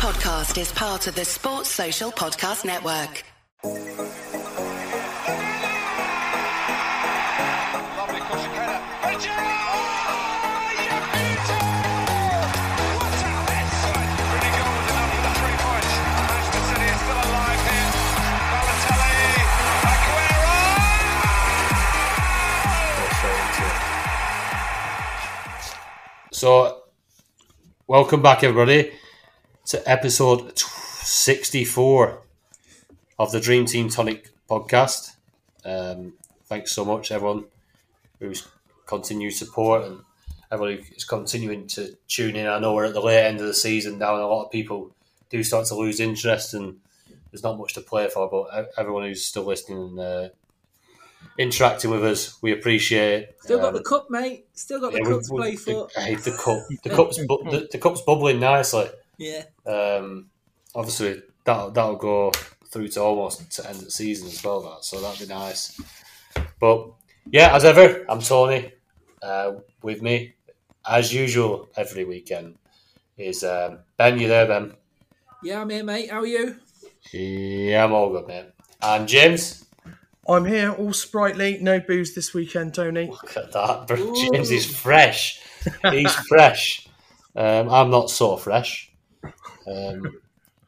podcast 0.00 0.58
is 0.58 0.72
part 0.72 1.06
of 1.08 1.14
the 1.14 1.26
Sports 1.26 1.68
Social 1.68 2.10
Podcast 2.10 2.64
Network. 2.64 3.22
Lovely 7.98 8.20
cross 8.24 8.44
and 8.46 8.54
header. 8.56 8.80
And 9.04 9.20
Gerrard! 9.20 10.00
Oh, 10.08 10.72
you 10.80 10.88
beauty! 11.12 11.60
What 12.96 13.12
a 13.12 13.32
miss! 13.44 13.76
Really 14.24 14.52
good 14.56 14.72
was 14.72 14.88
enough 14.88 15.12
for 15.12 15.20
the 15.20 15.32
three 15.36 15.58
points. 15.60 15.92
Manchester 16.16 16.64
City 16.64 16.88
is 16.88 16.96
still 17.04 17.20
alive 17.20 17.60
here. 17.68 17.92
Balotelli, 18.56 19.20
Aguero! 19.84 20.56
So, 26.32 26.84
welcome 27.86 28.22
back, 28.22 28.42
everybody, 28.44 28.92
to 29.70 29.88
episode 29.88 30.58
64 30.58 32.22
of 33.20 33.30
the 33.30 33.38
Dream 33.40 33.66
Team 33.66 33.88
Tonic 33.88 34.30
podcast. 34.48 35.14
Um, 35.64 36.14
thanks 36.46 36.72
so 36.72 36.84
much, 36.84 37.12
everyone 37.12 37.44
who's 38.18 38.48
continued 38.86 39.32
support 39.34 39.84
and 39.84 40.00
everybody 40.50 40.82
who's 40.82 41.04
continuing 41.04 41.68
to 41.68 41.96
tune 42.08 42.34
in. 42.34 42.48
I 42.48 42.58
know 42.58 42.74
we're 42.74 42.86
at 42.86 42.94
the 42.94 43.00
late 43.00 43.24
end 43.24 43.38
of 43.38 43.46
the 43.46 43.54
season 43.54 43.98
now, 44.00 44.14
and 44.14 44.24
a 44.24 44.26
lot 44.26 44.46
of 44.46 44.50
people 44.50 44.90
do 45.28 45.44
start 45.44 45.66
to 45.66 45.76
lose 45.76 46.00
interest, 46.00 46.52
and 46.52 46.80
there's 47.30 47.44
not 47.44 47.56
much 47.56 47.74
to 47.74 47.80
play 47.80 48.08
for. 48.08 48.28
But 48.28 48.72
everyone 48.76 49.04
who's 49.04 49.24
still 49.24 49.44
listening 49.44 49.78
and 49.78 50.00
uh, 50.00 50.28
interacting 51.38 51.92
with 51.92 52.04
us, 52.04 52.42
we 52.42 52.50
appreciate. 52.50 53.22
it. 53.22 53.36
Still 53.42 53.60
got 53.60 53.68
Um, 53.68 53.74
the 53.74 53.84
cup, 53.84 54.10
mate. 54.10 54.46
Still 54.52 54.80
got 54.80 54.90
the 54.90 54.98
yeah, 54.98 55.04
cup 55.04 55.12
we- 55.18 55.22
to 55.22 55.28
play 55.28 55.54
for. 55.54 55.88
I 55.96 56.00
hate 56.06 56.18
the 56.24 56.32
cup. 56.32 56.58
The 56.82 56.90
cup's 56.90 57.18
bu- 57.18 57.48
the, 57.48 57.68
the 57.70 57.78
cup's 57.78 58.00
bubbling 58.00 58.40
nicely. 58.40 58.88
Yeah. 59.20 59.44
Um, 59.66 60.30
obviously, 60.74 61.22
that 61.44 61.74
that'll 61.74 61.96
go 61.96 62.32
through 62.70 62.88
to 62.88 63.02
almost 63.02 63.52
to 63.52 63.68
end 63.68 63.76
of 63.78 63.84
the 63.84 63.90
season 63.90 64.28
as 64.28 64.42
well. 64.42 64.60
That 64.62 64.84
so 64.84 64.98
that'd 65.00 65.28
be 65.28 65.32
nice. 65.32 65.78
But 66.58 66.88
yeah, 67.30 67.54
as 67.54 67.64
ever, 67.66 68.06
I'm 68.08 68.20
Tony. 68.20 68.72
Uh, 69.22 69.56
with 69.82 70.00
me, 70.00 70.34
as 70.88 71.12
usual, 71.12 71.68
every 71.76 72.06
weekend 72.06 72.56
is 73.18 73.44
um, 73.44 73.80
Ben. 73.98 74.18
You 74.18 74.28
there, 74.28 74.46
Ben? 74.46 74.72
Yeah, 75.42 75.60
I'm 75.60 75.68
here, 75.68 75.84
mate. 75.84 76.10
How 76.10 76.20
are 76.20 76.26
you? 76.26 76.56
Yeah, 77.12 77.84
I'm 77.84 77.92
all 77.92 78.10
good, 78.10 78.26
mate. 78.26 78.46
And 78.80 79.06
James, 79.06 79.66
I'm 80.26 80.46
here, 80.46 80.72
all 80.72 80.94
sprightly. 80.94 81.58
No 81.60 81.78
booze 81.78 82.14
this 82.14 82.32
weekend, 82.32 82.72
Tony. 82.72 83.08
look 83.08 83.36
at 83.36 83.52
that. 83.52 83.86
bro. 83.86 83.98
Ooh. 83.98 84.30
James 84.32 84.50
is 84.50 84.64
fresh. 84.64 85.42
He's 85.90 86.14
fresh. 86.28 86.88
Um, 87.36 87.68
I'm 87.68 87.90
not 87.90 88.08
so 88.08 88.38
fresh. 88.38 88.89
Um, 89.70 90.20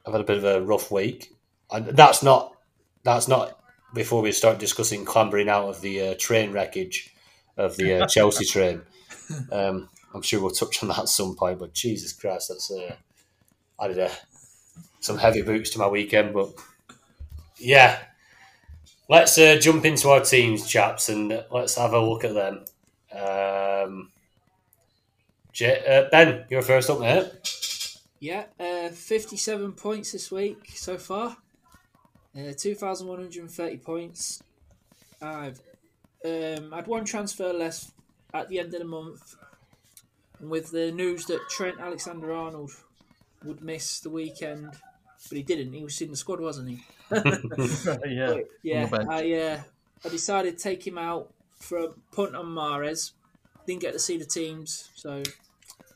I've 0.06 0.12
had 0.12 0.20
a 0.20 0.24
bit 0.24 0.38
of 0.38 0.44
a 0.44 0.62
rough 0.62 0.90
week. 0.90 1.32
And 1.70 1.86
that's 1.86 2.22
not. 2.22 2.56
That's 3.04 3.28
not 3.28 3.58
before 3.94 4.22
we 4.22 4.32
start 4.32 4.58
discussing 4.58 5.04
clambering 5.04 5.48
out 5.48 5.68
of 5.68 5.80
the 5.80 6.08
uh, 6.08 6.14
train 6.18 6.52
wreckage 6.52 7.14
of 7.56 7.76
the 7.76 8.02
uh, 8.02 8.06
Chelsea 8.08 8.44
train. 8.44 8.82
Um, 9.50 9.88
I'm 10.14 10.22
sure 10.22 10.40
we'll 10.40 10.50
touch 10.50 10.82
on 10.82 10.88
that 10.90 11.00
at 11.00 11.08
some 11.08 11.34
point. 11.34 11.58
But 11.58 11.72
Jesus 11.72 12.12
Christ, 12.12 12.48
that's 12.48 12.70
uh, 12.70 12.94
did 13.88 13.98
uh, 13.98 14.10
some 15.00 15.18
heavy 15.18 15.42
boots 15.42 15.70
to 15.70 15.78
my 15.78 15.88
weekend. 15.88 16.34
But 16.34 16.50
yeah, 17.58 17.98
let's 19.08 19.36
uh, 19.38 19.58
jump 19.60 19.84
into 19.84 20.08
our 20.10 20.20
teams, 20.20 20.66
chaps, 20.66 21.08
and 21.08 21.44
let's 21.50 21.76
have 21.76 21.92
a 21.92 22.00
look 22.00 22.24
at 22.24 22.34
them. 22.34 22.64
Um, 23.12 24.10
J- 25.52 25.84
uh, 25.86 26.08
ben, 26.10 26.44
you're 26.48 26.62
first 26.62 26.88
up, 26.88 27.00
mate. 27.00 27.30
Yeah, 28.22 28.44
uh, 28.60 28.90
57 28.90 29.72
points 29.72 30.12
this 30.12 30.30
week 30.30 30.70
so 30.76 30.96
far. 30.96 31.36
Uh, 32.38 32.52
2,130 32.56 33.78
points. 33.78 34.40
I've 35.20 35.60
um, 36.24 36.70
had 36.70 36.86
one 36.86 37.04
transfer 37.04 37.52
less 37.52 37.90
at 38.32 38.48
the 38.48 38.60
end 38.60 38.74
of 38.74 38.78
the 38.78 38.86
month. 38.86 39.34
And 40.38 40.48
with 40.48 40.70
the 40.70 40.92
news 40.92 41.26
that 41.26 41.40
Trent 41.50 41.80
Alexander 41.80 42.32
Arnold 42.32 42.70
would 43.42 43.60
miss 43.60 43.98
the 43.98 44.10
weekend, 44.10 44.70
but 45.28 45.36
he 45.36 45.42
didn't. 45.42 45.72
He 45.72 45.82
was 45.82 46.00
in 46.00 46.12
the 46.12 46.16
squad, 46.16 46.38
wasn't 46.38 46.68
he? 46.68 46.84
yeah. 48.06 48.36
Yeah, 48.62 48.84
the 48.84 48.98
bench. 48.98 49.08
I 49.10 49.32
uh, 49.32 49.60
I 50.04 50.08
decided 50.08 50.58
to 50.58 50.62
take 50.62 50.86
him 50.86 50.96
out 50.96 51.32
for 51.58 51.78
a 51.78 51.88
punt 52.14 52.36
on 52.36 52.46
Mahrez. 52.46 53.14
Didn't 53.66 53.80
get 53.80 53.94
to 53.94 53.98
see 53.98 54.16
the 54.16 54.24
teams, 54.24 54.90
so 54.94 55.24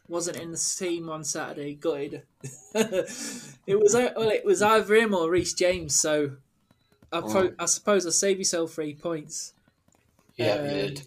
wasn't 0.08 0.36
in 0.38 0.52
the 0.52 0.74
team 0.78 1.08
on 1.08 1.24
Saturday. 1.24 1.74
Gutted. 1.74 2.22
it 2.74 3.80
was 3.80 3.94
uh, 3.94 4.12
well, 4.16 4.30
it 4.30 4.44
was 4.44 4.62
either 4.62 4.94
him 4.94 5.14
or 5.14 5.30
Reece 5.30 5.54
James. 5.54 5.98
So 5.98 6.32
I, 7.12 7.20
pro- 7.20 7.54
I 7.58 7.66
suppose 7.66 8.06
I 8.06 8.10
save 8.10 8.38
yourself 8.38 8.72
three 8.72 8.94
points. 8.94 9.52
Yeah, 10.36 10.54
Um, 10.54 10.64
did. 10.68 11.02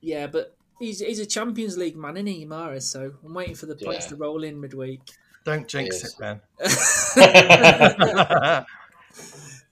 Yeah, 0.00 0.26
but 0.26 0.56
he's 0.78 1.00
he's 1.00 1.20
a 1.20 1.26
Champions 1.26 1.76
League 1.76 1.96
man, 1.96 2.16
isn't 2.16 2.26
he, 2.26 2.46
Mahrez? 2.46 2.82
So 2.82 3.12
I'm 3.24 3.34
waiting 3.34 3.54
for 3.54 3.66
the 3.66 3.76
points 3.76 4.06
Yeah. 4.06 4.10
to 4.10 4.16
roll 4.16 4.42
in 4.44 4.60
midweek. 4.60 5.00
Don't 5.44 5.66
jinx 5.68 6.02
Yes. 6.02 6.14
it, 6.14 6.20
man. 6.20 6.40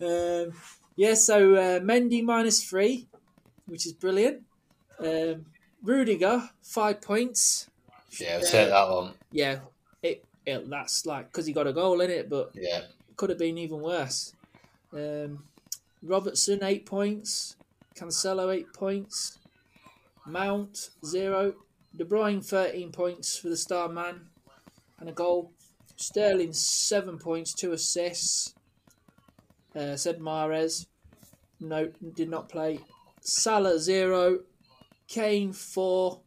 Um, 0.02 0.52
yeah, 0.96 1.12
so 1.12 1.54
uh, 1.56 1.78
Mendy 1.80 2.24
minus 2.24 2.64
three, 2.64 3.06
which 3.66 3.84
is 3.84 3.92
brilliant. 3.92 4.44
Um, 4.98 5.44
Rudiger 5.82 6.48
five 6.62 7.02
points. 7.02 7.68
Yeah, 8.18 8.40
take 8.40 8.70
that 8.70 8.88
one. 8.90 9.14
Yeah, 9.30 9.60
it, 10.02 10.24
it 10.46 10.68
that's 10.68 11.06
like 11.06 11.26
because 11.26 11.46
he 11.46 11.52
got 11.52 11.66
a 11.66 11.72
goal 11.72 12.00
in 12.00 12.10
it, 12.10 12.28
but 12.28 12.50
Yeah, 12.54 12.82
could 13.16 13.30
have 13.30 13.38
been 13.38 13.58
even 13.58 13.80
worse. 13.80 14.32
Um, 14.92 15.44
Robertson 16.02 16.64
eight 16.64 16.86
points, 16.86 17.56
Cancelo 17.94 18.52
eight 18.54 18.72
points, 18.72 19.38
Mount 20.26 20.90
zero, 21.04 21.54
De 21.96 22.04
Bruyne 22.04 22.44
thirteen 22.44 22.90
points 22.90 23.38
for 23.38 23.48
the 23.48 23.56
star 23.56 23.88
man, 23.88 24.22
and 24.98 25.08
a 25.08 25.12
goal. 25.12 25.52
Sterling 25.96 26.54
seven 26.54 27.18
points, 27.18 27.52
two 27.52 27.72
assists. 27.72 28.54
Uh, 29.76 29.94
said 29.96 30.18
Mahrez, 30.18 30.86
no, 31.60 31.92
did 32.16 32.30
not 32.30 32.48
play. 32.48 32.80
Salah 33.20 33.78
zero, 33.78 34.38
Kane 35.08 35.52
four, 35.52 36.22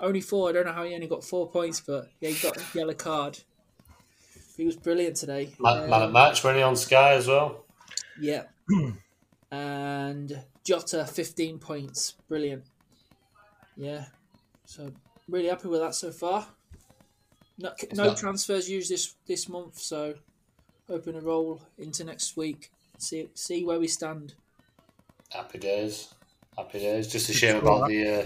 only 0.00 0.20
four. 0.20 0.48
I 0.48 0.52
don't 0.52 0.66
know 0.66 0.72
how 0.72 0.84
he 0.84 0.94
only 0.94 1.06
got 1.06 1.24
four 1.24 1.50
points, 1.50 1.80
but 1.80 2.08
yeah, 2.20 2.30
he 2.30 2.42
got 2.42 2.56
a 2.56 2.62
yellow 2.78 2.94
card. 2.94 3.38
He 4.56 4.64
was 4.64 4.76
brilliant 4.76 5.16
today. 5.16 5.52
man, 5.58 5.90
man 5.90 6.02
Um, 6.02 6.12
match, 6.12 6.44
were 6.44 6.54
he 6.54 6.62
on 6.62 6.76
Sky 6.76 7.14
as 7.14 7.26
well? 7.26 7.64
yeah. 8.20 8.44
and 9.50 10.42
Jota, 10.64 11.04
15 11.04 11.58
points. 11.58 12.14
Brilliant. 12.28 12.64
Yeah. 13.76 14.06
So, 14.64 14.92
really 15.28 15.48
happy 15.48 15.68
with 15.68 15.80
that 15.80 15.94
so 15.94 16.10
far. 16.10 16.46
No, 17.58 17.72
no 17.92 18.04
not- 18.06 18.16
transfers 18.16 18.68
used 18.68 18.90
this, 18.90 19.14
this 19.26 19.48
month, 19.48 19.78
so 19.78 20.14
hoping 20.88 21.14
to 21.14 21.20
roll 21.20 21.62
into 21.78 22.04
next 22.04 22.36
week. 22.36 22.70
See 22.98 23.28
see 23.34 23.64
where 23.64 23.78
we 23.80 23.88
stand. 23.88 24.34
Happy 25.30 25.58
days, 25.58 26.14
happy 26.56 26.78
days. 26.78 27.08
Just 27.08 27.28
a 27.28 27.32
shame 27.32 27.56
about 27.56 27.88
the 27.88 28.08
uh, 28.08 28.24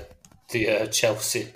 the 0.50 0.68
uh, 0.68 0.86
Chelsea 0.86 1.48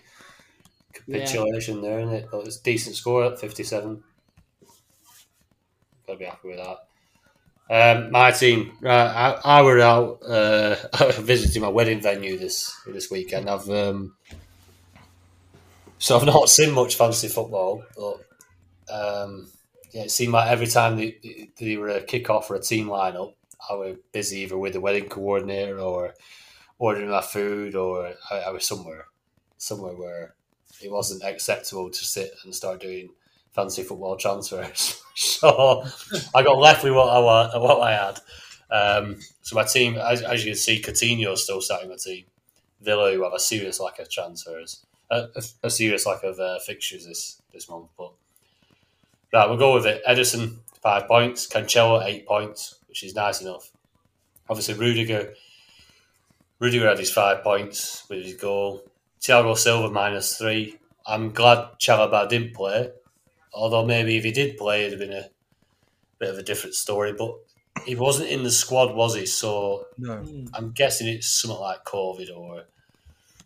capitulation 1.11 1.81
there, 1.81 2.01
and 2.01 2.13
it? 2.13 2.29
It's 2.33 2.59
a 2.59 2.63
decent 2.63 2.97
score 2.97 3.25
at 3.25 3.41
fifty-seven. 3.41 4.03
Gotta 6.07 6.19
be 6.19 6.25
happy 6.25 6.49
with 6.49 6.59
that. 6.59 6.79
Um, 7.71 8.11
my 8.11 8.33
team, 8.33 8.73
right, 8.81 8.93
I, 8.93 9.61
I 9.61 9.63
were 9.63 9.81
out 9.81 10.23
uh, 10.23 10.77
visiting 11.21 11.63
my 11.63 11.69
wedding 11.69 12.01
venue 12.03 12.37
this 12.37 12.75
this 12.87 13.11
weekend. 13.11 13.49
I've 13.49 13.69
um, 13.71 14.15
so 15.99 16.19
I've 16.19 16.27
not 16.27 16.49
seen 16.49 16.73
much 16.73 16.97
fantasy 16.97 17.29
football, 17.29 17.85
but 17.97 18.93
um, 18.93 19.49
yeah, 19.93 20.03
it 20.03 20.11
seemed 20.11 20.33
like 20.33 20.51
every 20.51 20.67
time 20.67 20.97
they, 20.97 21.51
they 21.59 21.77
were 21.77 21.91
a 21.91 22.03
kick 22.03 22.29
off 22.29 22.51
or 22.51 22.57
a 22.57 22.61
team 22.61 22.89
lineup, 22.89 23.35
I 23.71 23.75
was 23.75 23.97
busy 24.13 24.41
either 24.41 24.59
with 24.59 24.73
the 24.73 24.81
wedding 24.81 25.09
coordinator 25.09 25.79
or 25.79 26.15
ordering 26.79 27.09
my 27.09 27.23
food, 27.23 27.75
or 27.75 28.15
I, 28.31 28.39
I 28.41 28.51
was 28.51 28.67
somewhere 28.67 29.07
somewhere 29.59 29.95
where 29.95 30.35
it 30.81 30.91
wasn't 30.91 31.23
acceptable 31.23 31.91
to 31.91 32.05
sit 32.05 32.33
and 32.45 32.55
start 32.55 32.81
doing 32.81 33.11
fancy 33.53 33.83
football 33.83 34.17
transfers. 34.17 35.03
so 35.15 35.85
I 36.35 36.43
got 36.43 36.59
left 36.59 36.85
with 36.85 36.95
what 36.95 37.09
I 37.09 37.19
wa- 37.19 37.59
what 37.59 37.81
I 37.81 37.93
had. 37.93 38.21
Um, 38.71 39.19
so 39.43 39.55
my 39.55 39.65
team, 39.65 39.97
as, 39.97 40.23
as 40.23 40.45
you 40.45 40.53
can 40.53 40.59
see, 40.59 40.81
Coutinho's 40.81 41.45
still 41.45 41.61
starting 41.61 41.87
in 41.87 41.91
my 41.91 41.97
team. 41.97 42.25
Villa, 42.81 43.13
who 43.13 43.23
have 43.23 43.35
a 43.35 43.39
serious 43.39 43.79
lack 43.79 43.99
of 44.01 44.11
transfers, 44.11 44.85
a, 45.11 45.29
a, 45.37 45.43
a 45.65 45.71
serious 45.71 46.05
lack 46.07 46.25
of 46.25 46.39
uh, 46.41 46.59
fixtures 46.61 47.07
this 47.07 47.41
this 47.53 47.69
month. 47.69 47.89
But 47.97 48.13
right, 49.33 49.49
we'll 49.49 49.59
go 49.59 49.75
with 49.75 49.87
it. 49.87 50.03
Ederson 50.09 50.57
five 50.83 51.07
points, 51.07 51.47
Cancelo 51.47 52.05
eight 52.05 52.27
points, 52.27 52.77
which 52.89 53.03
is 53.03 53.15
nice 53.15 53.41
enough. 53.41 53.71
Obviously, 54.49 54.75
Rudiger. 54.75 55.35
Rudiger 56.59 56.89
had 56.89 56.99
his 56.99 57.11
five 57.11 57.43
points 57.43 58.05
with 58.09 58.25
his 58.25 58.35
goal. 58.35 58.83
Thiago 59.23 59.57
Silva 59.57 59.91
minus 59.91 60.37
three. 60.37 60.79
I'm 61.07 61.31
glad 61.31 61.79
Chalobah 61.81 62.29
didn't 62.29 62.55
play 62.55 62.91
Although 63.55 63.85
maybe 63.85 64.17
if 64.17 64.25
he 64.25 64.33
did 64.33 64.57
play, 64.57 64.87
it'd 64.87 64.99
have 64.99 65.09
been 65.09 65.17
a 65.17 65.29
bit 66.19 66.31
of 66.31 66.39
a 66.39 66.43
different 66.43 66.75
story. 66.75 67.13
But 67.13 67.35
he 67.85 67.95
wasn't 67.95 68.31
in 68.31 68.45
the 68.45 68.51
squad, 68.51 68.95
was 68.95 69.15
he? 69.15 69.27
So 69.27 69.87
No. 69.99 70.25
I'm 70.55 70.73
guessing 70.73 71.07
it's 71.09 71.29
something 71.29 71.61
like 71.61 71.85
COVID 71.85 72.35
or 72.37 72.65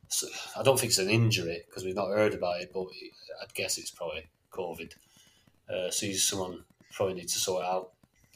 so- 0.09 0.29
I 0.57 0.63
don't 0.63 0.79
think 0.79 0.91
it's 0.91 0.99
an 0.99 1.11
injury 1.11 1.65
because 1.67 1.85
we've 1.85 1.95
not 1.97 2.09
heard 2.09 2.35
about 2.35 2.61
it, 2.61 2.71
but 2.73 2.87
I'd 3.43 3.53
guess 3.55 3.79
it's 3.79 3.91
probably 3.91 4.27
COVID. 4.53 4.93
Uh, 5.69 5.91
so 5.91 6.07
he's 6.07 6.23
someone 6.25 6.65
probably 6.93 7.15
needs 7.15 7.33
to 7.33 7.41
sort 7.41 7.65
out. 7.65 7.93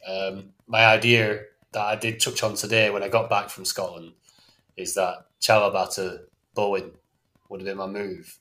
Um, 0.07 0.53
my 0.67 0.85
idea 0.87 1.45
that 1.73 1.83
I 1.83 1.95
did 1.95 2.19
touch 2.19 2.43
on 2.43 2.55
today 2.55 2.91
when 2.91 3.05
I 3.05 3.09
got 3.09 3.31
back 3.31 3.49
from 3.49 3.65
Scotland 3.65 4.13
is 4.77 4.95
that 4.95 5.27
Chalobah 5.41 5.95
to 5.95 6.23
Bowen 6.55 6.91
would 7.51 7.61
have 7.61 7.67
been 7.67 7.77
my 7.77 7.87
move, 7.87 8.39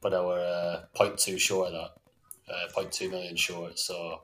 but 0.00 0.14
I 0.14 0.20
were 0.20 0.84
uh, 0.94 0.98
0.2 0.98 1.38
short 1.38 1.72
of 1.72 1.90
that, 2.48 2.54
uh, 2.54 2.80
0.2 2.82 3.10
million 3.10 3.36
short. 3.36 3.78
So 3.78 4.22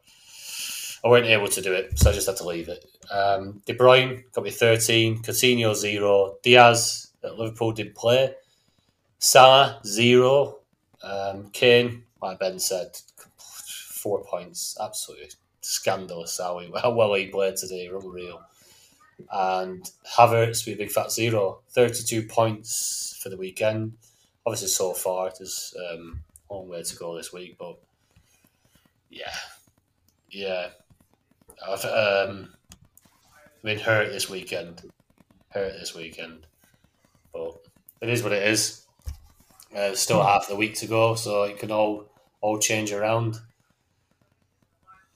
I 1.05 1.09
weren't 1.09 1.27
able 1.27 1.49
to 1.49 1.61
do 1.61 1.75
it, 1.75 1.99
so 1.99 2.11
I 2.11 2.15
just 2.15 2.27
had 2.27 2.37
to 2.37 2.47
leave 2.47 2.69
it. 2.69 2.85
Um, 3.11 3.61
De 3.67 3.75
Bruyne 3.75 4.25
got 4.33 4.45
me 4.45 4.51
13, 4.51 5.23
Coutinho 5.23 5.75
0, 5.75 6.37
Diaz 6.43 7.11
at 7.23 7.39
Liverpool 7.39 7.73
did 7.73 7.95
play, 7.95 8.35
Salah 9.19 9.81
0, 9.85 10.59
um, 11.03 11.51
Kane, 11.53 12.05
like 12.23 12.39
Ben 12.39 12.59
said, 12.59 12.97
four 13.39 14.23
points, 14.25 14.77
absolutely 14.81 15.31
scandalous 15.61 16.39
how, 16.39 16.61
how 16.83 16.93
well 16.93 17.15
he 17.15 17.27
played 17.27 17.57
today, 17.57 17.89
unreal. 17.93 18.41
And 19.33 19.91
Havertz 20.17 20.65
with 20.65 20.77
a 20.77 20.79
big 20.79 20.91
fat 20.93 21.11
zero, 21.11 21.61
32 21.71 22.23
points 22.29 23.18
for 23.29 23.37
the 23.37 23.41
weekend. 23.41 23.93
Obviously, 24.47 24.69
so 24.69 24.95
far, 24.95 25.31
there's 25.39 25.75
um, 25.93 26.23
a 26.51 26.55
long 26.55 26.69
way 26.69 26.83
to 26.83 26.97
go 26.97 27.17
this 27.17 27.33
week, 27.33 27.57
but 27.59 27.79
yeah, 29.11 29.35
yeah. 30.31 30.69
I've 31.67 31.85
um, 31.85 32.55
been 33.63 33.79
hurt 33.79 34.11
this 34.11 34.31
weekend. 34.31 34.83
Hurt 35.51 35.75
this 35.79 35.95
weekend. 35.95 36.47
But 37.33 37.59
it 38.01 38.09
is 38.09 38.23
what 38.23 38.33
it 38.33 38.47
is. 38.49 38.87
Uh, 39.77 39.95
still 39.95 40.23
half 40.23 40.49
the 40.49 40.57
week 40.57 40.77
to 40.77 40.87
go, 40.87 41.15
so 41.15 41.43
it 41.43 41.59
can 41.59 41.71
all 41.71 42.07
all 42.41 42.59
change 42.59 42.93
around. 42.93 43.39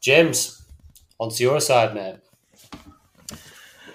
James, 0.00 0.62
onto 1.18 1.42
your 1.42 1.60
side, 1.60 1.94
mate. 1.94 2.16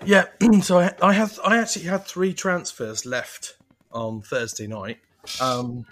Yeah, 0.03 0.25
so 0.61 0.79
I, 0.79 0.93
I 1.03 1.13
have 1.13 1.39
I 1.43 1.57
actually 1.57 1.85
had 1.85 2.05
three 2.05 2.33
transfers 2.33 3.05
left 3.05 3.57
on 3.91 4.21
Thursday 4.21 4.67
night. 4.67 4.97
Um, 5.41 5.85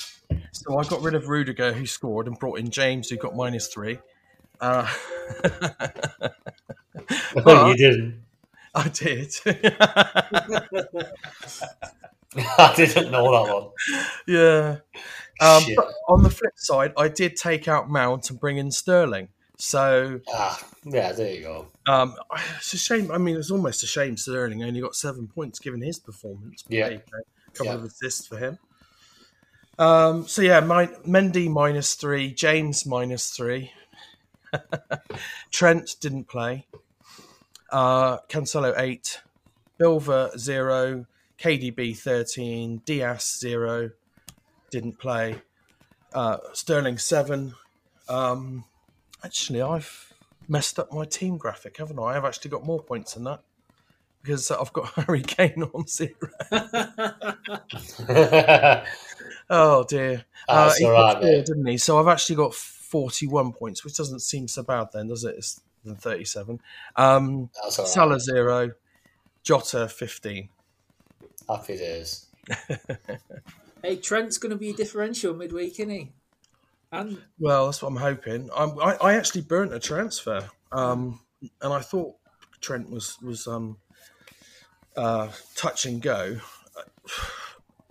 so 0.51 0.77
I 0.79 0.83
got 0.85 1.01
rid 1.01 1.13
of 1.15 1.27
Rudiger, 1.27 1.73
who 1.73 1.85
scored, 1.85 2.27
and 2.27 2.37
brought 2.39 2.59
in 2.59 2.69
James, 2.69 3.09
who 3.09 3.17
got 3.17 3.35
minus 3.35 3.67
three. 3.67 3.99
Uh, 4.61 4.87
you 7.35 7.75
didn't. 7.75 8.21
I 8.73 8.87
did. 8.89 9.33
I 12.57 12.73
didn't 12.75 13.11
know 13.11 13.31
that 13.31 13.53
one. 13.53 13.69
yeah. 14.27 14.77
Um, 15.41 15.63
but 15.75 15.91
on 16.07 16.23
the 16.23 16.29
flip 16.29 16.53
side, 16.55 16.93
I 16.97 17.07
did 17.07 17.35
take 17.35 17.67
out 17.67 17.89
Mount 17.89 18.29
and 18.29 18.39
bring 18.39 18.57
in 18.57 18.71
Sterling. 18.71 19.29
So 19.57 20.19
Ah, 20.33 20.61
yeah, 20.83 21.13
there 21.13 21.33
you 21.33 21.41
go. 21.43 21.67
um, 21.87 22.15
it's 22.57 22.73
a 22.73 22.77
shame. 22.77 23.09
I 23.11 23.17
mean, 23.17 23.37
it's 23.37 23.51
almost 23.51 23.83
a 23.83 23.87
shame 23.87 24.17
Sterling 24.17 24.63
only 24.63 24.81
got 24.81 24.95
seven 24.95 25.27
points 25.27 25.59
given 25.59 25.81
his 25.81 25.97
performance. 25.99 26.63
Yeah. 26.67 26.97
There 27.57 27.65
you 27.65 27.71
go. 27.71 27.73
A 27.73 27.73
couple 27.73 27.79
Yeah. 27.81 27.85
of 27.85 27.91
assists 27.91 28.27
for 28.27 28.37
him. 28.37 28.59
Um, 29.77 30.27
so 30.27 30.41
yeah, 30.41 30.61
my, 30.61 30.87
Mendy 31.05 31.49
minus 31.49 31.95
three, 31.95 32.33
James 32.33 32.85
minus 32.85 33.31
three, 33.31 33.71
Trent 35.51 35.95
didn't 35.99 36.29
play, 36.29 36.65
uh, 37.71 38.19
Cancelo 38.29 38.73
eight, 38.77 39.19
Bilver 39.77 40.31
zero, 40.37 41.05
KDB 41.37 41.97
thirteen, 41.97 42.81
Diaz 42.85 43.37
zero, 43.37 43.91
didn't 44.71 44.97
play, 44.97 45.41
uh, 46.13 46.37
Sterling 46.53 46.97
seven. 46.97 47.55
Um, 48.07 48.63
actually, 49.25 49.61
I've 49.61 50.13
messed 50.47 50.79
up 50.79 50.93
my 50.93 51.03
team 51.03 51.37
graphic, 51.37 51.75
haven't 51.77 51.99
I? 51.99 52.15
I've 52.15 52.23
actually 52.23 52.51
got 52.51 52.63
more 52.65 52.81
points 52.81 53.15
than 53.15 53.25
that 53.25 53.41
because 54.25 54.51
I've 54.51 54.73
got 54.73 54.89
Harry 54.95 55.21
Kane 55.21 55.63
on 55.73 55.87
zero. 55.87 56.11
Oh 59.47 59.83
dear. 59.83 60.25
Uh, 60.49 60.73
he 60.75 60.85
all 60.85 60.91
right, 60.91 61.21
four, 61.21 61.43
didn't 61.43 61.67
he? 61.67 61.77
So 61.77 61.99
I've 61.99 62.07
actually 62.07 62.37
got 62.37 62.55
41 62.55 63.53
points, 63.53 63.85
which 63.85 63.95
doesn't 63.95 64.21
seem 64.21 64.47
so 64.47 64.63
bad 64.63 64.87
then, 64.91 65.07
does 65.07 65.23
it? 65.23 65.35
It's 65.37 65.61
than 65.83 65.95
37. 65.95 66.59
Um, 66.95 67.49
That's 67.63 67.77
all 67.79 67.85
right. 67.85 67.93
Salah 67.93 68.19
zero, 68.19 68.71
Jota 69.43 69.87
15. 69.87 70.49
Happy 71.47 71.77
days. 71.77 72.25
Hey, 73.83 73.97
Trent's 73.97 74.39
going 74.39 74.49
to 74.49 74.55
be 74.55 74.71
a 74.71 74.73
differential 74.73 75.35
midweek, 75.35 75.73
isn't 75.79 75.91
he? 75.91 76.11
And 76.91 77.21
Well, 77.37 77.65
that's 77.65 77.83
what 77.83 77.89
I'm 77.89 77.97
hoping. 77.97 78.49
Um, 78.55 78.79
I, 78.81 78.95
I 78.95 79.13
actually 79.13 79.41
burnt 79.41 79.75
a 79.75 79.79
transfer, 79.79 80.49
um, 80.71 81.19
and 81.61 81.71
I 81.71 81.81
thought 81.81 82.15
Trent 82.61 82.89
was 82.89 83.21
was 83.21 83.45
um, 83.45 83.77
uh, 84.97 85.29
touch 85.55 85.85
and 85.85 86.01
go. 86.01 86.37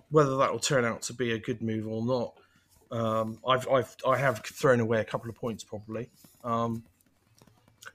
Whether 0.09 0.37
that 0.37 0.51
will 0.51 0.59
turn 0.59 0.85
out 0.85 1.01
to 1.03 1.13
be 1.13 1.31
a 1.31 1.39
good 1.39 1.61
move 1.61 1.87
or 1.87 2.05
not, 2.05 2.33
um, 2.91 3.39
I've, 3.47 3.67
I've 3.67 3.95
I 4.07 4.17
have 4.17 4.39
thrown 4.45 4.79
away 4.79 4.99
a 5.01 5.03
couple 5.03 5.29
of 5.29 5.35
points 5.35 5.63
probably, 5.63 6.09
um, 6.43 6.83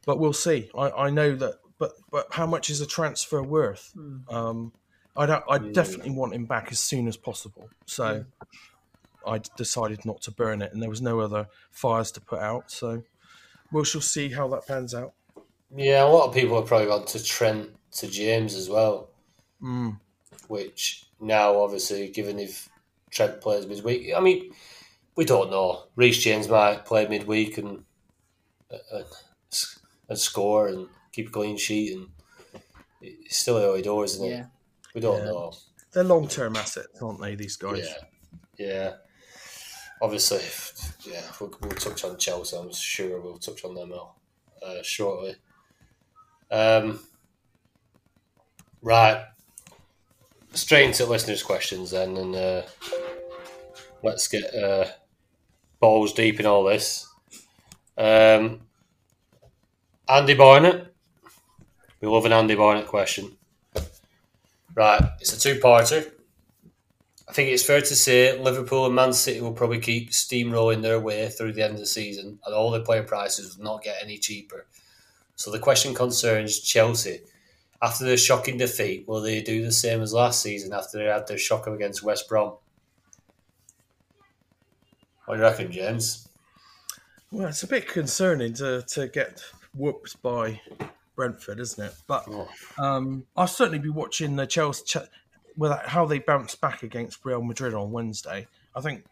but 0.04 0.18
we'll 0.18 0.32
see. 0.32 0.70
I, 0.76 0.90
I 0.90 1.10
know 1.10 1.36
that, 1.36 1.54
but 1.78 1.92
but 2.10 2.26
how 2.30 2.46
much 2.46 2.68
is 2.70 2.80
a 2.80 2.86
transfer 2.86 3.42
worth? 3.42 3.92
Um, 4.28 4.72
I 5.16 5.26
don't, 5.26 5.44
I 5.48 5.58
definitely 5.58 6.10
want 6.10 6.34
him 6.34 6.46
back 6.46 6.68
as 6.70 6.78
soon 6.78 7.08
as 7.08 7.16
possible. 7.16 7.68
So. 7.86 8.24
I 9.26 9.38
decided 9.54 10.06
not 10.06 10.22
to 10.22 10.30
burn 10.30 10.62
it, 10.62 10.72
and 10.72 10.82
there 10.82 10.88
was 10.88 11.02
no 11.02 11.20
other 11.20 11.46
fires 11.70 12.10
to 12.12 12.22
put 12.22 12.38
out. 12.38 12.70
So 12.70 13.02
we 13.70 13.84
shall 13.84 14.00
see 14.00 14.30
how 14.30 14.48
that 14.48 14.66
pans 14.66 14.94
out. 14.94 15.12
Yeah, 15.76 16.04
a 16.04 16.08
lot 16.08 16.28
of 16.28 16.34
people 16.34 16.56
have 16.56 16.66
probably 16.66 16.86
gone 16.86 17.04
to 17.04 17.22
Trent 17.22 17.68
to 17.92 18.06
James 18.08 18.54
as 18.54 18.68
well. 18.68 19.10
Mm. 19.62 19.98
Which 20.48 21.06
now, 21.20 21.58
obviously, 21.60 22.08
given 22.08 22.38
if 22.38 22.68
Trent 23.10 23.40
plays 23.40 23.66
midweek, 23.66 24.12
I 24.16 24.20
mean, 24.20 24.52
we 25.16 25.24
don't 25.24 25.50
know. 25.50 25.84
Reece 25.96 26.18
James 26.18 26.48
might 26.48 26.84
play 26.84 27.06
midweek 27.06 27.58
and 27.58 27.84
and, 28.92 29.04
and 30.08 30.18
score 30.18 30.68
and 30.68 30.88
keep 31.12 31.28
a 31.28 31.30
clean 31.30 31.56
sheet, 31.56 31.96
and 31.96 32.08
it's 33.02 33.36
still 33.38 33.56
early 33.58 33.82
doors, 33.82 34.14
isn't 34.14 34.26
it? 34.26 34.30
yeah, 34.30 34.44
We 34.94 35.00
don't 35.00 35.18
Yeah. 35.18 35.24
know. 35.24 35.52
They're 35.92 36.04
long-term 36.04 36.54
assets, 36.54 37.02
aren't 37.02 37.20
they? 37.20 37.34
These 37.34 37.56
guys. 37.56 37.84
Yeah, 38.58 38.66
yeah. 38.66 38.92
Obviously, 40.00 40.40
yeah. 41.12 41.22
We'll, 41.40 41.52
we'll 41.60 41.72
touch 41.72 42.04
on 42.04 42.16
Chelsea. 42.16 42.56
I'm 42.56 42.72
sure 42.72 43.20
we'll 43.20 43.38
touch 43.38 43.64
on 43.64 43.74
them 43.74 43.92
uh, 43.92 44.82
shortly. 44.82 45.34
Um, 46.50 47.00
right. 48.82 49.24
Straight 50.52 50.86
into 50.86 51.06
listeners' 51.06 51.42
questions 51.42 51.92
then, 51.92 52.16
and 52.16 52.34
uh, 52.34 52.62
let's 54.02 54.26
get 54.26 54.52
uh, 54.54 54.86
balls 55.78 56.12
deep 56.12 56.40
in 56.40 56.46
all 56.46 56.64
this. 56.64 57.08
Um, 57.96 58.60
Andy 60.08 60.34
Barnett. 60.34 60.92
We 62.00 62.08
love 62.08 62.24
an 62.24 62.32
Andy 62.32 62.56
Barnett 62.56 62.88
question. 62.88 63.36
Right, 64.74 65.02
it's 65.20 65.32
a 65.34 65.38
two-parter. 65.38 66.10
I 67.28 67.32
think 67.32 67.50
it's 67.50 67.62
fair 67.62 67.80
to 67.80 67.94
say 67.94 68.36
Liverpool 68.36 68.86
and 68.86 68.94
Man 68.94 69.12
City 69.12 69.40
will 69.40 69.52
probably 69.52 69.78
keep 69.78 70.10
steamrolling 70.10 70.82
their 70.82 70.98
way 70.98 71.28
through 71.28 71.52
the 71.52 71.62
end 71.62 71.74
of 71.74 71.80
the 71.80 71.86
season, 71.86 72.40
and 72.44 72.54
all 72.54 72.72
their 72.72 72.80
player 72.80 73.04
prices 73.04 73.56
will 73.56 73.64
not 73.64 73.84
get 73.84 74.02
any 74.02 74.18
cheaper. 74.18 74.66
So 75.36 75.52
the 75.52 75.60
question 75.60 75.94
concerns 75.94 76.58
Chelsea. 76.58 77.20
After 77.82 78.04
their 78.04 78.16
shocking 78.18 78.58
defeat, 78.58 79.08
will 79.08 79.22
they 79.22 79.40
do 79.40 79.64
the 79.64 79.72
same 79.72 80.02
as 80.02 80.12
last 80.12 80.42
season 80.42 80.72
after 80.72 80.98
they 80.98 81.04
had 81.04 81.26
their 81.26 81.38
shocker 81.38 81.74
against 81.74 82.02
West 82.02 82.28
Brom? 82.28 82.54
What 85.24 85.36
do 85.36 85.40
you 85.40 85.46
reckon, 85.48 85.72
James? 85.72 86.28
Well, 87.30 87.48
it's 87.48 87.62
a 87.62 87.66
bit 87.68 87.88
concerning 87.88 88.52
to 88.54 88.82
to 88.82 89.06
get 89.08 89.42
whooped 89.74 90.20
by 90.22 90.60
Brentford, 91.14 91.60
isn't 91.60 91.84
it? 91.84 91.94
But 92.06 92.24
Oh. 92.28 92.48
um, 92.78 93.26
I'll 93.36 93.46
certainly 93.46 93.78
be 93.78 93.88
watching 93.88 94.36
the 94.36 94.46
Chelsea. 94.46 94.84
Ch- 94.84 95.08
well, 95.56 95.80
how 95.86 96.06
they 96.06 96.18
bounce 96.18 96.54
back 96.54 96.82
against 96.82 97.24
Real 97.24 97.42
Madrid 97.42 97.74
on 97.74 97.92
Wednesday. 97.92 98.46
I 98.74 98.80
think 98.80 99.04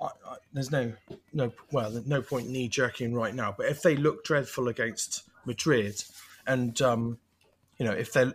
I, 0.00 0.06
I, 0.26 0.36
there's 0.52 0.70
no 0.70 0.92
no 1.32 1.52
well, 1.72 1.90
no 2.06 2.22
point 2.22 2.48
knee 2.48 2.68
jerking 2.68 3.12
right 3.12 3.34
now. 3.34 3.52
But 3.56 3.66
if 3.66 3.82
they 3.82 3.96
look 3.96 4.24
dreadful 4.24 4.68
against 4.68 5.24
Madrid, 5.44 6.04
and 6.46 6.80
um, 6.80 7.18
you 7.78 7.86
know 7.86 7.92
if 7.92 8.12
they're 8.12 8.32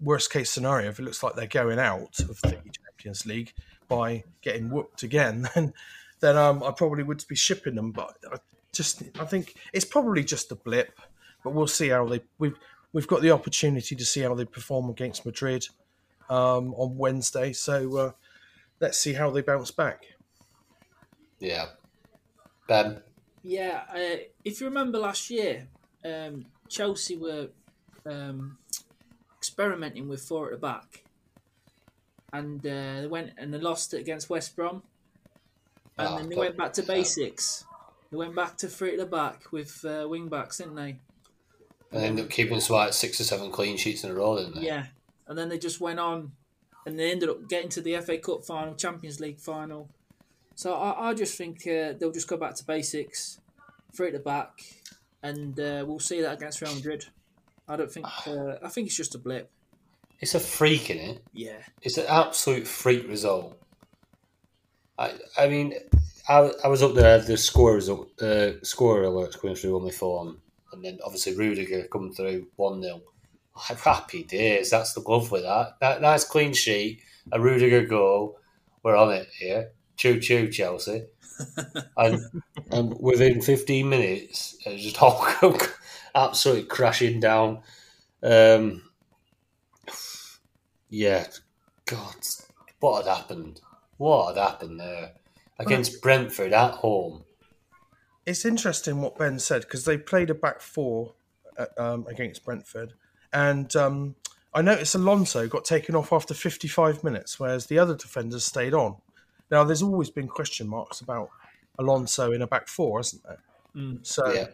worst 0.00 0.32
case 0.32 0.50
scenario, 0.50 0.90
if 0.90 0.98
it 0.98 1.02
looks 1.02 1.22
like 1.22 1.34
they're 1.34 1.46
going 1.46 1.78
out 1.78 2.18
of 2.20 2.40
the 2.42 2.58
Champions 2.72 3.26
League 3.26 3.52
by 3.88 4.24
getting 4.42 4.70
whooped 4.70 5.02
again, 5.02 5.48
then 5.54 5.72
then 6.20 6.36
um, 6.36 6.62
I 6.62 6.70
probably 6.70 7.02
would 7.02 7.24
be 7.28 7.36
shipping 7.36 7.74
them. 7.74 7.92
But 7.92 8.16
I 8.30 8.36
just 8.72 9.02
I 9.18 9.24
think 9.24 9.54
it's 9.72 9.84
probably 9.84 10.24
just 10.24 10.52
a 10.52 10.56
blip. 10.56 11.00
But 11.42 11.52
we'll 11.52 11.66
see 11.66 11.88
how 11.88 12.06
they 12.06 12.22
we've 12.38 12.56
we've 12.92 13.08
got 13.08 13.22
the 13.22 13.30
opportunity 13.30 13.94
to 13.94 14.04
see 14.04 14.20
how 14.20 14.34
they 14.34 14.44
perform 14.44 14.88
against 14.88 15.26
Madrid 15.26 15.66
um, 16.30 16.74
on 16.74 16.96
Wednesday. 16.96 17.52
So 17.52 17.96
uh, 17.96 18.12
let's 18.80 18.98
see 18.98 19.12
how 19.12 19.30
they 19.30 19.42
bounce 19.42 19.70
back. 19.70 20.06
Yeah. 21.38 21.66
Ben. 22.66 23.02
Yeah, 23.42 23.82
uh, 23.94 24.22
if 24.42 24.60
you 24.60 24.66
remember 24.66 24.98
last 24.98 25.28
year, 25.28 25.68
um, 26.02 26.46
Chelsea 26.68 27.16
were 27.16 27.48
um, 28.06 28.58
experimenting 29.38 30.08
with 30.08 30.22
four 30.22 30.46
at 30.46 30.52
the 30.52 30.58
back, 30.58 31.04
and 32.32 32.64
uh, 32.66 33.00
they 33.02 33.06
went 33.06 33.32
and 33.38 33.52
they 33.52 33.58
lost 33.58 33.94
it 33.94 34.00
against 34.00 34.30
West 34.30 34.56
Brom, 34.56 34.82
and 35.98 36.08
Ah, 36.08 36.16
then 36.18 36.28
they 36.28 36.36
went 36.36 36.56
back 36.56 36.72
to 36.74 36.82
basics. 36.82 37.64
They 38.10 38.16
went 38.16 38.34
back 38.34 38.56
to 38.58 38.68
three 38.68 38.92
at 38.92 38.98
the 38.98 39.06
back 39.06 39.52
with 39.52 39.84
uh, 39.84 40.06
wing 40.08 40.28
backs, 40.28 40.58
didn't 40.58 40.76
they? 40.76 40.98
And 41.92 42.02
ended 42.02 42.24
up 42.24 42.30
keeping 42.30 42.56
us 42.56 42.70
like 42.70 42.92
six 42.92 43.20
or 43.20 43.24
seven 43.24 43.50
clean 43.50 43.76
sheets 43.76 44.04
in 44.04 44.10
a 44.10 44.14
row, 44.14 44.36
didn't 44.36 44.56
they? 44.56 44.66
Yeah, 44.66 44.86
and 45.26 45.38
then 45.38 45.48
they 45.48 45.58
just 45.58 45.80
went 45.80 46.00
on, 46.00 46.32
and 46.86 46.98
they 46.98 47.10
ended 47.10 47.28
up 47.28 47.48
getting 47.48 47.68
to 47.70 47.80
the 47.80 47.96
FA 47.98 48.18
Cup 48.18 48.44
final, 48.44 48.74
Champions 48.74 49.20
League 49.20 49.38
final. 49.38 49.88
So 50.56 50.74
I, 50.74 51.10
I 51.10 51.14
just 51.14 51.36
think 51.36 51.66
uh, 51.66 51.94
they'll 51.98 52.12
just 52.12 52.28
go 52.28 52.36
back 52.36 52.54
to 52.56 52.64
basics, 52.64 53.40
three 53.92 54.08
at 54.08 54.12
the 54.12 54.18
back, 54.20 54.60
and 55.22 55.58
uh, 55.58 55.84
we'll 55.86 55.98
see 55.98 56.20
that 56.20 56.34
against 56.34 56.60
Real 56.60 56.74
Madrid. 56.74 57.06
I 57.68 57.76
don't 57.76 57.90
think. 57.90 58.06
Uh, 58.26 58.56
I 58.62 58.68
think 58.68 58.86
it's 58.88 58.96
just 58.96 59.14
a 59.14 59.18
blip. 59.18 59.50
It's 60.20 60.34
a 60.34 60.40
freak 60.40 60.90
in 60.90 60.98
it. 60.98 61.22
Yeah, 61.32 61.58
It's 61.82 61.98
an 61.98 62.06
absolute 62.08 62.66
freak 62.66 63.08
result. 63.08 63.58
I 64.98 65.12
I 65.36 65.48
mean, 65.48 65.74
I, 66.28 66.50
I 66.64 66.68
was 66.68 66.82
up 66.82 66.94
there. 66.94 67.18
The 67.18 67.36
score 67.36 67.74
result, 67.74 68.20
uh, 68.22 68.62
score 68.62 69.02
alerts 69.02 69.40
going 69.40 69.54
through 69.56 69.76
on 69.76 69.84
my 69.84 69.90
phone, 69.90 70.38
and 70.72 70.84
then 70.84 70.98
obviously 71.04 71.36
Rudiger 71.36 71.86
coming 71.88 72.12
through 72.12 72.46
one 72.56 72.82
0 72.82 73.00
Happy 73.56 74.24
days. 74.24 74.70
That's 74.70 74.94
the 74.94 75.00
glove 75.00 75.30
with 75.30 75.42
that. 75.42 75.76
that. 75.80 76.02
Nice 76.02 76.24
clean 76.24 76.52
sheet. 76.54 77.00
A 77.32 77.40
Rudiger 77.40 77.86
goal. 77.86 78.38
We're 78.82 78.96
on 78.96 79.12
it 79.12 79.28
here. 79.38 79.70
Choo 79.96 80.18
choo, 80.20 80.50
Chelsea. 80.50 81.04
and 81.96 82.20
and 82.70 82.96
within 83.00 83.40
fifteen 83.42 83.88
minutes, 83.88 84.56
it 84.66 84.72
was 84.72 84.82
just 84.82 85.02
all 85.02 85.24
absolutely 86.14 86.64
crashing 86.64 87.20
down. 87.20 87.60
Um, 88.22 88.82
yeah, 90.88 91.26
God, 91.86 92.16
what 92.80 93.04
had 93.04 93.16
happened? 93.16 93.60
What 93.96 94.34
had 94.34 94.42
happened 94.42 94.80
there 94.80 95.12
against 95.58 96.00
Brentford 96.00 96.52
at 96.52 96.72
home? 96.72 97.24
It's 98.26 98.44
interesting 98.44 99.00
what 99.00 99.18
Ben 99.18 99.38
said 99.38 99.62
because 99.62 99.84
they 99.84 99.98
played 99.98 100.30
a 100.30 100.34
back 100.34 100.60
four 100.60 101.14
uh, 101.58 101.66
um, 101.76 102.06
against 102.08 102.44
Brentford, 102.44 102.94
and 103.32 103.74
um, 103.76 104.14
I 104.54 104.62
noticed 104.62 104.94
Alonso 104.94 105.48
got 105.48 105.64
taken 105.64 105.96
off 105.96 106.12
after 106.12 106.32
55 106.32 107.02
minutes, 107.02 107.40
whereas 107.40 107.66
the 107.66 107.78
other 107.78 107.96
defenders 107.96 108.44
stayed 108.44 108.72
on. 108.72 108.96
Now, 109.50 109.64
there's 109.64 109.82
always 109.82 110.10
been 110.10 110.28
question 110.28 110.68
marks 110.68 111.00
about 111.00 111.28
Alonso 111.78 112.32
in 112.32 112.40
a 112.40 112.46
back 112.46 112.68
four, 112.68 113.00
hasn't 113.00 113.22
there? 113.24 113.40
So, 114.02 114.32
Yeah, 114.32 114.46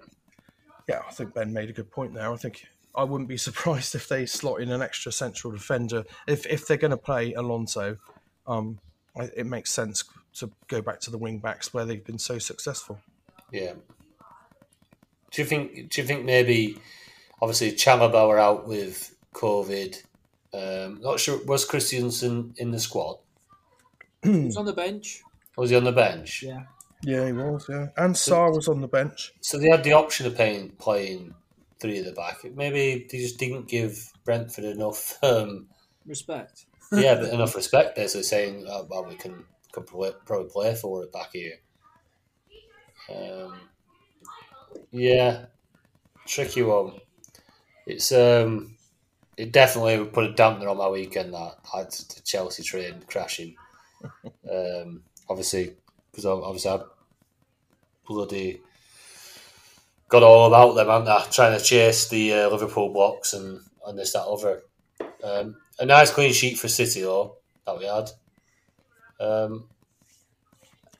yeah, 0.88 1.00
I 1.08 1.12
think 1.12 1.34
Ben 1.34 1.52
made 1.52 1.70
a 1.70 1.72
good 1.72 1.90
point 1.90 2.14
there. 2.14 2.32
I 2.32 2.37
think 2.37 2.64
I 2.94 3.04
wouldn't 3.04 3.28
be 3.28 3.37
surprised 3.49 3.94
if 3.94 4.08
they 4.08 4.26
slot 4.26 4.60
in 4.60 4.70
an 4.70 4.82
extra 4.82 5.12
central 5.12 5.52
defender 5.52 6.04
if 6.26 6.46
if 6.46 6.66
they're 6.66 6.76
going 6.76 6.90
to 6.92 6.96
play 6.96 7.32
Alonso. 7.34 7.96
Um, 8.46 8.78
I- 9.18 9.30
it 9.37 9.46
makes 9.46 9.70
sense 9.72 10.04
to 10.34 10.50
go 10.68 10.80
back 10.80 11.00
to 11.00 11.10
the 11.10 11.18
wing 11.18 11.38
backs 11.38 11.75
where 11.75 11.84
they've 11.84 12.04
been 12.04 12.18
so 12.18 12.38
successful. 12.38 13.00
yeah. 13.52 13.72
Do 15.32 15.42
you 15.42 15.46
think? 15.46 15.90
Do 15.90 16.00
you 16.00 16.06
think 16.06 16.25
maybe? 16.25 16.76
Obviously, 17.40 17.72
Chalobah 17.72 18.28
were 18.28 18.38
out 18.38 18.66
with 18.66 19.14
COVID. 19.32 20.02
Um, 20.52 21.00
not 21.00 21.20
sure. 21.20 21.38
Was 21.44 21.64
Christensen 21.64 22.52
in 22.56 22.72
the 22.72 22.80
squad? 22.80 23.18
he 24.25 24.46
was 24.46 24.56
on 24.56 24.64
the 24.66 24.72
bench. 24.72 25.22
Or 25.56 25.62
was 25.62 25.70
he 25.70 25.76
on 25.76 25.84
the 25.84 25.92
bench? 25.92 26.42
Yeah, 26.42 26.64
Yeah, 27.02 27.26
he 27.26 27.33
was. 27.33 27.66
Yeah, 27.69 27.88
and 27.97 28.14
Sarr 28.14 28.54
was 28.54 28.69
on 28.69 28.80
the 28.80 28.88
bench. 28.88 29.33
So 29.40 29.59
they 29.59 29.69
had 29.71 29.85
the 29.85 29.95
option 29.95 30.26
of 30.26 30.37
playing 30.37 30.73
playing 30.78 31.35
three 31.80 31.99
at 31.99 32.04
the 32.04 32.12
back. 32.12 32.45
Maybe 32.54 33.07
they 33.11 33.19
just 33.19 33.38
didn't 33.38 33.69
give 33.69 34.12
Brentford 34.25 34.64
enough. 34.64 35.19
Um, 35.23 35.69
respect. 36.07 36.66
yeah, 36.92 37.14
but 37.21 37.33
enough 37.33 37.57
respect. 37.57 37.97
Basically 37.97 38.25
saying, 38.25 38.66
oh, 38.69 38.87
"Well, 38.88 39.07
we 39.07 39.14
can, 39.14 39.45
can 39.73 39.85
probably, 39.85 40.12
probably 40.26 40.50
play 40.50 40.75
for 40.75 41.02
it 41.02 41.12
back 41.12 41.30
here." 41.33 41.54
Um, 43.14 43.54
yeah, 44.90 45.47
tricky 46.26 46.62
one. 46.62 47.00
It's 47.87 48.12
um, 48.12 48.76
it 49.37 49.52
definitely 49.52 49.99
would 49.99 50.12
put 50.12 50.30
a 50.30 50.35
dampener 50.35 50.71
on 50.71 50.76
my 50.76 50.88
weekend. 50.88 51.33
That 51.33 51.57
I 51.73 51.78
had 51.78 51.90
the 51.92 52.21
Chelsea 52.25 52.62
train 52.62 53.02
crashing. 53.07 53.57
Um, 54.50 55.02
obviously, 55.28 55.75
because 56.11 56.26
obviously 56.26 56.71
I 56.71 56.81
bloody 58.07 58.61
got 60.09 60.23
all 60.23 60.47
about 60.47 60.75
them, 60.75 60.88
haven't 60.88 61.09
I? 61.09 61.25
Trying 61.31 61.59
to 61.59 61.64
chase 61.64 62.09
the 62.09 62.35
uh, 62.35 62.49
Liverpool 62.50 62.93
blocks 62.93 63.33
and 63.33 63.61
and 63.87 63.99
this 63.99 64.12
that 64.12 64.25
other. 64.25 64.62
Um, 65.23 65.57
a 65.79 65.87
nice 65.87 66.11
clean 66.11 66.33
sheet 66.33 66.59
for 66.59 66.69
City 66.69 67.02
though 67.02 67.37
that 67.67 67.79
we 67.79 67.87
had. 67.87 68.11
Um, 69.19 69.69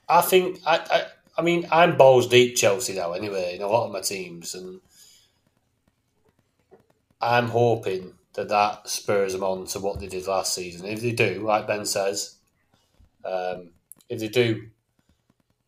I 0.09 0.21
think 0.23 0.61
I, 0.67 0.77
I 0.79 1.07
I 1.39 1.43
mean 1.43 1.67
I'm 1.71 1.97
balls 1.97 2.27
deep 2.29 2.57
Chelsea 2.57 2.95
now 2.95 3.13
anyway 3.13 3.57
in 3.57 3.63
a 3.63 3.67
lot 3.67 3.87
of 3.87 3.93
my 3.93 4.01
teams 4.01 4.55
and 4.55 4.81
I'm 7.21 7.49
hoping 7.49 8.15
that 8.35 8.49
that 8.49 8.89
spurs 8.89 9.33
them 9.33 9.43
on 9.43 9.67
to 9.67 9.81
what 9.81 10.01
they 10.01 10.07
did 10.07 10.27
last 10.27 10.55
season. 10.55 10.87
If 10.87 11.01
they 11.01 11.13
do, 11.13 11.43
like 11.45 11.67
Ben 11.67 11.85
says, 11.85 12.37
um, 13.25 13.73
if 14.09 14.21
they 14.21 14.29
do, 14.29 14.69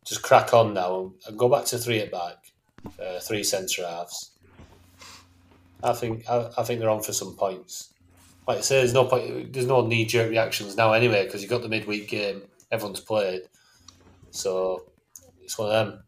just 0.04 0.23
crack 0.23 0.52
on 0.52 0.75
now 0.75 1.12
and 1.26 1.38
go 1.38 1.49
back 1.49 1.64
to 1.66 1.78
three 1.78 2.00
at 2.00 2.11
back, 2.11 2.52
uh, 3.00 3.18
three 3.21 3.44
centre 3.44 3.87
halves. 3.87 4.30
I 5.82 5.92
think 5.92 6.28
I, 6.28 6.50
I 6.59 6.62
think 6.62 6.80
they're 6.80 6.90
on 6.90 7.02
for 7.02 7.12
some 7.12 7.37
points. 7.37 7.92
Like 8.47 8.59
I 8.59 8.61
say, 8.61 8.78
there's 8.78 8.94
no 8.94 9.04
point. 9.04 9.52
There's 9.52 9.66
no 9.66 9.87
knee 9.87 10.04
jerk 10.04 10.30
reactions 10.30 10.76
now 10.76 10.92
anyway 10.92 11.25
because 11.25 11.42
you've 11.42 11.50
got 11.50 11.62
the 11.62 11.68
midweek 11.68 12.09
game. 12.09 12.42
Everyone's 12.71 13.00
played, 13.00 13.42
so 14.30 14.85
it's 15.42 15.59
one 15.59 15.68
of 15.68 15.87
them. 15.87 16.02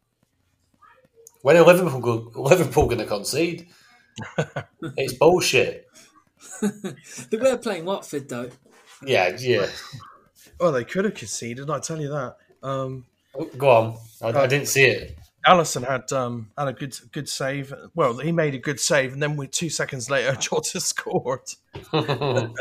When 1.42 1.56
are 1.56 1.64
Liverpool 1.64 2.00
go, 2.00 2.32
Liverpool 2.40 2.86
going 2.86 2.98
to 2.98 3.06
concede? 3.06 3.68
it's 4.96 5.14
bullshit. 5.14 5.86
They 7.30 7.36
were 7.36 7.58
playing 7.58 7.84
Watford 7.84 8.28
though. 8.28 8.50
Yeah, 9.04 9.36
yeah. 9.38 9.66
Well, 10.58 10.72
they 10.72 10.84
could 10.84 11.04
have 11.04 11.14
conceded. 11.14 11.68
I 11.70 11.78
tell 11.80 12.00
you 12.00 12.08
that. 12.08 12.36
Um, 12.62 13.06
Go 13.58 13.70
on. 13.70 13.98
I, 14.22 14.28
I 14.42 14.46
didn't 14.46 14.68
see 14.68 14.84
it. 14.84 15.18
Alisson 15.46 15.86
had 15.86 16.10
um, 16.12 16.50
had 16.56 16.68
a 16.68 16.72
good 16.72 16.96
good 17.12 17.28
save. 17.28 17.74
Well, 17.94 18.16
he 18.18 18.32
made 18.32 18.54
a 18.54 18.58
good 18.58 18.80
save, 18.80 19.12
and 19.12 19.22
then 19.22 19.36
with 19.36 19.50
two 19.50 19.68
seconds 19.70 20.08
later, 20.08 20.34
Jota 20.40 20.80
scored. 20.80 21.50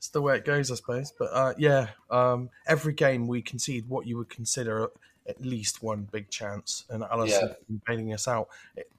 It's 0.00 0.08
the 0.08 0.22
way 0.22 0.38
it 0.38 0.46
goes, 0.46 0.70
I 0.70 0.76
suppose. 0.76 1.12
But 1.18 1.26
uh, 1.30 1.52
yeah, 1.58 1.88
um, 2.10 2.48
every 2.66 2.94
game 2.94 3.28
we 3.28 3.42
concede 3.42 3.86
what 3.86 4.06
you 4.06 4.16
would 4.16 4.30
consider 4.30 4.88
at 5.28 5.42
least 5.42 5.82
one 5.82 6.08
big 6.10 6.30
chance, 6.30 6.86
and 6.88 7.02
Alisson 7.02 7.54
Yeah. 7.68 7.76
bailing 7.86 8.14
us 8.14 8.26
out. 8.26 8.48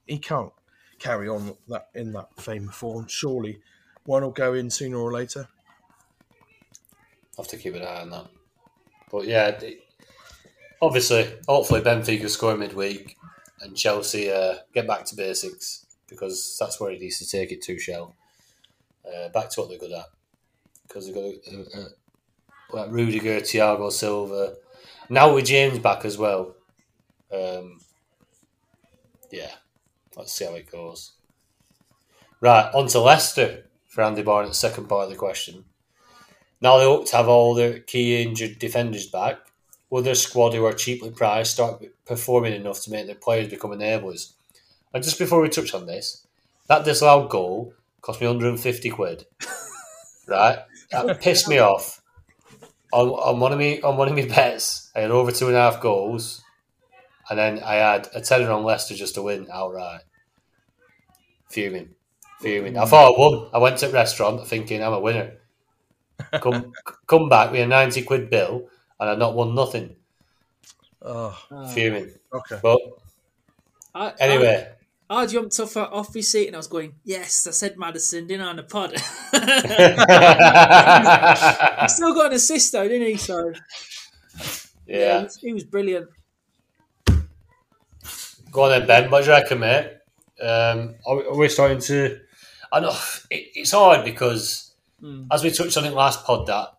He 0.06 0.20
can't 0.20 0.54
carry 1.00 1.28
on 1.28 1.58
that 1.70 1.90
in 1.96 2.14
that 2.14 2.40
fame 2.40 2.68
form. 2.68 3.08
Surely, 3.08 3.62
one 4.06 4.22
will 4.22 4.30
go 4.30 4.54
in 4.54 4.70
sooner 4.70 4.98
or 4.98 5.12
later. 5.12 5.48
I 7.36 7.42
have 7.42 7.48
to 7.48 7.58
keep 7.58 7.74
an 7.74 7.82
eye 7.82 8.02
on 8.02 8.12
that. 8.12 8.28
But 9.12 9.26
yeah, 9.26 9.58
the- 9.58 9.80
obviously, 10.82 11.28
hopefully 11.48 11.82
Benfica 11.82 12.30
score 12.30 12.58
midweek 12.58 13.18
and 13.62 13.78
Chelsea 13.78 14.32
uh, 14.32 14.56
get 14.74 14.88
back 14.88 15.06
to 15.06 15.16
basics 15.16 15.86
because 16.08 16.58
that's 16.60 16.80
where 16.80 16.92
it 16.92 17.00
needs 17.00 17.20
to 17.20 17.28
take 17.28 17.52
it 17.52 17.62
to. 17.64 17.80
Shell 17.80 18.16
uh, 19.06 19.30
back 19.30 19.50
to 19.50 19.62
what 19.62 19.70
they're 19.70 19.80
good 19.80 19.94
at 19.94 20.06
because 20.88 21.06
they've 21.06 21.16
got 21.16 21.24
uh, 21.24 21.80
uh, 21.82 21.90
like 22.72 22.92
Rudiger, 22.92 23.40
Thiago 23.40 23.92
Silva. 23.92 24.56
Now 25.10 25.34
with 25.34 25.46
James 25.46 25.80
back 25.80 26.06
as 26.06 26.18
well. 26.18 26.56
Um, 27.34 27.80
yeah, 29.32 29.52
let's 30.18 30.34
see 30.34 30.46
how 30.46 30.56
it 30.56 30.72
goes. 30.72 31.14
Right, 32.42 32.74
on 32.74 32.88
to 32.88 33.00
Leicester 33.00 33.70
for 33.88 34.04
Andy 34.04 34.24
Barnett's 34.24 34.58
second 34.58 34.88
part 34.88 35.06
of 35.06 35.10
the 35.10 35.16
question. 35.16 35.66
Now 36.60 36.78
they 36.78 36.86
hope 36.86 37.08
to 37.10 37.18
have 37.18 37.28
all 37.28 37.54
their 37.54 37.80
key 37.80 38.22
injured 38.22 38.60
defenders 38.60 39.08
back. 39.08 39.38
Will 39.92 40.02
their 40.02 40.16
squad, 40.16 40.54
who 40.54 40.66
are 40.66 40.74
cheaply 40.74 41.12
priced, 41.12 41.52
start 41.52 41.84
performing 42.06 42.54
enough 42.54 42.82
to 42.84 42.92
make 42.92 43.06
their 43.06 43.16
players 43.16 43.50
become 43.50 43.72
enablers? 43.72 44.32
And 44.94 45.04
just 45.04 45.20
before 45.20 45.42
we 45.42 45.50
touch 45.50 45.74
on 45.74 45.86
this, 45.86 46.26
that 46.68 46.86
disallowed 46.86 47.30
goal 47.30 47.74
cost 48.02 48.22
me 48.22 48.28
150 48.28 48.90
quid. 48.90 49.26
right? 50.28 50.60
That 50.92 51.20
pissed 51.22 51.50
me 51.50 51.60
off. 51.60 52.02
on, 52.94 53.10
on 53.10 53.40
one 53.40 53.52
of 53.52 53.60
me 53.60 53.82
on 53.82 53.98
one 53.98 54.08
of 54.08 54.16
my 54.16 54.26
bets, 54.26 54.90
I 54.96 55.02
had 55.02 55.12
over 55.12 55.32
two 55.32 55.48
and 55.48 55.56
a 55.56 55.60
half 55.60 55.82
goals, 55.82 56.42
and 57.30 57.38
then 57.38 57.60
I 57.60 57.76
had 57.76 58.10
a 58.14 58.22
tenner 58.22 58.50
on 58.52 58.64
Leicester 58.64 58.96
just 58.96 59.16
to 59.16 59.22
win 59.22 59.48
outright. 59.52 60.02
Fuming, 61.50 61.90
fuming. 62.40 62.78
I 62.78 62.86
thought 62.86 63.14
I 63.14 63.20
won. 63.20 63.50
I 63.54 63.58
went 63.58 63.78
to 63.80 63.88
the 63.88 63.94
restaurant 63.94 64.48
thinking 64.48 64.82
I'm 64.82 64.94
a 64.94 65.00
winner. 65.00 65.34
Come 66.42 66.72
come 67.08 67.30
back 67.30 67.52
with 67.52 67.62
a 67.62 67.68
ninety 67.68 68.04
quid 68.04 68.30
bill, 68.30 68.70
and 69.02 69.10
I'd 69.10 69.20
not 69.20 69.36
won 69.36 69.54
nothing. 69.54 69.96
Oh, 71.02 71.38
Uh, 71.52 71.68
Fuming. 71.74 72.12
okay. 72.34 72.60
But 72.62 72.80
I, 73.94 74.14
anyway, 74.20 74.70
I, 75.10 75.24
I 75.24 75.26
jumped 75.26 75.60
off 75.60 75.76
off 75.76 76.16
my 76.16 76.22
seat 76.22 76.48
and 76.48 76.56
I 76.56 76.60
was 76.60 76.68
going, 76.68 76.94
"Yes, 77.04 77.46
I 77.48 77.52
said 77.52 77.78
Madison, 77.78 78.28
didn't 78.28 78.46
I, 78.46 78.50
on 78.50 78.56
the 78.58 78.64
pod?" 78.64 78.92
he 81.82 81.88
still 81.88 82.14
got 82.14 82.28
an 82.28 82.34
assist 82.34 82.72
though, 82.72 82.88
didn't 82.88 83.08
he? 83.08 83.18
So 83.18 83.52
yeah, 84.88 84.98
yeah. 84.98 85.18
he 85.20 85.24
was, 85.26 85.36
he 85.38 85.54
was 85.54 85.64
brilliant. 85.66 86.08
Go 88.52 88.64
on 88.64 88.70
then, 88.72 88.88
Ben. 88.88 89.10
What 89.12 89.24
do 89.24 89.32
you 89.32 89.36
reckon, 89.38 89.60
mate? 89.60 89.94
Um, 90.42 90.96
are, 91.06 91.16
we, 91.18 91.24
are 91.24 91.36
we 91.38 91.50
starting 91.50 91.80
to? 91.80 92.20
I 92.72 92.80
know 92.80 92.92
it, 93.30 93.48
it's 93.56 93.72
hard 93.72 94.06
because, 94.06 94.68
Mm. 95.02 95.26
as 95.32 95.44
we 95.44 95.50
touched 95.50 95.78
on 95.78 95.86
it 95.86 95.94
last 95.94 96.24
pod, 96.26 96.46
that 96.46 96.74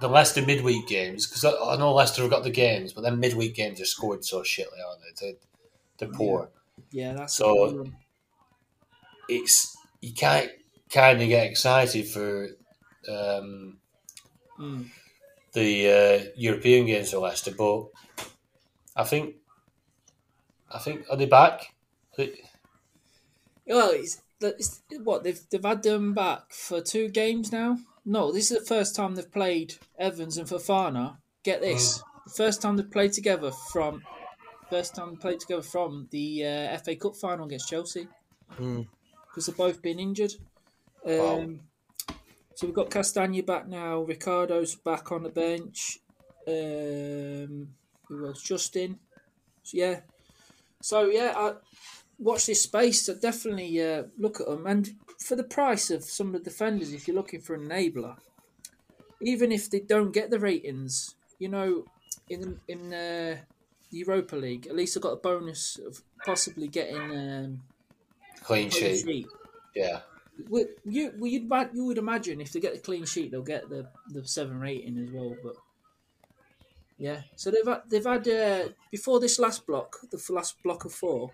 the 0.00 0.08
Leicester 0.08 0.42
midweek 0.42 0.86
games, 0.86 1.26
because 1.26 1.44
I, 1.44 1.50
I 1.50 1.76
know 1.76 1.92
Leicester 1.94 2.22
have 2.22 2.30
got 2.30 2.44
the 2.44 2.50
games, 2.50 2.92
but 2.92 3.02
then 3.02 3.18
midweek 3.20 3.54
games 3.54 3.80
are 3.80 3.84
scored 3.84 4.24
so 4.24 4.42
shitly, 4.42 4.78
aren't 4.86 5.00
they? 5.02 5.26
They're, 5.26 5.38
they're 5.98 6.16
poor. 6.16 6.50
Yeah, 6.90 7.14
that's 7.14 7.34
So-. 7.34 7.86
It's 9.28 9.76
you 10.00 10.12
can't 10.14 10.50
kind 10.90 11.20
of 11.20 11.28
get 11.28 11.46
excited 11.50 12.06
for 12.08 12.48
um, 13.08 13.78
Mm. 14.58 14.90
the 15.52 15.90
uh, 15.90 16.30
European 16.36 16.86
games 16.86 17.10
for 17.12 17.18
Leicester, 17.18 17.52
but 17.56 17.86
I 18.96 19.04
think 19.04 19.36
I 20.70 20.78
think 20.78 21.06
are 21.10 21.16
they 21.16 21.26
back? 21.26 21.74
They- 22.16 22.40
Well, 23.66 23.90
it's, 23.90 24.20
it's 24.40 24.82
what 25.04 25.22
they've 25.24 25.40
they've 25.50 25.62
had 25.64 25.82
them 25.82 26.14
back 26.14 26.52
for 26.52 26.80
two 26.80 27.08
games 27.08 27.52
now. 27.52 27.78
No, 28.10 28.32
this 28.32 28.50
is 28.50 28.60
the 28.60 28.64
first 28.64 28.96
time 28.96 29.14
they've 29.14 29.30
played 29.30 29.74
Evans 29.98 30.38
and 30.38 30.48
Fofana. 30.48 31.18
Get 31.42 31.60
this, 31.60 32.02
the 32.24 32.32
first 32.32 32.62
time 32.62 32.76
they've 32.76 32.90
played 32.90 33.12
together 33.12 33.50
from 33.70 34.02
first 34.70 34.94
time 34.94 35.10
they 35.10 35.16
played 35.16 35.40
together 35.40 35.60
from 35.62 36.08
the 36.10 36.44
uh, 36.44 36.78
FA 36.78 36.96
Cup 36.96 37.16
final 37.16 37.44
against 37.46 37.68
Chelsea 37.68 38.08
Mm. 38.58 38.86
because 39.26 39.44
they've 39.44 39.56
both 39.56 39.82
been 39.82 39.98
injured. 40.00 40.32
Um, 41.06 41.14
Wow. 41.16 41.48
So 42.54 42.66
we've 42.66 42.74
got 42.74 42.90
Castagna 42.90 43.42
back 43.42 43.68
now. 43.68 44.00
Ricardo's 44.00 44.74
back 44.74 45.12
on 45.12 45.22
the 45.22 45.28
bench. 45.28 45.98
Um, 46.46 47.68
who 48.08 48.26
else? 48.26 48.42
Justin. 48.42 48.98
So, 49.62 49.76
yeah. 49.76 50.00
So 50.80 51.04
yeah, 51.10 51.34
I, 51.36 51.52
watch 52.18 52.46
this 52.46 52.62
space. 52.62 53.06
So 53.06 53.14
definitely 53.14 53.82
uh, 53.82 54.04
look 54.18 54.40
at 54.40 54.46
them. 54.46 54.66
And 54.66 54.94
for 55.18 55.36
the 55.36 55.44
price 55.44 55.90
of 55.90 56.04
some 56.04 56.28
of 56.28 56.32
the 56.34 56.50
defenders, 56.50 56.92
if 56.92 57.06
you're 57.06 57.16
looking 57.16 57.40
for 57.40 57.54
an 57.54 57.68
enabler, 57.68 58.16
even 59.20 59.52
if 59.52 59.70
they 59.70 59.80
don't 59.80 60.12
get 60.12 60.30
the 60.30 60.38
ratings, 60.38 61.14
you 61.38 61.48
know, 61.48 61.84
in 62.28 62.60
in 62.68 62.92
uh, 62.92 63.36
the 63.90 63.98
Europa 63.98 64.36
League, 64.36 64.66
at 64.66 64.76
least 64.76 64.96
I 64.96 65.00
got 65.00 65.12
a 65.12 65.16
bonus 65.16 65.78
of 65.78 66.02
possibly 66.24 66.68
getting 66.68 66.96
um, 66.96 67.62
clean 68.42 68.68
a 68.68 68.70
clean 68.70 68.70
sheet. 68.70 69.04
sheet. 69.04 69.26
Yeah, 69.74 70.00
Would 70.48 70.68
you 70.84 71.12
you'd 71.20 71.50
you 71.72 71.84
would 71.86 71.98
imagine 71.98 72.40
if 72.40 72.52
they 72.52 72.60
get 72.60 72.74
the 72.74 72.80
clean 72.80 73.04
sheet, 73.06 73.30
they'll 73.30 73.42
get 73.42 73.68
the, 73.68 73.88
the 74.08 74.26
seven 74.26 74.60
rating 74.60 74.98
as 74.98 75.10
well. 75.10 75.36
But 75.42 75.56
yeah, 76.96 77.22
so 77.36 77.50
they've 77.50 77.66
had, 77.66 77.82
they've 77.88 78.04
had 78.04 78.28
uh, 78.28 78.68
before 78.90 79.20
this 79.20 79.38
last 79.38 79.66
block, 79.66 79.96
the 80.10 80.22
last 80.30 80.60
block 80.62 80.84
of 80.84 80.92
four, 80.92 81.30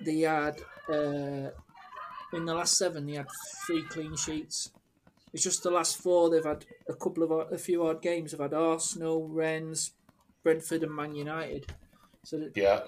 they 0.00 0.20
had 0.20 0.60
uh, 0.88 1.50
in 2.32 2.44
the 2.44 2.54
last 2.54 2.76
seven 2.78 3.06
they 3.06 3.14
had 3.14 3.26
three 3.66 3.82
clean 3.82 4.16
sheets. 4.16 4.70
It's 5.32 5.42
just 5.42 5.62
the 5.62 5.70
last 5.70 6.00
four 6.00 6.30
they've 6.30 6.44
had 6.44 6.64
a 6.88 6.94
couple 6.94 7.22
of 7.22 7.52
a 7.52 7.58
few 7.58 7.86
odd 7.86 8.00
games. 8.02 8.32
They've 8.32 8.40
had 8.40 8.54
Arsenal, 8.54 9.28
Rennes, 9.28 9.92
Brentford, 10.42 10.82
and 10.82 10.94
Man 10.94 11.14
United. 11.14 11.72
So 12.24 12.38
that- 12.38 12.56
yeah. 12.56 12.80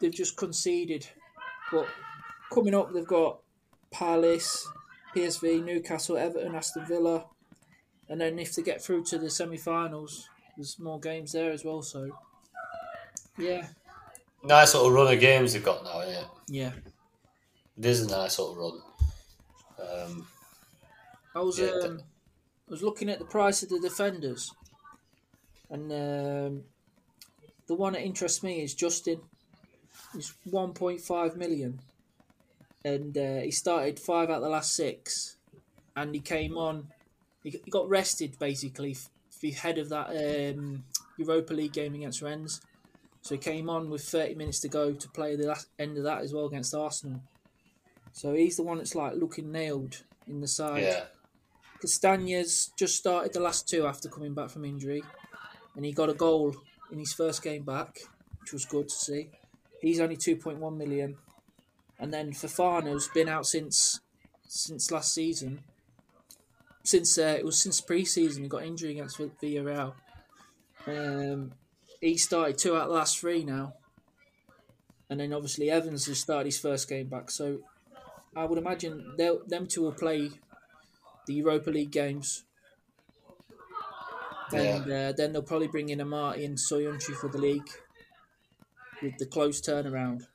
they've 0.00 0.12
just 0.12 0.36
conceded. 0.36 1.06
But 1.70 1.86
coming 2.52 2.74
up, 2.74 2.92
they've 2.92 3.06
got 3.06 3.40
Palace, 3.90 4.68
PSV, 5.14 5.64
Newcastle, 5.64 6.16
Everton, 6.16 6.54
Aston 6.54 6.84
Villa, 6.86 7.26
and 8.08 8.20
then 8.20 8.38
if 8.38 8.54
they 8.54 8.62
get 8.62 8.82
through 8.82 9.04
to 9.04 9.18
the 9.18 9.30
semi-finals, 9.30 10.28
there's 10.56 10.78
more 10.78 11.00
games 11.00 11.32
there 11.32 11.52
as 11.52 11.64
well. 11.64 11.82
So, 11.82 12.10
yeah, 13.38 13.68
Nice 14.44 14.74
little 14.74 14.90
run 14.90 15.12
of 15.12 15.20
games 15.20 15.52
they've 15.52 15.64
got 15.64 15.84
now, 15.84 16.00
isn't 16.02 16.22
it? 16.22 16.28
yeah. 16.48 16.72
It 17.76 17.86
is 17.86 18.02
a 18.02 18.08
nice 18.08 18.38
little 18.38 18.54
run. 18.54 19.88
Um, 19.88 20.26
I 21.34 21.40
was 21.40 21.58
Yeah, 21.58 21.70
um, 21.82 22.00
I 22.68 22.70
was 22.70 22.82
looking 22.82 23.08
at 23.08 23.18
the 23.18 23.24
price 23.24 23.62
of 23.62 23.68
the 23.68 23.80
defenders, 23.80 24.52
and 25.70 25.90
um, 25.90 26.64
the 27.66 27.74
one 27.74 27.94
that 27.94 28.02
interests 28.02 28.42
me 28.42 28.62
is 28.62 28.74
Justin. 28.74 29.20
He's 30.14 30.34
one 30.44 30.72
point 30.72 31.00
five 31.00 31.36
million, 31.36 31.80
and 32.84 33.16
uh, 33.18 33.40
he 33.40 33.50
started 33.50 33.98
five 33.98 34.30
out 34.30 34.36
of 34.36 34.42
the 34.42 34.48
last 34.50 34.74
six, 34.76 35.36
and 35.96 36.14
he 36.14 36.20
came 36.20 36.56
on. 36.56 36.88
He, 37.42 37.50
he 37.64 37.70
got 37.70 37.88
rested 37.88 38.38
basically 38.38 38.92
f- 38.92 39.10
ahead 39.42 39.78
of 39.78 39.88
that 39.88 40.10
um, 40.54 40.84
Europa 41.18 41.52
League 41.52 41.72
game 41.72 41.94
against 41.94 42.22
Rennes, 42.22 42.60
so 43.24 43.34
he 43.34 43.38
came 43.38 43.70
on 43.70 43.88
with 43.88 44.02
thirty 44.04 44.34
minutes 44.34 44.60
to 44.60 44.68
go 44.68 44.92
to 44.92 45.08
play 45.08 45.34
the 45.34 45.46
last 45.46 45.68
end 45.78 45.96
of 45.96 46.04
that 46.04 46.20
as 46.20 46.34
well 46.34 46.44
against 46.44 46.74
Arsenal. 46.74 47.22
So 48.12 48.34
he's 48.34 48.56
the 48.56 48.62
one 48.62 48.76
that's 48.76 48.94
like 48.94 49.14
looking 49.14 49.50
nailed 49.50 50.02
in 50.28 50.42
the 50.42 50.46
side. 50.46 50.82
yeah, 50.82 51.04
Castagna's 51.80 52.70
just 52.78 52.96
started 52.96 53.32
the 53.32 53.40
last 53.40 53.66
two 53.66 53.86
after 53.86 54.10
coming 54.10 54.34
back 54.34 54.50
from 54.50 54.66
injury, 54.66 55.02
and 55.74 55.86
he 55.86 55.92
got 55.92 56.10
a 56.10 56.14
goal 56.14 56.54
in 56.92 56.98
his 56.98 57.14
first 57.14 57.42
game 57.42 57.62
back, 57.64 57.98
which 58.42 58.52
was 58.52 58.66
good 58.66 58.88
to 58.90 58.94
see. 58.94 59.30
He's 59.80 60.00
only 60.00 60.16
two 60.16 60.36
point 60.36 60.58
one 60.58 60.76
million, 60.76 61.16
and 61.98 62.12
then 62.12 62.32
Fofana's 62.32 63.08
been 63.08 63.28
out 63.30 63.46
since 63.46 64.00
since 64.46 64.90
last 64.90 65.14
season. 65.14 65.60
Since 66.82 67.16
uh, 67.16 67.36
it 67.38 67.46
was 67.46 67.58
since 67.58 67.80
pre-season, 67.80 68.42
he 68.42 68.48
got 68.50 68.62
injury 68.62 68.90
against 68.90 69.16
Vi- 69.16 69.30
Villarreal. 69.42 69.94
Um, 70.86 71.52
he 72.04 72.18
started 72.18 72.58
two 72.58 72.76
out 72.76 72.82
of 72.82 72.88
the 72.88 72.94
last 72.94 73.18
three 73.18 73.44
now, 73.44 73.74
and 75.08 75.18
then 75.18 75.32
obviously 75.32 75.70
Evans 75.70 76.06
has 76.06 76.20
started 76.20 76.46
his 76.46 76.58
first 76.58 76.88
game 76.88 77.08
back. 77.08 77.30
So 77.30 77.60
I 78.36 78.44
would 78.44 78.58
imagine 78.58 79.14
they'll, 79.16 79.44
them 79.46 79.66
two 79.66 79.82
will 79.82 79.92
play 79.92 80.30
the 81.26 81.34
Europa 81.34 81.70
League 81.70 81.90
games. 81.90 82.44
And 84.52 84.90
uh, 84.90 85.12
then 85.12 85.32
they'll 85.32 85.42
probably 85.42 85.68
bring 85.68 85.88
in 85.88 85.98
Amartey 85.98 86.44
and 86.44 86.58
Soyuncu 86.58 87.14
for 87.14 87.28
the 87.28 87.38
league 87.38 87.68
with 89.02 89.16
the 89.18 89.26
close 89.26 89.60
turnaround 89.60 90.26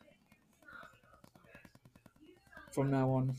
from 2.73 2.89
now 2.89 3.09
on. 3.11 3.35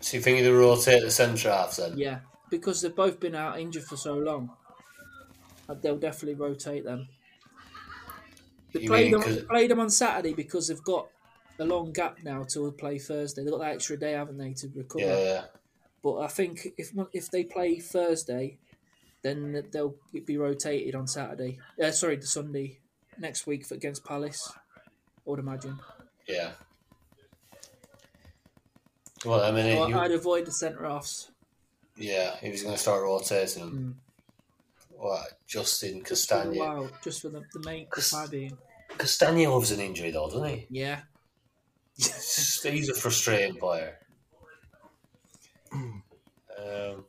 So 0.00 0.16
you 0.16 0.22
think 0.22 0.42
they 0.42 0.50
rotate 0.50 1.02
the 1.02 1.10
centre 1.10 1.50
halves 1.50 1.78
then? 1.78 1.98
Yeah, 1.98 2.20
because 2.50 2.82
they've 2.82 2.94
both 2.94 3.20
been 3.20 3.34
out 3.34 3.58
injured 3.60 3.84
for 3.84 3.96
so 3.96 4.14
long. 4.14 4.50
uh, 5.68 5.74
They'll 5.74 5.96
definitely 5.98 6.34
rotate 6.34 6.84
them. 6.84 7.08
They 8.72 8.80
You 8.82 8.88
played 8.88 9.12
them, 9.12 9.46
played 9.48 9.70
them 9.70 9.80
on 9.80 9.90
Saturday 9.90 10.32
because 10.34 10.68
they've 10.68 10.82
got 10.82 11.08
a 11.58 11.64
long 11.64 11.92
gap 11.92 12.18
now 12.22 12.44
to 12.50 12.70
play 12.72 12.98
Thursday. 12.98 13.42
They've 13.42 13.50
got 13.50 13.60
that 13.60 13.74
extra 13.74 13.96
day, 13.96 14.12
haven't 14.12 14.38
they, 14.38 14.52
to 14.54 14.68
recover? 14.74 15.04
Yeah, 15.04 15.18
yeah. 15.18 15.42
But 16.02 16.18
I 16.20 16.28
think 16.28 16.68
if 16.78 16.92
if 17.12 17.30
they 17.30 17.44
play 17.44 17.78
Thursday, 17.78 18.58
then 19.22 19.64
they'll 19.70 19.96
be 20.24 20.38
rotated 20.38 20.94
on 20.94 21.06
Saturday. 21.06 21.58
Uh, 21.82 21.90
sorry, 21.90 22.16
the 22.16 22.26
Sunday 22.26 22.78
next 23.18 23.46
week 23.46 23.66
for, 23.66 23.74
against 23.74 24.04
Palace. 24.04 24.50
I 24.76 25.30
would 25.30 25.40
imagine. 25.40 25.78
yeah. 26.26 26.52
Well, 29.26 29.42
I 29.42 29.50
mean, 29.50 29.90
you, 29.90 29.98
I'd 29.98 30.12
avoid 30.12 30.46
the 30.46 30.52
centre 30.52 30.88
halves. 30.88 31.30
Yeah, 31.96 32.36
he 32.40 32.50
was 32.50 32.62
going 32.62 32.74
to 32.74 32.80
start 32.80 33.02
rotating 33.02 33.64
Mm. 33.64 33.72
them. 33.72 34.00
Justin 35.46 35.92
for 35.92 35.98
a 35.98 36.08
Castagna? 36.10 36.58
while, 36.58 36.90
just 37.02 37.22
for 37.22 37.28
the, 37.30 37.42
the 37.54 37.60
main 37.64 37.86
the 37.94 38.02
time 38.02 38.28
being. 38.28 38.58
Castagna 38.98 39.48
loves 39.50 39.70
an 39.70 39.80
injury 39.80 40.10
though, 40.10 40.26
doesn't 40.28 40.44
he? 40.48 40.66
Yeah. 40.70 41.00
He's 41.96 42.88
a 42.90 42.94
frustrating 42.94 43.56
player. 43.56 43.98
Um, 45.72 47.04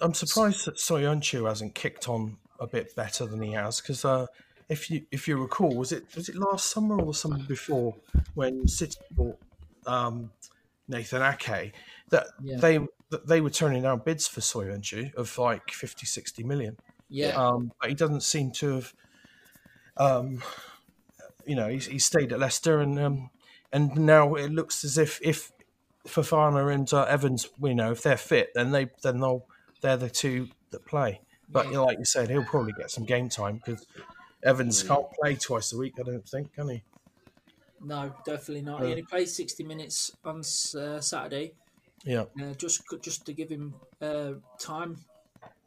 I'm 0.00 0.14
surprised 0.14 0.66
that 0.66 0.76
Soyuncu 0.76 1.48
hasn't 1.48 1.74
kicked 1.74 2.08
on 2.08 2.36
a 2.60 2.66
bit 2.66 2.94
better 2.94 3.26
than 3.26 3.42
he 3.42 3.52
has 3.52 3.80
because 3.80 4.04
uh, 4.04 4.26
if 4.68 4.90
you 4.90 5.02
if 5.10 5.26
you 5.26 5.36
recall, 5.40 5.74
was 5.74 5.92
it 5.92 6.04
was 6.14 6.28
it 6.28 6.36
last 6.36 6.70
summer 6.70 6.98
or 7.00 7.06
the 7.06 7.14
summer 7.14 7.38
before 7.48 7.94
when 8.34 8.68
City 8.68 8.96
bought 9.12 9.38
um, 9.86 10.30
Nathan 10.88 11.22
Ake 11.22 11.72
that 12.10 12.26
Yeah. 12.42 12.56
they 12.58 12.78
that 13.10 13.26
they 13.26 13.40
were 13.40 13.50
turning 13.50 13.82
down 13.82 14.02
bids 14.04 14.28
for 14.28 14.40
Soyuncu 14.40 15.14
of 15.14 15.36
like 15.38 15.70
50, 15.70 16.06
60 16.06 16.42
million. 16.42 16.76
Yeah, 17.08 17.36
Um, 17.36 17.72
but 17.80 17.88
he 17.88 17.94
doesn't 17.94 18.22
seem 18.22 18.52
to 18.52 18.74
have, 18.74 18.94
um, 19.96 20.42
you 21.46 21.54
know, 21.54 21.68
he's, 21.68 21.86
he 21.86 21.98
stayed 21.98 22.32
at 22.32 22.38
Leicester, 22.38 22.80
and 22.80 22.98
um, 22.98 23.30
and 23.72 23.96
now 23.96 24.34
it 24.34 24.50
looks 24.52 24.84
as 24.84 24.98
if 24.98 25.18
if 25.22 25.50
Fofana 26.06 26.72
and 26.72 26.92
uh, 26.92 27.04
Evans, 27.04 27.48
you 27.62 27.74
know, 27.74 27.92
if 27.92 28.02
they're 28.02 28.18
fit, 28.18 28.50
then 28.54 28.72
they 28.72 28.90
then 29.02 29.20
they'll 29.20 29.46
they're 29.80 29.96
the 29.96 30.10
two 30.10 30.48
that 30.70 30.84
play. 30.84 31.20
But 31.48 31.66
you 31.66 31.74
know, 31.74 31.84
like 31.86 31.98
you 31.98 32.04
said, 32.04 32.28
he'll 32.28 32.44
probably 32.44 32.72
get 32.72 32.90
some 32.90 33.04
game 33.04 33.30
time 33.30 33.56
because 33.64 33.86
Evans 34.42 34.82
can't 34.82 35.06
play 35.20 35.34
twice 35.34 35.72
a 35.72 35.78
week. 35.78 35.94
I 35.98 36.02
don't 36.02 36.28
think, 36.28 36.52
can 36.54 36.68
he? 36.68 36.82
no, 37.80 38.12
definitely 38.26 38.62
not. 38.62 38.80
Yeah. 38.80 38.86
He 38.86 38.90
only 38.92 39.02
played 39.04 39.28
sixty 39.28 39.64
minutes 39.64 40.12
on 40.24 40.40
uh, 40.40 41.00
Saturday, 41.00 41.54
Yeah, 42.04 42.24
uh, 42.40 42.54
just 42.56 42.82
just 43.02 43.26
to 43.26 43.32
give 43.32 43.48
him 43.48 43.74
uh, 44.00 44.32
time. 44.58 44.98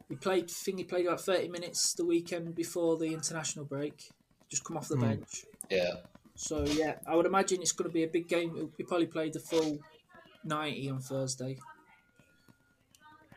He 0.08 0.16
played. 0.16 0.44
I 0.44 0.46
think 0.48 0.78
he 0.78 0.84
played 0.84 1.06
about 1.06 1.20
thirty 1.20 1.48
minutes 1.48 1.94
the 1.94 2.04
weekend 2.04 2.54
before 2.54 2.96
the 2.96 3.12
international 3.12 3.64
break. 3.64 4.10
Just 4.48 4.64
come 4.64 4.76
off 4.76 4.88
the 4.88 4.96
bench. 4.96 5.44
Yeah. 5.70 5.92
So 6.34 6.64
yeah, 6.64 6.94
I 7.06 7.14
would 7.14 7.26
imagine 7.26 7.60
it's 7.60 7.72
going 7.72 7.88
to 7.88 7.94
be 7.94 8.04
a 8.04 8.08
big 8.08 8.28
game. 8.28 8.72
He 8.76 8.82
probably 8.84 9.06
played 9.06 9.34
the 9.34 9.40
full 9.40 9.78
ninety 10.44 10.88
on 10.90 11.00
Thursday. 11.00 11.58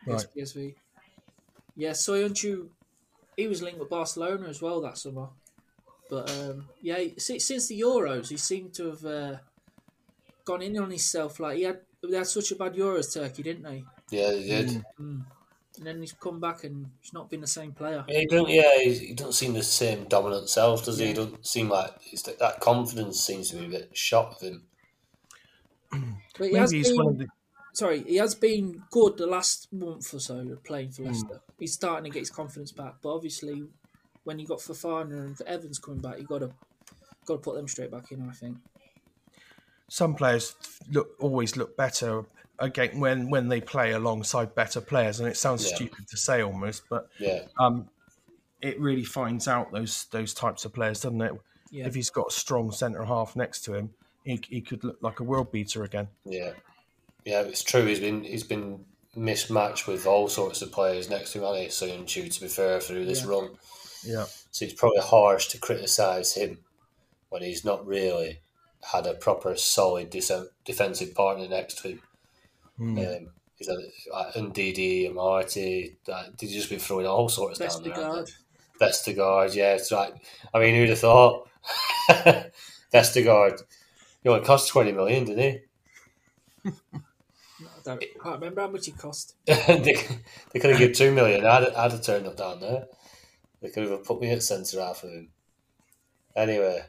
against 0.05 0.35
PSV. 0.35 0.75
Yeah, 1.75 1.91
Soyuncu, 1.91 2.69
he 3.35 3.47
was 3.47 3.61
linked 3.61 3.79
with 3.79 3.89
Barcelona 3.89 4.47
as 4.47 4.61
well 4.61 4.81
that 4.81 4.97
summer. 4.97 5.27
But 6.09 6.31
um, 6.31 6.69
yeah, 6.81 6.99
since, 7.17 7.45
since 7.45 7.67
the 7.67 7.81
Euros, 7.81 8.29
he 8.29 8.37
seemed 8.37 8.73
to 8.75 8.87
have 8.87 9.05
uh, 9.05 9.35
gone 10.45 10.61
in 10.61 10.77
on 10.77 10.89
himself. 10.89 11.39
Like 11.39 11.57
he 11.57 11.63
had, 11.63 11.79
they 12.09 12.17
had 12.17 12.27
such 12.27 12.51
a 12.51 12.55
bad 12.55 12.73
Euros, 12.73 13.13
Turkey, 13.13 13.43
didn't 13.43 13.63
they? 13.63 13.83
Yeah, 14.09 14.31
they 14.31 14.43
did. 14.43 14.67
Mm. 14.69 14.83
Mm. 14.99 15.25
And 15.77 15.87
then 15.87 15.99
he's 15.99 16.13
come 16.13 16.39
back 16.39 16.63
and 16.63 16.89
he's 17.01 17.13
not 17.13 17.29
been 17.29 17.41
the 17.41 17.47
same 17.47 17.73
player. 17.73 18.05
He 18.07 18.25
don't. 18.25 18.49
Yeah, 18.49 18.77
he, 18.79 18.93
he 18.93 19.13
doesn't 19.13 19.33
seem 19.33 19.53
the 19.53 19.63
same 19.63 20.05
dominant 20.05 20.49
self, 20.49 20.85
does 20.85 20.99
he? 20.99 21.07
He 21.07 21.13
doesn't 21.13 21.45
seem 21.45 21.69
like 21.69 22.01
he's, 22.01 22.23
that 22.23 22.59
confidence 22.61 23.19
seems 23.19 23.51
to 23.51 23.57
be 23.57 23.65
a 23.65 23.69
bit 23.69 23.97
shot 23.97 24.35
with 24.35 24.51
him. 24.51 24.63
But 26.37 26.49
he 26.49 26.55
has 26.55 26.71
maybe 26.71 26.83
he's 26.83 26.97
one 26.97 27.07
of 27.07 27.17
been, 27.17 27.27
the. 27.27 27.77
sorry, 27.77 28.03
he 28.03 28.17
has 28.17 28.35
been 28.35 28.83
good 28.91 29.17
the 29.17 29.25
last 29.25 29.71
month 29.71 30.13
or 30.13 30.19
so 30.19 30.39
of 30.39 30.63
playing 30.65 30.91
for 30.91 31.03
mm. 31.03 31.07
Leicester. 31.07 31.41
He's 31.57 31.71
starting 31.71 32.03
to 32.03 32.09
get 32.13 32.19
his 32.19 32.29
confidence 32.29 32.73
back, 32.73 32.95
but 33.01 33.13
obviously, 33.13 33.63
when 34.25 34.39
you 34.39 34.45
got 34.45 34.59
Fofana 34.59 35.25
and 35.25 35.41
Evans 35.43 35.79
coming 35.79 36.01
back, 36.01 36.19
you 36.19 36.25
got 36.25 36.39
to 36.39 36.51
got 37.25 37.35
to 37.35 37.39
put 37.39 37.55
them 37.55 37.67
straight 37.67 37.91
back 37.91 38.11
in. 38.11 38.27
I 38.29 38.33
think. 38.33 38.57
Some 39.89 40.15
players 40.15 40.55
look 40.91 41.09
always 41.19 41.55
look 41.57 41.77
better 41.77 42.25
again 42.59 42.99
when 42.99 43.29
when 43.29 43.49
they 43.49 43.61
play 43.61 43.91
alongside 43.91 44.55
better 44.55 44.81
players, 44.81 45.19
and 45.19 45.29
it 45.29 45.37
sounds 45.37 45.67
Yeah. 45.69 45.75
stupid 45.75 46.07
to 46.07 46.17
say 46.17 46.41
almost, 46.41 46.83
but 46.89 47.07
Yeah, 47.19 47.43
um, 47.59 47.89
it 48.61 48.79
really 48.79 49.03
finds 49.03 49.47
out 49.47 49.71
those 49.71 50.05
those 50.11 50.33
types 50.33 50.65
of 50.65 50.73
players, 50.73 51.01
doesn't 51.01 51.21
it? 51.21 51.33
Yeah. 51.71 51.87
If 51.87 51.95
he's 51.95 52.09
got 52.09 52.27
a 52.29 52.31
strong 52.31 52.71
centre 52.71 53.03
half 53.03 53.35
next 53.35 53.61
to 53.65 53.73
him, 53.73 53.93
he, 54.23 54.39
he 54.49 54.61
could 54.61 54.83
look 54.83 54.97
like 55.01 55.19
a 55.19 55.23
world 55.23 55.51
beater 55.51 55.83
again. 55.83 56.07
yeah, 56.23 56.53
yeah. 57.25 57.41
It's 57.41 57.63
true. 57.63 57.85
He's 57.85 57.99
been 57.99 58.23
he's 58.23 58.43
been 58.43 58.85
mismatched 59.15 59.87
with 59.87 60.05
all 60.07 60.27
sorts 60.27 60.61
of 60.61 60.71
players 60.71 61.09
next 61.09 61.31
to 61.33 61.39
him, 61.39 61.45
hasn't 61.45 61.63
he? 61.63 62.03
Soyuncu, 62.23 62.33
to 62.33 62.41
be 62.41 62.47
fair, 62.47 62.79
through 62.81 63.05
this 63.05 63.21
Yeah. 63.23 63.29
run. 63.29 63.57
Yeah, 64.03 64.25
So 64.51 64.65
it's 64.65 64.73
probably 64.73 64.99
harsh 65.01 65.47
to 65.47 65.57
criticise 65.57 66.33
him 66.33 66.59
when 67.29 67.41
he's 67.41 67.65
not 67.65 67.85
really 67.87 68.39
had 68.91 69.07
a 69.07 69.13
proper 69.13 69.55
solid 69.55 70.11
dece- 70.11 70.47
defensive 70.63 71.13
partner 71.15 71.47
next 71.47 71.79
to 71.79 71.89
him. 71.89 72.01
Um, 72.79 73.29
he's 73.55 73.67
had 73.67 73.77
like 74.11 74.33
Ndidi, 74.33 75.11
Amartey, 75.11 75.95
like, 76.07 76.37
they've 76.37 76.49
just 76.49 76.69
been 76.69 76.79
throwing 76.79 77.07
all 77.07 77.29
sorts 77.29 77.59
down 77.59 77.83
there. 77.83 77.93
haven't 77.93 78.33
Vestergaard. 78.79 79.55
yeah, 79.55 79.73
it's 79.75 79.91
right. 79.91 80.13
I 80.53 80.59
mean, 80.59 80.75
who'd 80.75 80.89
have 80.89 80.99
thought? 80.99 81.49
Vestergaard, 82.93 83.61
you 84.23 84.31
know, 84.31 84.35
it 84.35 84.43
cost 84.43 84.69
20 84.69 84.91
million, 84.91 85.25
didn't 85.25 85.61
he? 86.63 86.71
I 86.93 86.99
don't 87.83 88.03
I 88.03 88.23
can't 88.23 88.35
remember 88.41 88.61
how 88.61 88.67
much 88.67 88.87
it 88.87 88.97
cost. 88.97 89.35
they, 89.45 89.55
they 90.51 90.59
could 90.59 90.71
have 90.71 90.79
given 90.79 90.93
2 90.93 91.11
million. 91.13 91.45
I'd, 91.45 91.73
I'd 91.73 91.91
have 91.91 92.01
turned 92.01 92.27
up 92.27 92.35
down 92.35 92.59
there. 92.59 92.85
They 93.61 93.69
could 93.69 93.89
have 93.89 94.03
put 94.03 94.19
me 94.19 94.29
at 94.31 94.43
centre 94.43 94.81
half 94.81 95.03
of 95.03 95.11
him. 95.11 95.29
Anyway, 96.35 96.81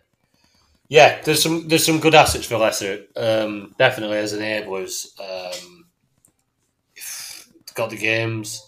yeah, 0.89 1.21
there's 1.23 1.43
some 1.43 1.69
there's 1.69 1.85
some 1.85 2.01
good 2.01 2.15
assets 2.15 2.47
for 2.47 2.59
Leicester. 2.59 3.05
Um, 3.17 3.75
definitely 3.79 4.19
as 4.19 4.33
an 4.33 4.41
enablers. 4.41 5.09
Um, 5.21 5.87
got 7.75 7.91
the 7.91 7.97
games. 7.97 8.63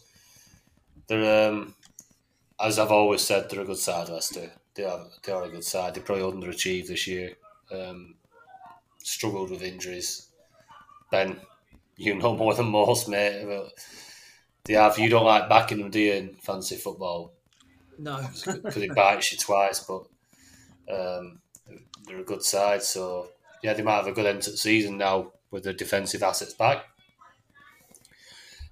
They're 1.06 1.50
um, 1.50 1.74
as 2.60 2.78
I've 2.78 2.92
always 2.92 3.22
said, 3.22 3.48
they're 3.48 3.62
a 3.62 3.64
good 3.64 3.78
side. 3.78 4.08
Leicester. 4.08 4.50
They 4.74 4.84
are 4.84 5.06
they 5.24 5.32
are 5.32 5.44
a 5.44 5.48
good 5.48 5.64
side. 5.64 5.94
They 5.94 6.00
probably 6.00 6.24
underachieved 6.24 6.88
this 6.88 7.06
year. 7.06 7.34
Um, 7.72 8.16
struggled 9.02 9.50
with 9.50 9.62
injuries. 9.62 10.28
Ben, 11.10 11.40
you 11.96 12.14
know 12.14 12.36
more 12.36 12.54
than 12.54 12.66
most, 12.66 13.08
mate. 13.08 13.46
They 14.64 14.74
have. 14.74 14.98
You 14.98 15.08
don't 15.08 15.24
like 15.24 15.48
backing 15.48 15.78
them, 15.78 15.90
do 15.90 16.00
you, 16.00 16.12
in 16.12 16.36
fancy 16.36 16.76
football? 16.76 17.32
No, 17.98 18.20
because 18.44 18.76
it 18.76 18.94
bites 18.94 19.32
you 19.32 19.38
twice. 19.38 19.80
But 19.80 20.02
um, 20.92 21.40
they're 22.08 22.20
a 22.20 22.24
good 22.24 22.42
side, 22.42 22.82
so 22.82 23.28
yeah, 23.62 23.74
they 23.74 23.82
might 23.82 23.96
have 23.96 24.06
a 24.06 24.12
good 24.12 24.26
end 24.26 24.42
to 24.42 24.50
the 24.50 24.56
season 24.56 24.98
now 24.98 25.32
with 25.50 25.64
their 25.64 25.72
defensive 25.72 26.22
assets 26.22 26.54
back. 26.54 26.84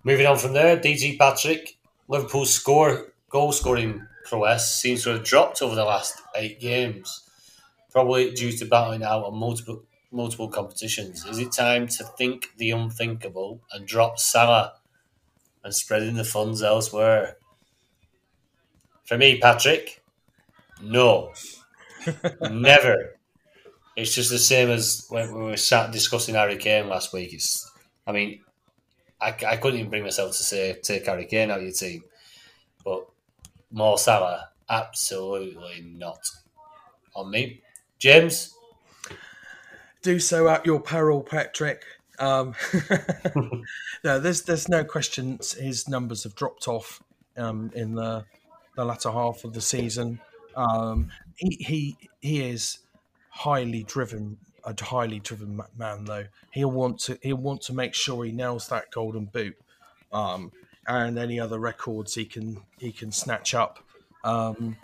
Moving 0.04 0.26
on 0.26 0.38
from 0.38 0.52
there, 0.52 0.76
DG 0.76 1.18
Patrick, 1.18 1.76
Liverpool's 2.08 2.52
score 2.52 3.12
goal 3.28 3.52
scoring 3.52 4.06
prowess 4.24 4.80
seems 4.80 5.02
to 5.04 5.10
have 5.10 5.24
dropped 5.24 5.62
over 5.62 5.74
the 5.74 5.84
last 5.84 6.20
eight 6.36 6.60
games, 6.60 7.28
probably 7.90 8.32
due 8.32 8.52
to 8.52 8.64
battling 8.64 9.02
out 9.02 9.24
on 9.24 9.36
multiple 9.36 9.82
multiple 10.12 10.48
competitions. 10.48 11.24
Is 11.26 11.38
it 11.38 11.52
time 11.52 11.88
to 11.88 12.04
think 12.04 12.52
the 12.56 12.70
unthinkable 12.70 13.60
and 13.72 13.86
drop 13.86 14.18
Salah 14.18 14.74
and 15.64 15.74
spreading 15.74 16.14
the 16.14 16.24
funds 16.24 16.62
elsewhere? 16.62 17.36
For 19.04 19.18
me, 19.18 19.38
Patrick, 19.38 20.02
no. 20.80 21.32
Never. 22.40 23.15
It's 23.96 24.14
just 24.14 24.30
the 24.30 24.38
same 24.38 24.70
as 24.70 25.06
when 25.08 25.34
we 25.34 25.42
were 25.42 25.56
sat 25.56 25.90
discussing 25.90 26.34
Harry 26.34 26.56
Kane 26.56 26.88
last 26.88 27.12
week. 27.14 27.32
It's, 27.32 27.70
I 28.06 28.12
mean, 28.12 28.40
I, 29.20 29.34
I 29.46 29.56
couldn't 29.56 29.78
even 29.78 29.90
bring 29.90 30.02
myself 30.02 30.32
to 30.32 30.42
say 30.42 30.78
take 30.82 31.06
Harry 31.06 31.24
Kane 31.24 31.50
out 31.50 31.58
of 31.58 31.64
your 31.64 31.72
team, 31.72 32.04
but 32.84 33.06
Mo 33.70 33.96
Salah, 33.96 34.50
absolutely 34.68 35.82
not 35.82 36.18
on 37.14 37.30
me. 37.30 37.62
James, 37.98 38.54
do 40.02 40.18
so 40.20 40.48
at 40.48 40.66
your 40.66 40.80
peril, 40.80 41.22
Patrick. 41.22 41.82
Um, 42.18 42.54
no, 44.04 44.20
there's 44.20 44.42
there's 44.42 44.68
no 44.68 44.84
question 44.84 45.38
his 45.58 45.88
numbers 45.88 46.24
have 46.24 46.34
dropped 46.34 46.68
off 46.68 47.02
um, 47.36 47.70
in 47.74 47.94
the 47.94 48.24
the 48.76 48.84
latter 48.84 49.10
half 49.10 49.44
of 49.44 49.54
the 49.54 49.60
season. 49.60 50.20
Um, 50.54 51.10
he, 51.36 51.56
he 51.60 51.96
he 52.20 52.42
is 52.42 52.78
highly 53.36 53.82
driven, 53.84 54.38
a 54.64 54.74
highly 54.82 55.20
driven 55.20 55.60
man 55.76 56.04
though. 56.04 56.24
He'll 56.50 56.70
want 56.70 56.98
to 57.00 57.18
he'll 57.22 57.36
want 57.36 57.62
to 57.62 57.72
make 57.74 57.94
sure 57.94 58.24
he 58.24 58.32
nails 58.32 58.68
that 58.68 58.90
golden 58.90 59.26
boot, 59.26 59.56
um, 60.12 60.52
and 60.86 61.18
any 61.18 61.38
other 61.38 61.58
records 61.58 62.14
he 62.14 62.24
can 62.24 62.62
he 62.78 62.92
can 62.92 63.12
snatch 63.12 63.54
up. 63.54 63.78
Um, 64.24 64.76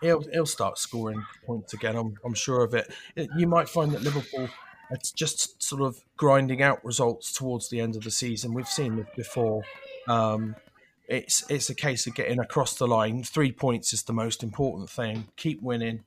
he'll 0.00 0.22
he'll 0.32 0.46
start 0.46 0.78
scoring 0.78 1.24
points 1.46 1.74
again. 1.74 1.96
I'm 1.96 2.14
I'm 2.24 2.34
sure 2.34 2.64
of 2.64 2.74
it. 2.74 2.92
It- 3.16 3.30
You 3.36 3.46
might 3.46 3.68
find 3.68 3.92
that 3.92 4.02
Liverpool 4.02 4.48
it's 4.90 5.10
just 5.12 5.62
sort 5.62 5.80
of 5.82 6.04
grinding 6.16 6.62
out 6.62 6.84
results 6.84 7.32
towards 7.32 7.68
the 7.70 7.80
end 7.80 7.96
of 7.96 8.04
the 8.04 8.10
season. 8.10 8.52
We've 8.52 8.68
seen 8.68 8.96
this 8.96 9.06
before. 9.16 9.64
Um, 10.06 10.56
it's 11.08 11.42
it's 11.50 11.70
a 11.70 11.74
case 11.74 12.06
of 12.06 12.14
getting 12.14 12.38
across 12.38 12.74
the 12.76 12.86
line. 12.86 13.22
Three 13.24 13.50
points 13.52 13.92
is 13.92 14.02
the 14.04 14.12
most 14.12 14.42
important 14.42 14.90
thing. 14.90 15.28
Keep 15.36 15.62
winning. 15.62 16.04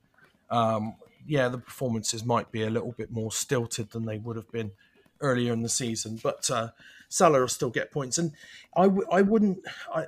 Um, 0.50 0.94
yeah, 1.28 1.48
the 1.48 1.58
performances 1.58 2.24
might 2.24 2.50
be 2.50 2.62
a 2.62 2.70
little 2.70 2.92
bit 2.92 3.10
more 3.10 3.30
stilted 3.30 3.90
than 3.90 4.06
they 4.06 4.18
would 4.18 4.36
have 4.36 4.50
been 4.50 4.72
earlier 5.20 5.52
in 5.52 5.62
the 5.62 5.68
season, 5.68 6.18
but 6.22 6.50
uh, 6.50 6.70
Salah 7.08 7.40
will 7.40 7.48
still 7.48 7.70
get 7.70 7.92
points. 7.92 8.18
And 8.18 8.32
I 8.74 8.84
w- 8.84 9.06
I 9.12 9.22
wouldn't. 9.22 9.58
I, 9.94 10.06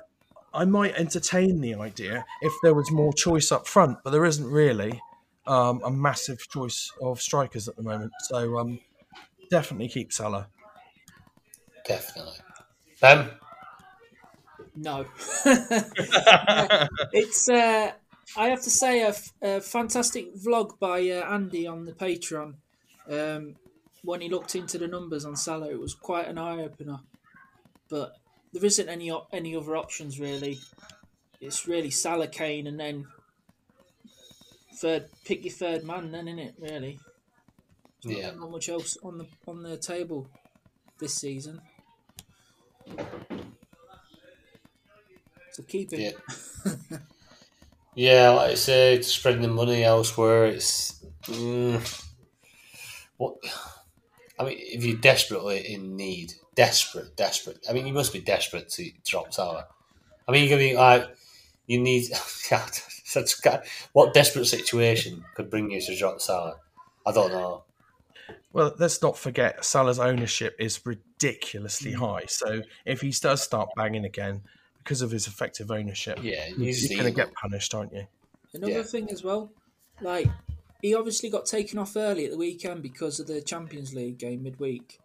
I 0.53 0.65
might 0.65 0.95
entertain 0.95 1.61
the 1.61 1.75
idea 1.75 2.25
if 2.41 2.51
there 2.63 2.73
was 2.73 2.91
more 2.91 3.13
choice 3.13 3.51
up 3.51 3.67
front, 3.67 3.99
but 4.03 4.09
there 4.09 4.25
isn't 4.25 4.45
really 4.45 5.01
um, 5.47 5.81
a 5.85 5.91
massive 5.91 6.39
choice 6.49 6.91
of 7.01 7.21
strikers 7.21 7.67
at 7.67 7.75
the 7.77 7.83
moment. 7.83 8.11
So 8.21 8.57
um, 8.57 8.79
definitely 9.49 9.89
keep 9.89 10.11
Salah. 10.11 10.47
definitely. 11.85 12.37
Ben, 12.99 13.29
no. 14.75 15.05
it's 17.13 17.49
uh, 17.49 17.91
I 18.37 18.47
have 18.49 18.61
to 18.63 18.69
say 18.69 19.01
a, 19.01 19.09
f- 19.09 19.33
a 19.41 19.61
fantastic 19.61 20.35
vlog 20.35 20.79
by 20.79 21.01
uh, 21.09 21.25
Andy 21.33 21.67
on 21.67 21.85
the 21.85 21.91
Patreon. 21.91 22.55
Um, 23.09 23.55
when 24.03 24.21
he 24.21 24.29
looked 24.29 24.55
into 24.55 24.77
the 24.77 24.87
numbers 24.87 25.25
on 25.25 25.35
Salah, 25.35 25.69
it 25.69 25.79
was 25.79 25.93
quite 25.93 26.27
an 26.27 26.37
eye 26.37 26.61
opener. 26.63 26.99
but 27.89 28.13
there 28.53 28.65
isn't 28.65 28.89
any 28.89 29.11
any 29.31 29.55
other 29.55 29.75
options 29.77 30.19
really. 30.19 30.59
It's 31.39 31.67
really 31.67 31.89
Salah, 31.91 32.27
Kane, 32.27 32.67
and 32.67 32.79
then 32.79 33.05
third. 34.75 35.05
Pick 35.25 35.43
your 35.45 35.53
third 35.53 35.83
man, 35.83 36.11
then, 36.11 36.27
in 36.27 36.39
it 36.39 36.55
Really. 36.59 36.99
There's 38.03 38.17
Yeah. 38.17 38.27
Not, 38.31 38.39
not 38.39 38.51
much 38.51 38.69
else 38.69 38.97
on 39.03 39.17
the 39.19 39.27
on 39.47 39.63
the 39.63 39.77
table 39.77 40.27
this 40.99 41.13
season. 41.15 41.61
So 45.51 45.63
keep 45.67 45.91
it. 45.93 46.15
Yeah. 46.65 46.73
Yeah, 47.95 48.29
like 48.31 48.51
I 48.51 48.55
say, 48.55 49.01
spreading 49.01 49.41
the 49.41 49.47
money 49.47 49.83
elsewhere. 49.83 50.45
It's 50.45 51.03
mm, 51.23 52.05
what 53.17 53.35
I 54.39 54.45
mean. 54.45 54.57
If 54.59 54.83
you're 54.85 54.97
desperately 54.97 55.73
in 55.73 55.95
need, 55.95 56.33
desperate, 56.55 57.15
desperate. 57.15 57.65
I 57.69 57.73
mean, 57.73 57.85
you 57.87 57.93
must 57.93 58.13
be 58.13 58.21
desperate 58.21 58.69
to 58.69 58.91
drop 59.05 59.33
Salah. 59.33 59.67
I 60.27 60.31
mean, 60.31 60.43
you're 60.47 60.57
gonna 60.57 60.69
be 60.69 60.75
like, 60.77 61.15
you 61.67 61.79
need. 61.79 62.05
such 63.11 63.41
kind- 63.41 63.61
what 63.91 64.13
desperate 64.13 64.45
situation 64.45 65.23
could 65.35 65.49
bring 65.49 65.69
you 65.69 65.81
to 65.81 65.97
drop 65.97 66.21
Salah? 66.21 66.55
I 67.05 67.11
don't 67.11 67.31
know. 67.31 67.63
Well, 68.53 68.73
let's 68.79 69.01
not 69.01 69.17
forget 69.17 69.63
Salah's 69.65 69.99
ownership 69.99 70.55
is 70.59 70.77
Mm. 70.79 70.85
ridiculously 70.85 71.93
high. 71.93 72.25
So 72.27 72.61
if 72.85 73.01
he 73.01 73.11
does 73.11 73.41
start 73.41 73.69
banging 73.75 74.05
again 74.05 74.43
because 74.83 75.01
of 75.01 75.11
his 75.11 75.27
effective 75.27 75.71
ownership, 75.71 76.19
Yeah, 76.21 76.47
you're, 76.47 76.67
you 76.67 76.73
just 76.73 76.89
going 76.89 77.03
to 77.03 77.11
get 77.11 77.33
punished, 77.33 77.73
aren't 77.73 77.93
you? 77.93 78.07
Another 78.53 78.73
Yeah. 78.73 78.83
thing 78.83 79.09
as 79.11 79.23
well, 79.23 79.51
like 80.01 80.27
he 80.81 80.95
obviously 80.95 81.29
got 81.29 81.45
taken 81.45 81.77
off 81.79 81.95
early 81.95 82.25
at 82.25 82.31
the 82.31 82.37
weekend 82.37 82.81
because 82.81 83.19
of 83.19 83.27
the 83.27 83.41
Champions 83.41 83.93
League 83.93 84.17
game 84.17 84.43
midweek. 84.43 84.99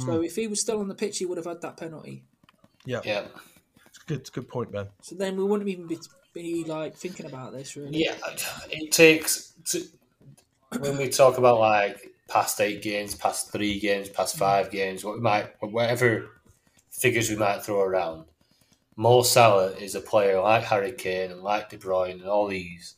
So 0.00 0.18
hmm. 0.18 0.24
if 0.24 0.36
he 0.36 0.46
was 0.46 0.60
still 0.60 0.80
on 0.80 0.88
the 0.88 0.94
pitch, 0.94 1.18
he 1.18 1.24
would 1.24 1.38
have 1.38 1.46
had 1.46 1.62
that 1.62 1.76
penalty. 1.76 2.24
Yeah, 2.84 3.00
Yeah, 3.04 3.26
it's 3.86 3.98
good, 3.98 4.30
good 4.32 4.48
point, 4.48 4.72
Ben. 4.72 4.88
So 5.02 5.14
then 5.14 5.36
we 5.36 5.44
wouldn't 5.44 5.68
even 5.68 5.86
be, 5.86 5.98
be 6.34 6.64
like 6.64 6.96
thinking 6.96 7.26
about 7.26 7.52
this 7.52 7.76
really. 7.76 7.98
yeah. 7.98 8.14
It 8.70 8.92
takes 8.92 9.52
to, 9.66 9.82
when 10.78 10.98
we 10.98 11.08
talk 11.08 11.38
about 11.38 11.58
like 11.58 12.12
past 12.28 12.60
eight 12.60 12.82
games, 12.82 13.14
past 13.14 13.52
three 13.52 13.78
games, 13.80 14.08
past 14.08 14.36
five 14.36 14.70
games, 14.70 15.04
what 15.04 15.14
we 15.14 15.20
might, 15.20 15.50
whatever 15.60 16.30
figures 16.90 17.30
we 17.30 17.36
might 17.36 17.62
throw 17.62 17.80
around. 17.80 18.24
Mo 18.98 19.22
Salah 19.22 19.70
is 19.74 19.94
a 19.94 20.00
player 20.00 20.40
like 20.40 20.64
Harry 20.64 20.90
Kane 20.90 21.30
and 21.30 21.40
like 21.40 21.70
De 21.70 21.78
Bruyne 21.78 22.14
and 22.14 22.24
all 22.26 22.48
these 22.48 22.96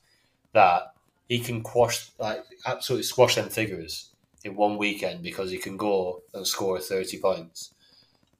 that 0.54 0.94
he 1.28 1.38
can 1.38 1.62
quash 1.62 2.08
like 2.18 2.42
absolutely 2.64 3.02
squash 3.02 3.34
them 3.34 3.50
figures 3.50 4.08
in 4.42 4.56
one 4.56 4.78
weekend 4.78 5.22
because 5.22 5.50
he 5.50 5.58
can 5.58 5.76
go 5.76 6.22
and 6.32 6.46
score 6.46 6.80
thirty 6.80 7.20
points, 7.20 7.74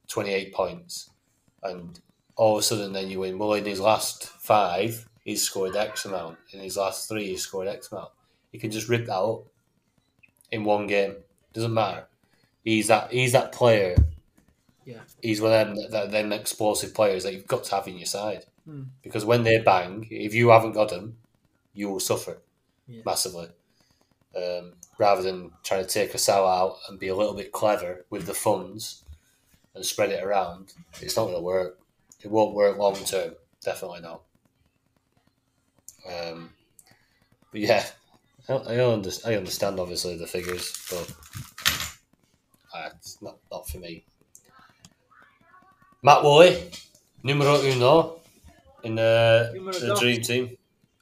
twenty 0.07 0.31
eight 0.31 0.51
points, 0.55 1.11
and 1.61 1.99
all 2.35 2.55
of 2.55 2.61
a 2.61 2.63
sudden 2.63 2.93
then 2.93 3.11
you 3.11 3.19
win. 3.19 3.37
Well, 3.37 3.53
in 3.53 3.65
his 3.65 3.79
last 3.79 4.25
five, 4.25 5.07
he's 5.23 5.43
scored 5.43 5.75
X 5.75 6.05
amount. 6.05 6.39
In 6.53 6.61
his 6.61 6.77
last 6.77 7.07
three, 7.07 7.27
he's 7.27 7.43
scored 7.43 7.67
X 7.67 7.91
amount. 7.91 8.09
He 8.51 8.57
can 8.57 8.71
just 8.71 8.89
rip 8.89 9.05
that 9.05 9.19
up 9.19 9.45
in 10.51 10.63
one 10.63 10.87
game. 10.87 11.17
Doesn't 11.53 11.75
matter. 11.75 12.07
He's 12.63 12.87
that. 12.87 13.11
He's 13.11 13.33
that 13.33 13.51
player. 13.51 13.95
Yeah. 14.85 15.01
He's 15.21 15.41
one 15.41 15.53
of 15.53 15.67
them 15.75 15.91
that, 15.91 16.11
them 16.11 16.33
explosive 16.33 16.93
players 16.93 17.23
that 17.23 17.33
you've 17.33 17.47
got 17.47 17.63
to 17.65 17.75
have 17.75 17.87
in 17.87 17.97
your 17.97 18.05
side. 18.05 18.45
Hmm. 18.65 18.83
Because 19.03 19.25
when 19.25 19.43
they 19.43 19.59
bang, 19.59 20.07
if 20.09 20.33
you 20.33 20.49
haven't 20.49 20.73
got 20.73 20.89
them, 20.89 21.17
you 21.73 21.89
will 21.89 21.99
suffer 21.99 22.41
Yeah. 22.87 23.01
massively. 23.05 23.49
Um, 24.35 24.73
rather 24.97 25.21
than 25.21 25.51
trying 25.63 25.83
to 25.85 25.89
take 25.89 26.13
a 26.13 26.17
sell 26.17 26.47
out 26.47 26.77
and 26.87 26.99
be 26.99 27.09
a 27.09 27.15
little 27.15 27.33
bit 27.35 27.51
clever 27.51 28.05
with 28.09 28.25
the 28.25 28.33
funds 28.33 29.03
and 29.75 29.85
spread 29.85 30.11
it 30.11 30.23
around, 30.23 30.73
it's 31.01 31.17
not 31.17 31.25
going 31.25 31.35
to 31.37 31.41
work. 31.41 31.79
It 32.21 32.31
won't 32.31 32.55
work 32.55 32.77
long 32.77 32.95
term. 32.95 33.35
Definitely 33.63 34.01
not. 34.01 34.23
Um, 36.07 36.51
but 37.51 37.61
yeah, 37.61 37.85
I, 38.49 38.53
I, 38.53 38.93
under, 38.93 39.11
I 39.25 39.35
understand 39.35 39.79
obviously 39.79 40.17
the 40.17 40.27
figures, 40.27 40.73
but 40.89 41.11
uh, 42.73 42.89
it's 42.95 43.21
not, 43.21 43.37
not 43.51 43.67
for 43.67 43.77
me. 43.79 44.05
Matt 46.03 46.23
Woolley, 46.23 46.71
numero 47.23 47.61
uno 47.61 48.19
in 48.83 48.95
the, 48.95 49.51
Numero 49.53 49.73
the 49.79 49.87
dos. 49.87 49.99
dream 49.99 50.21
team. 50.21 50.57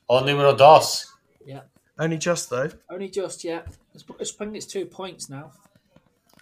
Or 0.07 0.25
numero 0.25 0.55
dos. 0.55 1.13
Yeah. 1.45 1.61
Only 1.97 2.17
just 2.17 2.49
though. 2.49 2.69
Only 2.89 3.09
just 3.09 3.43
yet. 3.43 3.67
It's, 3.93 4.03
it's, 4.19 4.33
I 4.39 4.43
think 4.45 4.57
it's 4.57 4.65
two 4.65 4.85
points 4.85 5.29
now. 5.29 5.51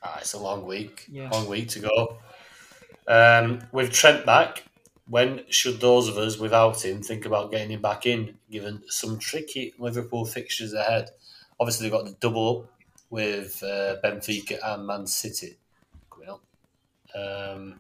Ah, 0.02 0.18
it's 0.20 0.34
a 0.34 0.40
long 0.40 0.66
week. 0.66 1.06
Yeah. 1.12 1.30
Long 1.30 1.48
week 1.48 1.70
to 1.70 1.80
go. 1.80 2.18
Um, 3.08 3.62
with 3.72 3.92
Trent 3.92 4.26
back, 4.26 4.64
when 5.08 5.44
should 5.50 5.80
those 5.80 6.08
of 6.08 6.18
us 6.18 6.38
without 6.38 6.84
him 6.84 7.02
think 7.02 7.26
about 7.26 7.52
getting 7.52 7.72
him 7.72 7.82
back 7.82 8.06
in, 8.06 8.36
given 8.52 8.82
some 8.88 9.20
tricky 9.20 9.74
Liverpool 9.78 10.26
fixtures 10.26 10.74
ahead? 10.74 11.10
Obviously, 11.60 11.86
they've 11.90 11.98
got 11.98 12.06
the 12.06 12.16
double 12.20 12.60
up 12.62 12.72
with 13.10 13.62
uh, 13.64 13.96
Benfica 14.04 14.58
and 14.64 14.86
Man 14.86 15.08
City 15.08 15.58
coming 16.12 16.30
up. 16.30 16.42
Um, 17.16 17.80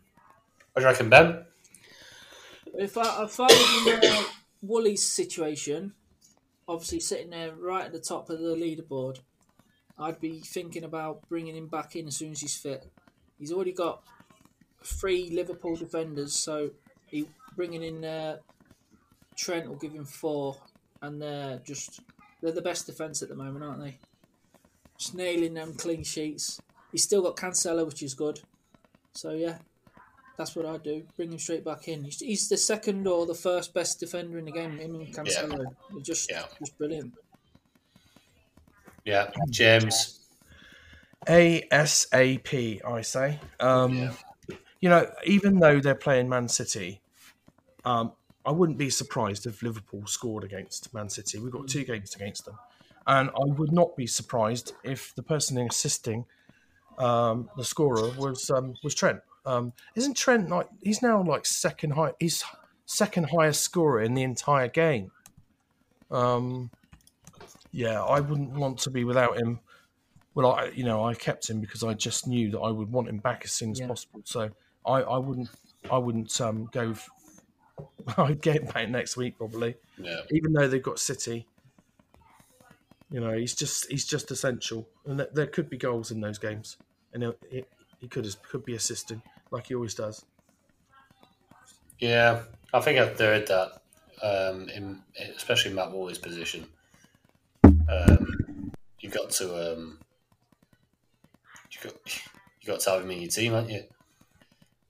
what 0.77 0.81
do 0.81 0.85
you 0.85 0.91
reckon, 0.91 1.09
Ben? 1.09 1.43
If 2.75 2.99
I, 2.99 3.23
if 3.23 3.39
I 3.39 3.45
was 3.45 3.87
in 3.87 4.11
uh, 4.11 4.23
Woolley's 4.61 5.03
situation, 5.03 5.93
obviously 6.67 6.99
sitting 6.99 7.31
there 7.31 7.55
right 7.55 7.85
at 7.85 7.93
the 7.93 7.99
top 7.99 8.29
of 8.29 8.39
the 8.39 8.55
leaderboard, 8.55 9.21
I'd 9.97 10.21
be 10.21 10.39
thinking 10.39 10.83
about 10.83 11.27
bringing 11.29 11.55
him 11.55 11.65
back 11.65 11.95
in 11.95 12.05
as 12.05 12.17
soon 12.17 12.33
as 12.33 12.41
he's 12.41 12.55
fit. 12.55 12.85
He's 13.39 13.51
already 13.51 13.71
got 13.71 14.03
three 14.83 15.31
Liverpool 15.31 15.75
defenders, 15.77 16.35
so 16.35 16.69
he 17.07 17.27
bringing 17.55 17.81
in 17.81 18.05
uh, 18.05 18.37
Trent 19.35 19.67
will 19.67 19.77
give 19.77 19.93
him 19.93 20.05
four, 20.05 20.57
and 21.01 21.19
they're 21.19 21.59
just 21.65 22.01
they're 22.43 22.51
the 22.51 22.61
best 22.61 22.85
defence 22.85 23.23
at 23.23 23.29
the 23.29 23.35
moment, 23.35 23.65
aren't 23.65 23.81
they? 23.81 23.97
Just 24.99 25.15
nailing 25.15 25.55
them 25.55 25.73
clean 25.73 26.03
sheets. 26.03 26.61
He's 26.91 27.01
still 27.01 27.23
got 27.23 27.35
Cancelo, 27.35 27.83
which 27.83 28.03
is 28.03 28.13
good. 28.13 28.41
So 29.13 29.31
yeah, 29.31 29.57
that's 30.37 30.55
what 30.55 30.65
I 30.65 30.77
do. 30.77 31.03
Bring 31.15 31.31
him 31.31 31.39
straight 31.39 31.65
back 31.65 31.87
in. 31.87 32.03
He's, 32.03 32.19
he's 32.19 32.49
the 32.49 32.57
second 32.57 33.07
or 33.07 33.25
the 33.25 33.33
first 33.35 33.73
best 33.73 33.99
defender 33.99 34.37
in 34.37 34.45
the 34.45 34.51
game. 34.51 34.77
Him 34.77 34.95
and 34.95 35.13
Cancelo, 35.13 35.75
They're 35.91 36.01
just 36.01 36.29
Yeah. 36.29 36.45
just 36.59 36.77
brilliant. 36.77 37.13
Yeah, 39.03 39.31
James. 39.49 40.19
ASAP, 41.27 42.85
I 42.85 43.01
say. 43.01 43.39
Um, 43.59 44.11
You 44.79 44.89
know, 44.89 45.11
even 45.25 45.59
though 45.59 45.79
they're 45.79 45.95
playing 45.95 46.29
Man 46.29 46.47
City, 46.47 47.01
um, 47.83 48.11
I 48.45 48.51
wouldn't 48.51 48.77
be 48.77 48.91
surprised 48.91 49.47
if 49.47 49.63
Liverpool 49.63 50.05
scored 50.05 50.43
against 50.43 50.93
Man 50.93 51.09
City. 51.09 51.39
We've 51.39 51.51
got 51.51 51.67
two 51.67 51.83
games 51.83 52.13
against 52.15 52.45
them. 52.45 52.59
And 53.07 53.29
I 53.29 53.45
would 53.45 53.71
not 53.71 53.95
be 53.97 54.05
surprised 54.05 54.73
if 54.83 55.15
the 55.15 55.23
person 55.23 55.57
assisting 55.57 56.25
um, 56.99 57.49
the 57.57 57.63
scorer 57.63 58.11
was 58.17 58.49
um, 58.49 58.75
was 58.83 58.93
Trent. 58.93 59.19
Um, 59.47 59.71
isn't 59.95 60.17
Trent 60.17 60.49
like 60.49 60.67
he's 60.83 61.01
now 61.01 61.23
like 61.23 61.45
second 61.45 61.91
high? 61.91 62.11
He's 62.19 62.43
second 62.85 63.29
highest 63.29 63.61
scorer 63.61 64.01
in 64.01 64.13
the 64.13 64.23
entire 64.23 64.67
game. 64.67 65.11
Um, 66.11 66.69
yeah, 67.71 68.03
I 68.03 68.19
wouldn't 68.19 68.51
want 68.51 68.79
to 68.79 68.89
be 68.91 69.05
without 69.05 69.37
him. 69.37 69.61
Well, 70.35 70.51
I 70.51 70.65
you 70.75 70.83
know 70.83 71.05
I 71.05 71.13
kept 71.13 71.49
him 71.49 71.61
because 71.61 71.81
I 71.81 71.93
just 71.93 72.27
knew 72.27 72.51
that 72.51 72.59
I 72.59 72.69
would 72.71 72.91
want 72.91 73.07
him 73.07 73.19
back 73.19 73.43
as 73.45 73.53
soon 73.53 73.71
as 73.71 73.79
Yeah. 73.79 73.87
possible. 73.87 74.21
So 74.25 74.49
I, 74.85 75.01
I 75.01 75.17
wouldn't 75.17 75.49
I 75.89 75.97
wouldn't 75.97 76.39
um, 76.41 76.69
go. 76.73 76.91
F- 76.91 77.09
I'd 78.17 78.41
get 78.41 78.57
him 78.57 78.65
back 78.65 78.89
next 78.89 79.15
week 79.15 79.37
probably, 79.37 79.75
Yeah, 79.97 80.21
even 80.31 80.51
though 80.51 80.67
they've 80.67 80.83
got 80.83 80.99
City. 80.99 81.47
You 83.09 83.21
know, 83.21 83.31
he's 83.31 83.55
just 83.55 83.89
he's 83.89 84.05
just 84.05 84.29
essential, 84.29 84.89
and 85.05 85.19
there, 85.21 85.29
there 85.33 85.47
could 85.47 85.69
be 85.69 85.77
goals 85.77 86.11
in 86.11 86.19
those 86.19 86.37
games, 86.37 86.75
and 87.13 87.23
he, 87.23 87.31
he, 87.49 87.63
he 88.01 88.07
could 88.09 88.27
could 88.43 88.65
be 88.65 88.75
assisting 88.75 89.21
like 89.51 89.67
he 89.67 89.75
always 89.75 89.93
does. 89.93 90.25
yeah. 91.99 92.43
I 92.73 92.81
think 92.81 92.99
I've 92.99 93.17
heard 93.17 93.47
that, 93.47 93.81
um, 94.21 94.67
in 94.69 95.01
especially 95.37 95.73
Matt 95.73 95.91
Woolley's 95.91 96.17
position. 96.17 96.67
Um, 97.63 98.73
you've 98.99 99.13
got 99.13 99.29
to 99.31 99.73
um, 99.73 99.99
you 101.71 101.89
got 101.89 101.93
you 102.61 102.67
got 102.67 102.81
to 102.81 102.89
have 102.89 103.01
him 103.03 103.11
in 103.11 103.21
your 103.21 103.29
team, 103.29 103.53
haven't 103.53 103.69
you? 103.69 103.83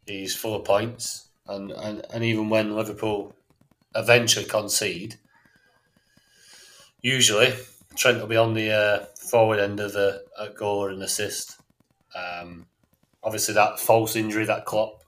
He's 0.07 0.35
full 0.35 0.55
of 0.55 0.65
points, 0.65 1.27
and, 1.47 1.71
and, 1.71 2.03
and 2.11 2.23
even 2.23 2.49
when 2.49 2.75
Liverpool 2.75 3.35
eventually 3.93 4.45
concede, 4.45 5.15
usually 7.01 7.53
Trent 7.95 8.19
will 8.19 8.27
be 8.27 8.37
on 8.37 8.53
the 8.53 8.71
uh, 8.71 9.05
forward 9.19 9.59
end 9.59 9.79
of 9.79 9.95
a, 9.95 10.21
a 10.39 10.49
goal 10.49 10.79
or 10.79 10.89
an 10.89 11.01
assist. 11.01 11.59
Um, 12.15 12.65
obviously, 13.23 13.53
that 13.55 13.79
false 13.79 14.15
injury 14.15 14.45
that 14.45 14.65
Klopp 14.65 15.03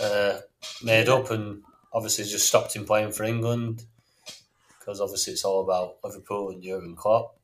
uh, 0.00 0.40
made 0.82 1.08
up, 1.08 1.30
and 1.30 1.62
obviously 1.92 2.24
just 2.24 2.48
stopped 2.48 2.74
him 2.76 2.84
playing 2.84 3.12
for 3.12 3.24
England 3.24 3.84
because 4.78 5.00
obviously 5.00 5.32
it's 5.32 5.44
all 5.44 5.62
about 5.62 5.96
Liverpool 6.04 6.50
and 6.50 6.62
Jurgen 6.62 6.94
Klopp. 6.96 7.36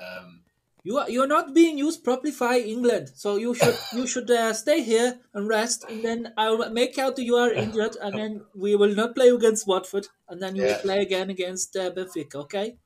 Um, 0.00 0.42
You 0.84 0.98
are 0.98 1.08
you're 1.10 1.26
not 1.26 1.54
being 1.54 1.78
used 1.78 2.04
properly 2.04 2.32
by 2.38 2.58
England, 2.58 3.10
so 3.14 3.36
you 3.36 3.54
should 3.54 3.76
you 3.94 4.06
should 4.06 4.30
uh, 4.30 4.52
stay 4.52 4.82
here 4.82 5.20
and 5.32 5.48
rest, 5.48 5.84
and 5.88 6.04
then 6.04 6.32
I'll 6.36 6.70
make 6.70 6.98
out 6.98 7.16
that 7.16 7.24
you 7.24 7.36
are 7.36 7.52
injured, 7.52 7.96
and 8.02 8.14
then 8.18 8.44
we 8.54 8.76
will 8.76 8.94
not 8.94 9.14
play 9.14 9.28
against 9.30 9.66
Watford, 9.66 10.06
and 10.28 10.42
then 10.42 10.56
you 10.56 10.64
Yeah. 10.64 10.76
will 10.76 10.82
play 10.82 11.00
again 11.02 11.30
against 11.30 11.74
uh, 11.76 11.90
Benfica. 11.90 12.34
Okay? 12.46 12.76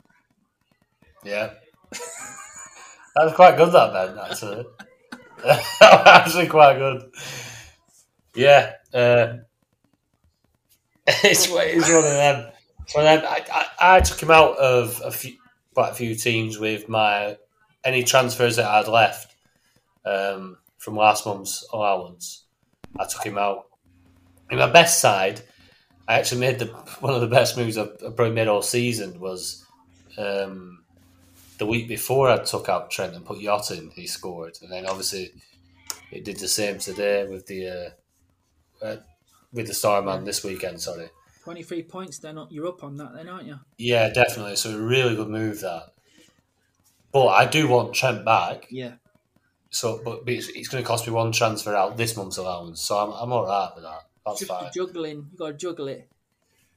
Yeah. 1.25 1.55
that 1.93 3.25
was 3.25 3.35
quite 3.35 3.57
good, 3.57 3.73
that, 3.73 3.93
Ben, 3.93 4.19
actually. 4.19 4.65
actually 5.81 6.47
quite 6.47 6.79
good. 6.79 7.11
Yeah. 8.35 8.75
Uh, 8.93 9.39
it's, 11.07 11.49
it's 11.49 11.89
one 11.89 11.99
of 11.99 12.03
them. 12.05 12.53
One 12.93 13.07
of 13.07 13.23
them. 13.23 13.31
I, 13.31 13.45
I, 13.53 13.97
I 13.97 14.01
took 14.01 14.23
him 14.23 14.31
out 14.31 14.57
of 14.59 15.01
a 15.05 15.11
few, 15.11 15.35
quite 15.75 15.91
a 15.91 15.95
few 15.95 16.15
teams 16.15 16.59
with 16.59 16.89
my 16.89 17.37
any 17.85 18.03
transfers 18.03 18.57
that 18.57 18.67
I'd 18.67 18.89
left 18.89 19.35
um, 20.05 20.59
from 20.79 20.97
last 20.97 21.27
month's 21.27 21.67
allowance. 21.73 22.45
I 22.99 23.07
took 23.07 23.25
him 23.25 23.39
out. 23.39 23.67
In 24.51 24.59
my 24.59 24.71
best 24.71 25.01
side, 25.01 25.41
I 26.07 26.19
actually 26.19 26.41
made 26.41 26.59
the 26.59 26.67
one 27.01 27.15
of 27.15 27.21
the 27.21 27.27
best 27.27 27.57
moves 27.57 27.79
I've, 27.79 27.93
I've 28.05 28.17
probably 28.17 28.35
made 28.35 28.49
all 28.49 28.63
season 28.63 29.21
was 29.21 29.65
um, 30.17 30.78
the 31.59 31.67
week 31.67 31.89
before 31.89 32.29
I 32.31 32.39
took 32.39 32.69
out 32.69 32.91
Trent 32.91 33.15
and 33.15 33.25
put 33.25 33.41
Jota 33.41 33.75
in, 33.77 33.91
he 33.91 34.07
scored, 34.07 34.59
and 34.63 34.71
then 34.73 34.87
obviously 34.87 35.33
it 36.11 36.25
did 36.25 36.39
the 36.39 36.49
same 36.49 36.79
today 36.79 37.27
with 37.29 37.47
the 37.47 37.95
uh, 38.83 38.85
uh, 38.85 38.97
with 39.53 39.67
the 39.67 39.75
Starman 39.75 40.25
this 40.25 40.45
weekend. 40.45 40.81
Sorry, 40.81 41.11
Twenty 41.45 41.63
three 41.63 41.83
points. 41.83 42.19
Then 42.19 42.39
you're 42.51 42.69
up 42.69 42.85
on 42.85 42.97
that, 42.97 43.15
then, 43.15 43.29
aren't 43.29 43.47
you? 43.47 43.59
yeah, 43.77 44.09
definitely. 44.11 44.57
So 44.57 44.79
a 44.79 44.81
really 44.81 45.17
good 45.17 45.29
move 45.29 45.61
that. 45.61 45.93
But 47.13 47.29
I 47.29 47.47
do 47.47 47.67
want 47.69 47.95
Trent 47.95 48.25
back. 48.25 48.67
Yeah. 48.71 48.95
So, 49.71 50.01
but 50.05 50.25
but 50.25 50.35
it's, 50.35 50.49
it's 50.49 50.69
going 50.69 50.83
to 50.83 50.87
cost 50.89 51.07
me 51.07 51.13
one 51.13 51.33
transfer 51.33 51.75
out 51.75 51.97
this 51.97 52.17
month's 52.17 52.37
allowance. 52.39 52.81
So 52.83 52.97
I'm 52.99 53.13
I'm 53.13 53.33
all 53.33 53.47
right 53.47 53.71
with 53.75 53.85
that. 53.85 54.03
That's 54.25 54.41
Just 54.41 54.51
fine. 54.51 54.71
juggling. 54.75 55.29
You 55.33 55.39
got 55.39 55.47
to 55.49 55.53
juggle 55.55 55.89
it. 55.89 56.09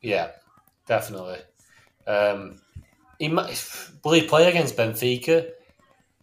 Yeah, 0.02 0.32
definitely. 0.88 1.40
Um, 2.08 2.62
he 3.22 3.28
might 3.28 3.64
will 4.04 4.14
he 4.14 4.24
play 4.28 4.50
against 4.50 4.76
Benfica? 4.76 5.52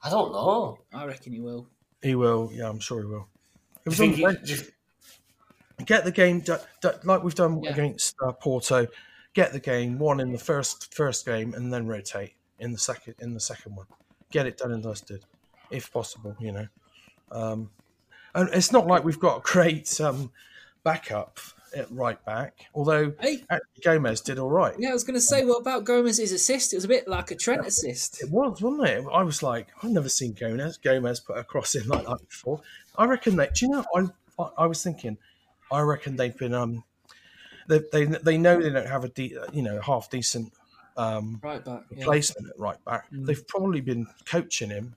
I 0.03 0.11
don't 0.11 0.33
know. 0.33 0.79
I 0.93 1.05
reckon 1.07 1.33
he 1.33 1.41
will. 1.41 1.69
He 2.03 2.15
will. 2.15 2.51
Yeah, 2.53 2.69
I'm 2.69 2.81
sure 2.81 3.01
he 3.01 3.07
will. 3.07 3.29
Do 3.29 3.81
It 3.87 3.89
was 3.91 4.01
on 4.01 4.13
the 4.13 4.23
bench. 4.25 4.47
do 4.49 4.55
you- 4.55 5.85
get 5.87 6.05
the 6.05 6.11
game 6.11 6.41
d- 6.41 6.55
d- 6.83 6.89
like 7.05 7.23
we've 7.23 7.35
done 7.37 7.63
Yeah. 7.63 7.71
against 7.71 8.17
uh, 8.25 8.33
Porto. 8.33 8.89
Get 9.35 9.53
the 9.53 9.61
game 9.61 9.99
one 9.99 10.19
in 10.19 10.33
the 10.33 10.39
first 10.39 10.93
first 10.93 11.25
game, 11.25 11.55
and 11.55 11.73
then 11.73 11.87
rotate 11.87 12.35
in 12.59 12.73
the 12.73 12.79
second 12.79 13.15
in 13.21 13.35
the 13.35 13.41
second 13.41 13.77
one. 13.77 13.87
Get 14.33 14.47
it 14.47 14.59
done 14.59 14.73
and 14.73 14.83
dusted, 14.83 15.25
if 15.71 15.93
possible. 15.93 16.35
You 16.41 16.53
know, 16.53 16.69
um, 17.31 17.71
and 18.35 18.49
it's 18.53 18.73
not 18.73 18.87
like 18.89 19.05
we've 19.05 19.21
got 19.21 19.37
a 19.39 19.41
great 19.43 20.01
um, 20.01 20.33
backup 20.83 21.39
at 21.75 21.91
right 21.91 22.23
back. 22.25 22.55
Although 22.75 23.13
Hey. 23.21 23.43
Gomez 23.85 24.21
did 24.21 24.39
all 24.39 24.51
right. 24.51 24.75
Yeah, 24.79 24.91
I 24.91 24.93
was 24.93 25.05
going 25.05 25.15
to 25.15 25.21
say, 25.21 25.45
what 25.45 25.61
about 25.61 25.85
Gomez's 25.85 26.33
assist? 26.33 26.73
It 26.73 26.77
was 26.77 26.85
a 26.85 26.89
bit 26.89 27.07
like 27.09 27.31
a 27.31 27.35
Trent 27.37 27.67
assist. 27.67 28.23
It 28.23 28.31
was, 28.31 28.61
wasn't 28.63 28.89
it? 28.89 29.05
I 29.13 29.23
was 29.23 29.43
like, 29.43 29.69
I've 29.83 29.91
never 29.91 30.09
seen 30.09 30.33
Gomez 30.33 30.77
Gomez 30.79 31.21
put 31.21 31.37
a 31.39 31.45
cross 31.45 31.75
in 31.75 31.87
like 31.89 32.07
that 32.07 32.29
before. 32.29 32.61
I 32.97 33.05
reckon 33.07 33.37
they. 33.37 33.47
Do 33.55 33.67
you 33.67 33.71
know? 33.73 33.85
I 33.95 34.07
I, 34.43 34.49
I 34.59 34.67
was 34.67 34.83
thinking, 34.83 35.19
I 35.71 35.81
reckon 35.81 36.17
they've 36.17 36.37
been 36.37 36.55
um, 36.55 36.85
they 37.69 37.81
they, 37.93 38.05
they 38.05 38.39
know 38.39 38.61
they 38.61 38.71
don't 38.71 38.87
have 38.87 39.05
a 39.05 39.09
de- 39.09 39.37
you 39.53 39.63
know 39.63 39.81
half 39.81 40.11
decent 40.11 40.53
um 40.97 41.39
Right 41.43 41.65
back. 41.65 41.83
Yeah. 41.91 41.99
replacement 41.99 42.49
at 42.51 42.59
right 42.59 42.83
back. 42.85 43.07
They've 43.13 43.47
probably 43.47 43.81
been 43.81 44.07
coaching 44.25 44.71
him 44.71 44.95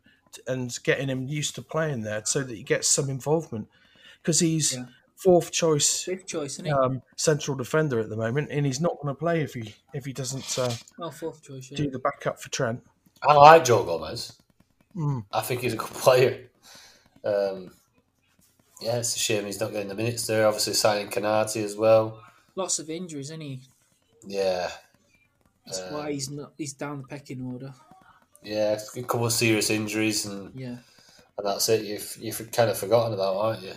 and 0.48 0.76
getting 0.84 1.10
him 1.10 1.28
used 1.28 1.56
to 1.56 1.62
playing 1.62 2.02
there 2.02 2.22
so 2.26 2.42
that 2.42 2.56
he 2.56 2.64
gets 2.64 2.88
some 2.88 3.10
involvement 3.10 3.68
because 4.22 4.40
he's 4.40 4.74
Yeah. 4.74 4.86
Fourth 5.24 5.52
choice 5.52 6.04
Fifth 6.04 6.26
choice, 6.26 6.54
isn't 6.54 6.68
um, 6.72 7.02
central 7.16 7.56
defender 7.56 8.00
at 8.00 8.10
the 8.10 8.16
moment, 8.16 8.50
and 8.52 8.66
he's 8.66 8.82
not 8.82 8.96
going 9.02 9.14
to 9.14 9.20
play 9.20 9.42
if 9.42 9.54
he 9.54 9.74
if 9.94 10.04
he 10.06 10.14
doesn't 10.14 10.58
uh, 10.58 10.74
well, 10.98 11.12
fourth 11.12 11.44
choice. 11.44 11.70
Yeah. 11.70 11.78
do 11.78 11.92
the 11.92 12.00
backup 12.00 12.40
for 12.42 12.50
Trent. 12.50 12.82
I 13.22 13.34
like 13.34 13.64
Joe 13.66 13.84
Gomez. 13.84 14.34
Mm. 14.96 15.24
I 15.32 15.42
think 15.42 15.62
he's 15.62 15.74
a 15.74 15.78
good 15.78 15.88
player. 15.90 16.48
Um, 17.24 17.72
yeah, 18.82 18.98
it's 18.98 19.16
a 19.16 19.20
shame 19.20 19.46
he's 19.46 19.60
not 19.60 19.72
getting 19.72 19.90
the 19.90 19.96
minutes 19.96 20.26
there. 20.26 20.48
Obviously, 20.48 20.74
signing 20.74 21.10
Konate 21.10 21.64
as 21.64 21.76
well. 21.76 22.20
Lots 22.56 22.80
of 22.80 22.90
injuries, 22.90 23.28
isn't 23.28 23.42
he? 23.42 23.62
Yeah, 24.26 24.72
That's 25.68 25.80
Uh, 25.80 25.90
why 25.92 26.12
he's 26.14 26.30
not. 26.32 26.54
He's 26.58 26.74
down 26.74 27.04
the 27.04 27.08
pecking 27.08 27.46
order. 27.46 27.74
yeah, 28.44 28.80
a 28.98 29.02
couple 29.04 29.28
of 29.28 29.34
serious 29.34 29.70
injuries, 29.70 30.26
and, 30.26 30.52
Yeah. 30.60 30.78
and 31.38 31.46
that's 31.46 31.70
it. 31.70 31.86
You've 31.86 32.18
you've 32.20 32.52
kind 32.52 32.72
of 32.72 32.78
forgotten 32.80 33.14
about, 33.14 33.36
aren't 33.36 33.62
you? 33.62 33.74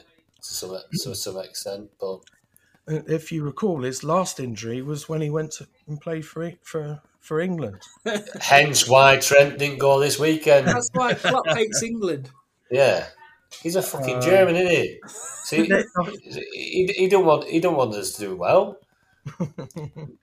To 0.46 0.54
some 0.54 0.78
to 1.02 1.14
some 1.14 1.38
extent, 1.38 1.90
but 2.00 2.20
Uh, 2.86 3.00
If 3.08 3.32
you 3.32 3.44
recall, 3.44 3.82
his 3.82 4.04
last 4.04 4.38
injury 4.40 4.82
was 4.82 5.08
when 5.08 5.20
he 5.22 5.30
went 5.30 5.52
to, 5.52 5.66
and 5.86 6.00
played 6.00 6.26
for 6.26 6.52
for 6.62 7.00
for 7.20 7.40
England. 7.40 7.80
hence 8.40 8.86
why 8.88 9.16
Trent 9.18 9.58
didn't 9.58 9.78
go 9.78 9.98
this 10.00 10.18
weekend. 10.18 10.66
That's 10.68 10.90
why 10.92 11.14
Klopp 11.14 11.46
hates 11.48 11.82
England. 11.82 12.30
Yeah, 12.70 13.06
he's 13.62 13.76
a 13.76 13.82
fucking 13.82 14.20
German, 14.20 14.56
isn't 14.56 14.70
he? 14.76 15.00
See, 15.44 15.66
he, 16.52 16.86
he 16.96 17.08
don't 17.08 17.24
want 17.26 17.44
he 17.48 17.60
don't 17.60 17.76
want 17.76 17.94
us 17.94 18.12
to 18.16 18.20
do 18.28 18.36
well. 18.36 18.78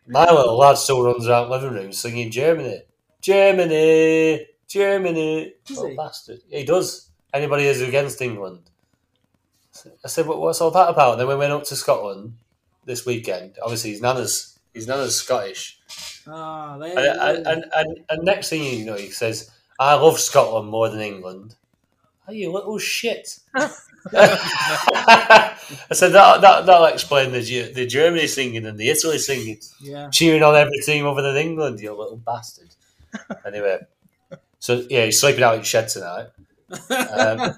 My 0.07 0.29
little 0.29 0.57
lad 0.57 0.77
still 0.77 1.03
runs 1.03 1.27
around 1.27 1.49
living 1.49 1.73
room 1.73 1.91
singing 1.91 2.29
Germany, 2.31 2.81
Germany, 3.21 4.47
Germany. 4.67 5.53
Does 5.65 5.77
Little 5.77 5.91
he? 5.91 5.95
bastard. 5.97 6.39
He 6.49 6.63
does. 6.63 7.09
Anybody 7.33 7.65
who's 7.65 7.81
against 7.81 8.21
England. 8.21 8.70
I 10.03 10.07
said, 10.07 10.27
"What- 10.27 10.39
"What's 10.39 10.61
all 10.61 10.71
that 10.71 10.89
about?" 10.89 11.17
then 11.17 11.27
we 11.27 11.35
went 11.35 11.53
up 11.53 11.63
to 11.65 11.75
Scotland 11.75 12.33
this 12.85 13.05
weekend. 13.05 13.57
Obviously, 13.61 13.91
his 13.91 14.01
nana's 14.01 14.59
his 14.73 14.87
nana's 14.87 15.15
Scottish. 15.15 15.79
Ah, 16.27 16.77
there 16.77 16.89
And, 16.97 17.19
and, 17.19 17.47
and, 17.47 17.65
and, 17.75 17.97
and 18.09 18.23
next 18.23 18.49
thing 18.49 18.63
you 18.63 18.85
know, 18.85 18.95
he 18.95 19.09
says, 19.09 19.49
I 19.79 19.95
love 19.95 20.19
Scotland 20.19 20.69
more 20.69 20.87
than 20.89 21.01
England. 21.01 21.55
Are 22.27 22.33
you 22.33 22.51
little 22.51 22.77
shit? 22.77 23.39
I 23.55 23.67
said, 25.91 26.09
that, 26.09 26.41
that, 26.41 26.65
that'll 26.65 26.85
explain 26.85 27.31
the, 27.31 27.71
the 27.73 27.85
Germany 27.87 28.27
singing 28.27 28.65
and 28.65 28.77
the 28.77 28.89
Italy 28.89 29.17
singing. 29.17 29.59
Yeah. 29.81 30.09
Cheering 30.11 30.43
on 30.43 30.55
every 30.55 30.77
team 30.85 31.05
other 31.07 31.21
than 31.21 31.35
England, 31.37 31.79
you 31.79 31.91
little 31.93 32.17
bastard. 32.17 32.69
Anyway, 33.45 33.77
so 34.59 34.85
yeah, 34.89 35.03
he's 35.05 35.19
sleeping 35.19 35.43
out 35.43 35.55
in 35.55 35.59
your 35.59 35.65
shed 35.65 35.89
tonight. 35.89 36.27
Um, 36.89 37.53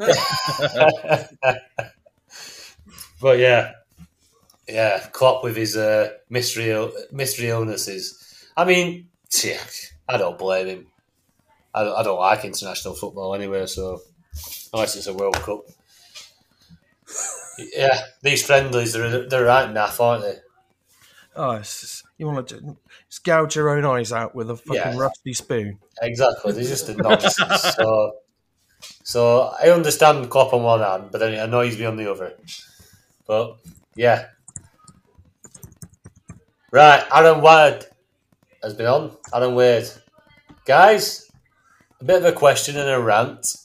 but 3.23 3.39
yeah, 3.39 3.71
yeah, 4.67 4.99
Klopp 5.11 5.43
with 5.43 5.55
his 5.55 5.75
uh, 5.75 6.11
mystery 6.29 6.75
mystery 7.11 7.49
illnesses. 7.49 8.45
I 8.55 8.65
mean, 8.65 9.07
yeah, 9.43 9.59
I 10.07 10.17
don't 10.17 10.37
blame 10.37 10.67
him. 10.67 10.87
I 11.73 11.83
don't, 11.83 11.97
I 11.97 12.03
don't 12.03 12.19
like 12.19 12.45
international 12.45 12.93
football 12.93 13.33
anyway, 13.33 13.65
so 13.65 14.01
unless 14.73 14.95
it's 14.95 15.07
a 15.07 15.13
World 15.13 15.35
Cup. 15.35 15.61
Yeah, 17.75 17.97
these 18.21 18.45
friendlies 18.45 18.93
they're 18.93 19.27
they're 19.27 19.45
right 19.45 19.69
naff, 19.69 19.99
aren't 19.99 20.23
they? 20.23 20.37
Oh, 21.35 21.51
it's 21.51 21.81
just, 21.81 22.03
you 22.17 22.27
want 22.27 22.47
to 22.49 22.77
just 23.09 23.23
gouge 23.23 23.55
your 23.55 23.69
own 23.69 23.85
eyes 23.85 24.11
out 24.11 24.35
with 24.35 24.51
a 24.51 24.55
fucking 24.55 24.75
Yeah. 24.75 24.97
rusty 24.97 25.33
spoon. 25.33 25.79
Exactly, 26.01 26.51
they're 26.53 26.63
just 26.63 26.89
a 26.89 26.95
nonsense. 26.95 27.61
so, 27.75 28.17
so 29.03 29.53
I 29.59 29.69
understand 29.69 30.29
Klopp 30.29 30.53
on 30.53 30.61
one 30.61 30.81
hand, 30.81 31.09
but 31.11 31.17
then 31.19 31.33
it 31.33 31.39
annoys 31.39 31.77
me 31.79 31.85
on 31.85 31.95
the 31.97 32.11
other. 32.11 32.33
But 33.27 33.57
yeah, 33.95 34.27
right. 36.71 37.03
Aaron 37.13 37.41
Wade 37.41 37.85
has 38.61 38.73
been 38.73 38.87
on. 38.87 39.15
Aaron 39.33 39.55
Wade, 39.55 39.87
guys, 40.65 41.29
a 42.01 42.03
bit 42.03 42.17
of 42.17 42.25
a 42.25 42.31
question 42.31 42.77
and 42.77 42.89
a 42.89 42.99
rant. 42.99 43.55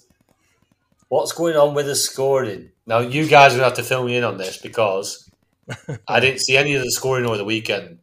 What's 1.09 1.33
going 1.33 1.57
on 1.57 1.75
with 1.75 1.87
the 1.87 1.97
scoring? 1.97 2.71
Now, 2.87 2.99
you 3.01 3.27
guys 3.27 3.55
will 3.55 3.65
have 3.65 3.75
to 3.75 3.83
fill 3.83 4.05
me 4.05 4.17
in 4.17 4.25
on 4.25 4.37
this 4.37 4.59
because 4.59 5.31
I 6.09 6.21
didn't 6.21 6.41
see 6.41 6.57
any 6.57 6.75
of 6.75 6.83
the 6.83 6.91
scoring 6.91 7.27
over 7.27 7.37
the 7.37 7.45
weekend. 7.45 7.99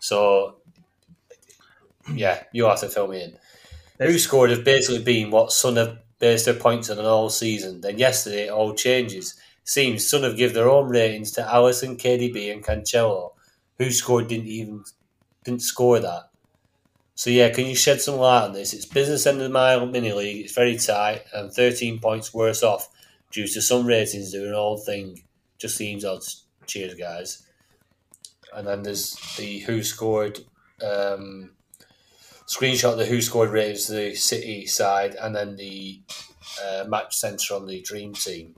So, 0.00 0.56
yeah, 2.12 2.42
you 2.52 2.64
have 2.64 2.80
to 2.80 2.88
fill 2.88 3.08
me 3.08 3.22
in. 3.22 3.36
WhoScored 4.00 4.50
have 4.50 4.64
basically 4.64 5.02
been 5.02 5.30
what 5.30 5.52
Sun 5.52 5.76
have 5.76 5.98
based 6.18 6.46
their 6.46 6.54
points 6.54 6.90
on 6.90 6.98
all 6.98 7.30
season. 7.30 7.80
Then 7.80 7.98
yesterday, 7.98 8.46
it 8.46 8.50
all 8.50 8.74
changes. 8.74 9.34
Seems 9.64 10.06
Sun 10.06 10.22
have 10.22 10.36
give 10.36 10.54
their 10.54 10.68
own 10.68 10.88
ratings 10.88 11.30
to 11.32 11.42
Alisson, 11.42 11.96
KDB, 11.96 12.52
and 12.52 12.62
Cancelo. 12.62 13.32
WhoScored 13.80 14.28
didn't 14.28 14.46
even 14.46 14.84
didn't 15.44 15.62
score 15.62 15.98
that. 15.98 16.28
So 17.14 17.30
yeah, 17.30 17.50
can 17.50 17.66
you 17.66 17.74
shed 17.74 18.00
some 18.00 18.16
light 18.16 18.44
on 18.44 18.52
this? 18.52 18.72
It's 18.72 18.86
business 18.86 19.26
end 19.26 19.38
of 19.38 19.44
the 19.44 19.48
mile 19.48 19.86
mini 19.86 20.12
league. 20.12 20.44
It's 20.44 20.54
very 20.54 20.76
tight, 20.76 21.22
and 21.32 21.52
13 21.52 21.98
points 21.98 22.34
worse 22.34 22.62
off 22.62 22.88
due 23.30 23.46
to 23.46 23.62
some 23.62 23.86
ratings 23.86 24.32
doing 24.32 24.48
an 24.48 24.54
old 24.54 24.84
thing. 24.84 25.22
Just 25.58 25.76
seems 25.76 26.04
odd. 26.04 26.22
Cheers, 26.66 26.94
guys. 26.94 27.46
And 28.52 28.66
then 28.66 28.82
there's 28.82 29.14
the 29.36 29.62
WhoScored 29.62 30.44
um, 30.82 31.50
screenshot 32.46 32.96
the 32.96 33.04
WhoScored 33.04 33.52
ratings 33.52 33.86
to 33.86 33.92
the 33.92 34.14
City 34.14 34.66
side, 34.66 35.14
and 35.14 35.34
then 35.34 35.56
the 35.56 36.00
uh, 36.62 36.84
match 36.88 37.16
centre 37.16 37.54
on 37.54 37.66
the 37.66 37.80
Dream 37.80 38.12
Team. 38.14 38.54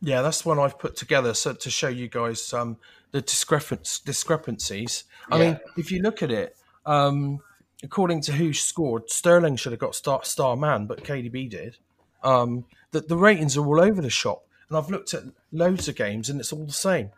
Yeah, 0.00 0.22
that's 0.22 0.42
the 0.42 0.48
one 0.48 0.58
I've 0.58 0.78
put 0.78 0.96
together 0.96 1.34
so 1.34 1.54
to 1.54 1.70
show 1.70 1.88
you 1.88 2.08
guys 2.08 2.52
um, 2.52 2.76
the 3.10 3.22
discrepan- 3.22 4.04
discrepancies. 4.04 5.04
I 5.30 5.38
mean, 5.38 5.60
if 5.76 5.90
you 5.90 6.02
look 6.02 6.22
at 6.22 6.30
it, 6.30 6.56
um, 6.86 7.40
according 7.82 8.22
to 8.22 8.32
WhoScored, 8.32 9.10
Sterling 9.10 9.56
should 9.56 9.72
have 9.72 9.80
got 9.80 9.94
star, 9.94 10.24
star 10.24 10.56
man, 10.56 10.86
but 10.86 11.04
KDB 11.04 11.50
did. 11.50 11.78
Um, 12.22 12.64
the, 12.92 13.00
the 13.00 13.16
ratings 13.16 13.56
are 13.56 13.66
all 13.66 13.80
over 13.80 14.00
the 14.00 14.10
shop, 14.10 14.44
and 14.68 14.78
I've 14.78 14.90
looked 14.90 15.14
at 15.14 15.24
loads 15.52 15.88
of 15.88 15.96
games, 15.96 16.30
and 16.30 16.40
it's 16.40 16.52
all 16.52 16.64
the 16.64 16.72
same. 16.72 17.10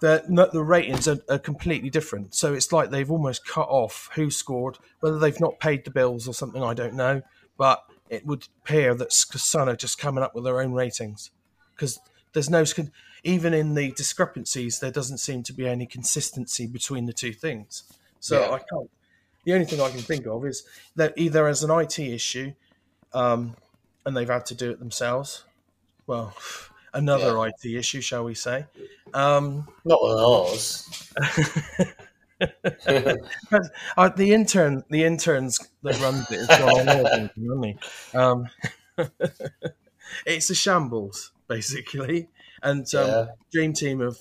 The, 0.00 0.24
the 0.52 0.62
ratings 0.62 1.08
are, 1.08 1.18
are 1.30 1.38
completely 1.38 1.88
different. 1.88 2.34
So 2.34 2.52
it's 2.54 2.72
like 2.72 2.90
they've 2.90 3.10
almost 3.10 3.46
cut 3.46 3.68
off 3.68 4.10
WhoScored, 4.14 4.76
whether 5.00 5.18
they've 5.18 5.40
not 5.40 5.60
paid 5.60 5.84
the 5.84 5.90
bills 5.90 6.28
or 6.28 6.34
something, 6.34 6.62
I 6.62 6.74
don't 6.74 6.94
know. 6.94 7.22
But 7.56 7.84
it 8.10 8.26
would 8.26 8.48
appear 8.62 8.94
that 8.94 9.54
are 9.54 9.76
just 9.76 9.98
coming 9.98 10.24
up 10.24 10.34
with 10.34 10.44
their 10.44 10.60
own 10.60 10.72
ratings 10.72 11.30
because 11.74 11.98
there's 12.32 12.50
no 12.50 12.64
even 13.24 13.54
in 13.54 13.74
the 13.74 13.92
discrepancies 13.92 14.80
there 14.80 14.90
doesn't 14.90 15.18
seem 15.18 15.42
to 15.42 15.52
be 15.52 15.66
any 15.68 15.86
consistency 15.86 16.66
between 16.66 17.06
the 17.06 17.12
two 17.12 17.32
things 17.32 17.84
so 18.20 18.40
Yeah. 18.40 18.50
i 18.52 18.58
can't 18.58 18.90
the 19.44 19.54
only 19.54 19.66
thing 19.66 19.80
i 19.80 19.90
can 19.90 20.00
think 20.00 20.26
of 20.26 20.44
is 20.46 20.64
that 20.96 21.12
either 21.16 21.46
as 21.46 21.62
an 21.62 21.70
it 21.70 22.12
issue 22.12 22.52
um, 23.14 23.56
and 24.06 24.16
they've 24.16 24.28
had 24.28 24.46
to 24.46 24.54
do 24.54 24.70
it 24.70 24.78
themselves 24.78 25.44
well 26.06 26.34
another 26.94 27.32
Yeah. 27.36 27.50
it 27.62 27.76
issue 27.78 28.00
shall 28.00 28.24
we 28.24 28.34
say 28.34 28.66
um, 29.14 29.68
Not 29.84 30.00
but, 30.00 30.96
uh, 33.96 34.08
the 34.16 34.32
intern 34.32 34.84
the 34.90 35.04
interns 35.04 35.58
that 35.82 36.00
runs 36.00 36.30
it 36.30 36.40
is 36.40 36.48
John 36.48 36.88
Oliver, 36.88 37.30
isn't 37.36 37.62
he? 37.62 37.78
Um, 38.18 38.48
it's 40.26 40.50
a 40.50 40.54
shambles 40.54 41.31
basically 41.48 42.28
and 42.62 42.92
um, 42.94 43.08
Yeah. 43.10 43.26
dream 43.52 43.72
team 43.72 44.00
have 44.00 44.18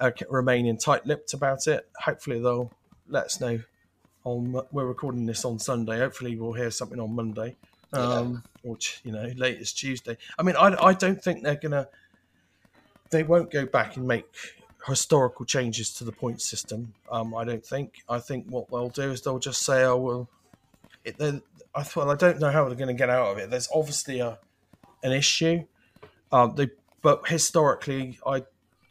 uh, 0.00 0.10
remaining 0.28 0.76
tight-lipped 0.76 1.32
about 1.34 1.66
it 1.66 1.88
hopefully 2.00 2.40
they'll 2.40 2.72
let 3.08 3.26
us 3.26 3.40
know 3.40 3.60
on 4.24 4.60
we're 4.72 4.86
recording 4.86 5.26
this 5.26 5.44
on 5.44 5.58
sunday 5.58 5.98
hopefully 5.98 6.36
we'll 6.36 6.52
hear 6.52 6.70
something 6.70 6.98
on 6.98 7.14
monday 7.14 7.56
um 7.92 8.42
or 8.64 8.76
you 9.04 9.12
know 9.12 9.30
latest 9.36 9.78
tuesday 9.78 10.16
i 10.38 10.42
mean 10.42 10.56
i, 10.56 10.74
I 10.82 10.94
don't 10.94 11.22
think 11.22 11.42
they're 11.42 11.54
gonna 11.54 11.88
they 13.10 13.22
won't 13.22 13.52
go 13.52 13.66
back 13.66 13.96
and 13.96 14.06
make 14.08 14.26
historical 14.86 15.44
changes 15.46 15.92
to 15.94 16.04
the 16.04 16.12
point 16.12 16.40
system 16.40 16.94
um 17.10 17.34
i 17.34 17.44
don't 17.44 17.64
think 17.64 18.02
i 18.08 18.18
think 18.18 18.46
what 18.48 18.68
they'll 18.70 18.88
do 18.88 19.10
is 19.10 19.22
they'll 19.22 19.38
just 19.38 19.64
say 19.64 19.84
oh 19.84 19.96
well 19.96 20.28
it, 21.04 21.20
I 21.74 21.82
thought 21.82 22.06
well, 22.06 22.10
I 22.10 22.16
don't 22.16 22.40
know 22.40 22.50
how 22.50 22.64
they're 22.66 22.76
going 22.76 22.88
to 22.88 22.94
get 22.94 23.10
out 23.10 23.26
of 23.32 23.38
it. 23.38 23.50
There's 23.50 23.68
obviously 23.74 24.20
a 24.20 24.38
an 25.02 25.12
issue. 25.12 25.64
Um, 26.32 26.54
they, 26.56 26.70
but 27.02 27.26
historically, 27.28 28.18
I 28.26 28.44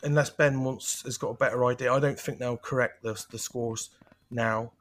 unless 0.03 0.29
Ben 0.29 0.63
wants 0.63 1.01
has 1.03 1.17
got 1.17 1.29
a 1.29 1.33
better 1.33 1.65
idea, 1.65 1.91
I 1.93 1.99
don't 1.99 2.19
think 2.19 2.39
they'll 2.39 2.57
correct 2.57 3.03
the 3.03 3.21
the 3.31 3.39
scores 3.39 3.89
now. 4.29 4.73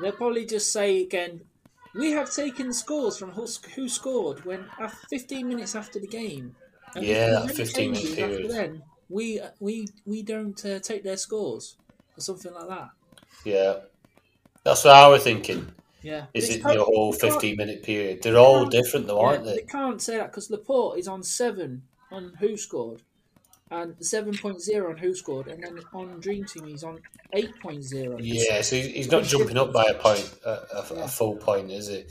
They'll 0.00 0.12
probably 0.12 0.44
just 0.44 0.72
say 0.72 1.02
again, 1.02 1.42
we 1.94 2.12
have 2.12 2.30
taken 2.30 2.72
scores 2.72 3.16
from 3.16 3.30
who, 3.30 3.44
WhoScored 3.44 4.44
when 4.44 4.66
af 4.78 4.92
15 5.08 5.48
minutes 5.48 5.74
after 5.74 5.98
the 5.98 6.06
game. 6.06 6.54
And 6.94 7.04
Yeah, 7.04 7.44
there's 7.44 7.44
any 7.44 7.54
15 7.54 7.90
minute 7.90 8.02
changes 8.02 8.16
period. 8.16 8.40
After 8.44 8.52
then, 8.52 8.82
we 9.08 9.40
we 9.60 9.86
we 10.04 10.22
don't 10.22 10.64
uh, 10.64 10.80
take 10.80 11.02
their 11.04 11.16
scores 11.16 11.76
or 12.16 12.20
something 12.20 12.52
like 12.52 12.68
that. 12.68 12.88
Yeah. 13.44 13.74
That's 14.64 14.84
what 14.84 14.94
I 14.94 15.08
was 15.08 15.22
thinking. 15.22 15.72
Yeah, 16.06 16.26
Is 16.34 16.44
It's 16.44 16.54
it 16.56 16.62
can't- 16.62 16.78
the 16.78 16.84
whole 16.84 17.12
15 17.12 17.56
minute 17.56 17.82
period? 17.82 18.22
They're 18.22 18.36
all 18.38 18.64
different 18.66 19.06
though, 19.08 19.20
yeah, 19.20 19.26
aren't 19.28 19.44
They 19.44 19.56
they? 19.56 19.62
can't 19.62 20.00
say 20.00 20.16
that 20.18 20.30
because 20.30 20.48
Laporte 20.50 20.98
is 21.00 21.08
on 21.08 21.22
seven 21.24 21.82
on 22.12 22.32
WhoScored, 22.40 23.00
and 23.72 23.96
seven 24.06 24.36
point 24.38 24.60
zero 24.62 24.90
on 24.90 24.98
WhoScored, 24.98 25.48
and 25.52 25.60
then 25.64 25.80
on 25.92 26.20
Dream 26.20 26.44
Team 26.44 26.66
he's 26.66 26.84
on 26.84 27.00
eight 27.32 27.58
point 27.60 27.82
zero. 27.82 28.18
Yeah, 28.20 28.60
so 28.62 28.76
he's 28.76 28.86
he's 28.86 29.10
not 29.10 29.24
jumping 29.24 29.58
up 29.58 29.72
by 29.72 29.84
a 29.86 29.94
point, 29.94 30.32
a, 30.44 30.50
a, 30.50 30.86
Yeah. 30.94 31.04
a 31.04 31.08
full 31.08 31.34
point, 31.36 31.72
is 31.72 31.88
it? 31.88 32.06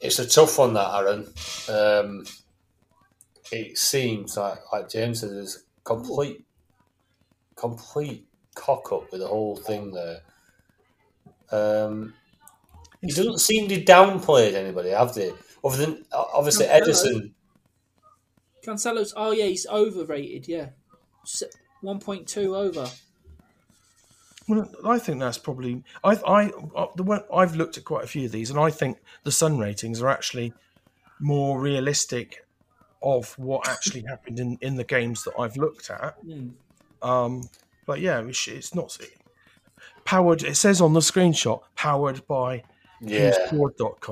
It's 0.00 0.18
a 0.18 0.26
tough 0.26 0.58
one, 0.58 0.74
that 0.74 0.92
Aaron. 0.94 1.32
Um, 1.68 2.24
it 3.52 3.78
seems 3.78 4.36
like, 4.36 4.58
like 4.72 4.88
James 4.88 5.20
said, 5.20 5.30
there's 5.30 5.62
complete, 5.84 6.44
complete 7.54 8.26
cock 8.56 8.90
up 8.92 9.12
with 9.12 9.20
the 9.20 9.26
whole 9.28 9.56
thing 9.56 9.92
there. 9.92 10.20
Um, 11.52 12.14
he 13.00 13.08
doesn't 13.08 13.38
seem 13.38 13.68
to 13.68 13.82
downplay 13.82 14.52
anybody, 14.54 14.90
have 14.90 15.14
they? 15.14 15.32
Other 15.64 15.76
than 15.86 16.04
obviously 16.12 16.66
No, 16.66 16.78
no. 16.78 16.86
Ederson. 16.86 17.32
Cancelo's 18.64 19.14
oh 19.16 19.32
yeah 19.32 19.46
he's 19.46 19.66
overrated 19.66 20.46
yeah, 20.46 20.68
one 21.80 21.98
point 21.98 22.26
two 22.26 22.54
over. 22.54 22.88
Well, 24.48 24.68
I 24.84 24.98
think 24.98 25.20
that's 25.20 25.38
probably 25.38 25.82
I 26.04 26.16
I 26.26 26.50
uh, 26.74 26.86
the 26.96 27.02
one 27.02 27.22
I've 27.32 27.56
looked 27.56 27.78
at 27.78 27.84
quite 27.84 28.04
a 28.04 28.08
few 28.08 28.26
of 28.26 28.32
these, 28.32 28.50
and 28.50 28.58
I 28.58 28.70
think 28.70 28.98
the 29.24 29.32
Sun 29.32 29.58
ratings 29.58 30.02
are 30.02 30.08
actually 30.08 30.52
more 31.20 31.60
realistic 31.60 32.44
of 33.02 33.38
what 33.38 33.68
actually 33.68 34.02
happened 34.02 34.40
in 34.40 34.58
in 34.60 34.76
the 34.76 34.84
games 34.84 35.24
that 35.24 35.34
I've 35.38 35.56
looked 35.56 35.88
at. 35.90 36.16
Hmm. 36.22 36.48
Um, 37.02 37.48
but 37.86 38.00
yeah, 38.00 38.20
it's, 38.20 38.46
it's 38.48 38.74
not 38.74 38.96
powered. 40.04 40.42
It 40.42 40.56
says 40.56 40.80
on 40.80 40.92
the 40.92 41.00
screenshot, 41.00 41.62
powered 41.76 42.26
by 42.26 42.64
Yeah, 43.00 43.32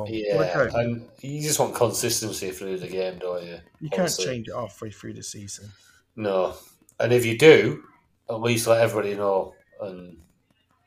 yeah, 0.09 0.69
and 0.75 1.09
you 1.21 1.43
just 1.43 1.59
want 1.61 1.75
consistency 1.75 2.51
through 2.51 2.79
the 2.79 2.89
game, 2.89 3.19
don't 3.19 3.45
you? 3.45 3.59
you 3.81 3.91
can't 3.91 4.01
Obviously. 4.01 4.25
change 4.25 4.49
it 4.49 4.55
halfway 4.55 4.91
through 4.91 5.13
the 5.15 5.23
season. 5.23 5.71
No, 6.17 6.57
and 6.99 7.13
if 7.13 7.27
you 7.27 7.37
do, 7.37 7.85
at 8.31 8.41
least 8.41 8.67
let 8.67 8.81
everybody 8.81 9.15
know, 9.15 9.55
and 9.81 10.23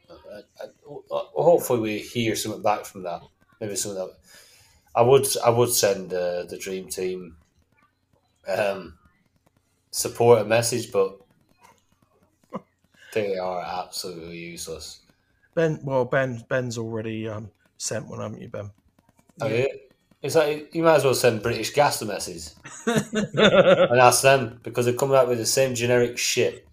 uh, 0.10 0.41
uh, 0.62 0.68
hopefully 1.10 1.80
we 1.80 1.99
hear 1.99 2.36
something 2.36 2.62
back 2.64 2.86
from 2.86 3.04
that. 3.04 3.22
Maybe 3.60 3.76
something 3.76 3.99
that 4.04 4.18
I 4.95 5.02
would 5.04 5.28
I 5.43 5.49
would 5.49 5.72
send 5.72 6.14
uh, 6.14 6.43
the 6.43 6.58
dream 6.60 6.89
team 6.89 7.38
um, 8.47 8.97
support 9.91 10.41
a 10.41 10.45
message, 10.45 10.91
but 10.91 11.20
they 13.14 13.38
are 13.38 13.62
absolutely 13.62 14.38
useless. 14.38 15.02
Ben, 15.54 15.80
well, 15.84 16.06
Ben, 16.06 16.45
Ben's 16.49 16.78
already 16.78 17.28
um, 17.28 17.52
sent 17.82 18.07
one, 18.07 18.19
haven't 18.21 18.41
you, 18.41 18.47
Ben? 18.49 18.71
Have 19.41 19.51
you? 19.51 19.67
It's 20.21 20.36
like 20.36 20.73
you 20.75 20.84
might 20.84 20.97
as 20.97 21.03
well 21.03 21.15
send 21.15 21.41
British 21.41 21.73
Gas 21.73 22.01
a 22.03 22.05
message 22.05 22.49
and 22.86 23.99
ask 23.99 24.21
them 24.21 24.59
because 24.61 24.86
they're 24.86 24.93
coming 24.93 25.15
out 25.15 25.27
with 25.27 25.39
the 25.39 25.45
same 25.47 25.73
generic 25.73 26.17
shit. 26.17 26.67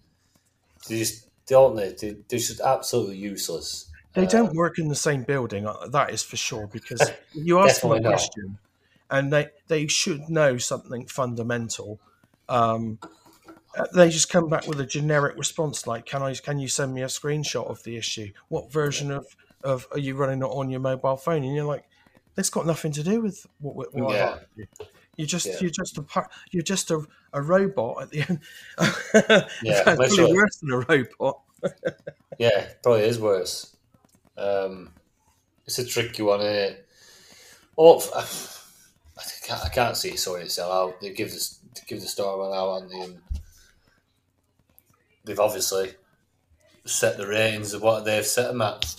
They 0.87 0.99
just 0.99 1.27
don't 1.47 1.75
they? 1.75 1.93
they 1.93 2.11
they're 2.27 2.39
just 2.39 2.61
absolutely 2.61 3.17
useless. 3.17 3.89
They 4.13 4.25
Uh, 4.25 4.29
don't 4.29 4.53
work 4.53 4.77
in 4.77 4.87
the 4.87 4.95
same 4.95 5.23
building, 5.23 5.65
uh, 5.67 5.87
that 5.87 6.11
is 6.11 6.21
for 6.21 6.37
sure. 6.37 6.67
Because 6.67 7.11
you 7.33 7.59
ask 7.59 7.81
them 7.81 7.91
a 7.91 7.99
not. 7.99 8.09
question, 8.09 8.59
and 9.09 9.33
they 9.33 9.47
they 9.67 9.87
should 9.87 10.29
know 10.29 10.57
something 10.57 11.07
fundamental. 11.07 11.99
Um, 12.47 12.99
uh, 13.75 13.85
they 13.95 14.09
just 14.09 14.29
come 14.29 14.47
back 14.49 14.67
with 14.67 14.79
a 14.79 14.85
generic 14.85 15.37
response 15.37 15.87
like, 15.87 16.05
"Can 16.05 16.21
I? 16.21 16.33
Can 16.35 16.59
you 16.59 16.67
send 16.67 16.93
me 16.93 17.01
a 17.01 17.07
screenshot 17.07 17.67
of 17.67 17.83
the 17.83 17.97
issue? 17.97 18.31
What 18.47 18.71
version 18.71 19.11
of 19.11 19.25
of 19.63 19.87
are 19.91 19.99
you 19.99 20.15
running 20.15 20.39
it 20.39 20.45
on 20.45 20.69
your 20.69 20.79
mobile 20.79 21.17
phone?" 21.17 21.43
And 21.43 21.55
you're 21.55 21.65
like, 21.65 21.85
"That's 22.35 22.49
got 22.49 22.65
nothing 22.65 22.91
to 22.93 23.03
do 23.03 23.21
with 23.21 23.45
what, 23.59 23.75
what, 23.75 23.93
what 23.93 24.13
Yeah. 24.13 24.39
you. 24.55 24.65
You're 25.17 25.27
just 25.27 25.47
Yeah. 25.47 25.57
you're 25.61 25.69
just 25.71 25.97
a 25.97 26.05
you're 26.51 26.63
just 26.63 26.91
a, 26.91 27.05
a 27.33 27.41
robot 27.41 28.03
at 28.03 28.09
the 28.11 28.21
end. 28.21 28.39
Yeah, 29.63 29.83
probably 29.83 30.33
worse 30.33 30.57
than 30.57 30.71
a 30.71 30.79
robot. 30.79 31.41
Yeah, 32.37 32.69
probably 32.81 33.01
is 33.03 33.19
worse. 33.19 33.75
Um, 34.37 34.93
it's 35.65 35.77
a 35.77 35.85
tricky 35.85 36.21
one, 36.23 36.39
isn't 36.39 36.53
it? 36.55 36.87
Oh, 37.77 37.99
I 38.15 38.25
can't, 39.45 39.65
I 39.65 39.67
can't 39.67 39.97
see 39.97 40.11
it 40.11 40.19
sorting 40.19 40.45
itself 40.45 40.71
out. 40.71 41.01
They 41.01 41.11
give 41.11 41.31
this 41.31 41.59
they 41.75 41.81
give 41.85 41.99
the 41.99 42.07
story 42.07 42.39
one 42.39 42.57
out, 42.57 42.83
and 42.83 42.89
then 42.91 43.21
they've 45.25 45.39
obviously 45.39 45.95
set 46.85 47.17
the 47.17 47.27
ratings 47.27 47.73
of 47.73 47.81
what 47.81 48.05
they've 48.05 48.25
set 48.25 48.47
them 48.47 48.61
at. 48.61 48.95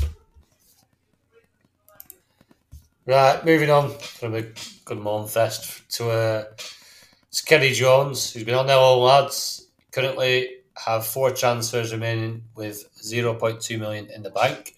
Right, 3.10 3.44
moving 3.44 3.70
on 3.70 3.90
from 3.98 4.36
a 4.36 4.42
good 4.84 5.00
morning 5.00 5.26
fest 5.26 5.82
to 5.96 6.10
uh, 6.10 6.44
it's 7.26 7.40
Kenny 7.40 7.72
Jones, 7.72 8.32
who's 8.32 8.44
been 8.44 8.54
on 8.54 8.68
there 8.68 8.76
all 8.76 9.00
lads. 9.00 9.66
Currently 9.90 10.58
have 10.76 11.04
four 11.04 11.32
transfers 11.32 11.90
remaining 11.90 12.44
with 12.54 12.88
0.2 13.02 13.80
million 13.80 14.08
in 14.14 14.22
the 14.22 14.30
bank. 14.30 14.76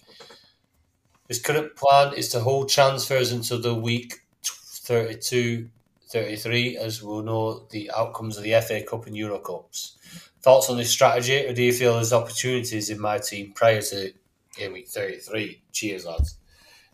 His 1.29 1.43
current 1.43 1.77
plan 1.77 2.15
is 2.15 2.31
to 2.31 2.41
hold 2.41 2.71
transfers 2.71 3.33
until 3.33 3.61
the 3.61 3.75
week 3.75 4.21
32 4.43 5.69
33, 6.09 6.79
as 6.79 7.03
we'll 7.03 7.23
know 7.23 7.67
the 7.69 7.91
outcomes 7.95 8.39
of 8.39 8.45
the 8.45 8.59
FA 8.63 8.83
Cup 8.83 9.07
and 9.07 9.15
Euro 9.15 9.41
Cups. 9.41 9.99
Thoughts 10.41 10.71
on 10.71 10.79
this 10.79 10.89
strategy, 10.89 11.45
or 11.45 11.53
do 11.53 11.63
you 11.63 11.75
feel 11.75 11.97
there's 11.97 12.15
opportunities 12.15 12.89
in 12.89 12.99
my 12.99 13.19
team 13.19 13.53
prior 13.53 13.83
to 13.83 14.15
game 14.57 14.73
week 14.73 14.89
33. 14.89 15.63
Cheers, 15.73 16.07
lads. 16.07 16.39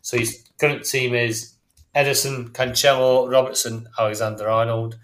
So 0.01 0.17
his 0.17 0.43
current 0.59 0.85
team 0.85 1.13
is 1.13 1.53
Ederson, 1.95 2.49
Cancelo, 2.49 3.29
Robertson, 3.29 3.87
Alexander 3.97 4.49
Arnold, 4.49 4.97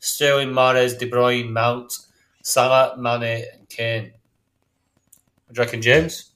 Sterling, 0.00 0.50
Mahrez, 0.50 0.98
De 0.98 1.08
Bruyne, 1.08 1.50
Mount, 1.50 1.92
Salah, 2.42 2.96
Mane, 2.98 3.46
and 3.52 3.68
Kane. 3.68 4.12
What 5.46 5.54
do 5.54 5.60
you 5.60 5.64
reckon, 5.64 5.82
James? 5.82 6.32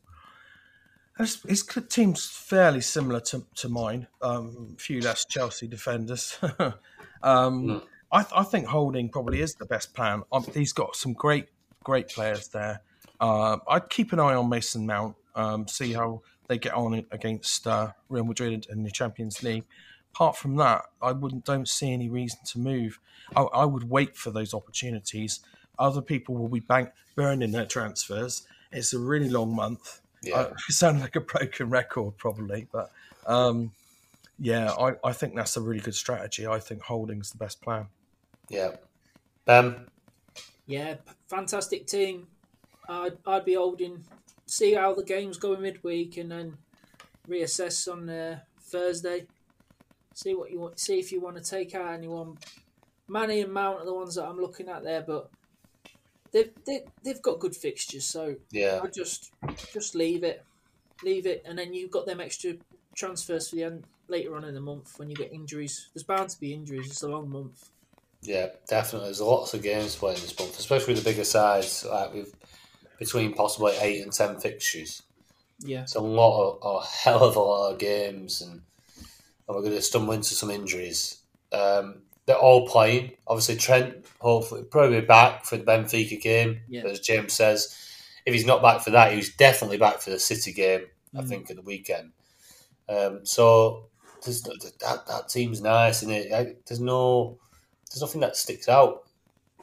His, 1.18 1.42
his 1.42 1.62
team's 1.88 2.26
fairly 2.26 2.80
similar 2.80 3.20
to, 3.20 3.44
to 3.56 3.68
mine. 3.68 4.06
Um, 4.20 4.74
a 4.76 4.80
few 4.80 5.00
less 5.00 5.24
Chelsea 5.24 5.66
defenders. 5.66 6.38
um, 7.22 7.82
I, 8.12 8.22
th- 8.22 8.32
I 8.36 8.42
think 8.44 8.66
Holding 8.66 9.08
probably 9.08 9.40
is 9.40 9.54
the 9.54 9.64
best 9.64 9.94
plan. 9.94 10.22
Um, 10.30 10.44
he's 10.54 10.72
got 10.72 10.94
some 10.94 11.14
great, 11.14 11.46
great 11.82 12.08
players 12.08 12.48
there. 12.48 12.82
Uh, 13.18 13.56
I'd 13.68 13.88
keep 13.88 14.12
an 14.12 14.20
eye 14.20 14.34
on 14.34 14.48
Mason 14.48 14.86
Mount, 14.86 15.16
um, 15.34 15.66
see 15.66 15.92
how 15.92 16.22
they 16.48 16.58
get 16.58 16.74
on 16.74 17.04
against 17.10 17.66
uh, 17.66 17.92
Real 18.08 18.24
Madrid 18.24 18.66
in 18.70 18.82
the 18.82 18.90
Champions 18.90 19.42
League. 19.42 19.64
Apart 20.14 20.36
from 20.36 20.56
that, 20.56 20.82
I 21.02 21.12
wouldn't 21.12 21.44
don't 21.44 21.68
see 21.68 21.92
any 21.92 22.08
reason 22.08 22.38
to 22.46 22.58
move. 22.58 22.98
I, 23.34 23.42
I 23.42 23.64
would 23.64 23.90
wait 23.90 24.16
for 24.16 24.30
those 24.30 24.54
opportunities. 24.54 25.40
Other 25.78 26.00
people 26.00 26.34
will 26.36 26.48
be 26.48 26.60
bank 26.60 26.90
burning 27.14 27.52
their 27.52 27.66
transfers. 27.66 28.46
It's 28.72 28.92
a 28.92 28.98
really 28.98 29.28
long 29.28 29.54
month. 29.54 30.00
Yeah. 30.22 30.48
I 30.52 30.52
sound 30.68 31.00
like 31.00 31.16
a 31.16 31.20
broken 31.20 31.70
record, 31.70 32.16
probably, 32.16 32.66
but 32.72 32.90
um, 33.26 33.72
yeah, 34.38 34.72
I, 34.72 34.94
I 35.04 35.12
think 35.12 35.34
that's 35.34 35.56
a 35.56 35.60
really 35.60 35.80
good 35.80 35.94
strategy. 35.94 36.46
I 36.46 36.58
think 36.58 36.82
holding's 36.82 37.30
the 37.30 37.38
best 37.38 37.60
plan. 37.60 37.86
Yeah. 38.48 38.72
Ben? 39.44 39.86
Yeah, 40.66 40.96
fantastic 41.28 41.86
team. 41.86 42.26
I'd, 42.88 43.16
I'd 43.26 43.44
be 43.44 43.54
holding, 43.54 44.04
see 44.46 44.74
how 44.74 44.94
the 44.94 45.04
games 45.04 45.38
go 45.38 45.54
in 45.54 45.62
midweek, 45.62 46.16
and 46.16 46.30
then 46.30 46.56
reassess 47.28 47.90
on 47.90 48.08
uh, 48.08 48.40
Thursday. 48.60 49.26
See 50.14 50.34
what 50.34 50.50
you 50.50 50.60
want. 50.60 50.80
See 50.80 50.98
if 50.98 51.12
you 51.12 51.20
want 51.20 51.36
to 51.36 51.42
take 51.42 51.74
out 51.74 51.92
anyone. 51.92 52.38
Mane 53.08 53.44
and 53.44 53.52
Mount 53.52 53.80
are 53.80 53.84
the 53.84 53.94
ones 53.94 54.14
that 54.14 54.24
I'm 54.24 54.40
looking 54.40 54.68
at 54.68 54.82
there, 54.82 55.02
but 55.02 55.30
they've 56.32 56.50
they, 56.64 56.84
they've 57.04 57.22
got 57.22 57.38
good 57.38 57.54
fixtures, 57.54 58.04
so 58.04 58.36
Yeah. 58.50 58.80
I 58.82 58.88
just 58.88 59.32
just 59.72 59.94
leave 59.94 60.24
it, 60.24 60.44
leave 61.04 61.26
it, 61.26 61.42
and 61.46 61.58
then 61.58 61.72
you've 61.74 61.90
got 61.90 62.06
them 62.06 62.20
extra 62.20 62.54
transfers 62.94 63.50
for 63.50 63.56
the 63.56 63.64
end 63.64 63.84
later 64.08 64.34
on 64.36 64.44
in 64.44 64.54
the 64.54 64.60
month 64.60 64.98
when 64.98 65.10
you 65.10 65.16
get 65.16 65.32
injuries. 65.32 65.88
There's 65.94 66.04
bound 66.04 66.30
to 66.30 66.40
be 66.40 66.54
injuries. 66.54 66.86
It's 66.86 67.02
a 67.02 67.08
long 67.08 67.28
month. 67.28 67.70
Yeah, 68.22 68.48
definitely. 68.68 69.08
There's 69.08 69.20
lots 69.20 69.54
of 69.54 69.62
games 69.62 69.94
playing 69.94 70.20
this 70.20 70.36
month, 70.38 70.58
especially 70.58 70.94
the 70.94 71.02
bigger 71.02 71.24
sides, 71.24 71.84
like 71.88 72.12
with 72.14 72.34
between 72.98 73.34
possibly 73.34 73.74
eight 73.80 74.02
and 74.02 74.12
ten 74.12 74.38
fixtures. 74.38 75.02
Yeah, 75.60 75.82
It's 75.82 75.94
a 75.94 76.00
lot 76.00 76.58
of 76.60 76.82
a 76.82 76.86
hell 76.86 77.24
of 77.24 77.36
a 77.36 77.40
lot 77.40 77.72
of 77.72 77.78
games, 77.78 78.42
and, 78.42 78.52
and 78.52 79.56
we're 79.56 79.62
going 79.62 79.72
to 79.72 79.80
stumble 79.82 80.12
into 80.12 80.34
some 80.34 80.50
injuries. 80.50 81.18
Um, 81.52 82.02
they're 82.26 82.36
all 82.36 82.66
playing. 82.68 83.12
Obviously, 83.26 83.56
Trent 83.56 84.04
hopefully 84.20 84.64
probably 84.64 85.00
back 85.00 85.44
for 85.44 85.56
the 85.56 85.64
Benfica 85.64 86.20
game, 86.20 86.60
Yeah. 86.68 86.82
as 86.84 87.00
James 87.00 87.32
says. 87.32 87.74
If 88.26 88.34
he's 88.34 88.44
not 88.44 88.60
back 88.60 88.82
for 88.82 88.90
that, 88.90 89.12
he's 89.14 89.34
definitely 89.36 89.78
back 89.78 90.00
for 90.00 90.10
the 90.10 90.18
City 90.18 90.52
game. 90.52 90.86
I 91.16 91.20
Mm. 91.22 91.28
think 91.28 91.50
at 91.50 91.56
the 91.56 91.62
weekend. 91.62 92.12
Um, 92.88 93.24
so 93.24 93.86
there's, 94.24 94.42
that 94.42 95.04
that 95.06 95.28
team's 95.28 95.60
nice, 95.62 96.02
and 96.02 96.12
it 96.12 96.66
there's 96.66 96.80
no 96.80 97.38
there's 97.90 98.02
nothing 98.02 98.20
that 98.20 98.36
sticks 98.36 98.68
out. 98.68 99.04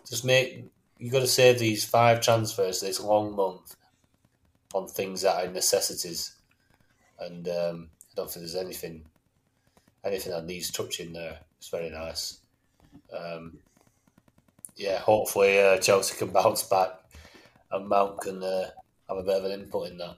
Just 0.10 0.26
make 0.26 0.66
you 1.04 1.12
got 1.12 1.20
to 1.20 1.28
save 1.28 1.60
these 1.60 1.84
five 1.84 2.22
transfers 2.22 2.80
this 2.80 3.02
long 3.02 3.36
month 3.36 3.76
on 4.74 4.88
things 4.88 5.24
that 5.24 5.36
are 5.36 5.52
necessities, 5.52 6.38
and 7.20 7.46
um, 7.50 7.90
I 8.00 8.14
don't 8.16 8.32
think 8.32 8.46
there's 8.46 8.56
anything 8.56 9.04
anything 10.06 10.32
that 10.32 10.46
needs 10.46 10.72
touching 10.72 11.12
there. 11.12 11.40
It's 11.58 11.68
very 11.68 11.90
nice. 11.90 12.38
Um, 13.12 13.58
yeah, 14.78 14.98
hopefully 15.00 15.60
uh, 15.60 15.78
Chelsea 15.80 16.18
can 16.18 16.30
bounce 16.32 16.64
back, 16.64 16.92
and 17.70 17.90
Mount 17.90 18.22
can 18.22 18.42
uh, 18.42 18.70
have 19.10 19.18
a 19.18 19.24
bit 19.24 19.40
of 19.40 19.44
an 19.44 19.60
input 19.60 19.92
in 19.92 19.98
that. 19.98 20.16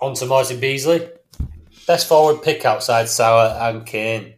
On 0.00 0.14
to 0.14 0.26
Martin 0.26 0.58
Beasley. 0.58 1.08
Best 1.86 2.08
forward 2.08 2.42
pick 2.42 2.64
outside 2.64 3.08
Salah 3.08 3.70
and 3.70 3.86
Kane. 3.86 4.34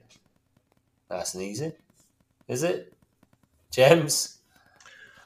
Nice 1.08 1.32
and 1.32 1.42
easy. 1.42 1.72
Is 2.46 2.62
it? 2.62 2.89
James? 3.70 4.38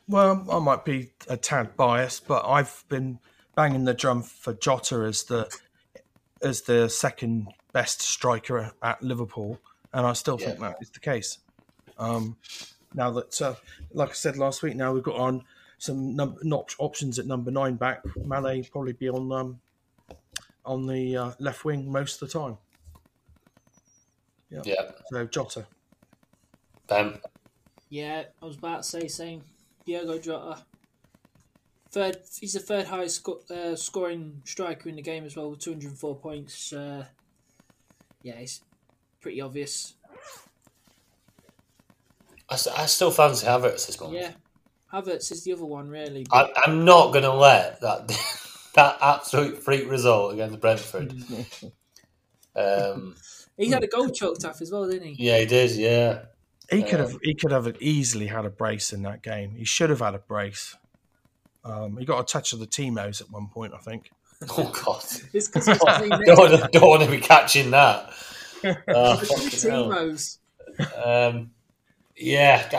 Well, 0.07 0.47
I 0.51 0.59
might 0.59 0.85
be 0.85 1.13
a 1.29 1.37
tad 1.37 1.77
biased, 1.77 2.27
but 2.29 2.45
I've 2.47 2.85
been 2.89 3.19
banging 3.57 3.85
the 3.85 3.95
drum 3.95 4.23
for 4.23 4.53
Jota 4.55 4.97
as 5.03 5.25
the 5.25 5.49
as 6.43 6.63
the 6.63 6.89
second 6.91 7.49
best 7.73 8.03
striker 8.03 8.73
at 8.83 9.03
Liverpool, 9.03 9.59
and 9.95 10.07
I 10.07 10.13
still 10.13 10.37
think 10.37 10.59
Yeah. 10.59 10.69
that 10.69 10.77
is 10.83 10.91
the 10.91 11.01
case. 11.01 11.39
Um, 11.97 12.37
now 12.93 13.11
that, 13.13 13.41
uh, 13.41 13.55
like 13.93 14.11
I 14.11 14.13
said 14.13 14.37
last 14.37 14.63
week, 14.63 14.77
now 14.77 14.93
we've 14.93 15.03
got 15.03 15.17
on 15.17 15.45
some 15.79 16.15
num- 16.15 16.37
not 16.43 16.75
options 16.79 17.19
at 17.19 17.27
number 17.27 17.51
nine 17.51 17.77
back. 17.77 18.03
Mane 18.17 18.65
probably 18.71 18.93
be 18.93 19.09
on 19.09 19.33
um, 19.33 19.61
on 20.67 20.87
the 20.87 21.17
uh, 21.17 21.33
left 21.39 21.65
wing 21.65 21.91
most 21.91 22.21
of 22.21 22.31
the 22.31 22.39
time. 22.39 22.59
Yeah. 24.51 24.91
So 25.11 25.27
Jota. 25.27 25.67
Ben? 26.87 27.19
Yeah. 27.95 28.25
I 28.43 28.45
was 28.45 28.57
about 28.57 28.83
to 28.83 28.89
say 28.89 29.07
same. 29.09 29.43
Diego 29.87 30.19
Jota. 30.19 30.65
Third, 31.93 32.17
he's 32.41 32.55
the 32.55 32.59
third 32.59 32.87
highest 32.87 33.17
sco- 33.17 33.43
uh, 33.49 33.77
scoring 33.77 34.43
striker 34.45 34.89
in 34.89 34.97
the 34.97 35.03
game 35.03 35.25
as 35.25 35.37
well, 35.37 35.51
with 35.51 35.61
204 35.61 36.17
points. 36.17 36.73
Uh, 36.73 37.05
yeah, 38.23 38.35
it's 38.35 38.63
pretty 39.21 39.41
obvious. 39.41 39.95
I, 42.51 42.55
I 42.55 42.87
still 42.87 43.13
fancy 43.13 43.47
Havertz 43.47 43.87
this 43.87 44.01
month. 44.01 44.15
Yeah, 44.15 44.33
Havertz 44.93 45.31
is 45.31 45.45
the 45.45 45.53
other 45.53 45.65
one 45.65 45.89
really. 45.89 46.27
I, 46.33 46.51
I'm 46.67 46.85
not 46.85 47.13
going 47.13 47.25
to 47.25 47.33
let 47.33 47.81
that 47.83 48.09
that 48.75 48.99
absolute 49.01 49.63
freak 49.63 49.89
result 49.89 50.35
against 50.35 50.61
Brentford. 50.61 51.15
um, 52.57 53.15
He 53.57 53.71
had 53.71 53.85
a 53.85 53.87
goal 53.87 54.11
choked 54.11 54.45
off 54.45 54.61
as 54.61 54.73
well, 54.73 54.89
didn't 54.91 55.15
he? 55.15 55.25
yeah, 55.29 55.39
he 55.39 55.47
did. 55.47 55.71
Yeah. 55.77 56.23
He 56.71 56.83
could 56.83 57.01
have 57.01 57.19
he 57.23 57.35
could 57.35 57.51
have 57.53 57.77
easily 57.81 58.27
had 58.27 58.45
a 58.45 58.51
brace 58.51 58.93
in 58.93 59.03
that 59.03 59.23
game. 59.23 59.55
He 59.57 59.65
should 59.65 59.91
have 59.91 60.01
had 60.01 60.15
a 60.15 60.19
brace. 60.19 60.77
Um, 61.65 61.97
he 61.97 62.05
got 62.05 62.21
a 62.21 62.25
touch 62.25 62.53
of 62.53 62.59
the 62.59 62.67
Timos 62.67 63.21
at 63.21 63.31
one 63.31 63.49
point, 63.49 63.73
I 63.75 63.79
think. 63.79 64.11
Oh 64.51 64.71
God. 64.85 65.03
It's 65.33 65.49
because 65.49 65.67
he's 65.69 65.79
playing 65.79 66.09
next 66.11 66.27
don't, 66.27 66.73
don't 66.73 66.89
want 66.89 67.03
to 67.03 67.11
be 67.11 67.19
catching 67.19 67.71
that. 67.71 68.13
Oh, 68.89 69.19
to 69.19 69.27
fucking 69.27 69.71
hell. 69.71 69.89
Timos. 69.91 70.39
Um, 71.05 71.51
yeah, 72.17 72.69
I- 72.73 72.77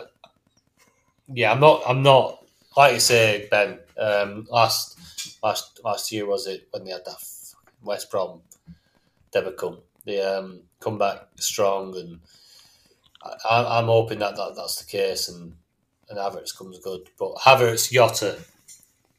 I- 0.00 0.04
yeah. 1.28 1.52
I'm 1.52 1.60
not. 1.60 1.82
I'm 1.86 2.02
not. 2.02 2.44
Like 2.76 2.94
you 2.94 3.00
say, 3.00 3.48
Ben. 3.50 3.78
Um, 3.98 4.46
last 4.50 4.98
last 5.42 5.80
last 5.84 6.12
year 6.12 6.26
was 6.26 6.46
it 6.46 6.68
when 6.70 6.84
they 6.84 6.92
had 6.92 7.04
that 7.04 7.22
West 7.82 8.10
Brom 8.10 8.40
debacle? 9.32 9.82
They 10.04 10.20
um, 10.20 10.60
come 10.80 10.98
back 10.98 11.26
strong, 11.36 11.96
and 11.96 12.20
I, 13.48 13.78
I'm 13.78 13.86
hoping 13.86 14.18
that, 14.20 14.36
that 14.36 14.54
that's 14.56 14.82
the 14.82 14.90
case, 14.90 15.28
and 15.28 15.54
and 16.08 16.18
Havertz 16.18 16.56
comes 16.56 16.78
good. 16.78 17.08
But 17.18 17.36
Havertz, 17.36 17.90
Jota, 17.90 18.38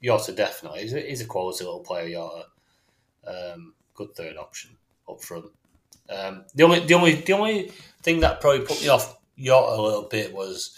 Jota 0.03 0.31
definitely. 0.31 0.81
He's 0.81 0.93
a, 0.93 0.99
he's 1.01 1.21
a 1.21 1.25
quality 1.25 1.63
little 1.63 1.81
player. 1.81 2.09
Jota, 2.09 2.45
um, 3.27 3.73
good 3.93 4.15
third 4.15 4.37
option 4.37 4.71
up 5.09 5.21
front. 5.23 5.45
Um, 6.09 6.45
the 6.55 6.63
only 6.63 6.79
the 6.81 6.93
only 6.93 7.15
the 7.15 7.33
only 7.33 7.71
thing 8.01 8.21
that 8.21 8.41
probably 8.41 8.65
put 8.65 8.81
me 8.81 8.87
off 8.87 9.17
Jota 9.37 9.79
a 9.79 9.81
little 9.81 10.07
bit 10.09 10.33
was 10.33 10.77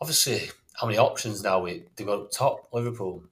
obviously 0.00 0.50
how 0.74 0.86
many 0.86 0.98
options 0.98 1.42
now 1.42 1.60
we 1.60 1.84
they've 1.96 2.06
got 2.06 2.20
up 2.20 2.30
top 2.30 2.68
Liverpool. 2.72 3.22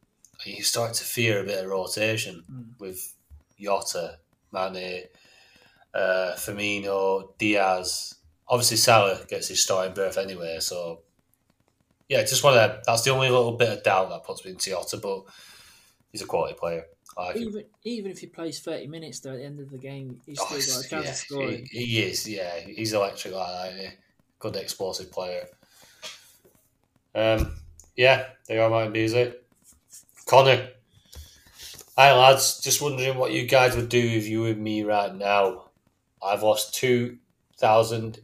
And 0.45 0.55
you 0.57 0.65
start 0.65 0.95
to 0.95 1.05
fear 1.05 1.41
a 1.41 1.45
bit 1.45 1.65
of 1.65 1.71
rotation 1.71 2.43
with 2.81 3.15
Jota, 3.61 4.19
Mane, 4.53 5.05
uh, 5.95 6.33
Firmino, 6.37 7.37
Diaz. 7.39 8.17
Obviously 8.53 8.76
Salah 8.76 9.18
gets 9.28 9.48
his 9.48 9.62
starting 9.62 9.94
berth 9.94 10.16
anyway, 10.18 10.59
so 10.61 11.00
yeah, 12.09 12.20
just 12.20 12.44
want 12.44 12.57
to. 12.57 12.82
That's 12.86 13.03
the 13.03 13.11
only 13.11 13.30
little 13.30 13.53
bit 13.57 13.70
of 13.78 13.82
doubt 13.82 14.11
that 14.11 14.22
puts 14.24 14.44
me 14.44 14.50
into 14.53 14.70
Jota, 14.70 14.98
but 14.98 15.22
he's 16.12 16.22
a 16.22 16.26
quality 16.26 16.55
player. 16.55 16.84
Like 17.16 17.36
him. 17.36 17.42
Even 17.48 17.64
even 17.84 18.11
if 18.11 18.18
he 18.18 18.26
plays 18.26 18.61
30 18.61 18.86
minutes 18.86 19.20
though 19.20 19.32
at 19.32 19.38
the 19.38 19.44
end 19.44 19.59
of 19.61 19.70
the 19.70 19.78
game, 19.78 20.20
he's 20.26 20.38
Oh, 20.40 20.59
still 20.59 20.76
got 20.76 20.84
a 20.84 20.88
chance 20.88 21.05
yeah, 21.07 21.11
of 21.11 21.16
scoring. 21.16 21.68
he, 21.72 21.84
he 21.86 22.03
is. 22.03 22.28
Yeah, 22.28 22.61
he's 22.61 22.92
electric 22.92 23.34
like 23.34 23.48
that. 23.48 23.72
Isn't 23.72 23.90
he? 23.90 23.96
Good 24.38 24.57
explosive 24.57 25.11
player. 25.11 25.46
Um, 27.14 27.57
yeah, 27.96 28.26
they 28.48 28.59
are, 28.59 28.70
my 28.70 28.88
Beasley. 28.88 29.34
Connor. 30.26 30.68
Hi 31.96 32.14
lads, 32.18 32.61
just 32.61 32.80
wondering 32.80 33.18
what 33.18 33.32
you 33.32 33.46
guys 33.46 33.76
would 33.76 33.90
do 33.90 33.98
if 33.98 34.26
you 34.26 34.40
were 34.42 34.55
me 34.55 34.82
right 34.82 35.14
now. 35.14 35.64
I've 36.24 36.42
lost 36.42 36.74
2,000, 36.74 38.18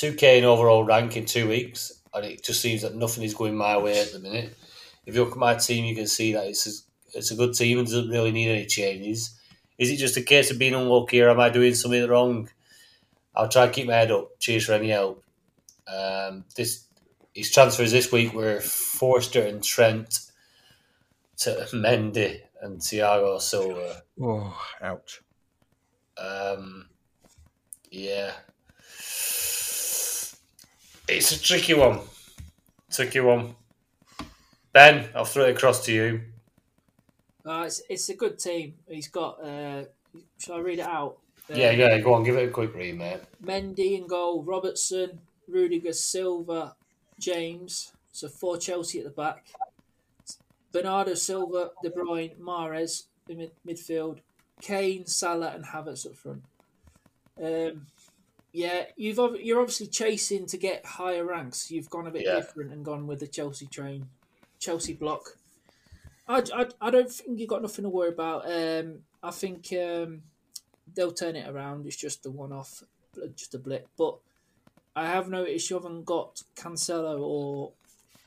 2k 0.00 0.38
in 0.38 0.44
overall 0.44 0.84
rank 0.84 1.16
in 1.16 1.26
two 1.26 1.48
weeks, 1.48 1.92
and 2.14 2.24
it 2.24 2.42
just 2.42 2.60
seems 2.60 2.82
that 2.82 2.94
nothing 2.94 3.22
is 3.24 3.34
going 3.34 3.56
my 3.56 3.76
way 3.76 4.00
at 4.00 4.12
the 4.12 4.18
minute. 4.18 4.56
if 5.04 5.14
you 5.14 5.22
look 5.24 5.32
at 5.32 5.38
my 5.38 5.54
team, 5.54 5.84
you 5.84 5.94
can 5.94 6.06
see 6.06 6.32
that 6.32 6.46
it's 6.46 6.66
a, 6.66 7.18
it's 7.18 7.30
a 7.30 7.36
good 7.36 7.54
team 7.54 7.78
and 7.78 7.86
doesn't 7.86 8.08
really 8.08 8.32
need 8.32 8.50
any 8.50 8.66
changes. 8.66 9.38
Is 9.78 9.90
it 9.90 9.96
just 9.96 10.16
a 10.16 10.22
case 10.22 10.50
of 10.50 10.58
being 10.58 10.74
unlucky, 10.74 11.20
or 11.20 11.30
am 11.30 11.40
I 11.40 11.50
doing 11.50 11.74
something 11.74 12.08
wrong? 12.08 12.48
I'll 13.34 13.48
try 13.48 13.64
and 13.64 13.72
keep 13.72 13.86
my 13.86 13.94
head 13.94 14.10
up. 14.10 14.38
Cheers 14.38 14.66
for 14.66 14.72
any 14.72 14.88
help. 14.88 15.22
Um, 15.86 16.44
this 16.56 16.86
his 17.34 17.50
transfers 17.50 17.92
this 17.92 18.10
week 18.10 18.32
were 18.32 18.60
Forster 18.60 19.42
and 19.42 19.62
Trent 19.62 20.20
to 21.38 21.66
Mendy 21.72 22.40
and 22.60 22.80
Thiago 22.80 23.40
Silva. 23.40 24.02
Oh, 24.20 24.58
ouch. 24.82 25.22
Um, 26.18 26.88
yeah, 27.90 28.32
it's 31.16 31.32
a 31.32 31.40
tricky 31.42 31.74
one. 31.74 32.00
Tricky 32.90 33.20
one. 33.20 33.54
Ben, 34.72 35.08
I'll 35.14 35.24
throw 35.24 35.44
it 35.46 35.56
across 35.56 35.84
to 35.86 35.92
you. 35.92 36.20
Uh, 37.44 37.64
it's, 37.66 37.82
it's 37.88 38.08
a 38.08 38.14
good 38.14 38.38
team. 38.38 38.74
He's 38.88 39.08
got. 39.08 39.42
Uh, 39.42 39.84
shall 40.38 40.56
I 40.56 40.60
read 40.60 40.78
it 40.78 40.86
out? 40.86 41.18
Uh, 41.50 41.54
Yeah, 41.54 41.70
yeah, 41.72 41.98
go 41.98 42.14
on, 42.14 42.22
give 42.22 42.36
it 42.36 42.48
a 42.48 42.52
quick 42.52 42.74
read, 42.74 42.98
mate. 42.98 43.20
Mendy 43.44 43.96
in 43.98 44.06
goal, 44.06 44.42
Robertson, 44.42 45.20
Rudiger, 45.48 45.92
Silva, 45.92 46.76
James. 47.18 47.92
So 48.12 48.28
four 48.28 48.58
Chelsea 48.58 48.98
at 48.98 49.04
the 49.04 49.10
back. 49.10 49.46
Bernardo 50.72 51.14
Silva, 51.14 51.70
De 51.82 51.90
Bruyne, 51.90 52.36
Mahrez 52.38 53.04
in 53.28 53.38
mid- 53.38 53.52
midfield. 53.66 54.18
Kane, 54.60 55.06
Salah, 55.06 55.52
and 55.54 55.64
Havertz 55.64 56.06
up 56.06 56.14
front. 56.14 56.42
Um, 57.42 57.86
yeah, 58.52 58.84
you've 58.96 59.18
you're 59.40 59.60
obviously 59.60 59.86
chasing 59.86 60.46
to 60.46 60.56
get 60.56 60.84
higher 60.84 61.24
ranks. 61.24 61.70
You've 61.70 61.90
gone 61.90 62.06
a 62.06 62.10
bit 62.10 62.22
Yeah. 62.24 62.36
different 62.36 62.72
and 62.72 62.84
gone 62.84 63.06
with 63.06 63.20
the 63.20 63.26
Chelsea 63.26 63.66
train, 63.66 64.08
Chelsea 64.58 64.94
block. 64.94 65.36
I, 66.28 66.42
I, 66.54 66.66
I 66.80 66.90
don't 66.90 67.10
think 67.10 67.38
you've 67.38 67.48
got 67.48 67.62
nothing 67.62 67.82
to 67.84 67.88
worry 67.88 68.10
about. 68.10 68.46
Um, 68.50 69.00
I 69.22 69.30
think 69.30 69.72
um, 69.72 70.22
they'll 70.94 71.12
turn 71.12 71.36
it 71.36 71.48
around. 71.48 71.86
It's 71.86 71.96
just 71.96 72.24
a 72.26 72.30
one 72.30 72.52
off, 72.52 72.82
just 73.34 73.54
a 73.54 73.58
blip. 73.58 73.88
But 73.98 74.16
I 74.94 75.06
have 75.06 75.28
noticed 75.28 75.70
you 75.70 75.76
haven't 75.76 76.04
got 76.04 76.42
Cancelo 76.56 77.20
or 77.20 77.72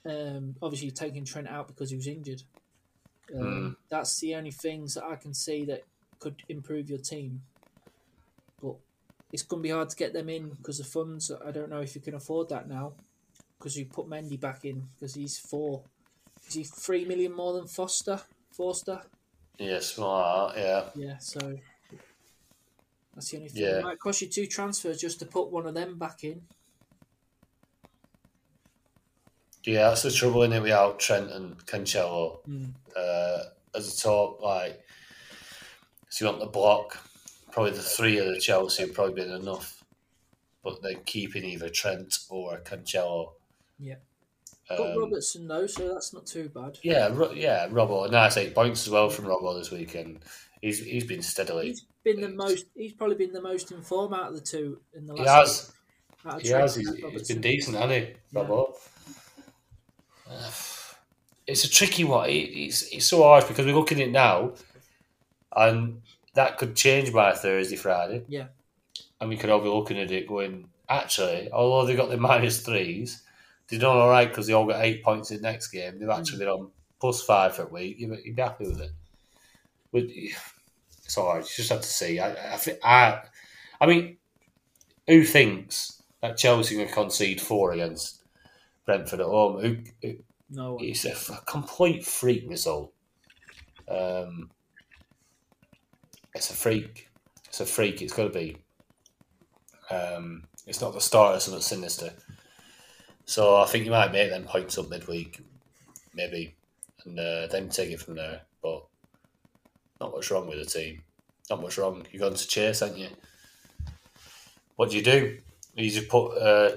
um, 0.05 0.55
obviously 0.61 0.91
taking 0.91 1.23
Trent 1.23 1.47
out 1.47 1.67
because 1.67 1.89
he 1.91 1.95
was 1.95 2.07
injured. 2.07 2.43
Um, 3.33 3.77
That's 3.89 4.19
the 4.19 4.35
only 4.35 4.51
things 4.51 4.95
that 4.95 5.05
I 5.05 5.15
can 5.15 5.33
see 5.33 5.63
that 5.65 5.83
could 6.19 6.35
improve 6.49 6.89
your 6.89 6.99
team. 6.99 7.41
It's 9.33 9.41
going 9.43 9.61
to 9.61 9.67
be 9.67 9.73
hard 9.73 9.89
to 9.89 9.95
get 9.95 10.13
them 10.13 10.29
in 10.29 10.49
because 10.49 10.79
of 10.79 10.87
funds. 10.87 11.31
I 11.45 11.51
don't 11.51 11.69
know 11.69 11.81
if 11.81 11.95
you 11.95 12.01
can 12.01 12.13
afford 12.13 12.49
that 12.49 12.69
now 12.69 12.93
because 13.57 13.75
you 13.75 13.85
put 13.85 14.07
Mendy 14.07 14.39
back 14.39 14.63
in 14.63 14.87
because 14.93 15.15
he's 15.15 15.37
four. 15.37 15.83
Is 16.47 16.53
he 16.53 16.63
three 16.63 17.03
million 17.03 17.33
more 17.33 17.53
than 17.53 17.67
Foster? 17.67 18.21
Forster? 18.51 19.01
Yes, 19.57 19.97
well, 19.97 20.53
yeah. 20.55 20.83
Yeah, 20.95 21.17
so 21.17 21.57
that's 23.15 23.31
the 23.31 23.37
only 23.37 23.49
thing. 23.49 23.63
Yeah. 23.63 23.79
It 23.79 23.83
might 23.83 23.99
cost 23.99 24.21
you 24.21 24.27
two 24.27 24.45
transfers 24.45 25.01
just 25.01 25.19
to 25.19 25.25
put 25.25 25.51
one 25.51 25.65
of 25.65 25.73
them 25.73 25.97
back 25.97 26.23
in. 26.23 26.43
Yeah, 29.63 29.89
that's 29.89 30.03
the 30.03 30.11
trouble 30.11 30.43
in 30.43 30.53
it 30.53 30.61
without 30.61 30.99
Trent 30.99 31.31
and 31.31 31.57
Cancelo. 31.65 32.39
Uh, 32.95 33.43
as 33.73 33.97
a 33.97 34.01
top, 34.01 34.41
like, 34.41 34.83
so 36.09 36.25
you 36.25 36.29
want 36.29 36.41
the 36.41 36.47
block, 36.47 36.99
probably 37.53 37.71
the 37.71 37.81
three 37.81 38.17
of 38.17 38.25
the 38.25 38.39
Chelsea 38.39 38.83
have 38.83 38.93
probably 38.93 39.13
been 39.23 39.31
enough. 39.31 39.83
But 40.63 40.81
then 40.81 41.03
keeping 41.05 41.43
either 41.45 41.69
Trent 41.69 42.17
or 42.29 42.57
Cancelo. 42.59 43.33
Yeah. 43.79 43.95
Got 44.69 44.79
Um, 44.93 44.99
Robertson 44.99 45.47
though, 45.47 45.67
so 45.67 45.93
that's 45.93 46.13
not 46.13 46.25
too 46.25 46.49
bad. 46.49 46.79
Yeah, 46.83 47.09
Ro- 47.11 47.33
yeah, 47.33 47.67
Robbo. 47.67 48.09
Nice 48.09 48.37
eight 48.37 48.55
points 48.55 48.87
as 48.87 48.89
well 48.91 49.09
from 49.09 49.25
Robbo 49.25 49.57
this 49.59 49.71
weekend. 49.71 50.19
He's 50.61 50.79
he's 50.79 51.03
been 51.05 51.21
steadily. 51.21 51.67
He's 51.67 51.85
been 52.05 52.21
the 52.21 52.29
most. 52.29 52.65
He's 52.75 52.93
probably 52.93 53.17
been 53.17 53.33
the 53.33 53.41
most 53.41 53.71
in 53.73 53.81
form 53.81 54.13
out 54.13 54.29
of 54.29 54.35
the 54.35 54.41
two 54.41 54.79
in 54.93 55.05
the 55.05 55.13
last. 55.15 55.73
He 56.23 56.29
has. 56.29 56.35
of 56.37 56.41
He 56.41 56.49
has. 56.49 56.75
He's, 56.75 56.95
he's 56.95 57.27
been 57.27 57.41
decent, 57.41 57.75
hasn't 57.75 57.91
he, 57.91 58.13
Yeah. 58.31 58.41
Robbo? 58.43 58.75
Uh, 60.29 60.51
It's 61.45 61.65
a 61.65 61.69
tricky 61.69 62.05
one. 62.05 62.29
It, 62.29 62.35
it's 62.35 62.83
it's 62.83 63.05
so 63.05 63.21
hard 63.23 63.45
because 63.45 63.65
we're 63.65 63.75
looking 63.75 63.99
at 63.99 64.07
it 64.07 64.11
now, 64.13 64.53
and 65.53 66.01
that 66.33 66.57
could 66.57 66.75
change 66.75 67.13
by 67.13 67.33
Thursday, 67.33 67.75
Friday, 67.75 68.23
Yeah, 68.27 68.47
and 69.19 69.29
we 69.29 69.37
could 69.37 69.49
all 69.49 69.61
be 69.61 69.69
looking 69.69 69.99
at 69.99 70.11
it 70.11 70.27
going. 70.27 70.69
Actually, 70.89 71.49
although 71.51 71.87
they 71.87 71.95
got 71.95 72.09
the 72.09 72.17
minus 72.17 72.61
threes, 72.61 73.23
they've 73.67 73.79
done 73.79 73.97
all 73.97 74.09
right 74.09 74.27
because 74.27 74.47
they 74.47 74.53
all 74.53 74.67
got 74.67 74.83
eight 74.83 75.03
points 75.03 75.31
in 75.31 75.37
the 75.37 75.43
next 75.43 75.67
game. 75.69 75.97
They've 75.97 76.09
actually 76.09 76.39
been 76.39 76.49
on 76.49 76.71
plus 76.99 77.23
five 77.23 77.55
for 77.55 77.63
a 77.63 77.67
week. 77.67 77.99
You'd, 77.99 78.19
you'd 78.23 78.35
be 78.35 78.41
happy 78.41 78.65
with 78.65 78.81
it. 78.81 78.91
But 79.91 80.03
it's 81.05 81.17
all 81.17 81.33
right. 81.33 81.43
You 81.43 81.49
just 81.55 81.69
have 81.69 81.81
to 81.81 81.87
see. 81.87 82.19
I, 82.19 82.31
I, 82.31 82.59
I, 82.83 83.21
I 83.81 83.85
mean, 83.85 84.17
who 85.07 85.23
thinks 85.23 86.01
that 86.21 86.37
Chelsea 86.37 86.75
can 86.75 86.87
concede 86.87 87.41
four 87.41 87.71
against 87.73 88.23
Brentford 88.85 89.19
at 89.19 89.25
home? 89.25 89.61
Who, 89.61 89.77
who, 90.01 90.15
no. 90.49 90.73
one. 90.75 90.83
it's 90.83 91.05
a 91.05 91.11
f- 91.11 91.45
complete 91.45 92.05
freak 92.05 92.49
result. 92.49 92.93
Um, 93.87 94.49
it's 96.35 96.49
a 96.49 96.53
freak. 96.53 97.09
It's 97.47 97.59
a 97.59 97.65
freak. 97.65 98.01
It's 98.01 98.13
got 98.13 98.23
to 98.23 98.29
be. 98.29 98.57
Um, 99.89 100.43
it's 100.65 100.81
not 100.81 100.93
the 100.93 101.01
start 101.01 101.35
of 101.35 101.41
something 101.41 101.61
sinister. 101.61 102.11
So 103.25 103.57
I 103.57 103.65
think 103.65 103.85
you 103.85 103.91
might 103.91 104.11
make 104.11 104.29
them 104.29 104.43
points 104.43 104.77
up 104.77 104.89
midweek, 104.89 105.39
maybe, 106.13 106.55
and 107.05 107.19
uh, 107.19 107.47
then 107.47 107.69
take 107.69 107.91
it 107.91 108.01
from 108.01 108.15
there. 108.15 108.41
But 108.61 108.83
not 109.99 110.11
much 110.13 110.31
wrong 110.31 110.47
with 110.47 110.59
the 110.59 110.65
team. 110.65 111.03
Not 111.49 111.61
much 111.61 111.77
wrong. 111.77 112.05
You're 112.11 112.21
going 112.21 112.35
to 112.35 112.47
chase, 112.47 112.81
aren't 112.81 112.97
you? 112.97 113.09
What 114.75 114.89
do 114.89 114.97
you 114.97 115.03
do? 115.03 115.37
You 115.75 115.89
just 115.89 116.09
put 116.09 116.37
uh, 116.37 116.69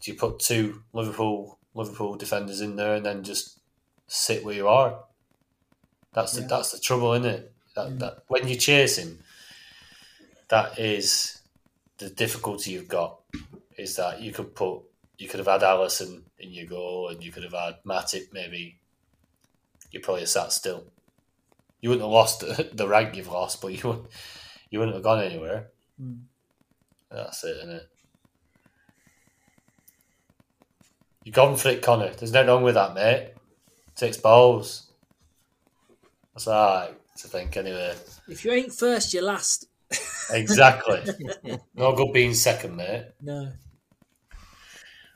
do 0.00 0.12
you 0.12 0.14
put 0.14 0.38
two 0.38 0.82
Liverpool 0.92 1.58
Liverpool 1.74 2.16
defenders 2.16 2.60
in 2.60 2.76
there 2.76 2.94
and 2.94 3.04
then 3.04 3.22
just 3.22 3.58
sit 4.06 4.44
where 4.44 4.54
you 4.54 4.68
are? 4.68 5.00
That's 6.14 6.32
the 6.32 6.42
Yeah. 6.42 6.46
that's 6.48 6.72
the 6.72 6.78
trouble, 6.78 7.12
isn't 7.14 7.26
it? 7.26 7.52
That, 7.78 7.98
that 8.00 8.18
when 8.26 8.48
you 8.48 8.56
chase 8.56 8.98
him, 8.98 9.20
that 10.48 10.80
is 10.80 11.40
the 11.98 12.10
difficulty 12.10 12.72
you've 12.72 12.88
got. 12.88 13.20
Is 13.76 13.94
that 13.96 14.20
you 14.20 14.32
could 14.32 14.56
put 14.56 14.80
you 15.16 15.28
could 15.28 15.38
have 15.38 15.46
had 15.46 15.60
Alisson 15.60 16.22
in 16.40 16.50
your 16.50 16.66
goal 16.66 17.08
and 17.08 17.22
you 17.22 17.30
could 17.30 17.44
have 17.44 17.52
had 17.52 17.76
Matip 17.86 18.32
maybe. 18.32 18.80
You 19.92 20.00
probably 20.00 20.22
have 20.22 20.28
sat 20.28 20.52
still. 20.52 20.86
You 21.80 21.90
wouldn't 21.90 22.04
have 22.04 22.10
lost 22.10 22.40
the, 22.40 22.68
the 22.74 22.88
rank 22.88 23.14
you've 23.14 23.28
lost, 23.28 23.60
but 23.62 23.68
you 23.68 23.88
wouldn't 23.88 24.08
you 24.70 24.80
wouldn't 24.80 24.96
have 24.96 25.04
gone 25.04 25.22
anywhere. 25.22 25.68
Mm. 26.02 26.22
That's 27.12 27.44
it, 27.44 27.58
isn't 27.58 27.70
it? 27.70 27.88
You've 31.22 31.34
gone 31.36 31.56
for 31.56 31.68
it, 31.68 31.82
Connor. 31.82 32.10
There's 32.10 32.32
nothing 32.32 32.48
wrong 32.48 32.64
with 32.64 32.74
that, 32.74 32.94
mate. 32.94 33.34
Six 33.94 34.16
balls. 34.16 34.90
That's 36.34 36.48
alright 36.48 36.98
to 37.18 37.28
think, 37.28 37.56
anyway. 37.56 37.94
If 38.28 38.44
you 38.44 38.52
ain't 38.52 38.72
first, 38.72 39.12
you're 39.12 39.22
last. 39.22 39.66
Exactly. 40.30 41.02
no 41.74 41.94
good 41.94 42.12
being 42.12 42.34
second, 42.34 42.76
mate. 42.76 43.06
No. 43.20 43.52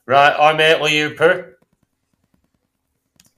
Right, 0.06 0.34
I'm 0.38 0.56
Aitley 0.56 1.00
Hooper. 1.00 1.58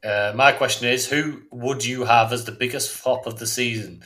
Uh, 0.05 0.33
my 0.35 0.53
question 0.53 0.89
is 0.89 1.09
who 1.09 1.43
would 1.51 1.85
you 1.85 2.05
have 2.05 2.33
as 2.33 2.45
the 2.45 2.53
biggest 2.53 2.91
flop 2.91 3.27
of 3.27 3.39
the 3.39 3.47
season 3.47 4.03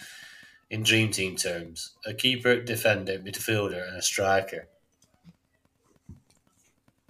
in 0.71 0.83
Dream 0.83 1.11
Team 1.11 1.37
terms? 1.37 1.95
A 2.07 2.15
keeper, 2.15 2.61
defender, 2.61 3.19
midfielder, 3.19 3.87
and 3.89 3.97
a 3.97 4.03
striker. 4.03 4.69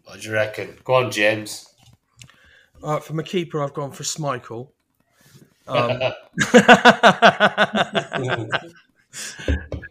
What 0.05 0.21
do 0.21 0.29
you 0.29 0.35
reckon? 0.35 0.79
Go 0.85 0.95
on, 0.95 1.11
James. 1.11 1.67
Uh, 2.83 2.99
for 2.99 3.13
my 3.13 3.23
keeper, 3.23 3.63
I've 3.63 3.75
gone 3.75 3.93
for 3.93 4.05
Schmeichel. 4.05 4.71
Um, 5.69 6.01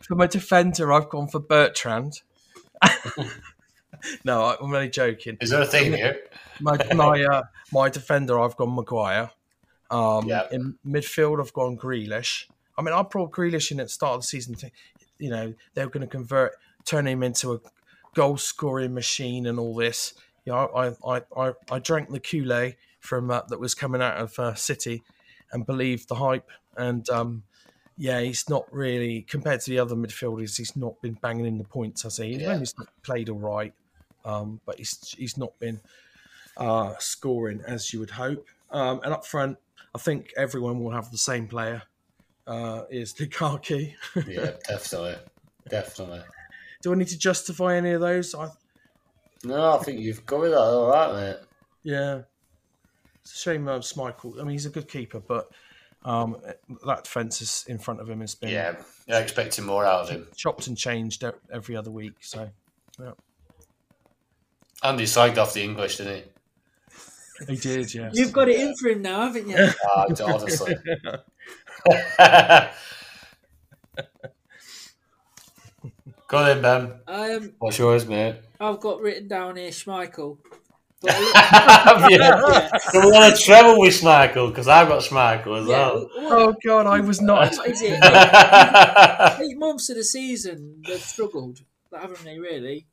for 0.02 0.16
my 0.16 0.28
defender, 0.28 0.92
I've 0.92 1.10
gone 1.10 1.28
for 1.28 1.40
Bertrand. 1.40 2.22
no, 4.24 4.44
I- 4.44 4.58
I'm 4.60 4.74
only 4.74 4.90
joking. 4.90 5.38
Is 5.42 5.50
there 5.50 5.62
a 5.62 5.66
thing 5.66 5.94
here? 5.94 6.20
My 6.60 6.78
my 6.94 7.24
uh, 7.24 7.44
my 7.72 7.90
defender, 7.90 8.40
I've 8.40 8.56
gone 8.58 8.76
Maguire. 8.76 9.32
Um, 9.90 10.28
Yeah. 10.28 10.48
In 10.52 10.76
midfield, 10.86 11.40
I've 11.40 11.54
gone 11.54 11.78
Grealish. 11.78 12.46
I 12.78 12.82
mean, 12.82 12.94
I 12.94 13.02
brought 13.04 13.32
Grealish 13.32 13.72
in 13.72 13.80
at 13.80 13.88
the 13.88 13.92
start 13.92 14.16
of 14.16 14.22
the 14.22 14.28
season. 14.28 14.56
To, 14.56 14.70
you 15.18 15.30
know, 15.30 15.54
they 15.74 15.84
were 15.84 15.90
going 15.92 16.02
to 16.06 16.08
convert, 16.12 16.54
turn 16.86 17.08
him 17.08 17.24
into 17.24 17.54
a 17.54 17.60
goal 18.14 18.38
scoring 18.38 18.94
machine 18.94 19.46
and 19.48 19.60
all 19.60 19.76
this. 19.76 20.14
You 20.46 20.54
know, 20.54 20.68
I 21.06 21.16
I 21.18 21.22
I, 21.36 21.54
I 21.72 21.80
drank 21.80 22.10
the 22.12 22.20
Kool 22.20 22.54
Aid 22.54 22.76
from 23.00 23.32
uh, 23.32 23.42
that 23.50 23.60
was 23.60 23.74
coming 23.76 24.02
out 24.02 24.18
of 24.18 24.38
uh, 24.40 24.54
City, 24.56 25.04
and 25.52 25.66
believe 25.66 26.08
the 26.08 26.16
hype. 26.16 26.50
And 26.76 27.10
um, 27.10 27.44
yeah, 27.98 28.20
he's 28.20 28.48
not 28.50 28.72
really 28.72 29.22
compared 29.24 29.62
to 29.62 29.70
the 29.72 29.80
other 29.80 29.96
midfielders. 29.96 30.58
He's 30.58 30.76
not 30.76 31.02
been 31.02 31.16
banging 31.16 31.46
in 31.46 31.58
the 31.58 31.64
points, 31.64 32.04
has 32.04 32.18
he? 32.18 32.34
He's 32.34 32.42
Yeah. 32.42 32.54
only 32.54 32.68
played 33.04 33.30
all 33.30 33.40
right, 33.40 33.74
um, 34.26 34.60
but 34.66 34.78
he's 34.78 35.16
he's 35.18 35.38
not 35.38 35.58
been 35.60 35.80
uh, 36.58 36.94
scoring 37.00 37.62
as 37.66 37.92
you 37.94 38.00
would 38.00 38.12
hope. 38.12 38.46
Um, 38.72 39.00
and 39.04 39.14
up 39.14 39.26
front, 39.26 39.58
I 39.96 40.00
think 40.00 40.34
everyone 40.38 40.80
will 40.84 40.92
have 40.92 41.12
the 41.12 41.18
same 41.18 41.48
player. 41.48 41.84
Uh, 42.46 42.84
is 42.90 43.14
Lukaku. 43.16 43.94
Yeah, 44.28 44.52
definitely, 44.68 45.16
definitely. 45.70 46.22
Do 46.82 46.94
I 46.94 46.96
need 46.96 47.10
to 47.10 47.18
justify 47.18 47.76
any 47.76 47.92
of 47.92 48.00
those? 48.02 48.34
I, 48.34 48.50
No, 49.44 49.78
I 49.78 49.84
think 49.84 50.00
you've 50.00 50.26
covered 50.26 50.52
that 50.52 50.58
all 50.60 50.88
right, 50.90 51.14
mate. 51.14 51.38
yeah, 51.84 52.22
shame 53.34 53.68
uh, 53.68 53.80
Schmeichel. 53.80 54.40
I 54.40 54.44
mean, 54.44 54.52
he's 54.52 54.66
a 54.66 54.70
good 54.70 54.88
keeper, 54.88 55.20
but 55.20 55.50
um, 56.04 56.38
that 56.86 57.04
defence 57.04 57.42
is 57.42 57.66
in 57.68 57.78
front 57.80 58.00
of 58.00 58.10
him 58.10 58.22
has 58.22 58.36
been 58.36 58.50
Yeah, 58.50 58.76
you're 59.08 59.20
expecting 59.20 59.66
more 59.66 59.86
out 59.86 60.02
of 60.04 60.10
him. 60.10 60.28
chopped 60.36 60.68
and 60.68 60.78
changed 60.78 61.24
every 61.52 61.76
other 61.76 61.92
week. 61.92 62.14
So 62.22 62.50
And 64.84 65.00
he 65.00 65.06
slagged 65.06 65.38
off 65.38 65.54
the 65.54 65.64
English, 65.64 65.98
didn't 65.98 66.16
he? 66.18 66.24
he 67.50 67.56
did, 67.58 67.94
yeah. 67.94 68.10
You've 68.14 68.32
got 68.32 68.50
it 68.50 68.60
in 68.60 68.74
for 68.82 68.90
him 68.90 69.02
now, 69.02 69.22
haven't 69.28 69.48
you? 69.48 69.58
Ah, 69.86 70.06
honestly. 70.26 70.76
Go 76.28 76.44
then, 76.44 76.62
Ben. 76.62 76.94
um, 77.08 77.54
What's 77.60 77.78
yours, 77.80 78.06
mate? 78.06 78.36
I've 78.60 78.80
got 78.80 79.02
written 79.02 79.28
down 79.28 79.56
here 79.56 79.70
Schmeichel. 79.70 80.38
But 81.02 81.12
I 81.14 82.08
yeah. 82.10 82.78
So 82.78 83.02
we 83.02 83.12
want 83.12 83.36
to 83.36 83.42
travel 83.42 83.80
with 83.80 83.94
Schmeichel 83.94 84.50
because 84.50 84.68
I've 84.68 84.88
got 84.88 85.04
Schmeichel 85.04 85.62
as 85.62 85.68
yeah, 85.68 85.78
well. 85.78 86.10
Oh 86.16 86.56
God, 86.66 86.88
I 86.88 87.02
was 87.02 87.22
not. 87.22 87.56
what 87.56 87.68
is 87.70 87.82
it? 87.84 87.92
Eight 89.42 89.58
months 89.58 89.90
of 89.90 89.98
the 89.98 90.04
season, 90.04 90.82
they've 90.88 91.00
struggled, 91.00 91.62
haven't 91.92 92.24
they? 92.24 92.40
Really, 92.40 92.88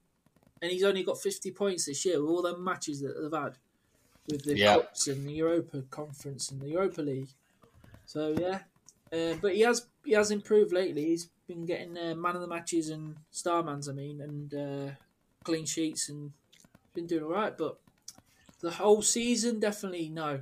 and 0.60 0.70
he's 0.70 0.84
only 0.84 1.02
got 1.02 1.20
fifty 1.20 1.50
points 1.50 1.86
this 1.86 2.04
year 2.04 2.20
with 2.20 2.30
all 2.30 2.42
the 2.42 2.58
matches 2.58 3.00
that 3.00 3.14
they've 3.20 3.40
had 3.40 3.54
with 4.30 4.44
the 4.44 4.56
Yeah. 4.58 4.74
cups 4.76 5.08
and 5.08 5.26
the 5.26 5.32
Europa 5.32 5.82
Conference 5.90 6.50
and 6.50 6.60
the 6.60 6.68
Europa 6.68 7.00
League. 7.02 7.28
So 8.04 8.34
yeah, 8.38 8.60
uh, 9.12 9.36
but 9.40 9.54
he 9.54 9.60
has 9.62 9.86
he 10.04 10.12
has 10.12 10.30
improved 10.30 10.72
lately. 10.72 11.06
He's 11.06 11.30
been 11.46 11.64
getting 11.64 11.96
uh, 11.96 12.14
man 12.14 12.34
of 12.34 12.42
the 12.42 12.48
matches 12.48 12.90
and 12.90 13.16
starmans, 13.32 13.88
I 13.88 13.92
mean, 13.92 14.20
and 14.20 14.54
uh, 14.54 14.92
clean 15.42 15.64
sheets 15.66 16.08
and 16.10 16.32
been 16.94 17.06
doing 17.06 17.24
all 17.24 17.30
right. 17.32 17.56
But 17.56 17.78
the 18.64 18.70
whole 18.72 19.02
season, 19.02 19.60
definitely 19.60 20.08
no. 20.08 20.40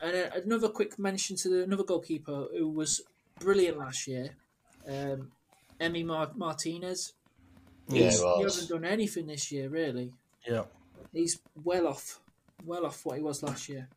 And 0.00 0.16
uh, 0.16 0.30
another 0.44 0.68
quick 0.68 0.98
mention 0.98 1.34
to 1.36 1.48
the, 1.48 1.62
another 1.64 1.82
goalkeeper 1.84 2.46
who 2.56 2.68
was 2.68 3.00
brilliant 3.40 3.78
last 3.78 4.06
year, 4.06 4.30
um, 4.86 5.32
Emi 5.80 6.04
Mar- 6.04 6.30
Martinez. 6.36 7.14
Yeah, 7.88 8.02
He's- 8.02 8.20
it 8.20 8.26
he 8.38 8.44
was. 8.44 8.54
hasn't 8.56 8.70
done 8.70 8.84
anything 8.84 9.26
this 9.26 9.50
year, 9.50 9.68
really. 9.68 10.12
Yeah. 10.46 10.64
He's 11.12 11.40
well 11.64 11.86
off, 11.88 12.20
well 12.64 12.86
off 12.86 13.04
what 13.04 13.16
he 13.16 13.22
was 13.22 13.42
last 13.42 13.68
year. 13.68 13.88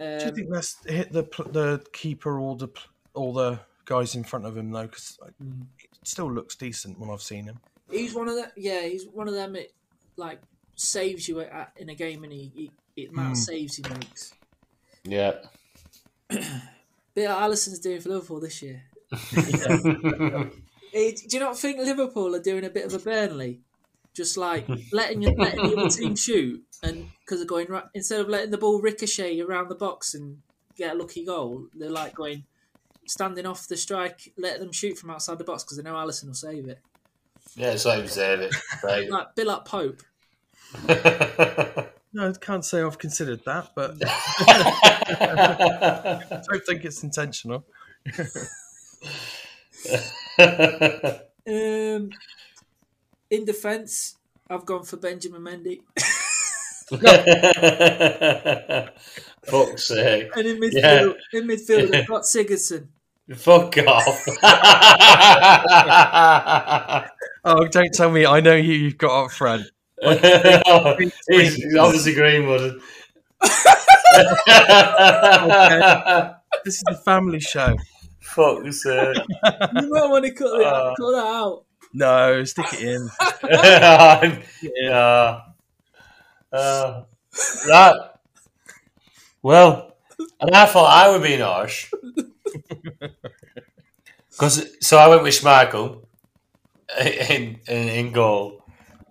Um, 0.00 0.18
Do 0.18 0.24
you 0.26 0.32
think 0.32 0.50
that's 0.50 0.84
hit 0.84 1.12
the 1.12 1.22
the 1.52 1.84
keeper 1.92 2.38
or 2.40 2.56
the 2.56 2.68
pl- 2.68 2.90
all 3.14 3.32
the 3.32 3.60
guys 3.84 4.14
in 4.14 4.24
front 4.24 4.46
of 4.46 4.56
him 4.56 4.70
though? 4.72 4.82
Because 4.86 5.18
it 5.38 5.88
still 6.02 6.30
looks 6.32 6.56
decent 6.56 6.98
when 6.98 7.08
I've 7.10 7.22
seen 7.22 7.44
him. 7.44 7.60
he's 7.90 8.14
one 8.14 8.28
of 8.28 8.34
the 8.34 8.50
yeah, 8.56 8.82
he's 8.82 9.06
one 9.06 9.28
of 9.28 9.34
them. 9.34 9.54
It 9.54 9.72
like 10.16 10.40
saves 10.74 11.28
you 11.28 11.40
at, 11.40 11.72
in 11.76 11.88
a 11.88 11.94
game, 11.94 12.24
and 12.24 12.32
he, 12.32 12.52
he 12.54 12.70
it 12.96 13.10
amount 13.10 13.32
of 13.32 13.38
saves 13.38 13.76
he 13.76 13.82
makes. 13.88 14.34
yeah. 15.04 15.32
Bit 17.14 17.28
like 17.28 17.50
Alisson's 17.50 17.78
doing 17.78 18.00
for 18.00 18.08
Liverpool 18.08 18.40
this 18.40 18.62
year. 18.62 18.82
Do 20.92 21.12
you 21.28 21.40
not 21.40 21.58
think 21.58 21.78
Liverpool 21.78 22.34
are 22.34 22.42
doing 22.42 22.64
a 22.64 22.70
bit 22.70 22.86
of 22.86 22.94
a 22.94 22.98
Burnley? 22.98 23.60
Just 24.14 24.36
like 24.38 24.66
letting 24.92 25.22
you, 25.22 25.34
letting 25.36 25.62
the 25.62 25.76
other 25.76 25.90
team 25.90 26.16
shoot, 26.16 26.62
and 26.82 27.10
because 27.20 27.38
they're 27.38 27.46
going 27.46 27.68
right, 27.68 27.84
instead 27.94 28.20
of 28.20 28.28
letting 28.28 28.50
the 28.50 28.58
ball 28.58 28.80
ricochet 28.80 29.40
around 29.40 29.68
the 29.68 29.74
box 29.74 30.14
and 30.14 30.38
get 30.76 30.94
a 30.94 30.98
lucky 30.98 31.24
goal, 31.24 31.66
they're 31.74 31.90
like 31.90 32.14
going 32.14 32.44
standing 33.06 33.46
off 33.46 33.68
the 33.68 33.76
strike, 33.76 34.32
let 34.36 34.60
them 34.60 34.72
shoot 34.72 34.98
from 34.98 35.10
outside 35.10 35.38
the 35.38 35.44
box 35.44 35.64
because 35.64 35.76
they 35.76 35.82
know 35.82 35.94
Alisson 35.94 36.26
will 36.26 36.34
save 36.34 36.68
it. 36.68 36.78
Yeah, 37.56 37.72
it's 37.72 37.84
like 37.84 38.08
save 38.08 38.40
it. 38.40 38.54
Right. 38.82 39.10
Like 39.10 39.34
Bill 39.34 39.50
up 39.50 39.66
Pope. 39.66 40.02
No, 42.14 42.28
I 42.28 42.32
can't 42.38 42.62
say 42.62 42.82
I've 42.82 42.98
considered 42.98 43.42
that, 43.46 43.70
but 43.74 43.94
I 44.04 46.20
don't 46.46 46.62
think 46.66 46.84
it's 46.84 47.02
intentional. 47.02 47.64
Um, 51.44 52.10
in 53.30 53.44
defence, 53.44 54.14
I've 54.48 54.64
gone 54.64 54.84
for 54.84 54.96
Benjamin 54.96 55.42
Mendy, 55.42 55.80
Fuck's 59.44 59.88
sake. 59.88 60.30
and 60.36 60.46
in 60.46 60.60
midfield, 60.60 61.16
Yeah. 61.32 61.40
in 61.40 61.48
midfield, 61.48 61.94
I've 61.94 62.06
got 62.06 62.22
Sigurdsson. 62.22 62.86
Fuck 63.34 63.76
off. 63.86 64.24
Oh, 67.44 67.66
don't 67.66 67.92
tell 67.92 68.10
me. 68.10 68.24
I 68.24 68.40
know 68.40 68.56
who 68.60 68.70
you've 68.70 68.98
got 68.98 69.24
up 69.24 69.32
front. 69.32 69.66
He's 70.02 71.76
obviously 71.78 72.14
Greenwood. 72.14 72.80
This 76.64 76.76
is 76.76 76.82
a 76.88 76.94
family 76.96 77.40
show. 77.40 77.76
Fuck's 78.20 78.82
sake. 78.82 79.16
You 79.80 79.90
might 79.90 80.08
want 80.08 80.24
to 80.24 80.32
cut 80.32 80.58
that, 80.58 80.66
Uh. 80.66 80.94
cut 80.96 81.10
that 81.12 81.26
out. 81.26 81.64
No, 81.94 82.44
stick 82.44 82.66
it 82.72 82.82
in. 82.82 83.08
yeah. 84.80 85.40
Uh, 86.52 87.02
right. 87.68 87.96
Well, 89.42 89.96
and 90.40 90.54
I 90.54 90.66
thought 90.66 90.90
I 90.90 91.10
would 91.10 91.22
be 91.22 91.36
harsh. 91.38 91.90
Because 94.30 94.66
so 94.80 94.98
I 94.98 95.08
went 95.08 95.22
with 95.22 95.34
Schmeichel 95.34 96.04
in 97.00 97.60
in, 97.68 97.88
in 97.88 98.12
goal. 98.12 98.61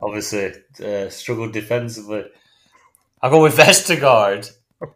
Obviously, 0.01 0.53
uh, 0.83 1.09
struggled 1.09 1.53
defensively. 1.53 2.25
I 3.21 3.29
go 3.29 3.41
with 3.43 3.57
Vestergaard 3.57 4.51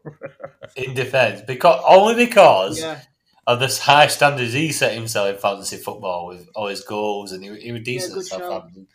in 0.75 0.93
defence 0.93 1.41
because 1.47 1.83
only 1.87 2.25
because 2.25 2.79
Yeah, 2.79 2.99
of 3.47 3.59
the 3.59 3.67
high 3.83 4.07
standards 4.07 4.53
he 4.53 4.71
set 4.71 4.93
himself 4.93 5.35
in 5.35 5.41
fantasy 5.41 5.77
football 5.77 6.27
with 6.27 6.47
all 6.55 6.67
his 6.67 6.83
goals, 6.83 7.31
and 7.31 7.43
he, 7.43 7.59
he 7.59 7.71
was 7.71 7.81
decent 7.83 8.13
good 8.13 8.21
at 8.21 8.27
shout. 8.27 8.41
Southampton. 8.41 8.87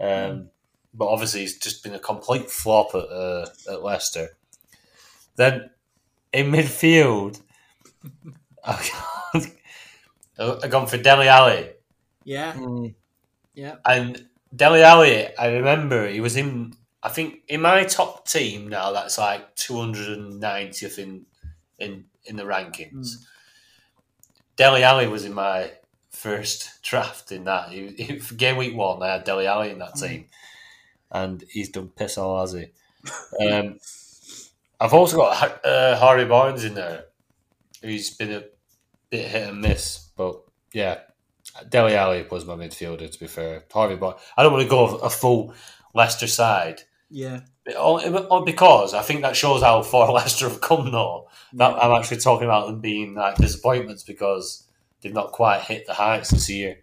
Um, 0.00 0.50
but 0.94 1.08
obviously, 1.08 1.40
he's 1.40 1.58
just 1.58 1.82
been 1.84 1.94
a 1.94 1.98
complete 2.00 2.50
flop 2.50 2.94
at 2.94 3.04
uh, 3.10 3.46
at 3.70 3.82
Leicester. 3.82 4.28
Then 5.36 5.70
in 6.32 6.50
midfield, 6.52 7.40
I've 8.64 8.90
gone 10.70 10.86
for 10.86 10.96
Dele 10.98 11.28
Alli, 11.28 11.70
yeah, 12.24 12.52
Mm, 12.54 12.94
yeah. 13.54 13.76
and 13.84 14.26
Dele 14.54 14.82
Alli. 14.82 15.36
I 15.36 15.52
remember 15.52 16.08
he 16.08 16.20
was 16.20 16.36
in. 16.36 16.74
I 17.02 17.08
think 17.08 17.40
in 17.48 17.62
my 17.62 17.84
top 17.84 18.26
team 18.26 18.68
now. 18.68 18.92
That's 18.92 19.18
like 19.18 19.54
two 19.56 19.78
hundred 19.78 20.18
and 20.18 20.40
ninetieth 20.40 20.98
in 20.98 21.26
in 21.78 22.04
in 22.24 22.36
the 22.36 22.44
rankings. 22.44 23.16
Dele 24.56 24.82
Alli 24.82 25.06
was 25.06 25.24
in 25.24 25.32
my 25.32 25.70
first 26.10 26.82
draft 26.82 27.32
in 27.32 27.44
that. 27.44 27.70
He, 27.70 27.88
he, 27.88 28.18
for 28.18 28.34
game 28.34 28.56
week 28.56 28.76
one, 28.76 29.02
I 29.02 29.12
had 29.12 29.24
Dele 29.24 29.46
Alli 29.46 29.70
in 29.70 29.78
that 29.78 29.94
team, 29.94 30.26
and 31.10 31.42
he's 31.48 31.70
done 31.70 31.88
piss 31.88 32.18
all, 32.18 32.40
has 32.40 32.52
he? 32.52 32.66
Um, 33.46 33.78
I've 34.78 34.92
also 34.92 35.16
got 35.16 35.64
uh, 35.64 35.96
Harvey 35.96 36.26
Barnes 36.26 36.64
in 36.64 36.74
there, 36.74 37.04
who's 37.82 38.10
been 38.10 38.32
a 38.32 38.44
bit 39.08 39.28
hit 39.28 39.48
and 39.48 39.60
miss, 39.60 40.10
but 40.16 40.42
yeah, 40.72 40.98
Dele 41.68 41.94
Alli 41.94 42.26
was 42.30 42.44
my 42.44 42.54
midfielder. 42.54 43.10
To 43.10 43.20
be 43.20 43.26
fair, 43.26 43.64
Harvey 43.72 43.96
Barnes. 43.96 44.20
I 44.36 44.42
don't 44.42 44.52
want 44.52 44.64
to 44.64 44.68
go 44.68 44.96
a 44.96 45.10
full 45.10 45.54
Leicester 45.94 46.26
side. 46.26 46.82
Yeah, 47.12 47.40
Only 47.76 48.04
only 48.06 48.52
because 48.52 48.94
I 48.94 49.02
think 49.02 49.22
that 49.22 49.34
shows 49.36 49.62
how 49.62 49.82
far 49.82 50.12
Leicester 50.12 50.48
have 50.48 50.60
come. 50.60 50.92
Though 50.92 51.28
that 51.54 51.82
I'm 51.82 51.98
actually 51.98 52.18
talking 52.18 52.44
about 52.44 52.68
them 52.68 52.80
being 52.80 53.14
like 53.14 53.36
disappointments 53.36 54.04
because 54.04 54.68
they've 55.00 55.12
not 55.12 55.32
quite 55.32 55.62
hit 55.62 55.86
the 55.86 55.94
heights 55.94 56.30
this 56.30 56.48
year, 56.48 56.78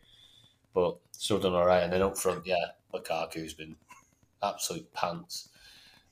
but 0.74 0.97
still 1.11 1.39
done 1.39 1.53
all 1.53 1.65
right. 1.65 1.84
And 1.84 1.93
then 1.93 2.01
up 2.01 2.18
front, 2.18 2.45
yeah, 2.45 2.65
Lukaku's 2.93 3.53
been 3.53 3.76
absolute 4.43 4.91
pants. 4.93 5.49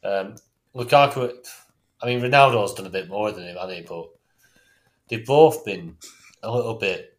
Um, 0.04 0.36
Lukaku, 0.74 1.34
I 2.02 2.06
mean, 2.06 2.22
Ronaldo's 2.22 2.74
done 2.74 2.86
a 2.86 2.92
bit 2.92 3.10
more 3.10 3.32
than 3.32 3.46
him, 3.46 3.56
hasn't 3.56 3.78
he? 3.78 3.82
But 3.84 4.10
they've 5.10 5.26
both 5.26 5.66
been 5.66 5.98
a 6.44 6.52
little 6.52 6.76
bit. 6.76 7.15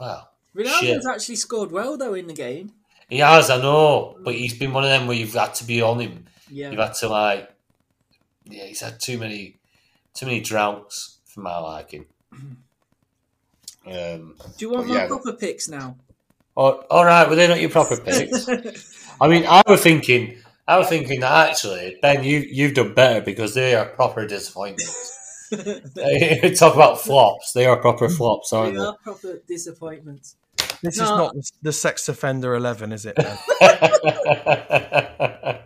Well, 0.00 0.30
Ronaldo's 0.56 0.80
Shit. 0.80 1.02
actually 1.08 1.36
scored 1.36 1.70
well 1.70 1.96
though 1.98 2.14
in 2.14 2.26
the 2.26 2.32
game. 2.34 2.72
he 3.08 3.18
has, 3.18 3.50
I 3.50 3.60
know, 3.60 4.16
but 4.24 4.34
he's 4.34 4.58
been 4.58 4.72
one 4.72 4.84
of 4.84 4.90
them 4.90 5.06
where 5.06 5.16
you've 5.16 5.34
had 5.34 5.54
to 5.56 5.64
be 5.64 5.82
on 5.82 6.00
him. 6.00 6.24
Yeah, 6.50 6.70
You've 6.70 6.80
had 6.80 6.94
to 6.94 7.08
like, 7.08 7.50
yeah, 8.44 8.64
he's 8.64 8.80
had 8.80 8.98
too 8.98 9.18
many, 9.18 9.56
too 10.14 10.26
many 10.26 10.40
droughts 10.40 11.18
for 11.26 11.40
my 11.40 11.58
liking. 11.58 12.06
Um, 13.86 14.34
Do 14.58 14.66
you 14.66 14.70
want 14.72 14.88
my 14.88 14.94
yeah. 14.94 15.06
proper 15.06 15.32
picks 15.32 15.68
now? 15.68 15.96
all, 16.54 16.84
all 16.90 17.04
right, 17.04 17.26
well 17.26 17.34
they're 17.36 17.48
not 17.48 17.60
your 17.60 17.70
proper 17.70 17.96
picks. 17.96 18.46
I 19.20 19.26
mean, 19.28 19.44
I 19.48 19.62
was 19.66 19.82
thinking, 19.82 20.36
I 20.68 20.76
was 20.78 20.88
thinking 20.88 21.20
that 21.20 21.48
actually, 21.48 21.96
Ben, 22.02 22.22
you 22.22 22.40
you've 22.40 22.74
done 22.74 22.92
better 22.92 23.20
because 23.22 23.54
they 23.54 23.74
are 23.74 23.86
proper 23.86 24.26
disappointments. 24.26 25.16
Talk 26.58 26.74
about 26.74 27.00
flops; 27.00 27.52
they 27.52 27.66
are 27.66 27.76
proper 27.76 28.08
flops, 28.08 28.52
aren't 28.52 28.74
They 28.74 28.78
they? 28.80 28.86
are 28.86 28.96
proper 29.02 29.42
disappointments. 29.48 30.36
This 30.82 30.94
is 30.94 31.00
not 31.10 31.34
the, 31.34 31.50
the 31.62 31.72
sex 31.72 32.08
offender 32.08 32.54
eleven, 32.54 32.92
is 32.92 33.06
it? 33.06 33.16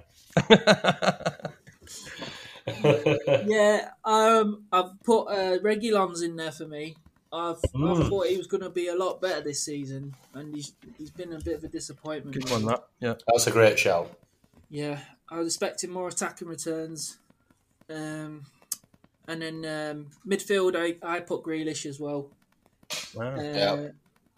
Yeah, 3.46 3.90
um, 4.04 4.64
I've 4.72 5.00
put 5.04 5.24
uh, 5.26 5.58
Reguilon's 5.62 6.22
in 6.22 6.36
there 6.36 6.52
for 6.52 6.66
me. 6.66 6.96
I've, 7.32 7.56
I 7.74 7.78
Mm. 7.78 8.08
thought 8.08 8.26
he 8.28 8.36
was 8.36 8.46
going 8.46 8.62
to 8.62 8.70
be 8.70 8.88
a 8.88 8.94
lot 8.96 9.20
better 9.20 9.40
this 9.42 9.64
season, 9.64 10.14
and 10.34 10.54
he's 10.54 10.72
he's 10.98 11.10
been 11.10 11.32
a 11.32 11.40
bit 11.40 11.56
of 11.56 11.64
a 11.64 11.68
disappointment. 11.68 12.34
Good 12.36 12.50
one, 12.50 12.64
that. 12.66 12.84
Yeah. 13.00 13.14
That's 13.26 13.46
a 13.46 13.50
great 13.50 13.78
shout. 13.78 14.10
Yeah, 14.70 15.00
I 15.28 15.38
was 15.38 15.48
expecting 15.48 15.90
more 15.90 16.08
attacking 16.08 16.48
returns. 16.48 17.18
Um, 17.90 18.46
and 19.28 19.42
then 19.42 19.64
um, 19.64 20.06
midfield, 20.26 20.76
I, 20.76 20.96
I 21.16 21.20
put 21.20 21.42
Grealish 21.42 21.86
as 21.86 21.98
well. 22.00 22.30
Wow. 23.14 23.36
Uh, 23.36 23.42
Yeah. 23.42 23.88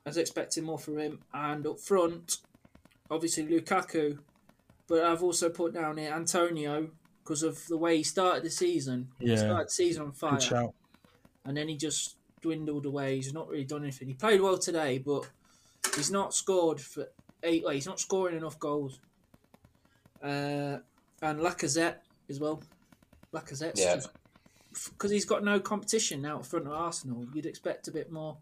I 0.05 0.09
was 0.09 0.16
expecting 0.18 0.62
more 0.64 0.78
from 0.78 0.99
him. 0.99 1.18
And 1.34 1.66
up 1.66 1.80
front, 1.80 2.37
obviously 3.11 3.45
Lukaku. 3.47 4.18
But 4.87 5.03
I've 5.03 5.22
also 5.24 5.49
put 5.51 5.74
down 5.74 5.97
here 5.97 6.12
Antonio 6.12 6.91
because 7.24 7.43
of 7.43 7.66
the 7.66 7.76
way 7.76 7.97
he 7.97 8.03
started 8.05 8.45
the 8.45 8.51
season. 8.51 9.09
He 9.18 9.30
Yeah. 9.30 9.37
started 9.39 9.66
the 9.66 9.72
season 9.72 10.03
on 10.05 10.12
fire. 10.12 10.32
Good 10.32 10.43
shout. 10.43 10.74
And 11.45 11.57
then 11.57 11.68
he 11.68 11.76
just 11.76 12.16
dwindled 12.41 12.87
away. 12.87 13.16
He's 13.16 13.32
not 13.32 13.49
really 13.49 13.64
done 13.64 13.82
anything. 13.82 14.07
He 14.07 14.14
played 14.14 14.41
well 14.41 14.59
today, 14.59 14.99
but 14.99 15.28
he's 15.97 16.12
not 16.12 16.32
scored 16.34 16.80
for 16.80 17.09
eight. 17.43 17.64
Like, 17.64 17.74
he's 17.74 17.87
not 17.87 17.99
scoring 17.99 18.37
enough 18.37 18.61
goals. 18.61 19.01
Uh, 20.22 20.78
and 21.22 21.41
Lacazette 21.41 21.97
as 22.28 22.39
well. 22.39 22.62
Lacazette's 23.32 23.80
Yeah. 23.80 23.97
just 23.97 24.11
because 24.90 25.10
he's 25.10 25.24
got 25.24 25.44
no 25.44 25.60
competition 25.60 26.22
now 26.22 26.38
in 26.38 26.42
front 26.42 26.66
of 26.66 26.72
Arsenal. 26.72 27.26
You'd 27.32 27.46
expect 27.46 27.88
a 27.88 27.90
bit 27.90 28.10
more. 28.12 28.36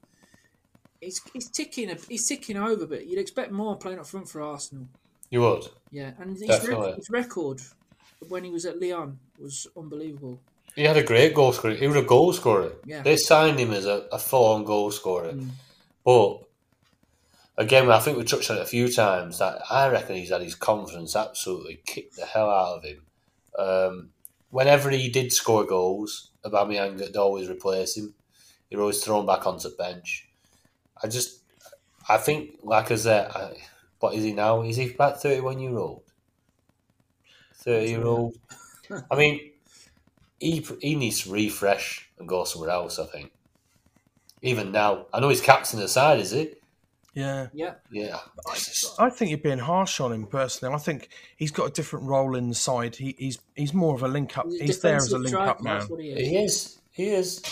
He's, 1.01 1.21
he's 1.33 1.49
ticking 1.51 1.91
a, 1.91 1.97
he's 2.09 2.27
ticking 2.27 2.57
over, 2.57 2.87
but 2.87 3.07
you'd 3.07 3.19
expect 3.19 3.53
more 3.53 3.77
playing 3.77 3.99
up 3.99 4.07
front 4.07 4.29
for 4.29 4.43
Arsenal. 4.43 4.89
You 5.31 5.41
would. 5.41 5.69
Yeah, 5.91 6.13
and 6.19 6.37
his, 6.37 6.69
rec- 6.69 6.97
his 6.97 7.11
record 7.11 7.61
when 8.29 8.45
he 8.45 8.51
was 8.51 8.65
at 8.65 8.81
Lyon 8.81 9.19
was 9.39 9.67
unbelievable. 9.77 10.41
He 10.75 10.83
had 10.83 10.97
a 10.97 11.03
great 11.03 11.35
goal 11.35 11.53
scorer. 11.53 11.75
He 11.75 11.87
was 11.87 11.97
a 11.97 12.03
goal 12.03 12.33
scorer. 12.33 12.73
Yeah. 12.85 13.03
They 13.03 13.17
signed 13.17 13.59
him 13.59 13.73
as 13.73 13.87
a, 13.87 14.07
a 14.13 14.19
full-on 14.19 14.65
goal 14.65 14.91
scorer. 14.91 15.33
Mm. 15.33 15.51
But 16.05 16.41
again, 17.57 17.91
I 17.91 18.01
think 18.01 18.19
we 18.19 18.25
touched 18.25 18.51
on 18.51 18.57
it 18.57 18.63
a 18.63 18.67
few 18.67 18.91
times 18.91 19.39
that 19.39 19.63
I 19.71 19.89
reckon 19.89 20.17
he's 20.17 20.31
had 20.31 20.43
his 20.43 20.55
confidence 20.55 21.15
absolutely 21.15 21.81
kicked 21.87 22.17
the 22.17 22.27
hell 22.27 22.51
out 22.51 22.79
of 22.79 22.85
him. 22.85 23.03
Um, 23.57 24.11
whenever 24.55 24.89
he 24.91 25.09
did 25.09 25.33
score 25.33 25.65
goals, 25.65 26.31
Aubameyang 26.45 27.01
would 27.01 27.17
always 27.17 27.49
replace 27.51 27.97
him. 27.97 28.15
He 28.71 28.77
was 28.77 28.83
always 28.83 29.05
thrown 29.05 29.27
back 29.27 29.47
onto 29.49 29.69
the 29.69 29.75
bench. 29.77 30.29
I 31.03 31.09
just, 31.09 31.41
I 32.09 32.19
think 32.19 32.63
Lacazette. 32.63 33.37
I, 33.37 33.41
said, 33.51 33.57
what 34.01 34.15
is 34.15 34.25
he 34.25 34.33
now? 34.33 34.63
Is 34.63 34.77
he 34.77 34.93
about 34.95 35.23
thirty-one 35.23 35.61
year 35.61 35.79
old? 35.79 36.03
Thirty 37.55 37.91
year 37.91 38.05
old. 38.05 38.37
I 39.11 39.17
mean, 39.17 39.53
he 40.41 40.67
he 40.81 40.97
needs 40.97 41.23
to 41.23 41.33
refresh 41.33 42.11
and 42.19 42.29
go 42.29 42.45
somewhere 42.45 42.71
else. 42.71 42.99
I 42.99 43.07
think. 43.07 43.33
Even 44.43 44.71
now, 44.71 45.07
I 45.13 45.19
know 45.21 45.31
he's 45.31 45.41
captain 45.41 45.79
of 45.79 45.83
the 45.83 45.89
side, 45.89 46.21
is 46.21 46.31
he? 46.31 46.55
Yeah. 47.15 47.47
Yeah, 47.53 47.75
Yeah. 47.91 48.19
It's 48.53 48.81
just- 48.81 49.01
I 49.01 49.09
think 49.09 49.31
you're 49.31 49.39
being 49.39 49.59
harsh 49.59 50.01
on 50.01 50.13
him 50.13 50.27
personally. 50.27 50.75
I 50.75 50.79
think 50.79 51.09
he's 51.37 51.51
got 51.53 51.67
a 51.69 51.73
different 51.73 52.07
role 52.07 52.35
inside. 52.37 52.97
He, 52.97 53.15
he's 53.19 53.39
he's 53.55 53.73
more 53.73 53.95
of 53.95 54.03
a 54.03 54.09
link 54.09 54.37
up. 54.37 54.47
He's 54.47 54.61
He's 54.61 54.81
there 54.81 54.97
as 54.97 55.13
a 55.13 55.19
defensive 55.19 55.39
link 55.39 55.49
up 55.49 55.63
man. 55.63 55.79
That's 55.79 55.91
what 55.91 56.01
he 56.01 56.09
is. 56.11 56.29
He 56.29 56.37
is. 56.37 56.79
He 56.91 57.09
is. 57.11 57.43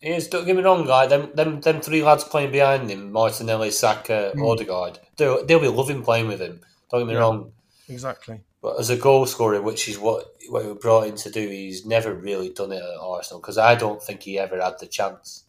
He 0.00 0.10
is. 0.10 0.28
Don't 0.28 0.44
get 0.44 0.54
me 0.56 0.62
wrong, 0.62 0.86
guy. 0.86 1.06
Them, 1.06 1.30
them, 1.34 1.60
them 1.62 1.80
three 1.80 2.02
lads 2.02 2.24
playing 2.24 2.52
behind 2.52 2.90
him, 2.90 3.10
Martinelli, 3.12 3.70
Saka, 3.70 4.32
hmm. 4.34 4.42
Odegaard, 4.44 4.98
they'll, 5.16 5.44
they'll 5.46 5.60
be 5.60 5.68
loving 5.68 6.02
playing 6.02 6.28
with 6.28 6.40
him. 6.40 6.60
Don't 6.90 7.00
get 7.00 7.06
me 7.08 7.12
Yeah. 7.14 7.20
wrong. 7.20 7.52
Exactly. 7.88 8.40
But 8.60 8.78
as 8.80 8.90
a 8.90 8.96
goal 8.96 9.24
scorer, 9.26 9.62
which 9.62 9.88
is 9.88 9.98
what, 9.98 10.26
what 10.50 10.62
he 10.64 10.68
was 10.68 10.78
brought 10.78 11.06
in 11.06 11.16
to 11.16 11.30
do, 11.30 11.48
he's 11.48 11.86
never 11.86 12.12
really 12.12 12.50
done 12.50 12.72
it 12.72 12.82
at 12.82 12.98
Arsenal 13.00 13.40
because 13.40 13.58
I 13.58 13.74
don't 13.74 14.02
think 14.02 14.22
he 14.22 14.38
ever 14.38 14.60
had 14.60 14.78
the 14.80 14.86
chance. 14.86 15.44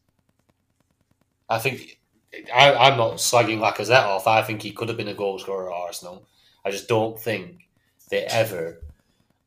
I 1.50 1.60
think 1.60 1.97
I, 2.54 2.74
I'm 2.74 2.98
not 2.98 3.16
slagging 3.16 3.60
Lacazette 3.60 4.04
off. 4.04 4.28
I 4.28 4.42
think 4.42 4.62
he 4.62 4.72
could 4.72 4.90
have 4.90 4.98
been 4.98 5.08
a 5.08 5.14
goal 5.14 5.40
scorer 5.40 5.72
at 5.72 5.78
Arsenal. 5.78 6.28
I 6.66 6.72
just 6.72 6.88
don't 6.88 7.20
think 7.20 7.70
they 8.10 8.24
ever 8.24 8.82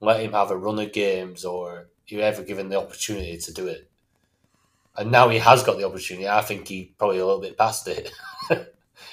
let 0.01 0.21
him 0.21 0.33
have 0.33 0.51
a 0.51 0.57
run 0.57 0.79
of 0.79 0.93
games 0.93 1.45
or 1.45 1.89
he 2.05 2.21
ever 2.21 2.43
given 2.43 2.69
the 2.69 2.81
opportunity 2.81 3.37
to 3.37 3.53
do 3.53 3.67
it. 3.67 3.89
And 4.97 5.11
now 5.11 5.29
he 5.29 5.39
has 5.39 5.63
got 5.63 5.79
the 5.79 5.87
opportunity. 5.87 6.29
I 6.29 6.41
think 6.43 6.67
he 6.67 6.93
probably 6.99 7.19
a 7.19 7.27
little 7.27 7.41
bit 7.41 7.57
past 7.57 7.87
it. 7.87 8.11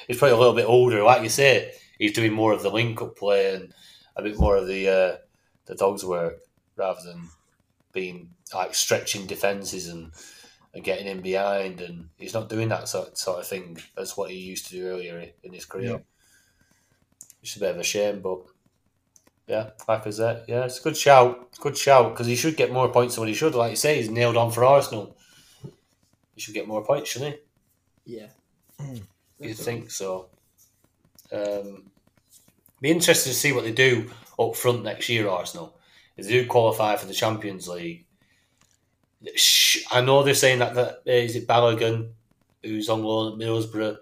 he's 0.08 0.18
probably 0.18 0.36
a 0.36 0.38
little 0.38 0.56
bit 0.56 0.66
older. 0.66 1.04
Like 1.04 1.22
you 1.22 1.30
say, 1.30 1.74
he's 2.00 2.14
doing 2.14 2.34
more 2.34 2.54
of 2.54 2.64
the 2.64 2.70
link 2.72 3.02
up 3.02 3.16
play 3.16 3.54
and 3.54 3.74
a 4.16 4.24
bit 4.24 4.40
more 4.40 4.58
of 4.58 4.68
the 4.68 4.90
uh, 4.90 5.18
the 5.66 5.76
dog's 5.76 6.04
work 6.04 6.40
rather 6.76 7.00
than 7.06 7.30
being 7.94 8.30
like 8.54 8.74
stretching 8.74 9.28
defenses 9.28 9.88
and, 9.90 10.12
and 10.74 10.84
getting 10.84 11.08
in 11.08 11.22
behind. 11.22 11.82
And 11.82 12.10
he's 12.18 12.34
not 12.34 12.50
doing 12.50 12.70
that 12.70 12.88
sort, 12.88 13.18
sort 13.18 13.40
of 13.40 13.48
thing 13.48 13.78
as 13.98 14.18
what 14.18 14.32
he 14.32 14.38
used 14.38 14.68
to 14.68 14.72
do 14.74 14.88
earlier 14.88 15.26
in 15.44 15.54
his 15.54 15.66
career. 15.66 15.92
Yeah. 15.92 15.98
It's 17.42 17.56
a 17.56 17.60
bit 17.60 17.72
of 17.72 17.80
a 17.80 17.84
shame, 17.84 18.22
but 18.22 18.40
yeah, 19.48 19.70
Lacazette, 19.88 20.44
yeah, 20.48 20.66
it's 20.66 20.80
a 20.80 20.84
good 20.84 20.98
shout. 20.98 21.58
Good 21.60 21.78
shout 21.78 22.12
because 22.12 22.28
he 22.28 22.36
should 22.36 22.58
get 22.58 22.72
more 22.72 22.90
points 22.90 23.16
than 23.16 23.22
what 23.22 23.30
he 23.30 23.36
should. 23.36 23.56
Like 23.56 23.72
you 23.72 23.76
say, 23.78 23.96
he's 23.96 24.10
nailed 24.10 24.36
on 24.36 24.52
for 24.52 24.66
Arsenal. 24.66 25.18
He 26.36 26.42
should 26.42 26.54
get 26.54 26.68
more 26.68 26.84
points, 26.84 27.10
shouldn't 27.10 27.38
he? 28.06 28.18
Yeah. 28.18 28.28
You 29.40 29.54
think 29.54 29.92
so? 29.92 30.30
Um, 31.32 31.92
be 32.82 32.90
interested 32.90 33.30
to 33.30 33.36
see 33.36 33.52
what 33.52 33.66
they 33.66 33.72
do 33.72 34.10
up 34.40 34.56
front 34.56 34.84
next 34.84 35.10
year, 35.10 35.30
Arsenal. 35.30 35.78
If 36.16 36.26
they 36.26 36.32
do 36.32 36.48
qualify 36.48 36.96
for 36.96 37.06
the 37.06 37.14
Champions 37.14 37.68
League, 37.68 38.07
I 39.92 40.02
know 40.02 40.24
they're 40.24 40.34
saying 40.34 40.60
that 40.60 40.76
that 40.76 40.90
uh, 41.08 41.12
is 41.12 41.36
it 41.36 41.48
Balogun, 41.48 42.10
who's 42.64 42.90
on 42.90 43.04
loan 43.04 43.34
at 43.34 43.40
Middlesbrough. 43.40 43.98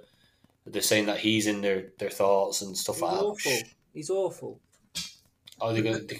They're 0.67 0.81
saying 0.81 1.05
that 1.05 1.19
he's 1.19 1.45
in 1.47 1.61
their, 1.61 1.87
their 1.99 2.09
thoughts 2.09 2.61
and 2.61 2.75
stuff 2.75 2.95
He's 2.95 3.01
like 3.03 3.11
that. 3.13 3.23
awful. 3.23 3.51
Shh. 3.51 3.63
He's 3.93 4.09
awful. 4.09 4.59
Oh, 5.61 5.71
they're 5.71 5.83
gonna 5.83 5.99
they, 5.99 6.19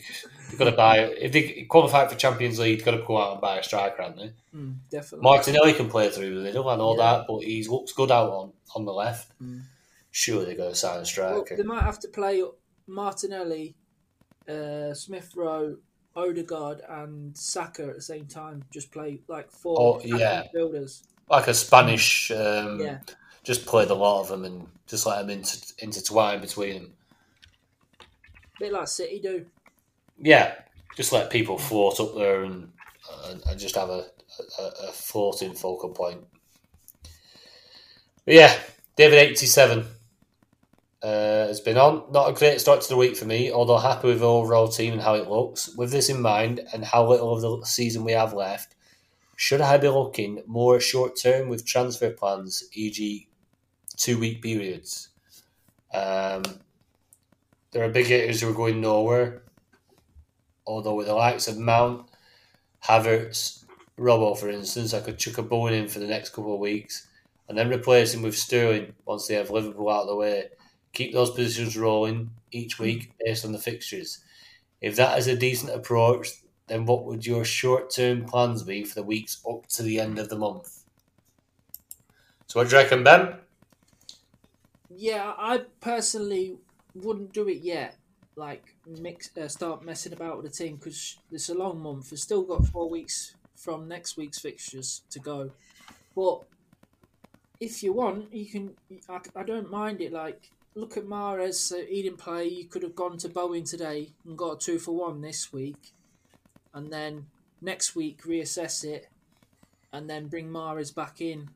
they've 0.50 0.58
got 0.60 0.66
to 0.66 0.72
buy 0.72 1.00
if 1.00 1.32
they 1.34 1.66
qualify 1.68 2.08
for 2.08 2.16
Champions 2.16 2.58
League. 2.60 2.78
They've 2.78 2.86
got 2.86 2.92
to 2.92 3.04
go 3.06 3.18
out 3.18 3.34
and 3.34 3.42
buy 3.42 3.58
a 3.58 3.64
striker, 3.64 4.02
haven't 4.02 4.18
they? 4.18 4.58
Mm, 4.58 4.76
definitely. 4.90 5.24
Martinelli 5.24 5.74
can 5.74 5.90
play 5.90 6.10
through 6.10 6.36
the 6.36 6.42
middle. 6.42 6.70
I 6.70 6.78
know 6.78 6.96
Yeah. 6.96 7.04
that, 7.18 7.26
but 7.28 7.40
he 7.40 7.64
looks 7.68 7.92
good 7.92 8.12
out 8.12 8.30
on, 8.30 8.54
on 8.76 8.86
the 8.86 8.94
left. 8.94 9.32
Mm. 9.44 9.64
Sure, 10.12 10.46
they're 10.46 10.56
to 10.56 10.74
sign 10.76 10.94
a 10.94 10.98
Well, 11.00 11.06
striker. 11.06 11.58
they 11.58 11.64
might 11.64 11.84
have 11.84 12.00
to 12.00 12.08
play 12.08 12.42
Martinelli, 12.88 13.76
uh, 14.48 14.94
Smith 14.94 15.34
Rowe, 15.36 15.76
Odegaard, 16.16 16.82
and 16.88 17.36
Saka 17.38 17.88
at 17.90 17.96
the 17.96 18.02
same 18.02 18.26
time. 18.26 18.64
Just 18.72 18.92
play 18.92 19.20
like 19.28 19.52
four 19.52 19.78
Oh, 19.80 20.02
yeah. 20.04 20.44
midfielders. 20.54 21.04
like 21.30 21.48
a 21.48 21.54
Spanish, 21.54 22.30
um, 22.32 22.80
Yeah. 22.80 23.00
just 23.44 23.66
play 23.66 23.86
the 23.86 23.96
lot 23.96 24.22
of 24.22 24.28
them 24.30 24.46
and 24.46 24.68
just 24.88 25.06
let 25.06 25.20
them 25.22 25.30
inter- 25.32 25.74
intertwine 25.80 26.40
between 26.40 26.74
them. 26.76 26.94
A 28.00 28.60
bit 28.60 28.74
like 28.74 28.88
City 28.88 29.20
do. 29.20 29.46
Yeah, 30.18 30.54
just 30.96 31.12
let 31.12 31.30
people 31.32 31.58
float 31.58 32.00
up 32.00 32.16
there 32.16 32.44
and 32.44 32.72
and, 33.26 33.42
and 33.48 33.60
just 33.60 33.76
have 33.76 33.90
a, 33.90 34.06
a, 34.60 34.64
a 34.88 34.92
floating 34.92 35.54
focal 35.54 35.90
point. 35.90 36.26
But 38.26 38.34
yeah, 38.36 38.58
David 38.96 39.18
eighty 39.20 39.46
seven 39.46 39.86
uh, 41.06 41.46
has 41.48 41.60
been 41.60 41.78
on. 41.78 42.04
Not 42.12 42.30
a 42.30 42.34
great 42.34 42.60
start 42.60 42.82
to 42.82 42.90
the 42.90 42.98
week 42.98 43.16
for 43.16 43.26
me, 43.26 43.52
although 43.52 43.78
happy 43.78 44.08
with 44.08 44.22
the 44.22 44.28
overall 44.28 44.68
team 44.68 44.94
and 44.94 45.02
how 45.02 45.14
it 45.14 45.30
looks. 45.30 45.70
With 45.76 45.92
this 45.92 46.10
in 46.10 46.20
mind 46.20 46.62
and 46.74 46.84
how 46.84 47.08
little 47.08 47.32
of 47.32 47.42
the 47.42 47.64
season 47.68 48.04
we 48.04 48.14
have 48.14 48.34
left, 48.34 48.74
should 49.36 49.62
I 49.62 49.78
be 49.78 49.88
looking 49.88 50.42
more 50.48 50.80
short 50.80 51.16
term 51.16 51.48
with 51.48 51.64
transfer 51.64 52.10
plans, 52.10 52.64
e.g., 52.74 53.28
two 53.98 54.18
week 54.18 54.42
periods? 54.42 55.10
Um, 55.94 56.42
there 57.72 57.84
are 57.84 57.90
big 57.90 58.08
hitters 58.08 58.42
who 58.42 58.50
are 58.50 58.54
going 58.54 58.82
nowhere. 58.82 59.44
Although 60.66 60.96
with 60.96 61.06
the 61.06 61.14
likes 61.14 61.48
of 61.48 61.60
Mount, 61.60 62.10
Havertz, 62.84 63.64
Robbo, 64.00 64.36
for 64.36 64.50
instance, 64.50 64.96
I 64.96 65.02
could 65.02 65.20
chuck 65.20 65.38
a 65.38 65.44
Bowen 65.44 65.76
in 65.76 65.88
for 65.88 66.00
the 66.00 66.08
next 66.08 66.30
couple 66.30 66.56
of 66.56 66.60
weeks 66.60 67.06
and 67.48 67.56
then 67.56 67.72
replace 67.72 68.16
him 68.16 68.24
with 68.24 68.36
Sterling 68.36 68.94
once 69.06 69.28
they 69.28 69.36
have 69.36 69.52
Liverpool 69.52 69.92
out 69.92 70.02
of 70.02 70.08
the 70.08 70.16
way. 70.16 70.46
Keep 70.96 71.14
those 71.14 71.32
positions 71.32 71.78
rolling 71.78 72.32
each 72.52 72.80
week 72.80 73.14
based 73.24 73.46
on 73.46 73.52
the 73.52 73.60
fixtures. 73.60 74.24
If 74.82 74.96
that 74.96 75.18
is 75.20 75.28
a 75.28 75.36
decent 75.38 75.74
approach, 75.74 76.30
then 76.68 76.86
what 76.86 77.06
would 77.06 77.26
your 77.26 77.46
short 77.46 77.92
term 77.92 78.26
plans 78.26 78.64
be 78.64 78.84
for 78.84 78.96
the 78.96 79.04
weeks 79.04 79.42
up 79.50 79.68
to 79.68 79.84
the 79.84 80.00
end 80.00 80.20
of 80.20 80.30
the 80.30 80.38
month? 80.38 80.84
So 82.48 82.60
what 82.60 82.70
do 82.70 82.76
you 82.76 82.82
reckon, 82.82 83.04
Ben? 83.04 83.36
Yeah, 84.90 85.34
I 85.38 85.66
personally 85.82 86.58
wouldn't 86.94 87.34
do 87.34 87.48
it 87.50 87.62
yet. 87.62 87.98
like 88.38 88.76
mix 88.86 89.36
uh, 89.38 89.48
start 89.48 89.84
messing 89.84 90.14
about 90.14 90.38
with 90.38 90.46
the 90.46 90.52
team 90.64 90.78
because 90.78 91.18
it's 91.32 91.50
a 91.50 91.54
long 91.56 91.80
month. 91.82 92.12
We've 92.12 92.20
still 92.20 92.44
got 92.44 92.66
four 92.68 92.90
weeks 92.90 93.36
from 93.56 93.88
next 93.88 94.18
week's 94.18 94.40
fixtures 94.40 95.04
to 95.12 95.20
go, 95.20 95.52
but 96.16 96.42
if 97.60 97.84
you 97.84 97.94
want, 97.94 98.34
you 98.34 98.46
can. 98.46 98.76
I, 99.10 99.20
I 99.36 99.44
don't 99.44 99.72
mind 99.72 100.02
it. 100.02 100.12
Like 100.14 100.52
look 100.76 100.98
at 100.98 101.06
Mahrez. 101.06 101.72
Uh, 101.72 101.86
he 101.88 102.04
didn't 102.04 102.20
play. 102.20 102.48
You 102.48 102.66
could 102.66 102.84
have 102.84 102.96
gone 102.96 103.18
to 103.20 103.30
Bowen 103.30 103.64
today 103.64 104.14
and 104.26 104.38
got 104.38 104.54
a 104.54 104.58
two 104.58 104.78
for 104.78 104.92
one 104.92 105.22
this 105.22 105.52
week, 105.52 105.94
and 106.74 106.92
then 106.92 107.28
next 107.62 107.96
week 107.96 108.24
reassess 108.24 108.84
it, 108.84 109.08
and 109.92 110.10
then 110.10 110.28
bring 110.28 110.50
Mahrez 110.50 110.94
back 110.94 111.22
in 111.22 111.50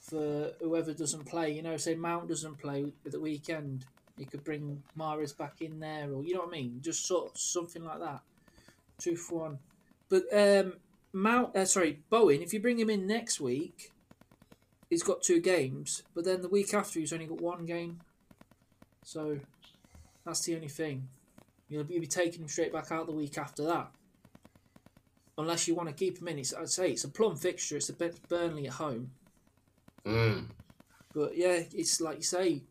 for 0.00 0.52
whoever 0.60 0.92
doesn't 0.92 1.26
play. 1.26 1.50
You 1.52 1.62
know, 1.62 1.76
say 1.76 1.94
Mount 1.94 2.28
doesn't 2.28 2.58
play 2.58 2.92
at 3.04 3.12
the 3.12 3.20
weekend, 3.20 3.86
you 4.16 4.26
could 4.26 4.44
bring 4.44 4.82
Mahrez 4.98 5.36
back 5.36 5.60
in 5.60 5.80
there, 5.80 6.10
or 6.12 6.24
you 6.24 6.34
know 6.34 6.40
what 6.40 6.48
I 6.48 6.52
mean, 6.52 6.80
just 6.80 7.06
sort 7.06 7.32
of 7.32 7.38
something 7.38 7.84
like 7.84 8.00
that, 8.00 8.20
two 8.98 9.16
for 9.16 9.40
one. 9.40 9.58
But 10.08 10.24
um, 10.32 10.74
Mount, 11.12 11.56
uh, 11.56 11.64
sorry, 11.64 12.00
Bowen, 12.10 12.42
if 12.42 12.52
you 12.52 12.60
bring 12.60 12.78
him 12.78 12.90
in 12.90 13.06
next 13.06 13.40
week, 13.40 13.90
he's 14.90 15.02
got 15.02 15.22
two 15.22 15.40
games, 15.40 16.02
but 16.14 16.24
then 16.24 16.42
the 16.42 16.48
week 16.48 16.74
after 16.74 17.00
he's 17.00 17.12
only 17.12 17.26
got 17.26 17.40
one 17.40 17.66
game. 17.66 18.00
So 19.04 19.38
that's 20.26 20.44
the 20.44 20.56
only 20.56 20.68
thing. 20.68 21.08
You'll 21.68 21.84
be, 21.84 21.94
you'll 21.94 22.00
be 22.00 22.06
taking 22.06 22.42
him 22.42 22.48
straight 22.48 22.72
back 22.72 22.90
out 22.90 23.06
the 23.06 23.12
week 23.12 23.38
after 23.38 23.62
that. 23.64 23.90
Unless 25.38 25.68
you 25.68 25.74
want 25.74 25.88
to 25.88 25.94
keep 25.94 26.20
him 26.20 26.28
in. 26.28 26.38
It's, 26.38 26.54
I'd 26.54 26.68
say 26.68 26.90
it's 26.90 27.04
a 27.04 27.08
plum 27.08 27.36
fixture. 27.36 27.76
It's 27.76 27.88
a 27.88 27.92
bit 27.92 28.18
Burnley 28.28 28.66
at 28.66 28.74
home. 28.74 29.10
Mm. 30.06 30.46
But 31.14 31.36
yeah, 31.36 31.60
it's 31.72 32.00
like 32.00 32.16
you 32.18 32.22
say, 32.22 32.62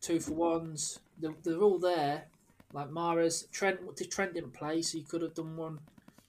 two 0.00 0.20
for 0.20 0.32
ones. 0.32 0.98
They're, 1.18 1.34
they're 1.42 1.60
all 1.60 1.78
there. 1.78 2.24
Like 2.72 2.88
Mahrez, 2.88 3.50
Trent. 3.50 3.80
Trent 4.10 4.34
didn't 4.34 4.54
play, 4.54 4.82
so 4.82 4.98
you 4.98 5.04
could 5.04 5.22
have 5.22 5.34
done 5.34 5.56
one, 5.56 5.78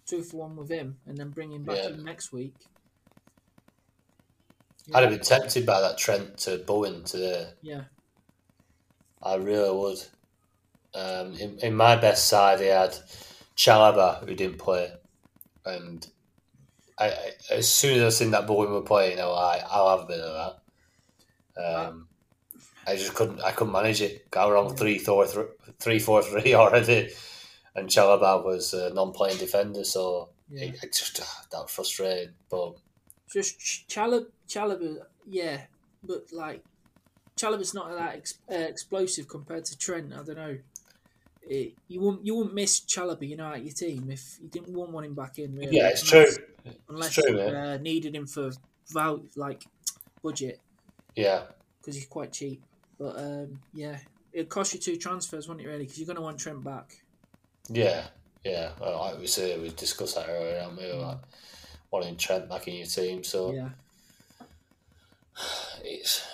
two 0.06 0.24
for 0.24 0.38
one 0.38 0.56
with 0.56 0.70
him, 0.70 0.98
and 1.06 1.18
then 1.18 1.30
bring 1.30 1.52
him 1.52 1.64
back 1.64 1.78
Yeah. 1.78 1.90
in 1.90 2.04
next 2.04 2.32
week. 2.34 2.54
I'd 4.94 5.04
have 5.04 5.12
been 5.12 5.22
tempted 5.22 5.66
by 5.66 5.80
that 5.80 5.98
Trent 5.98 6.38
to 6.40 6.58
Bowen 6.58 7.04
today. 7.06 7.48
Yeah, 7.62 7.84
I 9.24 9.36
really 9.36 9.76
would. 9.76 10.00
Um, 10.96 11.34
in, 11.34 11.58
in 11.60 11.76
my 11.76 11.96
best 11.96 12.28
side, 12.28 12.60
he 12.60 12.68
had 12.68 12.96
Chalobah, 13.58 14.28
who 14.28 14.36
didn't 14.36 14.60
play. 14.60 14.92
And 15.66 16.06
I, 17.00 17.06
I, 17.10 17.32
as 17.52 17.68
soon 17.68 18.00
as 18.00 18.04
I 18.16 18.18
seen 18.18 18.32
that 18.32 18.46
Bowen 18.48 18.72
were 18.72 18.82
playing, 18.82 19.20
I 19.20 19.26
like, 19.26 19.62
I'll 19.70 19.98
have 19.98 20.06
a 20.06 20.08
bit 20.08 20.20
of 20.20 20.58
that. 21.56 21.64
Um, 21.64 22.08
I 22.86 22.96
just 22.96 23.16
couldn't. 23.16 23.42
I 23.42 23.52
couldn't 23.52 23.72
manage 23.74 24.02
it. 24.02 24.30
Got 24.30 24.52
wrong 24.52 24.76
three, 24.76 24.98
four, 25.00 25.26
th- 25.26 25.48
three, 25.80 26.00
four, 26.00 26.22
three 26.22 26.54
already, 26.56 27.12
and 27.76 27.88
Chalobah 27.88 28.44
was 28.44 28.74
a 28.74 28.94
non-playing 28.94 29.38
defender, 29.38 29.84
so 29.86 30.30
Yeah. 30.50 30.66
it, 30.66 30.84
it 30.84 30.94
just 30.94 31.20
ah, 31.22 31.46
that 31.52 31.62
was 31.62 31.72
frustrating. 31.72 32.34
But 32.50 32.74
just 33.32 33.58
Ch- 33.60 33.86
Chalab, 33.88 34.26
Chalobah, 34.50 34.98
yeah, 35.26 35.62
but 36.04 36.24
like 36.34 36.64
Chalobah's 37.38 37.74
not 37.74 37.90
that 37.96 38.16
ex- 38.16 38.40
uh, 38.52 38.56
explosive 38.56 39.28
compared 39.28 39.66
to 39.66 39.78
Trent. 39.78 40.14
I 40.14 40.24
don't 40.24 40.36
know. 40.36 40.58
It, 41.46 41.74
you 41.90 42.00
wouldn't 42.00 42.26
you 42.26 42.36
wouldn't 42.36 42.56
miss 42.56 42.80
Chalobah, 42.82 43.28
you 43.28 43.36
know, 43.36 43.52
at 43.52 43.64
your 43.64 43.74
team 43.74 44.10
if 44.10 44.38
you 44.42 44.48
didn't 44.48 44.74
want 44.74 45.06
him 45.06 45.14
back 45.14 45.40
in. 45.40 45.56
Really, 45.56 45.76
yeah, 45.78 45.90
it's 45.90 46.04
true. 46.04 46.20
unless, 46.20 46.78
Unless 46.90 47.18
It's 47.18 47.28
true, 47.28 47.38
you 47.38 47.48
uh, 47.50 47.78
needed 47.82 48.16
him 48.16 48.28
for 48.28 48.52
value, 48.90 49.28
like 49.36 49.66
budget, 50.22 50.62
Yeah, 51.16 51.42
because 51.82 51.96
he's 51.96 52.06
quite 52.06 52.32
cheap. 52.32 52.64
But 52.98 53.18
um, 53.18 53.60
yeah, 53.74 53.98
it'd 54.32 54.48
cost 54.48 54.74
you 54.74 54.80
two 54.80 54.96
transfers, 54.96 55.50
wouldn't 55.50 55.66
it? 55.66 55.70
Really, 55.70 55.84
because 55.84 55.98
you're 55.98 56.06
going 56.06 56.16
to 56.16 56.22
want 56.22 56.40
Trent 56.40 56.64
back. 56.64 57.04
yeah, 57.68 58.06
yeah. 58.46 58.72
Well, 58.80 58.98
like 59.02 59.20
we 59.20 59.28
said, 59.28 59.62
we 59.62 59.70
discussed 59.70 60.16
that 60.16 60.30
earlier, 60.30 60.62
haven't 60.62 60.78
we? 60.78 60.94
Like 60.94 61.18
wanting 61.92 62.16
Trent 62.16 62.48
back 62.48 62.68
in 62.70 62.76
your 62.76 62.88
team, 62.88 63.24
so. 63.26 63.52
Yeah, 63.52 63.70
it's 65.84 66.26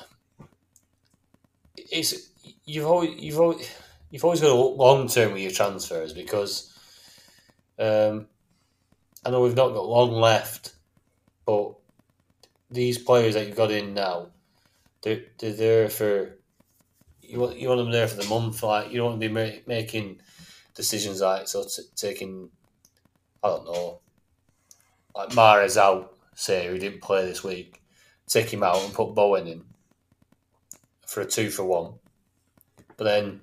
it's 1.92 2.30
you've 2.66 2.86
always 2.86 3.20
you've 3.20 3.40
always 3.40 3.70
you've 4.10 4.24
always 4.24 4.42
got 4.42 4.56
look 4.56 4.78
long 4.78 5.08
term 5.08 5.34
with 5.34 5.42
your 5.42 5.52
transfers 5.52 6.14
because 6.14 6.74
um, 7.78 8.28
I 9.26 9.32
know 9.32 9.42
we've 9.42 9.56
not 9.56 9.74
got 9.74 9.86
long 9.86 10.12
left, 10.12 10.74
but 11.46 11.74
these 12.72 12.98
players 12.98 13.34
that 13.34 13.48
you've 13.48 13.56
got 13.56 13.72
in 13.72 13.94
now, 13.94 14.28
they're 15.02 15.24
they're 15.38 15.54
there 15.54 15.90
for 15.90 16.38
you 17.22 17.40
want 17.40 17.58
you 17.58 17.70
want 17.70 17.80
them 17.80 17.92
there 17.92 18.08
for 18.08 18.22
the 18.22 18.30
month. 18.30 18.64
Like 18.64 18.92
you 18.92 18.98
don't 18.98 19.12
want 19.12 19.22
to 19.22 19.28
be 19.28 19.34
ma- 19.34 19.62
making 19.68 20.22
decisions 20.76 21.20
like 21.22 21.48
so 21.48 21.64
t- 21.64 21.84
taking 21.96 22.50
I 23.44 23.50
don't 23.50 23.66
know 23.66 24.00
like 25.14 25.30
Mahrez 25.30 25.76
out 25.76 26.16
say 26.36 26.68
who 26.68 26.78
didn't 26.78 27.02
play 27.02 27.26
this 27.26 27.44
week 27.44 27.82
take 28.28 28.54
him 28.54 28.64
out 28.64 28.82
and 28.82 28.94
put 28.94 29.14
Bowen 29.14 29.48
in 29.48 29.64
for 31.10 31.22
a 31.22 31.26
two 31.26 31.50
for 31.50 31.66
one. 31.66 31.94
But 32.96 33.06
then 33.06 33.42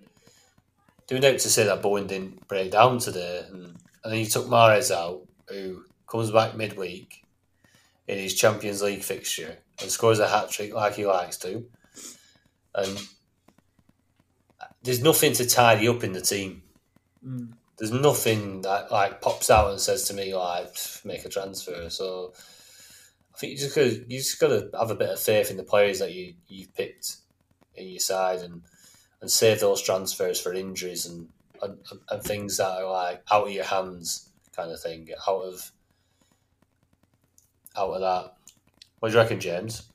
doing 1.08 1.24
out 1.24 1.38
to 1.38 1.50
say 1.50 1.64
that 1.64 1.82
Bowen 1.82 2.06
didn't 2.06 2.46
break 2.46 2.70
down 2.70 2.98
today, 2.98 3.44
and, 3.48 3.64
and 4.04 4.12
then 4.12 4.20
you 4.20 4.26
took 4.26 4.46
Mahrez 4.46 4.94
out, 4.94 5.22
who 5.48 5.84
comes 6.06 6.30
back 6.30 6.56
midweek 6.56 7.24
in 8.06 8.18
his 8.18 8.34
Champions 8.34 8.82
League 8.82 9.02
fixture 9.02 9.58
and 9.80 9.90
scores 9.90 10.20
a 10.20 10.28
hat 10.28 10.48
trick 10.50 10.72
like 10.72 10.94
he 10.94 11.06
likes 11.06 11.36
to, 11.38 11.64
and 12.74 12.98
there's 14.84 15.02
nothing 15.02 15.32
to 15.32 15.46
tidy 15.46 15.88
up 15.88 16.04
in 16.04 16.12
the 16.12 16.20
team. 16.20 16.62
Mm. 17.26 17.52
There's 17.78 17.92
nothing 17.92 18.62
that 18.62 18.92
like 18.92 19.20
pops 19.20 19.50
out 19.50 19.70
and 19.70 19.80
says 19.80 20.04
to 20.04 20.14
me 20.14 20.34
like 20.34 20.76
make 21.04 21.24
a 21.24 21.28
transfer. 21.28 21.90
So 21.90 22.32
I 23.34 23.38
think 23.38 23.52
you 23.52 23.58
just 23.58 23.74
got 23.74 23.82
to 23.82 24.04
you 24.08 24.18
just 24.18 24.40
got 24.40 24.48
to 24.48 24.70
have 24.78 24.90
a 24.90 24.94
bit 24.94 25.10
of 25.10 25.20
faith 25.20 25.50
in 25.50 25.56
the 25.56 25.62
players 25.62 25.98
that 25.98 26.14
you 26.14 26.34
you've 26.46 26.72
picked 26.72 27.16
in 27.76 27.88
your 27.88 28.00
side 28.00 28.40
and 28.40 28.62
and 29.20 29.30
save 29.30 29.60
those 29.60 29.82
transfers 29.82 30.40
for 30.40 30.52
injuries 30.52 31.06
and 31.06 31.28
and, 31.62 31.78
and 32.10 32.22
things 32.22 32.58
that 32.58 32.68
are 32.68 32.90
like 32.90 33.22
out 33.30 33.46
of 33.46 33.52
your 33.52 33.64
hands 33.64 34.30
kind 34.54 34.70
of 34.70 34.80
thing, 34.80 35.08
out 35.26 35.42
of 35.42 35.72
out 37.76 37.90
of 37.90 38.00
that. 38.00 38.32
What 39.00 39.10
do 39.10 39.14
you 39.14 39.20
reckon, 39.20 39.40
James? 39.40 39.90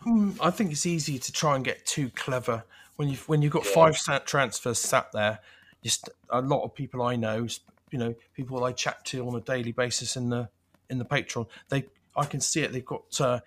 Hmm, 0.00 0.32
I 0.40 0.50
think 0.50 0.70
it's 0.70 0.86
easy 0.86 1.18
to 1.18 1.32
try 1.32 1.56
and 1.56 1.64
get 1.64 1.84
too 1.86 2.10
clever 2.10 2.64
when 2.96 3.08
you've 3.08 3.28
when 3.28 3.42
you've 3.42 3.52
got 3.52 3.64
Yeah. 3.64 3.72
five 3.72 3.98
sat 3.98 4.26
transfers 4.26 4.78
sat 4.78 5.10
there. 5.12 5.40
Just 5.82 6.08
a 6.30 6.40
lot 6.40 6.62
of 6.64 6.74
people 6.74 7.02
I 7.02 7.16
know, 7.16 7.46
you 7.90 7.98
know, 7.98 8.14
people 8.34 8.62
I 8.64 8.72
chat 8.72 9.04
to 9.06 9.26
on 9.26 9.34
a 9.34 9.40
daily 9.40 9.72
basis 9.72 10.16
in 10.16 10.30
the 10.30 10.48
in 10.90 10.98
the 10.98 11.04
Patreon. 11.04 11.46
They, 11.68 11.84
I 12.16 12.24
can 12.26 12.40
see 12.40 12.62
it. 12.62 12.72
They've 12.72 12.84
got 12.84 13.20
uh, 13.20 13.40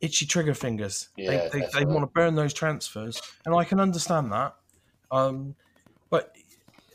itchy 0.00 0.26
trigger 0.26 0.54
fingers. 0.54 1.08
Yeah, 1.16 1.48
they, 1.52 1.60
they, 1.60 1.66
they 1.78 1.84
want 1.84 2.02
to 2.02 2.06
burn 2.06 2.34
those 2.34 2.52
transfers, 2.54 3.20
and 3.46 3.54
I 3.54 3.64
can 3.64 3.80
understand 3.80 4.32
that. 4.32 4.54
Um, 5.10 5.54
but 6.10 6.34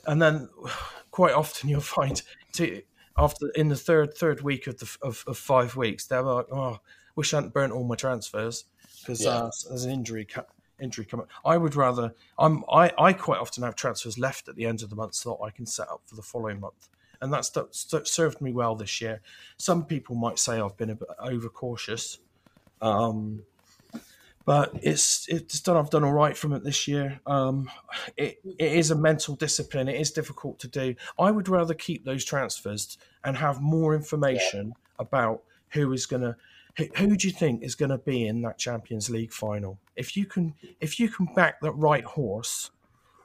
and 0.06 0.22
then 0.22 0.50
quite 1.12 1.34
often 1.34 1.70
you'll 1.70 1.82
find 2.00 2.22
to, 2.54 2.82
after 3.18 3.50
in 3.56 3.70
the 3.70 3.76
third 3.76 4.16
third 4.16 4.42
week 4.42 4.68
of 4.68 4.78
the 4.80 4.98
of, 5.02 5.24
of 5.28 5.38
five 5.38 5.76
weeks 5.76 6.06
they're 6.08 6.22
like, 6.22 6.48
oh, 6.52 6.80
wish 7.16 7.34
I 7.34 7.38
hadn't 7.38 7.54
burnt 7.54 7.74
all 7.74 7.84
my 7.84 7.96
transfers 7.96 8.66
because 9.02 9.24
Yeah. 9.24 9.32
uh, 9.32 9.52
there's 9.70 9.86
an 9.86 9.92
injury 9.92 10.26
ca- 10.26 10.46
injury 10.80 11.06
coming. 11.06 11.26
I 11.44 11.58
would 11.58 11.76
rather 11.76 12.14
I'm 12.38 12.64
I, 12.72 12.92
I 12.98 13.14
quite 13.14 13.40
often 13.40 13.64
have 13.64 13.76
transfers 13.76 14.18
left 14.18 14.48
at 14.48 14.56
the 14.56 14.66
end 14.66 14.82
of 14.84 14.90
the 14.90 14.96
month 14.96 15.16
so 15.16 15.32
that 15.32 15.44
I 15.46 15.52
can 15.52 15.66
set 15.66 15.90
up 15.90 16.02
for 16.06 16.16
the 16.16 16.22
following 16.22 16.60
month. 16.60 16.90
And 17.22 17.34
that's, 17.34 17.50
that's 17.50 18.10
served 18.10 18.40
me 18.40 18.54
well 18.54 18.76
this 18.76 19.02
year. 19.02 19.20
Some 19.58 19.84
people 19.84 20.16
might 20.16 20.40
say 20.40 20.62
I've 20.62 20.78
been 20.78 20.92
a 20.92 20.96
bit 20.96 21.10
overcautious, 21.22 22.18
um, 22.82 23.44
but 24.46 24.72
it's 24.82 25.28
it's 25.28 25.60
done. 25.60 25.78
I've 25.78 25.90
done 25.90 26.04
all 26.04 26.14
right 26.14 26.36
from 26.36 26.54
it 26.54 26.64
this 26.64 26.88
year. 26.88 27.20
Um, 27.26 27.70
it 28.18 28.40
it 28.58 28.72
is 28.74 28.92
a 28.92 28.96
mental 28.96 29.36
discipline. 29.36 29.88
It 29.88 30.00
is 30.00 30.12
difficult 30.12 30.60
to 30.60 30.68
do. 30.68 30.96
I 31.20 31.32
would 31.32 31.48
rather 31.48 31.74
keep 31.74 32.06
those 32.06 32.26
transfers 32.26 32.98
and 33.24 33.38
have 33.38 33.62
more 33.62 33.94
information 33.94 34.74
about 34.98 35.44
who 35.70 35.92
is 35.94 36.06
going 36.06 36.24
to. 36.24 36.36
Who, 36.78 36.86
who 36.98 37.16
do 37.18 37.28
you 37.28 37.34
think 37.34 37.64
is 37.64 37.76
going 37.76 37.90
to 37.90 37.98
be 37.98 38.26
in 38.26 38.42
that 38.44 38.58
Champions 38.58 39.10
League 39.10 39.34
final? 39.34 39.80
If 39.96 40.16
you 40.16 40.26
can, 40.26 40.54
if 40.80 41.00
you 41.00 41.10
can 41.10 41.26
back 41.34 41.60
the 41.62 41.74
right 41.74 42.06
horse, 42.06 42.72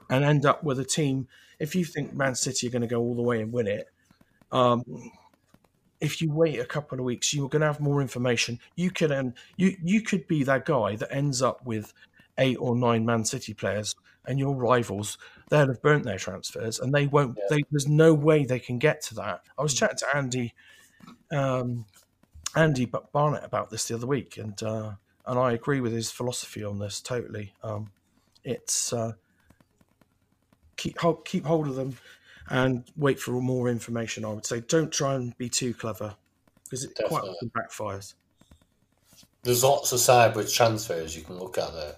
and 0.09 0.23
end 0.23 0.45
up 0.45 0.63
with 0.63 0.79
a 0.79 0.85
team. 0.85 1.27
If 1.59 1.75
you 1.75 1.85
think 1.85 2.13
Man 2.13 2.35
City 2.35 2.67
are 2.67 2.71
going 2.71 2.81
to 2.81 2.87
go 2.87 2.99
all 2.99 3.15
the 3.15 3.21
way 3.21 3.41
and 3.41 3.51
win 3.51 3.67
it, 3.67 3.89
um, 4.51 4.83
if 6.01 6.21
you 6.21 6.31
wait 6.31 6.59
a 6.59 6.65
couple 6.65 6.99
of 6.99 7.05
weeks, 7.05 7.33
you're 7.33 7.49
going 7.49 7.61
to 7.61 7.67
have 7.67 7.79
more 7.79 8.01
information. 8.01 8.59
You 8.75 8.91
could 8.91 9.11
um, 9.11 9.33
you 9.57 9.75
you 9.83 10.01
could 10.01 10.27
be 10.27 10.43
that 10.43 10.65
guy 10.65 10.95
that 10.95 11.13
ends 11.13 11.41
up 11.41 11.65
with 11.65 11.93
eight 12.37 12.57
or 12.59 12.75
nine 12.75 13.05
Man 13.05 13.25
City 13.25 13.53
players, 13.53 13.95
and 14.25 14.39
your 14.39 14.55
rivals 14.55 15.17
they'll 15.49 15.67
have 15.67 15.81
burnt 15.81 16.03
their 16.03 16.17
transfers, 16.17 16.79
and 16.79 16.93
they 16.93 17.07
won't. 17.07 17.37
They, 17.49 17.63
there's 17.71 17.87
no 17.87 18.13
way 18.13 18.45
they 18.45 18.59
can 18.59 18.79
get 18.79 19.01
to 19.03 19.15
that. 19.15 19.41
I 19.57 19.61
was 19.61 19.73
chatting 19.73 19.97
to 19.97 20.15
Andy, 20.15 20.53
um, 21.31 21.85
Andy 22.55 22.85
Barnett 22.85 23.45
about 23.45 23.69
this 23.69 23.87
the 23.87 23.95
other 23.95 24.07
week, 24.07 24.37
and 24.37 24.61
uh, 24.61 24.91
and 25.25 25.39
I 25.39 25.53
agree 25.53 25.79
with 25.79 25.93
his 25.93 26.11
philosophy 26.11 26.63
on 26.63 26.79
this 26.79 27.01
totally. 27.01 27.53
Um, 27.63 27.91
it's 28.43 28.93
uh, 28.93 29.13
keep 30.75 30.99
hold, 30.99 31.25
keep 31.25 31.45
hold 31.45 31.67
of 31.67 31.75
them 31.75 31.97
and 32.49 32.83
wait 32.95 33.19
for 33.19 33.31
more 33.31 33.69
information. 33.69 34.25
I 34.25 34.29
would 34.29 34.45
say 34.45 34.61
don't 34.61 34.91
try 34.91 35.15
and 35.15 35.37
be 35.37 35.49
too 35.49 35.73
clever 35.73 36.15
because 36.63 36.83
it 36.83 36.97
quite 37.07 37.23
often 37.23 37.49
backfires. 37.49 38.13
There's 39.43 39.63
lots 39.63 39.91
of 39.91 39.99
sideways 39.99 40.51
transfers 40.51 41.15
you 41.15 41.23
can 41.23 41.37
look 41.37 41.57
at 41.57 41.71
there. 41.73 41.95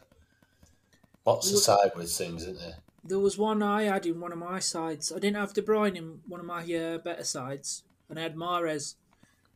Lots 1.25 1.51
of 1.51 1.59
sideways 1.59 2.17
things, 2.17 2.43
isn't 2.43 2.59
there? 2.59 2.75
There 3.03 3.19
was 3.19 3.37
one 3.37 3.63
I 3.63 3.83
had 3.83 4.05
in 4.05 4.19
one 4.19 4.33
of 4.33 4.37
my 4.37 4.59
sides. 4.59 5.11
I 5.11 5.19
didn't 5.19 5.37
have 5.37 5.53
De 5.53 5.61
Bruyne 5.61 5.95
in 5.95 6.19
one 6.27 6.41
of 6.41 6.45
my 6.45 6.61
uh, 6.73 6.97
better 6.97 7.23
sides, 7.23 7.83
and 8.09 8.19
I 8.19 8.23
had 8.23 8.35
Mahrez, 8.35 8.95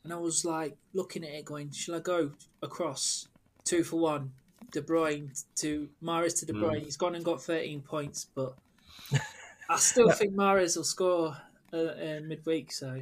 and 0.03 0.13
I 0.13 0.17
was 0.17 0.45
like 0.45 0.77
looking 0.93 1.23
at 1.23 1.31
it, 1.33 1.45
going, 1.45 1.71
"Shall 1.71 1.95
I 1.95 1.99
go 1.99 2.31
across 2.61 3.27
two 3.65 3.83
for 3.83 3.99
one, 3.99 4.31
De 4.71 4.81
Bruyne 4.81 5.43
to 5.55 5.89
Mahrez 6.01 6.39
to 6.39 6.45
De 6.45 6.53
Bruyne?" 6.53 6.83
He's 6.83 6.97
gone 6.97 7.15
and 7.15 7.25
got 7.25 7.41
thirteen 7.41 7.81
points, 7.81 8.25
but 8.33 8.55
I 9.71 9.77
still 9.77 10.11
think 10.11 10.33
Mahrez 10.33 10.75
will 10.75 10.83
score 10.83 11.37
uh, 11.73 11.77
uh, 11.77 12.19
midweek. 12.25 12.71
So 12.71 13.01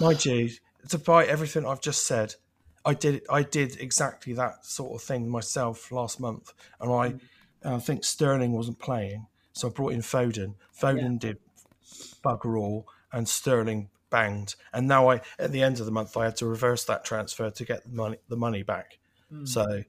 my 0.00 0.06
Mind 0.06 0.24
you, 0.24 0.50
despite 0.88 1.28
everything 1.28 1.64
I've 1.64 1.80
just 1.80 2.06
said, 2.06 2.34
I 2.84 2.94
did 2.94 3.22
I 3.30 3.42
did 3.42 3.80
exactly 3.80 4.32
that 4.34 4.64
sort 4.66 4.94
of 4.94 5.06
thing 5.06 5.28
myself 5.28 5.90
last 5.92 6.20
month, 6.20 6.52
and 6.80 6.92
I 6.92 7.14
uh, 7.66 7.78
think 7.78 8.04
Sterling 8.04 8.52
wasn't 8.52 8.78
playing, 8.78 9.26
so 9.52 9.68
I 9.68 9.70
brought 9.70 9.92
in 9.92 10.00
Foden. 10.00 10.54
Foden 10.78 11.18
did 11.18 11.38
bugger 12.22 12.58
all, 12.58 12.86
and 13.12 13.28
Sterling 13.28 13.88
banged. 14.10 14.54
And 14.72 14.86
now 14.86 15.10
I, 15.10 15.20
at 15.38 15.52
the 15.52 15.62
end 15.62 15.80
of 15.80 15.86
the 15.86 15.92
month, 15.92 16.16
I 16.16 16.24
had 16.24 16.36
to 16.36 16.46
reverse 16.46 16.84
that 16.84 17.04
transfer 17.04 17.50
to 17.50 17.64
get 17.64 17.84
the 17.84 17.94
money 17.94 18.18
the 18.28 18.36
money 18.36 18.62
back. 18.62 18.98
So 19.44 19.82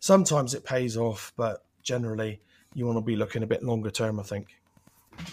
sometimes 0.00 0.54
it 0.54 0.64
pays 0.64 0.96
off, 0.96 1.32
but 1.36 1.64
generally 1.82 2.40
you 2.74 2.86
want 2.86 2.96
to 2.96 3.02
be 3.02 3.14
looking 3.14 3.42
a 3.42 3.46
bit 3.46 3.62
longer 3.62 3.90
term. 3.90 4.18
I 4.18 4.22
think. 4.22 4.57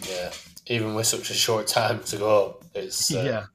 Yeah. 0.07 0.31
Even 0.67 0.95
with 0.95 1.07
such 1.07 1.29
a 1.29 1.33
short 1.33 1.67
time 1.67 2.01
to 2.03 2.17
go, 2.17 2.57
it's 2.73 3.13
uh, 3.13 3.21
yeah. 3.21 3.45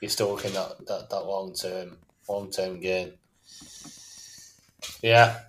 you're 0.00 0.08
still 0.08 0.30
looking 0.30 0.56
at 0.56 0.86
that, 0.86 1.08
that 1.10 1.20
long 1.20 1.54
term 1.54 1.96
long 2.28 2.50
term 2.50 2.80
gain. 2.80 3.12
Yeah. 5.02 5.40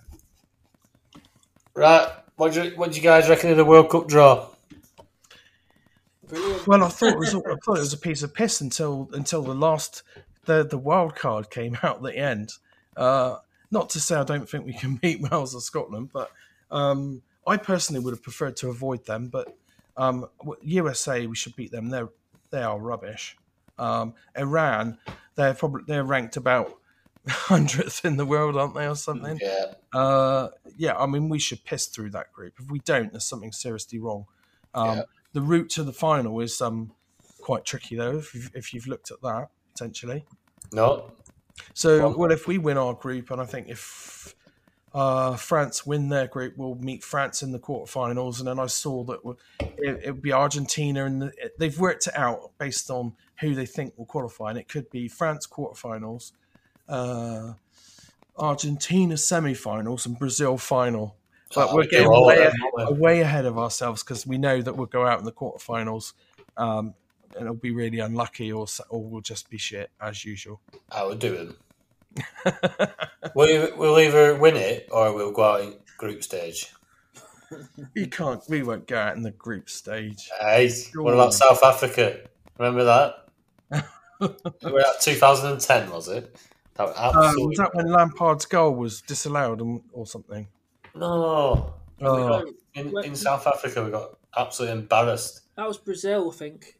Right. 1.74 2.08
What 2.36 2.52
do 2.52 2.64
you, 2.64 2.70
what 2.76 2.90
do 2.90 2.96
you 2.96 3.02
guys 3.02 3.28
reckon 3.28 3.50
of 3.50 3.56
the 3.56 3.64
World 3.64 3.90
Cup 3.90 4.08
draw? 4.08 4.48
Well, 6.66 6.84
I 6.84 6.88
thought 6.88 7.12
it 7.14 7.18
was 7.18 7.34
I 7.34 7.40
thought 7.64 7.76
it 7.76 7.80
was 7.80 7.92
a 7.92 7.98
piece 7.98 8.22
of 8.22 8.32
piss 8.32 8.60
until 8.60 9.10
until 9.12 9.42
the 9.42 9.54
last 9.54 10.02
the 10.44 10.64
the 10.64 10.78
wild 10.78 11.16
card 11.16 11.50
came 11.50 11.76
out 11.82 11.96
at 11.96 12.02
the 12.02 12.16
end. 12.16 12.50
Uh, 12.96 13.36
not 13.70 13.90
to 13.90 14.00
say 14.00 14.16
I 14.16 14.24
don't 14.24 14.48
think 14.48 14.64
we 14.64 14.72
can 14.72 14.96
beat 15.02 15.20
Wales 15.20 15.54
or 15.54 15.60
Scotland, 15.60 16.10
but 16.12 16.30
um, 16.70 17.22
I 17.46 17.56
personally 17.56 18.02
would 18.02 18.12
have 18.12 18.22
preferred 18.22 18.56
to 18.56 18.68
avoid 18.68 19.06
them. 19.06 19.28
But 19.28 19.54
um, 19.96 20.26
USA, 20.62 21.26
we 21.26 21.36
should 21.36 21.56
beat 21.56 21.70
them. 21.72 21.88
They're 21.90 22.08
they 22.50 22.62
are 22.62 22.78
rubbish. 22.78 23.36
Um, 23.78 24.14
Iran, 24.36 24.98
they're 25.36 25.54
probably 25.54 25.82
they're 25.86 26.04
ranked 26.04 26.36
about 26.36 26.78
hundredth 27.28 28.04
in 28.04 28.16
the 28.16 28.26
world, 28.26 28.56
aren't 28.56 28.74
they, 28.74 28.86
or 28.86 28.96
something? 28.96 29.38
Yeah. 29.40 29.74
Uh, 29.92 30.48
yeah, 30.76 30.96
I 30.96 31.06
mean, 31.06 31.28
we 31.28 31.38
should 31.38 31.64
piss 31.64 31.86
through 31.86 32.10
that 32.10 32.32
group. 32.32 32.54
If 32.58 32.70
we 32.70 32.80
don't, 32.80 33.12
there's 33.12 33.26
something 33.26 33.52
seriously 33.52 33.98
wrong. 33.98 34.26
Um, 34.74 34.98
Yeah. 34.98 35.02
The 35.32 35.40
route 35.42 35.70
to 35.70 35.84
the 35.84 35.92
final 35.92 36.40
is 36.40 36.60
um, 36.60 36.90
quite 37.40 37.64
tricky, 37.64 37.94
though, 37.94 38.18
if 38.18 38.34
you've, 38.34 38.50
if 38.52 38.74
you've 38.74 38.88
looked 38.88 39.12
at 39.12 39.22
that, 39.22 39.50
potentially. 39.72 40.24
No. 40.72 41.12
So, 41.74 41.98
Well- 42.00 42.18
well, 42.18 42.30
if 42.32 42.48
we 42.48 42.58
win 42.58 42.76
our 42.76 42.94
group, 42.94 43.30
and 43.30 43.40
I 43.40 43.44
think 43.46 43.68
if 43.68 44.34
uh, 44.92 45.36
France 45.36 45.86
win 45.86 46.08
their 46.08 46.26
group, 46.26 46.54
we'll 46.56 46.74
meet 46.74 47.04
France 47.04 47.42
in 47.42 47.52
the 47.52 47.58
quarterfinals. 47.58 48.38
And 48.38 48.48
then 48.48 48.58
I 48.58 48.66
saw 48.66 49.04
that 49.04 49.20
it, 49.78 50.00
it 50.04 50.10
would 50.12 50.22
be 50.22 50.32
Argentina, 50.32 51.04
and 51.04 51.22
the, 51.22 51.50
they've 51.58 51.78
worked 51.78 52.06
it 52.06 52.16
out 52.16 52.50
based 52.58 52.90
on 52.90 53.14
who 53.40 53.54
they 53.54 53.66
think 53.66 53.96
will 53.96 54.06
qualify. 54.06 54.50
And 54.50 54.58
it 54.58 54.68
could 54.68 54.90
be 54.90 55.08
France 55.08 55.46
quarterfinals, 55.46 56.32
uh, 56.88 57.54
Argentina 58.36 59.16
semi-finals, 59.16 60.06
and 60.06 60.18
Brazil 60.18 60.58
final. 60.58 61.16
But 61.54 61.70
Oh, 61.70 61.76
we're 61.76 61.84
getting 61.84 62.06
all 62.06 62.26
way, 62.26 62.38
ahead, 62.38 62.98
way 62.98 63.20
ahead 63.20 63.44
of 63.44 63.58
ourselves 63.58 64.02
because 64.02 64.26
we 64.26 64.38
know 64.38 64.62
that 64.62 64.76
we'll 64.76 64.86
go 64.86 65.06
out 65.06 65.18
in 65.18 65.24
the 65.24 65.32
quarterfinals. 65.32 66.12
Um, 66.56 66.94
and 67.34 67.42
it'll 67.42 67.54
be 67.54 67.70
really 67.70 68.00
unlucky, 68.00 68.50
or 68.52 68.66
or 68.88 69.02
we'll 69.04 69.20
just 69.20 69.50
be 69.50 69.58
shit 69.58 69.90
as 70.00 70.24
usual. 70.24 70.60
I 70.90 71.04
would 71.04 71.20
do 71.20 71.36
them. 71.36 71.56
we'll, 73.34 73.76
we'll 73.76 74.00
either 74.00 74.36
win 74.36 74.56
it 74.56 74.88
or 74.90 75.14
we'll 75.14 75.32
go 75.32 75.42
out 75.42 75.60
in 75.60 75.78
group 75.96 76.22
stage. 76.22 76.72
You 77.94 78.06
can't. 78.06 78.42
We 78.48 78.62
won't 78.62 78.86
go 78.86 78.98
out 78.98 79.16
in 79.16 79.22
the 79.22 79.32
group 79.32 79.68
stage. 79.68 80.30
Hey, 80.40 80.70
what 80.94 81.14
about 81.14 81.34
South 81.34 81.62
Africa? 81.62 82.28
Remember 82.58 82.84
that? 82.84 83.26
we 84.20 84.72
were 84.72 84.80
at 84.80 85.00
2010, 85.00 85.90
was 85.90 86.08
it? 86.08 86.36
That 86.74 86.86
was 86.88 86.96
Uh, 86.96 87.08
absolutely 87.08 87.46
was 87.46 87.58
that 87.58 87.74
when 87.74 87.86
Lampard's 87.86 88.46
goal 88.46 88.74
was 88.74 89.02
disallowed 89.02 89.60
and, 89.60 89.82
or 89.92 90.06
something? 90.06 90.46
no. 90.94 91.74
Oh, 92.02 92.52
In, 92.74 92.96
in 93.04 93.14
South 93.14 93.46
Africa, 93.46 93.84
we 93.84 93.90
got 93.90 94.18
absolutely 94.36 94.78
embarrassed. 94.78 95.42
That 95.56 95.66
was 95.66 95.78
Brazil, 95.78 96.30
I 96.30 96.34
think. 96.34 96.78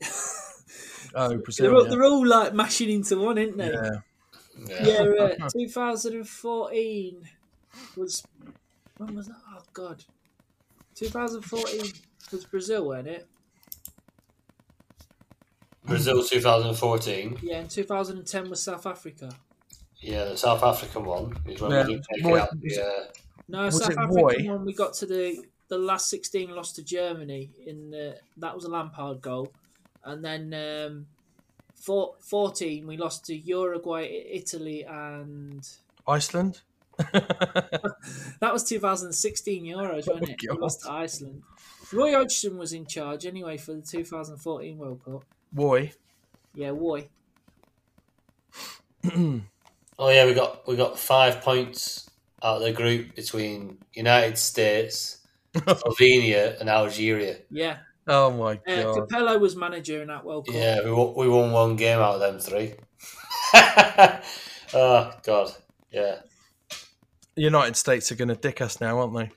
oh 1.14 1.28
They're, 1.58 1.74
all, 1.74 1.84
yeah. 1.84 1.90
they're 1.90 2.04
all 2.04 2.26
like 2.26 2.54
mashing 2.54 2.90
into 2.90 3.16
one, 3.18 3.38
aren't 3.38 3.56
they? 3.56 3.70
Yeah. 3.70 3.90
Yeah. 4.68 4.86
Yeah, 4.86 5.24
uh, 5.44 5.48
2014 5.52 7.28
was 7.96 8.22
when 8.98 9.14
was 9.14 9.26
that? 9.28 9.36
Oh 9.50 9.62
God, 9.72 10.04
2014 10.94 11.80
was 12.30 12.44
Brazil, 12.44 12.86
wasn't 12.88 13.08
it? 13.08 13.26
Brazil 15.84 16.22
2014. 16.22 17.38
Yeah, 17.42 17.56
and 17.58 17.70
2010 17.70 18.50
was 18.50 18.62
South 18.62 18.86
Africa. 18.86 19.30
Yeah, 20.00 20.24
the 20.26 20.36
South 20.36 20.62
African 20.62 21.04
one 21.04 21.36
is 21.46 21.60
when 21.60 21.70
Yeah. 21.72 21.86
we 21.86 21.94
did 21.94 22.04
take 22.14 22.22
Boy- 22.22 22.40
out 22.40 22.60
the. 22.60 22.80
Uh, 22.80 23.12
No, 23.48 23.64
Was 23.64 23.78
South 23.80 23.90
it 23.90 23.98
African 23.98 24.14
Roy? 24.16 24.34
one 24.52 24.64
we 24.64 24.72
got 24.74 24.94
to 24.94 25.06
the 25.06 25.44
the 25.68 25.78
last 25.78 26.08
16 26.10 26.50
lost 26.54 26.76
to 26.76 26.82
Germany 26.84 27.50
in 27.66 27.90
the 27.90 28.18
that 28.36 28.54
was 28.54 28.64
a 28.64 28.68
Lampard 28.68 29.20
goal, 29.22 29.52
and 30.04 30.24
then 30.24 30.54
um, 30.54 31.06
four, 31.74 32.14
14 32.20 32.86
we 32.86 32.96
lost 32.96 33.26
to 33.26 33.36
Uruguay, 33.36 34.04
Italy, 34.30 34.84
and 34.84 35.68
Iceland. 36.06 36.60
that 36.98 38.52
was 38.52 38.64
2016 38.64 39.64
Euros, 39.64 40.06
wasn't 40.06 40.28
it? 40.30 40.36
We 40.42 40.58
lost 40.58 40.82
to 40.82 40.92
Iceland. 40.92 41.42
Roy 41.92 42.12
Hodgson 42.12 42.58
was 42.58 42.72
in 42.72 42.86
charge 42.86 43.26
anyway 43.26 43.56
for 43.56 43.74
the 43.74 43.82
2014 43.82 44.78
World 44.78 45.04
Cup. 45.04 45.24
Boy. 45.52 45.92
Yeah, 46.54 46.68
Roy. 46.68 47.08
oh 49.10 49.40
yeah, 50.08 50.26
we 50.26 50.34
got 50.34 50.66
we 50.66 50.76
got 50.76 50.98
five 50.98 51.40
points 51.40 52.08
out 52.42 52.56
of 52.56 52.62
the 52.62 52.72
group 52.72 53.14
between 53.14 53.78
United 53.94 54.38
States, 54.38 55.26
Slovenia, 55.54 56.60
and 56.60 56.68
Algeria. 56.68 57.38
Yeah, 57.50 57.78
Oh 58.06 58.30
my 58.32 58.60
uh, 58.66 58.82
god. 58.82 59.08
Capello 59.08 59.38
was 59.38 59.54
manager 59.54 60.02
in 60.02 60.08
that 60.08 60.24
World 60.24 60.46
Cup. 60.46 60.54
Yeah, 60.54 60.84
we 60.84 60.92
won, 60.92 61.14
we 61.16 61.28
won 61.28 61.52
one 61.52 61.76
game 61.76 61.98
out 61.98 62.14
of 62.16 62.20
them 62.20 62.38
three. 62.40 62.74
oh 64.74 65.12
God, 65.22 65.52
yeah. 65.90 66.16
The 67.34 67.42
United 67.42 67.76
States 67.76 68.10
are 68.10 68.16
going 68.16 68.28
to 68.28 68.34
dick 68.34 68.60
us 68.60 68.80
now, 68.80 68.98
aren't 68.98 69.14
they? 69.14 69.30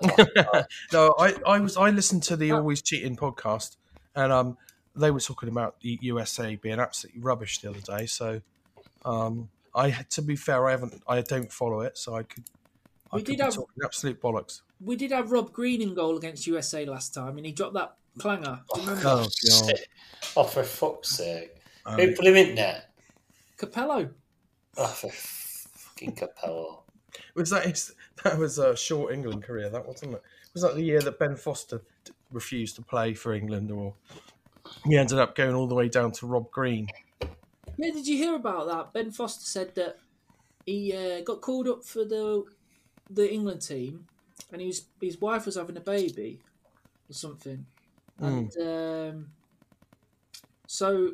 no, 0.92 1.14
I, 1.18 1.34
I 1.46 1.60
was 1.60 1.76
I 1.76 1.90
listened 1.90 2.22
to 2.24 2.36
the 2.36 2.52
Always 2.52 2.82
Cheating 2.82 3.16
podcast, 3.16 3.76
and 4.14 4.32
um, 4.32 4.56
they 4.96 5.10
were 5.10 5.20
talking 5.20 5.48
about 5.48 5.80
the 5.80 5.98
USA 6.02 6.56
being 6.56 6.80
absolutely 6.80 7.20
rubbish 7.20 7.58
the 7.58 7.70
other 7.70 7.80
day. 7.80 8.06
So, 8.06 8.40
um, 9.04 9.48
I 9.74 9.90
to 10.10 10.22
be 10.22 10.36
fair, 10.36 10.66
I 10.66 10.70
haven't, 10.72 11.02
I 11.06 11.20
don't 11.20 11.52
follow 11.52 11.80
it, 11.80 11.98
so 11.98 12.14
I 12.14 12.22
could, 12.22 12.44
I 13.12 13.16
We 13.16 13.22
could 13.22 13.26
did 13.26 13.38
be 13.38 13.44
have- 13.44 13.54
talking 13.54 13.82
absolute 13.84 14.20
bollocks. 14.20 14.62
We 14.80 14.94
did 14.94 15.10
have 15.10 15.32
Rob 15.32 15.52
Green 15.52 15.82
in 15.82 15.94
goal 15.94 16.16
against 16.16 16.46
USA 16.46 16.86
last 16.86 17.12
time, 17.12 17.36
and 17.36 17.44
he 17.44 17.52
dropped 17.52 17.74
that 17.74 17.96
clanger. 18.18 18.60
Do 18.74 18.80
you 18.80 18.88
remember? 18.88 19.08
Oh 19.10 19.28
god, 19.48 19.80
Oh, 20.36 20.44
for 20.44 20.62
fuck's 20.64 21.10
sake! 21.16 21.54
Um, 21.86 21.98
Who 21.98 22.14
put 22.14 22.26
him 22.26 22.36
in 22.36 22.54
there? 22.54 22.82
Capello. 23.56 24.10
Oh, 24.76 24.86
for 24.86 25.10
fucking 25.10 26.14
Capello. 26.16 26.82
was 27.34 27.50
that 27.50 27.66
his? 27.66 27.94
That 28.24 28.36
was 28.36 28.58
a 28.58 28.74
short 28.76 29.12
England 29.12 29.44
career, 29.44 29.70
that 29.70 29.86
wasn't 29.86 30.14
it? 30.14 30.22
Was 30.52 30.62
that 30.64 30.74
the 30.74 30.82
year 30.82 31.00
that 31.00 31.20
Ben 31.20 31.36
Foster 31.36 31.80
refused 32.32 32.74
to 32.76 32.82
play 32.82 33.14
for 33.14 33.32
England, 33.32 33.70
or 33.70 33.94
he 34.84 34.96
ended 34.96 35.20
up 35.20 35.36
going 35.36 35.54
all 35.54 35.68
the 35.68 35.74
way 35.76 35.88
down 35.88 36.10
to 36.12 36.26
Rob 36.26 36.50
Green? 36.50 36.88
Yeah, 37.76 37.92
did 37.92 38.08
you 38.08 38.16
hear 38.16 38.34
about 38.34 38.66
that? 38.66 38.92
Ben 38.92 39.12
Foster 39.12 39.44
said 39.44 39.74
that 39.76 39.98
he 40.66 40.92
uh, 40.92 41.20
got 41.20 41.40
called 41.40 41.68
up 41.68 41.84
for 41.84 42.04
the 42.04 42.44
the 43.08 43.32
England 43.32 43.62
team, 43.62 44.06
and 44.52 44.60
he 44.60 44.66
was, 44.66 44.86
his 45.00 45.20
wife 45.20 45.46
was 45.46 45.54
having 45.54 45.76
a 45.76 45.80
baby 45.80 46.40
or 47.08 47.14
something, 47.14 47.64
and 48.18 48.52
um, 48.60 49.26
so 50.66 51.12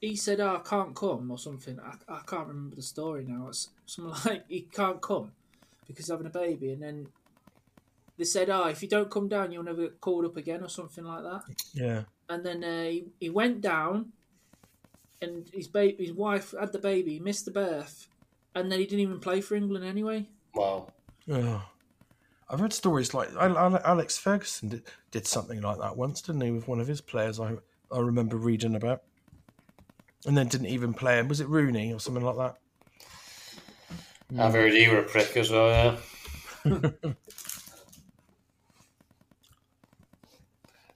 he 0.00 0.16
said, 0.16 0.40
oh, 0.40 0.56
"I 0.56 0.68
can't 0.68 0.94
come" 0.94 1.30
or 1.30 1.38
something. 1.38 1.78
I, 1.80 1.94
I 2.12 2.20
can't 2.26 2.48
remember 2.48 2.76
the 2.76 2.82
story 2.82 3.24
now. 3.26 3.48
It's 3.48 3.70
something 3.86 4.14
like 4.32 4.44
he 4.48 4.62
can't 4.62 5.00
come 5.00 5.32
because 5.86 6.06
he's 6.06 6.10
having 6.10 6.26
a 6.26 6.30
baby, 6.30 6.72
and 6.72 6.82
then 6.82 7.08
they 8.18 8.24
said, 8.24 8.50
"Oh, 8.50 8.68
if 8.68 8.82
you 8.82 8.88
don't 8.88 9.10
come 9.10 9.28
down, 9.28 9.52
you'll 9.52 9.62
never 9.62 9.82
get 9.82 10.00
called 10.00 10.24
up 10.24 10.36
again," 10.36 10.62
or 10.62 10.68
something 10.68 11.04
like 11.04 11.22
that. 11.22 11.42
Yeah. 11.74 12.02
And 12.28 12.44
then 12.44 12.62
uh, 12.62 12.84
he, 12.84 13.06
he 13.18 13.30
went 13.30 13.60
down, 13.60 14.12
and 15.20 15.48
his 15.52 15.68
baby, 15.68 16.04
his 16.04 16.12
wife 16.14 16.54
had 16.58 16.72
the 16.72 16.78
baby, 16.78 17.14
he 17.14 17.20
missed 17.20 17.44
the 17.44 17.50
birth, 17.50 18.08
and 18.54 18.70
then 18.70 18.78
he 18.78 18.86
didn't 18.86 19.00
even 19.00 19.20
play 19.20 19.40
for 19.40 19.54
England 19.54 19.84
anyway. 19.84 20.28
Wow. 20.54 20.88
Oh. 21.30 21.62
I've 22.50 22.60
read 22.60 22.72
stories 22.72 23.14
like 23.14 23.28
Al- 23.38 23.56
Al- 23.56 23.80
Alex 23.84 24.18
Ferguson 24.18 24.68
did, 24.70 24.82
did 25.12 25.26
something 25.26 25.60
like 25.60 25.78
that 25.78 25.96
once, 25.96 26.20
didn't 26.20 26.40
he, 26.40 26.50
with 26.50 26.66
one 26.66 26.80
of 26.80 26.88
his 26.88 27.00
players? 27.00 27.38
I 27.38 27.54
I 27.92 27.98
remember 27.98 28.36
reading 28.36 28.74
about, 28.74 29.02
and 30.26 30.36
then 30.36 30.48
didn't 30.48 30.66
even 30.66 30.94
play 30.94 31.18
him. 31.18 31.28
Was 31.28 31.40
it 31.40 31.48
Rooney 31.48 31.92
or 31.92 32.00
something 32.00 32.24
like 32.24 32.36
that? 32.36 32.56
I've 34.38 34.52
heard 34.52 34.72
you 34.74 34.90
were 34.90 35.00
a 35.00 35.04
prick 35.04 35.36
as 35.36 35.50
well, 35.50 35.98
yeah. 36.64 36.90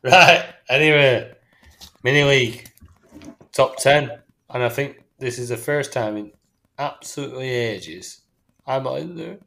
right, 0.05 0.55
anyway, 0.69 1.33
mini 2.05 2.23
league, 2.23 2.71
top 3.53 3.77
10. 3.79 4.11
And 4.51 4.63
I 4.63 4.69
think 4.69 5.03
this 5.19 5.41
is 5.41 5.49
the 5.49 5.57
first 5.57 5.93
time 5.93 6.17
in 6.17 6.31
absolutely 6.79 7.49
ages 7.49 8.21
I'm 8.67 8.85
not 8.85 8.99
in 9.01 9.17
there. 9.17 9.39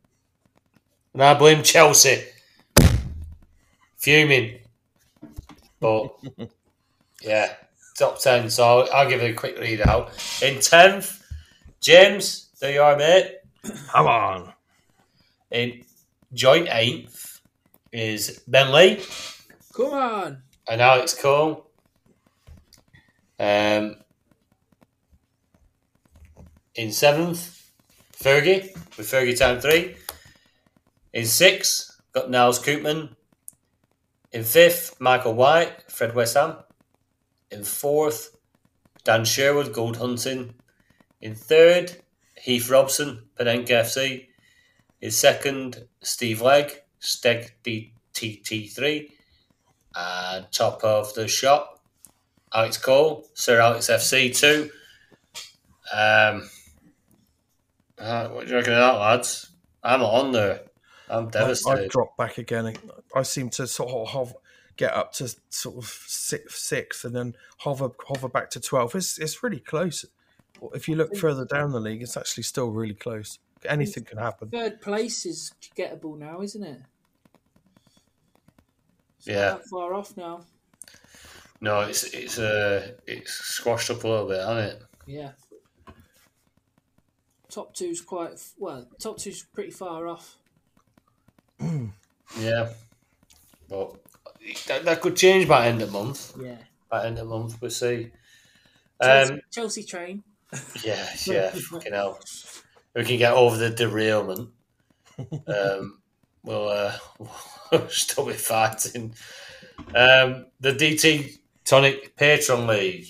And 1.14 1.24
I 1.24 1.34
blame 1.34 1.64
Chelsea. 1.64 2.24
Fuming. 3.98 4.60
But, 5.80 6.16
yeah, 7.22 7.54
top 7.98 8.20
10. 8.20 8.50
So 8.50 8.64
I'll, 8.64 8.94
I'll 8.94 9.10
give 9.10 9.22
it 9.22 9.32
a 9.32 9.34
quick 9.34 9.60
read 9.60 9.82
out. 9.82 10.10
In 10.42 10.56
10th, 10.56 11.24
James, 11.82 12.50
there 12.60 12.74
you 12.74 12.82
are, 12.82 12.98
mate. 12.98 13.38
Come 13.92 14.08
on. 14.08 14.54
In 15.52 15.84
joint 16.34 16.68
eighth 16.72 17.40
is 17.92 18.44
Ben 18.48 18.72
Lee 18.74 19.02
Come 19.74 19.94
on, 19.94 20.42
and 20.68 20.82
Alex 20.82 21.14
Cole. 21.14 21.70
Um, 23.40 23.98
in 26.76 26.92
seventh, 26.92 27.72
Fergie 28.12 28.74
with 28.98 29.10
Fergie 29.10 29.38
Time 29.38 29.62
Three. 29.62 29.96
In 31.18 31.26
sixth, 31.26 32.00
got 32.14 32.30
Niles 32.30 32.60
Koopman. 32.60 33.16
In 34.32 34.44
fifth, 34.44 35.02
Michael 35.02 35.34
White, 35.34 35.92
Fred 35.92 36.14
West 36.14 36.38
Ham. 36.38 36.58
In 37.50 37.64
fourth, 37.64 38.38
Dan 39.04 39.26
Sherwood, 39.26 39.74
Gold 39.74 39.98
Hunting. 39.98 40.54
In 41.20 41.34
third, 41.34 42.04
Heath 42.36 42.70
Robson, 42.70 43.24
Panenka 43.36 43.82
FC. 43.82 44.28
In 45.02 45.10
second, 45.10 45.88
Steve 46.04 46.40
Legg, 46.40 46.84
Steg 47.02 47.50
DTT3. 47.64 49.10
And 49.96 50.46
top 50.52 50.84
of 50.84 51.16
the 51.16 51.28
shop, 51.28 51.80
Alex 52.54 52.78
Cole, 52.78 53.28
Sir 53.34 53.60
Alex 53.60 53.88
FC 53.88 54.38
2. 54.38 54.70
Um, 55.92 56.48
uh, 57.98 58.28
what 58.28 58.46
do 58.46 58.52
you 58.52 58.58
reckon 58.58 58.74
of 58.74 58.78
that, 58.78 59.00
lads? 59.00 59.50
I'm 59.84 60.04
on 60.04 60.32
there. 60.32 60.67
I'm 61.10 61.30
devastated. 61.30 61.84
I've 61.86 61.90
dropped 61.90 62.18
back 62.18 62.38
again. 62.38 62.76
I 63.16 63.22
seem 63.24 63.50
to 63.52 63.68
sort 63.68 63.90
of 63.92 64.08
hover, 64.10 64.34
get 64.76 64.94
up 64.94 65.14
to 65.14 65.34
sort 65.50 65.78
of 65.78 65.86
sixth, 65.86 66.58
sixth, 66.58 67.06
and 67.06 67.16
then 67.16 67.36
hover 67.60 67.90
hover 68.08 68.28
back 68.30 68.50
to 68.52 68.60
twelve. 68.60 68.94
It's 68.96 69.18
it's 69.18 69.42
really 69.44 69.60
close. 69.60 70.06
If 70.74 70.88
you 70.90 70.96
look 70.96 71.16
further 71.16 71.46
down 71.46 71.72
the 71.72 71.80
league, 71.80 72.02
it's 72.02 72.18
actually 72.18 72.44
still 72.44 72.70
really 72.72 72.96
close. 72.96 73.40
Anything 73.66 74.04
can 74.06 74.18
happen. 74.18 74.50
third 74.50 74.82
place 74.82 75.26
is 75.26 75.52
gettable 75.76 76.18
now, 76.18 76.42
isn't 76.42 76.64
it? 76.64 76.82
It's 79.18 79.28
not 79.28 79.34
Yeah. 79.34 79.50
that 79.52 79.66
far 79.68 79.94
off 79.94 80.16
now. 80.18 80.46
No, 81.60 81.82
it's 81.82 82.04
it's 82.14 82.38
uh 82.38 82.92
it's 83.08 83.32
squashed 83.34 83.90
up 83.90 84.04
a 84.04 84.08
little 84.08 84.28
bit, 84.28 84.40
hasn't 84.40 84.82
it? 84.82 84.84
Yeah. 85.08 85.32
Top 87.50 87.74
two's 87.74 88.02
quite 88.02 88.40
well. 88.58 88.88
Top 89.00 89.18
two's 89.18 89.44
pretty 89.44 89.72
far 89.72 90.08
off. 90.08 90.38
Yeah, 92.40 92.70
but 93.70 93.96
that, 94.68 94.84
that 94.84 95.02
could 95.02 95.16
change 95.16 95.48
by 95.48 95.68
end 95.68 95.82
of 95.82 95.92
month. 95.94 96.34
Yeah. 96.40 96.58
By 96.90 97.06
end 97.06 97.20
of 97.20 97.28
month, 97.28 97.62
we'll 97.62 97.72
see. 97.72 98.12
Chelsea, 99.02 99.34
Um, 99.34 99.40
Chelsea 99.52 99.84
train. 99.84 100.24
yeah, 100.84 101.08
yeah, 101.26 101.52
fucking 101.52 101.94
hell. 101.94 102.20
We 102.94 103.06
can 103.06 103.18
get 103.18 103.32
over 103.34 103.56
the 103.56 103.70
derailment. 103.70 104.50
Um, 105.48 106.00
we'll, 106.44 106.68
uh, 106.68 106.98
we'll 107.72 107.90
still 107.90 108.26
be 108.26 108.34
fighting. 108.34 109.14
Um, 109.96 110.48
the 110.60 110.74
DT 110.74 111.38
Tonic 111.64 112.16
Patreon 112.18 112.68
League 112.68 113.08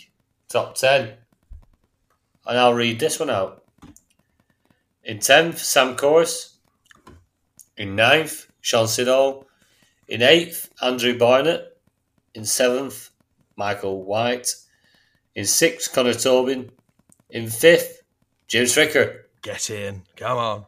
top 0.48 0.76
ten, 0.76 1.14
and 2.46 2.58
I'll 2.58 2.74
read 2.76 3.00
this 3.00 3.20
one 3.20 3.30
out. 3.32 3.64
In 5.04 5.20
tenth, 5.20 5.58
Sam 5.60 5.96
Course. 5.96 6.57
In 7.78 7.96
ninth, 7.96 8.48
Sean 8.62 8.88
Siddall. 8.88 9.48
In 10.08 10.22
eighth, 10.22 10.70
Andrew 10.82 11.18
Barnett. 11.18 11.78
In 12.34 12.46
seventh, 12.46 13.12
Michael 13.56 14.04
White. 14.04 14.54
In 15.36 15.46
sixth, 15.46 15.94
Connor 15.94 16.14
Tobin. 16.14 16.72
In 17.30 17.50
fifth, 17.50 18.02
James 18.48 18.74
Fricker. 18.74 19.22
Get 19.42 19.70
in. 19.70 20.04
Come 20.16 20.38
on. 20.38 20.66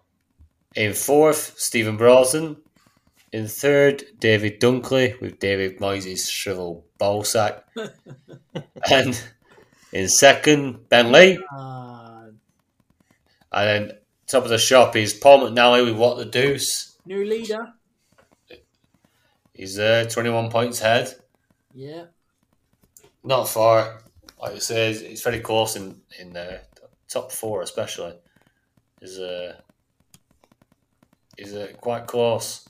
In 0.75 0.93
fourth, 0.93 1.55
Stephen 1.57 1.97
Brosnan. 1.97 2.57
In 3.31 3.47
third, 3.47 4.03
David 4.19 4.59
Dunkley 4.59 5.19
with 5.21 5.39
David 5.39 5.79
Moyes' 5.79 6.29
shriveled 6.29 6.83
ballsack. 6.99 7.61
and 8.91 9.21
in 9.93 10.07
second, 10.07 10.89
Ben 10.89 11.11
Lee. 11.11 11.39
And 11.51 12.37
then 13.51 13.91
top 14.27 14.43
of 14.43 14.49
the 14.49 14.57
shop 14.57 14.95
is 14.95 15.13
Paul 15.13 15.49
McNally 15.49 15.85
with 15.85 15.95
What 15.95 16.17
the 16.17 16.25
Deuce. 16.25 16.88
New 17.05 17.25
leader. 17.25 17.73
He's 19.53 19.77
uh, 19.77 20.07
21 20.09 20.49
points 20.49 20.81
ahead. 20.81 21.13
Yeah. 21.73 22.05
Not 23.23 23.47
far. 23.49 24.01
Like 24.41 24.53
I 24.55 24.59
say, 24.59 24.89
it's- 24.91 25.01
it's 25.01 25.21
very 25.21 25.39
close 25.41 25.75
in, 25.75 26.01
in 26.19 26.31
the 26.33 26.61
top 27.09 27.31
four, 27.31 27.61
especially. 27.61 28.13
Is 29.01 29.19
uh, 29.19 29.55
is 31.37 31.53
uh, 31.53 31.67
quite 31.79 32.05
close. 32.07 32.67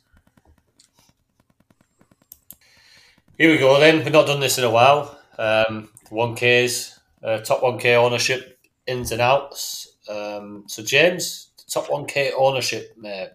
Here 3.38 3.50
we 3.52 3.58
go 3.58 3.80
then. 3.80 4.00
We've 4.04 4.12
not 4.14 4.28
done 4.28 4.40
this 4.40 4.58
in 4.58 4.64
a 4.64 4.70
while. 4.70 5.18
Um, 5.38 5.90
1Ks, 6.12 7.00
uh, 7.24 7.40
top 7.40 7.62
1K 7.62 7.96
ownership, 7.96 8.60
ins 8.86 9.12
and 9.12 9.22
outs. 9.22 9.96
Um, 10.10 10.66
so, 10.68 10.84
James, 10.84 11.52
top 11.72 11.88
1K 11.88 12.32
ownership, 12.38 12.94
mate. 12.98 13.30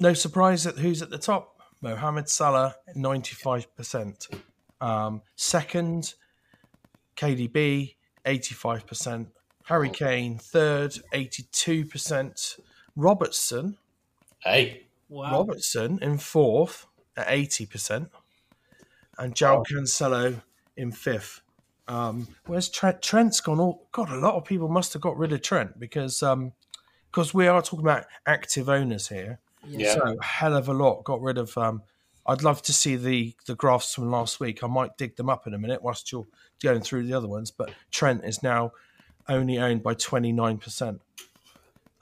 No 0.00 0.12
surprise 0.12 0.66
at 0.66 0.78
who's 0.78 1.02
at 1.02 1.10
the 1.10 1.18
top. 1.18 1.60
Mohamed 1.80 2.28
Salah, 2.28 2.76
95%. 2.96 4.40
Um, 4.80 5.22
second, 5.36 6.14
KDB, 7.16 7.96
85%. 8.24 9.26
Harry 9.64 9.90
Kane, 9.90 10.38
third, 10.38 10.94
82%. 11.12 12.60
Robertson, 12.96 13.76
Hey, 14.40 14.86
Wow. 15.08 15.32
Robertson 15.32 15.98
in 16.02 16.18
fourth 16.18 16.86
at 17.16 17.26
80%. 17.28 18.10
And 19.18 19.34
João 19.34 19.64
Cancelo 19.64 20.42
in 20.76 20.90
fifth. 20.92 21.40
Um, 21.86 22.28
where's 22.46 22.68
Trent? 22.68 23.00
Trent's 23.02 23.40
gone 23.40 23.60
all. 23.60 23.86
God, 23.92 24.10
a 24.10 24.16
lot 24.16 24.34
of 24.34 24.44
people 24.44 24.68
must 24.68 24.92
have 24.94 25.02
got 25.02 25.16
rid 25.16 25.32
of 25.32 25.42
Trent 25.42 25.78
because 25.78 26.22
um, 26.22 26.52
because 27.10 27.32
we 27.34 27.46
are 27.46 27.62
talking 27.62 27.84
about 27.84 28.06
active 28.26 28.68
owners 28.68 29.08
here. 29.08 29.38
Yeah. 29.68 29.94
So 29.94 30.16
a 30.18 30.24
hell 30.24 30.56
of 30.56 30.68
a 30.68 30.72
lot 30.72 31.04
got 31.04 31.20
rid 31.20 31.38
of. 31.38 31.56
Um, 31.56 31.82
I'd 32.26 32.42
love 32.42 32.62
to 32.62 32.72
see 32.72 32.96
the 32.96 33.34
the 33.46 33.54
graphs 33.54 33.94
from 33.94 34.10
last 34.10 34.40
week. 34.40 34.64
I 34.64 34.66
might 34.66 34.96
dig 34.96 35.16
them 35.16 35.28
up 35.28 35.46
in 35.46 35.54
a 35.54 35.58
minute 35.58 35.82
whilst 35.82 36.10
you're 36.10 36.26
going 36.62 36.80
through 36.80 37.06
the 37.06 37.14
other 37.14 37.28
ones. 37.28 37.50
But 37.50 37.72
Trent 37.90 38.24
is 38.24 38.42
now 38.42 38.72
only 39.28 39.58
owned 39.58 39.82
by 39.82 39.94
twenty 39.94 40.32
nine 40.32 40.58
percent. 40.58 41.00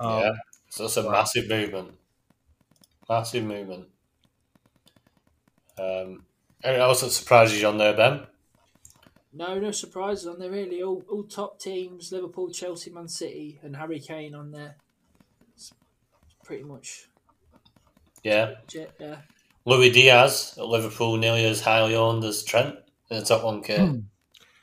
yeah. 0.01 0.33
So 0.69 0.85
that's 0.85 0.97
a 0.97 1.11
massive 1.11 1.49
movement. 1.49 1.95
Massive 3.09 3.45
movement. 3.45 3.89
Um, 5.79 6.25
anything 6.63 6.83
else 6.83 7.01
that 7.01 7.11
surprises 7.11 7.61
you 7.61 7.69
on 7.69 7.79
there, 7.79 7.95
Ben? 7.95 8.23
No, 9.35 9.59
no 9.59 9.71
surprises 9.71 10.27
on 10.27 10.39
there 10.39 10.51
really. 10.51 10.83
All, 10.83 11.03
all 11.11 11.25
top 11.25 11.59
teams: 11.59 12.13
Liverpool, 12.13 12.51
Chelsea, 12.51 12.91
Man 12.91 13.09
City, 13.09 13.59
and 13.63 13.77
Harry 13.77 13.99
Kane 13.99 14.35
on 14.35 14.53
there. 14.53 14.77
It's 15.55 15.73
pretty 16.45 16.65
much 16.65 17.09
Yeah. 18.23 18.55
jet 18.67 18.93
there. 18.99 19.23
Luis 19.65 19.93
Diaz 19.93 20.55
at 20.59 20.67
Liverpool, 20.67 21.17
nearly 21.17 21.45
as 21.45 21.61
highly 21.61 21.95
owned 21.95 22.25
as 22.25 22.43
Trent 22.43 22.77
in 23.11 23.19
the 23.19 23.25
top 23.25 23.43
1K. 23.43 23.77
Hmm. 23.77 23.99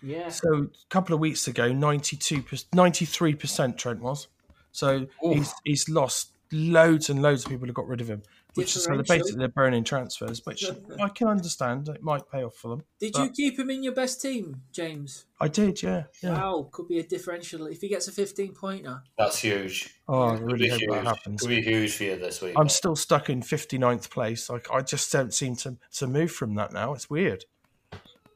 Yeah. 0.02 0.30
So 0.30 0.54
a 0.54 0.68
couple 0.90 1.14
of 1.14 1.20
weeks 1.20 1.48
ago, 1.48 1.72
92 1.72 2.44
93 2.74 3.36
percent 3.36 3.78
Trent 3.78 4.02
was. 4.02 4.28
So 4.72 5.08
he's 5.22 5.54
he's 5.64 5.90
lost 5.90 6.32
loads 6.52 7.10
and 7.10 7.22
loads 7.22 7.46
of 7.46 7.52
people 7.52 7.68
have 7.68 7.76
got 7.76 7.88
rid 7.88 8.02
of 8.02 8.10
him, 8.10 8.24
which 8.56 8.76
is 8.76 8.84
so 8.84 8.92
they're 8.92 9.04
basically 9.04 9.38
they're 9.38 9.48
burning 9.48 9.84
transfers, 9.84 10.46
which 10.46 10.66
I 11.02 11.10
can 11.10 11.28
understand. 11.28 11.88
It 11.90 12.02
might 12.02 12.30
pay 12.32 12.44
off 12.44 12.56
for 12.56 12.70
them. 12.70 12.84
Did 13.00 13.16
you 13.18 13.30
keep 13.30 13.60
him 13.60 13.70
in 13.70 13.84
your 13.84 13.94
best 13.94 14.22
team, 14.22 14.62
James? 14.72 15.26
I 15.40 15.48
did, 15.48 15.82
yeah, 15.82 16.04
yeah. 16.22 16.34
Wow, 16.34 16.70
could 16.72 16.88
be 16.88 17.00
a 17.00 17.04
differential 17.04 17.68
if 17.68 17.82
he 17.82 17.88
gets 17.88 18.08
a 18.08 18.12
15 18.12 18.54
pointer. 18.54 19.04
That's 19.18 19.40
huge. 19.40 19.96
Oh, 20.08 20.22
I 20.22 20.38
really 20.38 20.68
hope 20.68 20.80
huge. 20.80 20.92
that 20.92 21.06
happens. 21.06 21.42
Could 21.42 21.50
be 21.50 21.62
huge 21.62 21.96
for 21.96 22.04
you 22.06 22.18
this 22.18 22.42
week. 22.42 22.56
I'm 22.58 22.70
still 22.70 22.96
stuck 22.96 23.30
in 23.30 23.42
59th 23.42 24.10
place. 24.10 24.50
Like 24.50 24.68
I 24.72 24.82
just 24.82 25.12
don't 25.12 25.34
seem 25.34 25.56
to 25.58 25.78
to 25.96 26.08
move 26.08 26.32
from 26.32 26.56
that 26.56 26.74
now. 26.74 26.94
It's 26.94 27.10
weird. 27.10 27.46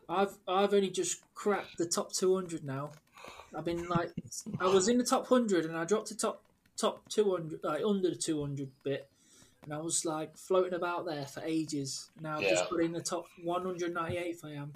I've 0.07 0.37
I've 0.47 0.73
only 0.73 0.89
just 0.89 1.21
cracked 1.33 1.77
the 1.77 1.85
top 1.85 2.13
200 2.13 2.63
now. 2.63 2.91
I've 3.55 3.65
been 3.65 3.87
like, 3.87 4.11
I 4.59 4.65
was 4.67 4.87
in 4.87 4.97
the 4.97 5.03
top 5.03 5.29
100 5.29 5.65
and 5.65 5.77
I 5.77 5.85
dropped 5.85 6.07
to 6.07 6.17
top 6.17 6.43
top 6.77 7.07
200, 7.09 7.59
like 7.63 7.83
under 7.85 8.09
the 8.09 8.15
200 8.15 8.69
bit, 8.83 9.07
and 9.63 9.73
I 9.73 9.79
was 9.79 10.05
like 10.05 10.37
floating 10.37 10.73
about 10.73 11.05
there 11.05 11.25
for 11.25 11.41
ages. 11.41 12.09
Now 12.19 12.37
I've 12.37 12.43
Yeah. 12.43 12.49
just 12.51 12.69
put 12.69 12.83
in 12.83 12.91
the 12.91 13.01
top 13.01 13.25
198th. 13.43 14.43
I 14.43 14.51
am. 14.51 14.73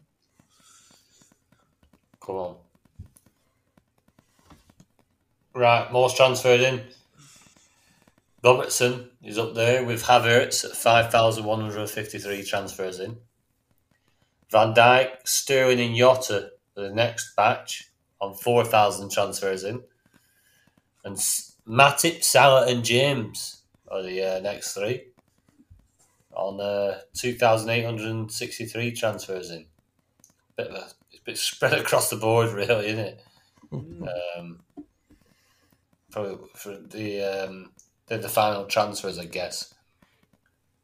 Come 2.21 2.35
on. 2.35 2.57
Right, 5.53 5.91
most 5.91 6.15
transferred 6.15 6.61
in. 6.61 6.93
Robertson 8.43 9.09
is 9.23 9.37
up 9.37 9.55
there 9.55 9.83
with 9.83 10.03
Havertz 10.03 10.63
at 10.63 10.75
5,153 10.75 12.43
transfers 12.43 12.99
in. 12.99 13.19
Van 14.51 14.73
Dijk, 14.73 15.27
Sterling, 15.27 15.79
and 15.79 15.95
Jota 15.95 16.51
are 16.77 16.83
the 16.83 16.91
next 16.93 17.35
batch 17.35 17.91
on 18.21 18.33
4,000 18.35 19.11
transfers 19.11 19.63
in. 19.63 19.83
And 21.03 21.17
Matip, 21.67 22.23
Salah, 22.23 22.67
and 22.67 22.85
James 22.85 23.56
are 23.89 24.01
the 24.01 24.37
uh, 24.37 24.39
next 24.39 24.73
three 24.73 25.07
on 26.33 26.61
uh, 26.61 26.99
2,863 27.15 28.91
transfers 28.91 29.49
in. 29.49 29.65
Bit 30.55 30.67
of 30.67 30.75
a, 30.75 30.87
it's 31.11 31.19
a 31.19 31.23
bit 31.23 31.37
spread 31.37 31.73
across 31.79 32.09
the 32.09 32.15
board, 32.15 32.51
really, 32.51 32.87
isn't 32.87 32.99
it? 32.99 33.23
Um, 33.71 34.59
for, 36.09 36.39
for 36.55 36.77
the 36.77 37.21
um, 37.21 37.71
they're 38.07 38.17
the 38.17 38.29
final 38.29 38.65
transfers, 38.65 39.19
I 39.19 39.25
guess, 39.25 39.73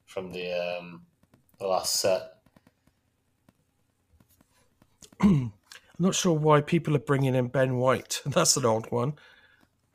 from 0.06 0.32
the 0.32 0.52
um, 0.52 1.04
the 1.60 1.68
last 1.68 1.96
set. 2.00 2.34
I'm 5.22 5.52
not 6.00 6.16
sure 6.16 6.34
why 6.34 6.62
people 6.62 6.96
are 6.96 7.00
bringing 7.00 7.36
in 7.36 7.48
Ben 7.48 7.78
White. 7.78 8.22
That's 8.26 8.58
an 8.58 8.66
odd 8.66 8.92
one. 8.92 9.14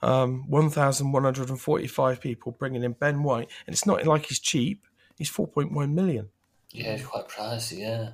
Um, 0.00 0.48
1,145 0.48 2.20
people 2.20 2.52
bringing 2.52 2.84
in 2.84 2.92
Ben 2.92 3.22
White, 3.22 3.50
and 3.66 3.74
it's 3.74 3.86
not 3.86 4.06
like 4.06 4.26
he's 4.26 4.38
cheap. 4.38 4.86
He's 5.16 5.30
4.1 5.30 5.92
million. 5.92 6.28
Yeah, 6.70 6.94
it's 6.94 7.04
quite 7.06 7.28
pricey. 7.28 7.78
Yeah, 7.80 8.10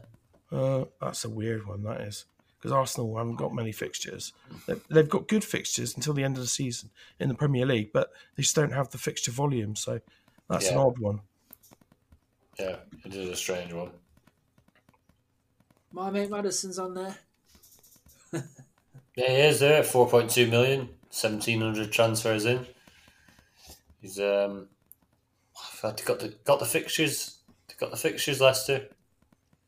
Uh, 0.51 0.85
that's 1.01 1.25
a 1.25 1.31
weird 1.31 1.67
one, 1.67 1.83
that 1.83 2.01
is. 2.01 2.25
Because 2.59 2.73
Arsenal 2.73 3.17
haven't 3.19 3.37
got 3.37 3.53
many 3.55 3.73
fixtures. 3.73 4.33
They- 4.67 4.81
They've 4.89 5.09
got 5.09 5.29
good 5.29 5.45
fixtures 5.45 5.95
until 5.95 6.15
the 6.15 6.25
end 6.25 6.37
of 6.37 6.43
the 6.43 6.49
season 6.49 6.91
in 7.21 7.29
the 7.29 7.35
Premier 7.35 7.67
League, 7.67 7.93
but 7.93 8.11
they 8.37 8.43
just 8.43 8.57
don't 8.57 8.73
have 8.73 8.89
the 8.91 8.97
fixture 8.99 9.33
volume. 9.33 9.77
So 9.77 10.01
that's 10.49 10.69
an 10.71 10.79
odd 10.79 10.99
one. 10.99 11.21
yeah, 12.59 12.77
it 13.05 13.15
is 13.15 13.29
a 13.29 13.37
strange 13.37 13.73
one. 13.75 13.91
My 15.93 16.11
mate 16.11 16.31
Maddison's 16.31 16.79
on 16.79 16.95
there. 16.95 17.17
Yeah, 19.17 19.29
he 19.29 19.37
is 19.43 19.61
there. 19.61 19.85
Four 19.85 20.09
point 20.09 20.29
two 20.31 20.49
million, 20.49 20.89
seventeen 21.15 21.61
hundred 21.61 21.93
transfers 21.93 22.45
in. 22.45 22.67
He's 24.03 24.19
um, 24.19 24.69
I've 25.83 26.05
got 26.05 26.19
the 26.21 26.35
got 26.45 26.59
the 26.59 26.67
fixtures. 26.67 27.39
They 27.69 27.75
got 27.79 27.91
the 27.91 27.97
fixtures, 27.97 28.41
Leicester. 28.41 28.89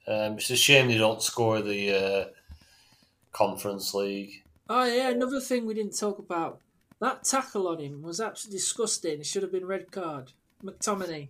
Um, 0.09 0.35
it's 0.35 0.51
a 0.51 0.57
shame 0.57 0.89
they 0.89 0.99
don't 0.99 1.23
score 1.23 1.61
the 1.63 1.91
uh, 1.93 2.25
Conference 3.33 3.95
League. 3.95 4.43
Oh 4.69 4.85
yeah, 4.85 5.11
another 5.11 5.41
thing 5.41 5.67
we 5.67 5.75
didn't 5.75 5.99
talk 5.99 6.19
about. 6.19 6.61
That 7.01 7.25
tackle 7.25 7.69
on 7.69 7.79
him 7.79 8.03
was 8.03 8.21
absolutely 8.21 8.59
disgusting. 8.59 9.21
It 9.21 9.27
should 9.27 9.43
have 9.43 9.53
been 9.53 9.67
red 9.67 9.91
card. 9.93 10.33
McTominay 10.65 11.29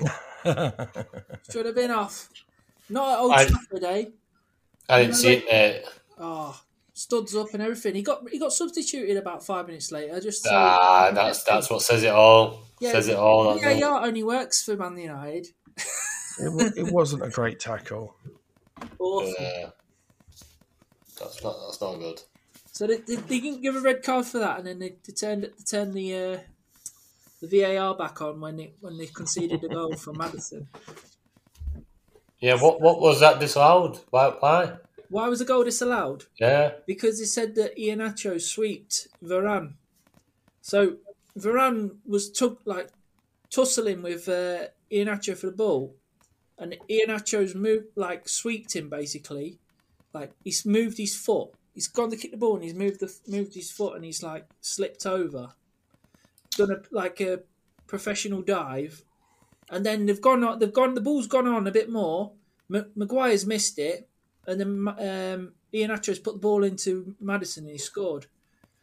should 1.50 1.66
have 1.66 1.74
been 1.74 1.90
off. 1.92 2.28
Not 2.90 3.12
at 3.12 3.18
Old 3.20 3.32
I- 3.32 3.44
Trafford, 3.46 3.84
eh? 3.84 4.04
I 4.88 5.00
didn't 5.02 5.14
see 5.14 5.32
it. 5.34 5.84
Uh, 5.84 5.88
Oh, 6.16 6.60
studs 6.94 7.36
up 7.36 7.52
and 7.52 7.62
everything. 7.62 7.94
He 7.94 8.02
got 8.02 8.28
he 8.30 8.38
got 8.38 8.52
substituted 8.52 9.16
about 9.16 9.44
five 9.44 9.66
minutes 9.66 9.92
later. 9.92 10.18
Just 10.20 10.44
so- 10.44 10.50
ah, 10.52 11.10
that's 11.12 11.42
that's 11.44 11.68
what 11.68 11.82
says 11.82 12.02
it 12.02 12.12
all. 12.12 12.62
Yeah, 12.80 12.92
says 12.92 13.08
it 13.08 13.16
all. 13.16 13.54
that 13.54 13.60
Yeah, 13.60 13.72
yeah, 13.72 14.00
only 14.02 14.22
works 14.22 14.62
for 14.64 14.76
Man 14.76 14.96
United. 14.96 15.48
It, 16.36 16.72
it 16.76 16.92
wasn't 16.92 17.22
a 17.22 17.28
great 17.28 17.60
tackle. 17.60 18.16
Awful. 18.98 19.34
Yeah. 19.38 19.70
That's 21.20 21.42
not 21.44 21.56
that's 21.66 21.80
not 21.80 21.98
good. 21.98 22.20
So 22.72 22.88
they, 22.88 22.96
they, 22.96 23.14
they 23.16 23.38
didn't 23.38 23.62
give 23.62 23.76
a 23.76 23.80
red 23.80 24.02
card 24.02 24.26
for 24.26 24.38
that, 24.38 24.58
and 24.58 24.66
then 24.66 24.80
they, 24.80 24.96
they 25.06 25.12
turned 25.12 25.44
they 25.44 25.64
turned 25.70 25.94
the 25.94 26.14
uh, 26.14 26.38
the 27.40 27.60
VAR 27.60 27.94
back 27.96 28.20
on 28.20 28.40
when 28.40 28.56
they 28.56 28.74
when 28.80 28.98
they 28.98 29.06
conceded 29.06 29.60
the 29.60 29.68
goal 29.68 29.94
from 29.94 30.18
Maddison. 30.18 30.66
Yeah, 32.40 32.60
what 32.60 32.80
what 32.80 33.00
was 33.00 33.20
that 33.20 33.38
disallowed? 33.38 34.00
Why? 34.10 34.30
Why? 34.40 34.72
Why 35.14 35.28
was 35.28 35.38
the 35.38 35.44
goal 35.44 35.62
disallowed? 35.62 36.24
Yeah, 36.40 36.72
Because 36.88 37.20
they 37.20 37.24
said 37.24 37.54
that 37.54 37.76
Iheanacho 37.78 38.42
sweeped 38.42 39.06
Varane. 39.22 39.74
So 40.60 40.96
Varane 41.38 41.98
was 42.04 42.32
took 42.32 42.60
like 42.64 42.88
tussling 43.48 44.02
with 44.02 44.28
uh, 44.28 44.70
Iheanacho 44.90 45.36
for 45.36 45.46
the 45.46 45.52
ball, 45.52 45.94
and 46.58 46.76
Iheanacho's 46.90 47.54
moved 47.54 47.90
like 47.94 48.28
sweeped 48.28 48.74
him 48.74 48.88
basically, 48.88 49.60
like 50.12 50.32
he's 50.42 50.66
moved 50.66 50.98
his 50.98 51.14
foot. 51.14 51.50
He's 51.74 51.86
gone 51.86 52.10
to 52.10 52.16
kick 52.16 52.32
the 52.32 52.36
ball 52.36 52.56
and 52.56 52.64
he's 52.64 52.74
moved 52.74 52.98
the 52.98 53.16
moved 53.28 53.54
his 53.54 53.70
foot 53.70 53.94
and 53.94 54.04
he's 54.04 54.20
like 54.20 54.48
slipped 54.62 55.06
over, 55.06 55.50
done 56.56 56.72
a 56.72 56.82
like 56.90 57.20
a 57.20 57.42
professional 57.86 58.42
dive, 58.42 59.04
and 59.70 59.86
then 59.86 60.06
they've 60.06 60.20
gone 60.20 60.42
on. 60.42 60.58
They've 60.58 60.72
gone. 60.72 60.94
The 60.94 61.00
ball's 61.00 61.28
gone 61.28 61.46
on 61.46 61.68
a 61.68 61.70
bit 61.78 61.88
more. 61.88 62.32
M- 62.68 62.90
Maguire's 62.96 63.46
missed 63.46 63.78
it, 63.78 64.08
and 64.46 64.60
then 64.60 64.88
um, 64.88 65.52
Iheanacho's 65.72 66.18
put 66.18 66.34
the 66.34 66.40
ball 66.40 66.64
into 66.64 67.14
Maddison 67.20 67.64
and 67.64 67.72
he 67.72 67.78
scored. 67.78 68.26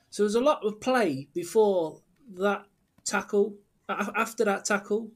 So 0.09 0.23
there 0.23 0.25
was 0.25 0.35
a 0.35 0.41
lot 0.41 0.63
of 0.65 0.81
play 0.81 1.27
before 1.33 2.01
that 2.38 2.65
tackle. 3.05 3.55
After 3.89 4.45
that 4.45 4.65
tackle, 4.65 5.09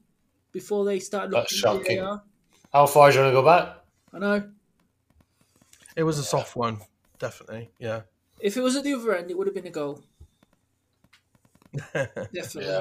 before 0.52 0.84
they 0.84 1.00
started 1.00 1.32
That's 1.32 1.62
looking 1.62 1.80
at 1.80 1.84
shocking. 1.84 2.00
VAR. 2.00 2.22
how 2.72 2.86
far 2.86 3.10
do 3.10 3.16
you 3.16 3.24
want 3.24 3.34
to 3.34 3.40
go 3.40 3.44
back? 3.44 3.76
I 4.12 4.18
know. 4.18 4.50
It 5.96 6.02
was 6.02 6.18
a 6.18 6.24
soft 6.24 6.56
one, 6.56 6.80
definitely. 7.18 7.70
Yeah. 7.78 8.02
If 8.40 8.56
it 8.56 8.62
was 8.62 8.76
at 8.76 8.84
the 8.84 8.92
other 8.94 9.14
end, 9.14 9.30
it 9.30 9.38
would 9.38 9.46
have 9.46 9.54
been 9.54 9.66
a 9.66 9.70
goal. 9.70 10.02
Definitely. 11.92 12.66
Yeah. 12.66 12.80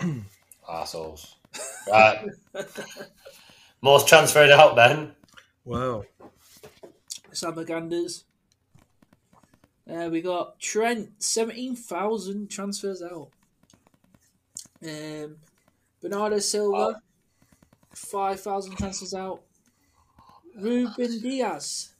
Assholes. 0.68 1.36
Right. 1.90 2.26
Most 3.82 4.08
transferred 4.08 4.50
out 4.50 4.76
then. 4.76 5.14
Wow. 5.64 6.04
Sabaganders. 7.32 8.24
Uh, 9.90 10.08
we 10.10 10.22
got 10.22 10.58
Trent, 10.60 11.10
17,000 11.22 12.48
transfers 12.48 13.02
out. 13.02 13.28
Um, 14.82 15.36
Bernardo 16.00 16.38
Silva, 16.38 17.00
5,000 17.94 18.76
transfers 18.76 19.14
out. 19.14 19.42
Ruben 20.56 21.20
Dias, 21.20 21.94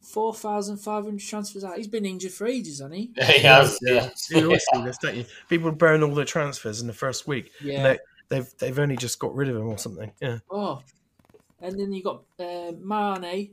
4,500 0.00 1.20
transfers 1.20 1.64
out. 1.64 1.76
He's 1.76 1.88
been 1.88 2.06
injured 2.06 2.32
for 2.32 2.46
ages, 2.46 2.78
hasn't 2.80 2.94
he? 2.94 3.10
he 3.16 3.38
has. 3.40 3.78
Yeah. 3.82 4.10
You 4.30 4.44
always 4.44 4.64
see 4.72 4.82
this, 4.82 4.98
don't 4.98 5.16
you? 5.16 5.24
People 5.48 5.70
burn 5.72 6.02
all 6.02 6.14
their 6.14 6.24
transfers 6.24 6.80
in 6.80 6.86
the 6.86 6.92
first 6.92 7.26
week. 7.26 7.50
and 7.60 7.68
Yeah. 7.68 7.82
They, 7.82 7.98
they've 8.28 8.54
they've 8.58 8.78
only 8.78 8.96
just 8.96 9.18
got 9.18 9.34
rid 9.34 9.48
of 9.48 9.56
him 9.56 9.68
or 9.68 9.78
something. 9.78 10.12
Yeah. 10.20 10.38
Oh, 10.50 10.82
and 11.60 11.78
then 11.78 11.92
you 11.92 12.02
got 12.02 12.22
uh, 12.38 12.72
Mane, 12.80 13.50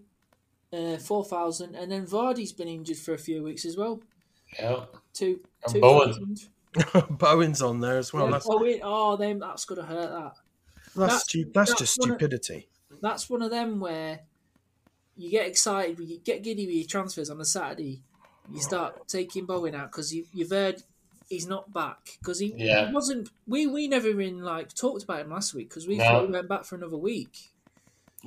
uh, 0.73 0.97
4,000. 0.97 1.75
And 1.75 1.91
then 1.91 2.05
Vardy's 2.05 2.51
been 2.53 2.67
injured 2.67 2.97
for 2.97 3.13
a 3.13 3.17
few 3.17 3.43
weeks 3.43 3.65
as 3.65 3.77
well. 3.77 4.01
yeah. 4.59 4.85
Two, 5.13 5.39
And 5.65 5.81
Bowen. 5.81 6.13
2,000. 6.75 7.17
Bowen's 7.17 7.61
on 7.61 7.79
there 7.79 7.97
as 7.97 8.13
well. 8.13 8.25
Yeah, 8.25 8.31
That's 8.31 8.47
oh, 8.49 8.79
oh, 8.83 9.15
then 9.17 9.39
that's 9.39 9.65
going 9.65 9.81
to 9.81 9.87
hurt 9.87 10.09
that. 10.11 10.33
that's 10.95 11.13
that- 11.13 11.21
stu- 11.21 11.45
that's 11.53 11.69
that's 11.71 11.79
just 11.79 11.99
one 11.99 12.11
of- 12.11 12.15
stupidity. 12.17 12.67
that's 13.01 13.29
one 13.29 13.41
of 13.41 13.49
them 13.51 13.79
where 13.79 14.19
you 15.15 15.31
get 15.31 15.47
excited, 15.47 15.99
you 15.99 16.19
get 16.19 16.43
giddy 16.43 16.67
with 16.67 16.75
your 16.75 16.85
transfers 16.87 17.29
on 17.31 17.41
a 17.41 17.45
Saturday. 17.45 18.01
You 18.53 18.61
start 18.61 19.07
taking 19.07 19.45
Bowen 19.45 19.73
out 19.75 19.91
because 19.91 20.13
you, 20.13 20.25
you've 20.33 20.51
heard 20.51 20.83
he's 21.27 21.47
not 21.47 21.73
back 21.73 21.97
because 22.19 22.39
he, 22.39 22.53
Yeah. 22.55 22.87
he 22.87 22.93
wasn't. 22.93 23.29
We 23.47 23.65
we 23.67 23.87
never 23.87 24.07
even 24.09 24.41
like 24.43 24.73
talked 24.73 25.03
about 25.03 25.21
him 25.21 25.31
last 25.31 25.53
week 25.55 25.69
because 25.69 25.87
we 25.87 25.97
No. 25.97 26.03
thought 26.05 26.25
he 26.27 26.31
went 26.31 26.47
back 26.47 26.63
for 26.63 26.75
another 26.75 26.95
week. 26.97 27.51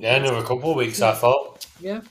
Yeah, 0.01 0.15
another 0.15 0.41
couple 0.41 0.71
of 0.71 0.77
weeks, 0.77 1.01
I 1.01 1.13
thought. 1.13 1.65
Yeah, 1.79 2.01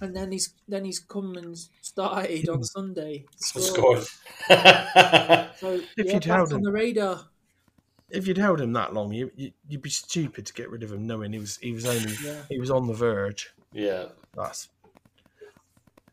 and 0.00 0.14
then 0.16 0.30
he's 0.32 0.54
then 0.68 0.84
he's 0.84 1.00
come 1.00 1.34
and 1.36 1.56
started 1.80 2.48
on 2.48 2.62
Sunday. 2.64 3.24
Scored. 3.36 4.04
So 4.48 5.74
If 5.96 6.06
yeah, 6.06 6.14
you'd 6.14 6.22
back 6.22 6.24
held 6.24 6.52
on 6.52 6.58
him. 6.58 6.62
the 6.64 6.72
radar. 6.72 7.20
If 8.10 8.26
you'd 8.26 8.38
held 8.38 8.60
him 8.60 8.72
that 8.74 8.92
long, 8.92 9.12
you, 9.12 9.30
you 9.36 9.52
you'd 9.68 9.82
be 9.82 9.90
stupid 9.90 10.44
to 10.46 10.52
get 10.52 10.68
rid 10.70 10.82
of 10.82 10.92
him, 10.92 11.06
knowing 11.06 11.32
he 11.32 11.38
was 11.38 11.56
he 11.58 11.72
was 11.72 11.86
only 11.86 12.12
Yeah. 12.24 12.42
he 12.48 12.58
was 12.58 12.70
on 12.70 12.86
the 12.86 12.92
verge. 12.94 13.50
yeah. 13.72 14.06
That's 14.36 14.68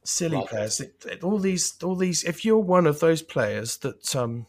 silly 0.03 0.37
Like 0.37 0.49
players. 0.49 0.79
It- 0.79 1.05
it- 1.07 1.23
all 1.23 1.37
these, 1.39 1.73
all 1.83 1.95
these. 1.95 2.23
If 2.23 2.43
you're 2.45 2.57
one 2.59 2.87
of 2.87 2.99
those 2.99 3.21
players 3.21 3.77
that 3.77 4.15
um 4.15 4.47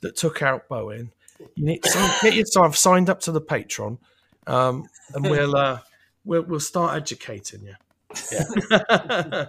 that 0.00 0.16
took 0.16 0.42
out 0.42 0.68
Bowen, 0.68 1.12
you 1.54 1.64
need 1.66 1.82
to 1.82 2.14
get 2.22 2.34
yourself 2.34 2.76
signed 2.76 3.08
up 3.10 3.20
to 3.20 3.32
the 3.32 3.40
Patreon, 3.40 3.98
um, 4.46 4.88
and 5.14 5.24
we'll 5.30 5.56
uh, 5.56 5.80
we'll 6.24 6.42
we'll 6.42 6.60
start 6.60 6.96
educating 6.96 7.62
you. 7.64 7.74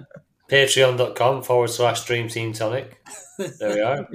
Patreon.com 0.50 1.42
forward 1.42 1.70
slash 1.70 2.06
Dream 2.06 2.28
Team 2.28 2.54
Tonic. 2.54 3.02
There 3.38 3.76
we 3.76 3.82
are. 3.82 4.08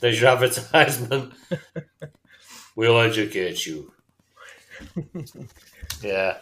There's 0.00 0.20
your 0.20 0.30
advertisement. 0.30 1.32
We'll 2.74 3.00
educate 3.00 3.66
you. 3.66 3.92
Yeah. 6.02 6.36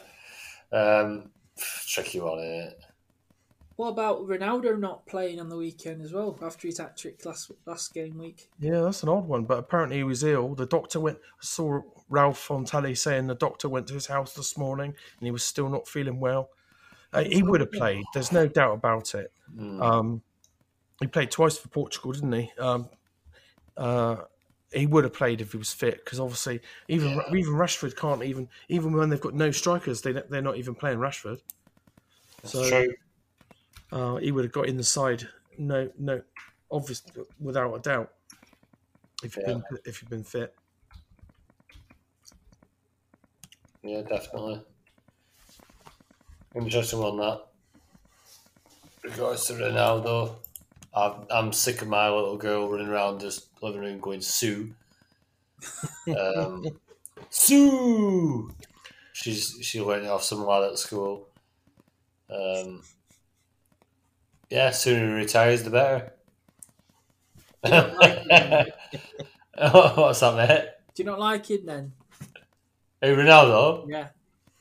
Um, 0.72 1.30
tricky 1.88 2.20
one, 2.20 2.38
isn't 2.40 2.68
it? 2.68 2.84
What 3.76 3.88
about 3.88 4.26
Ronaldo 4.26 4.78
not 4.78 5.06
playing 5.06 5.40
on 5.40 5.48
the 5.48 5.56
weekend 5.56 6.02
as 6.02 6.12
well 6.12 6.38
after 6.42 6.66
his 6.66 6.78
hat 6.78 6.96
trick 6.96 7.24
last 7.24 7.50
last 7.66 7.92
game 7.92 8.18
week? 8.18 8.48
Yeah, 8.58 8.80
that's 8.80 9.02
an 9.02 9.08
odd 9.08 9.26
one, 9.26 9.44
but 9.44 9.58
apparently 9.58 9.98
he 9.98 10.02
was 10.02 10.24
ill. 10.24 10.54
The 10.54 10.66
doctor 10.66 11.00
went. 11.00 11.18
Saw 11.40 11.80
Ralf 12.08 12.50
on 12.50 12.64
telly 12.64 12.94
saying 12.94 13.26
the 13.26 13.34
doctor 13.34 13.68
went 13.68 13.88
to 13.88 13.94
his 13.94 14.06
house 14.06 14.34
this 14.34 14.56
morning 14.56 14.90
and 14.90 15.26
he 15.26 15.30
was 15.30 15.44
still 15.44 15.68
not 15.68 15.88
feeling 15.88 16.20
well. 16.20 16.50
Uh, 17.12 17.24
he 17.24 17.42
would 17.42 17.60
have 17.60 17.72
played. 17.72 18.04
There's 18.12 18.32
no 18.32 18.48
doubt 18.48 18.74
about 18.74 19.14
it. 19.14 19.32
Um, 19.78 20.22
he 21.00 21.06
played 21.08 21.30
twice 21.30 21.58
for 21.58 21.68
Portugal, 21.68 22.12
didn't 22.12 22.32
he? 22.32 22.52
Um, 22.58 22.90
uh, 23.76 24.24
he 24.72 24.86
would 24.86 25.04
have 25.04 25.12
played 25.14 25.40
if 25.40 25.52
he 25.52 25.58
was 25.58 25.72
fit 25.72 26.04
because 26.04 26.20
obviously 26.20 26.60
even 26.88 27.12
even 27.34 27.54
Rashford 27.54 27.96
can't 27.96 28.22
even 28.24 28.48
even 28.68 28.92
when 28.96 29.10
they've 29.10 29.20
got 29.20 29.34
no 29.34 29.50
strikers 29.50 30.02
they 30.02 30.12
they're 30.12 30.42
not 30.42 30.56
even 30.56 30.74
playing 30.74 30.98
Rashford. 30.98 31.40
So 32.44 32.60
True. 32.68 32.94
uh, 33.92 34.16
he 34.16 34.32
would 34.32 34.44
have 34.44 34.52
got 34.52 34.68
in 34.68 34.76
the 34.76 34.84
side. 34.84 35.28
No, 35.58 35.90
no, 35.98 36.22
obvious 36.70 37.02
without 37.38 37.74
a 37.74 37.80
doubt. 37.80 38.12
If 39.22 39.36
you've 39.36 39.44
Yeah. 39.46 39.54
been 39.54 39.64
if 39.84 40.02
you've 40.02 40.10
been 40.10 40.24
fit, 40.24 40.54
Yeah, 43.86 44.02
definitely. 44.02 44.62
Interesting 46.54 46.98
one 46.98 47.18
that. 47.18 47.46
Regards 49.04 49.46
to 49.46 49.52
Ronaldo, 49.54 50.36
I'm, 50.92 51.26
I'm 51.30 51.52
sick 51.52 51.82
of 51.82 51.88
my 51.88 52.08
little 52.08 52.36
girl 52.36 52.68
running 52.68 52.88
around 52.88 53.20
this 53.20 53.46
living 53.62 53.80
room 53.80 54.00
going 54.00 54.20
Sue. 54.20 54.74
Um, 56.08 56.64
Sue. 57.30 58.54
She's 59.12 59.58
she 59.62 59.80
it 59.80 60.06
off 60.06 60.22
some 60.22 60.44
lad 60.44 60.64
at 60.64 60.78
school. 60.78 61.28
Um, 62.30 62.82
yeah, 64.50 64.70
sooner 64.70 65.08
he 65.08 65.12
retires, 65.14 65.62
the 65.62 65.70
better. 65.70 66.12
What's 69.58 70.20
that, 70.20 70.36
mate? 70.36 70.68
Do 70.94 71.02
you 71.02 71.06
not 71.06 71.18
like 71.18 71.50
it 71.50 71.66
then? 71.66 71.92
Hey, 73.00 73.14
Ronaldo. 73.14 73.86
Yeah. 73.88 74.08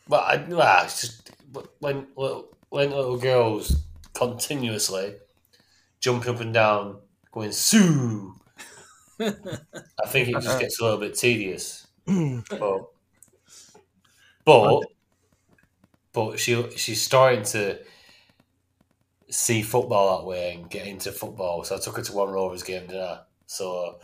But 0.07 0.24
I, 0.24 0.45
well, 0.49 0.86
it's 0.86 1.02
just 1.02 1.32
when 1.80 2.07
little, 2.16 2.49
when 2.70 2.91
little 2.91 3.18
girls 3.18 3.84
continuously 4.14 5.16
jumping 6.02 6.36
up 6.36 6.41
and 6.41 6.53
down, 6.53 6.99
going 7.32 7.52
Sue. 7.52 8.36
I 9.22 10.07
think 10.07 10.30
it 10.30 10.41
just 10.41 10.60
gets 10.60 10.80
a 10.80 10.84
little 10.84 10.99
bit 10.99 11.16
tedious. 11.16 11.88
but, 12.06 12.82
but 14.45 14.86
but 16.14 16.40
she 16.40 16.70
she's 16.78 17.02
starting 17.02 17.44
to 17.44 17.80
see 19.30 19.62
football 19.62 20.18
that 20.18 20.28
way 20.28 20.53
and 20.53 20.70
get 20.70 20.88
into 20.88 21.12
football. 21.12 21.64
So 21.64 21.76
I 21.76 21.80
took 21.80 21.98
her 21.98 22.03
to 22.03 22.14
one 22.14 22.30
Rovers 22.30 22.64
game 22.64 22.88
dinner. 22.88 23.22
So 23.48 23.99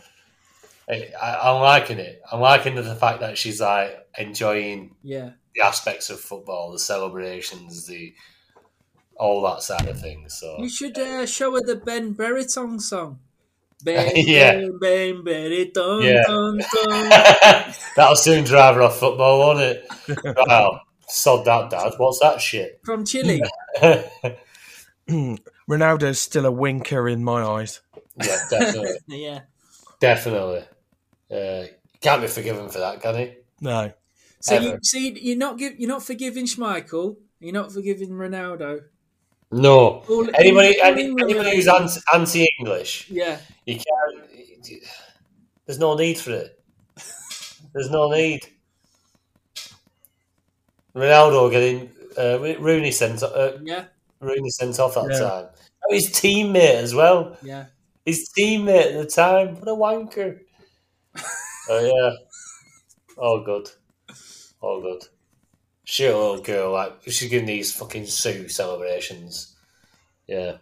I, 0.92 1.10
I, 1.20 1.50
I'm 1.54 1.60
liking 1.62 1.98
it. 1.98 2.20
I'm 2.30 2.40
liking 2.40 2.74
the 2.74 2.94
fact 2.96 3.20
that 3.20 3.38
she's 3.38 3.60
like 3.60 4.06
enjoying 4.18 4.94
Yeah. 5.02 5.30
the 5.54 5.62
aspects 5.62 6.10
of 6.10 6.20
football, 6.20 6.72
the 6.72 6.78
celebrations, 6.78 7.86
the 7.86 8.14
all 9.16 9.42
that 9.42 9.62
side 9.62 9.88
of 9.88 10.00
things. 10.00 10.34
So 10.38 10.56
You 10.58 10.68
should 10.68 10.98
uh, 10.98 11.26
show 11.26 11.52
her 11.54 11.60
the 11.64 11.76
Ben 11.76 12.12
Brereton 12.12 12.80
song. 12.80 13.18
Ben, 13.84 14.12
Yeah. 14.14 14.52
Ben, 14.52 14.78
Ben 14.80 15.22
Brereton. 15.24 16.02
Yeah. 16.02 16.22
Dun, 16.26 16.58
dun. 16.74 17.74
that'll 17.96 18.16
soon 18.16 18.44
drive 18.44 18.76
her 18.76 18.82
off 18.82 18.98
football, 18.98 19.38
won't 19.40 19.60
it? 19.60 19.84
Wow, 20.46 20.80
sod 21.08 21.44
that, 21.46 21.70
Dad. 21.70 21.92
What's 21.96 22.20
that 22.20 22.40
shit? 22.40 22.80
From 22.84 23.04
Chile. 23.04 23.42
Ronaldo's 25.08 26.20
still 26.20 26.46
a 26.46 26.52
winker 26.52 27.08
in 27.08 27.24
my 27.24 27.42
eyes. 27.42 27.80
Yeah, 28.22 28.38
definitely, 28.50 28.96
yeah. 29.08 29.40
definitely. 30.00 30.64
Uh, 31.32 31.66
can't 32.00 32.20
be 32.20 32.28
forgiven 32.28 32.68
for 32.68 32.78
that, 32.80 33.00
can 33.00 33.14
he? 33.16 33.32
No, 33.60 33.92
So 34.40 34.58
you 34.58 34.70
Ever. 34.70 34.78
see, 34.82 35.18
you're 35.20 35.36
not 35.38 35.56
give, 35.58 35.78
you're 35.78 35.88
not 35.88 36.02
forgiving 36.02 36.46
Schmeichel. 36.46 37.16
You're 37.40 37.52
not 37.54 37.72
forgiving 37.72 38.10
Ronaldo. 38.10 38.82
No. 39.50 40.02
All- 40.08 40.28
Anybody, 40.34 40.80
all 40.80 40.86
any, 40.92 41.04
anybody 41.04 41.32
who's 41.56 41.66
related. 41.66 41.68
anti, 41.68 42.00
anti-English, 42.14 43.08
Yeah. 43.10 43.38
you 43.66 43.76
can't. 43.76 44.82
There's 45.66 45.78
no 45.78 45.96
need 45.96 46.18
for 46.18 46.32
it. 46.32 46.58
There's 47.72 47.90
no 47.90 48.10
need. 48.10 48.40
Ronaldo 50.94 51.50
getting 51.50 51.90
uh, 52.18 52.38
Rooney 52.60 52.90
sent 52.90 53.22
uh, 53.22 53.52
Yeah. 53.62 53.84
Rooney 54.20 54.50
sent 54.50 54.78
off 54.78 54.94
that 54.94 55.08
Yeah. 55.10 55.18
time. 55.18 55.46
Oh, 55.88 55.94
his 55.94 56.08
teammate 56.10 56.74
as 56.74 56.94
well. 56.94 57.36
Yeah. 57.42 57.66
His 58.04 58.30
teammate 58.38 58.92
at 58.94 58.98
the 58.98 59.06
time. 59.06 59.56
What 59.56 59.68
a 59.68 59.72
wanker. 59.72 60.40
Oh 61.68 61.80
yeah. 61.80 62.16
Oh 63.18 63.42
good. 63.44 63.68
Oh 64.62 64.80
good. 64.80 65.02
Shit 65.84 66.14
little 66.14 66.40
girl, 66.40 66.72
like 66.72 66.92
she's 67.04 67.28
giving 67.28 67.46
these 67.46 67.74
fucking 67.74 68.06
Sue 68.06 68.48
celebrations. 68.48 69.56
Yeah. 70.26 70.56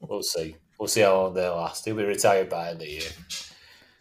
We'll 0.00 0.22
see. 0.22 0.56
We'll 0.78 0.88
see 0.88 1.00
how 1.02 1.14
long 1.22 1.34
they 1.34 1.48
last. 1.48 1.84
He'll 1.84 1.96
be 1.96 2.04
retired 2.04 2.48
by 2.48 2.64
the 2.64 2.70
end 2.70 2.76
of 2.82 2.86
the 2.86 2.92
year. 2.92 3.10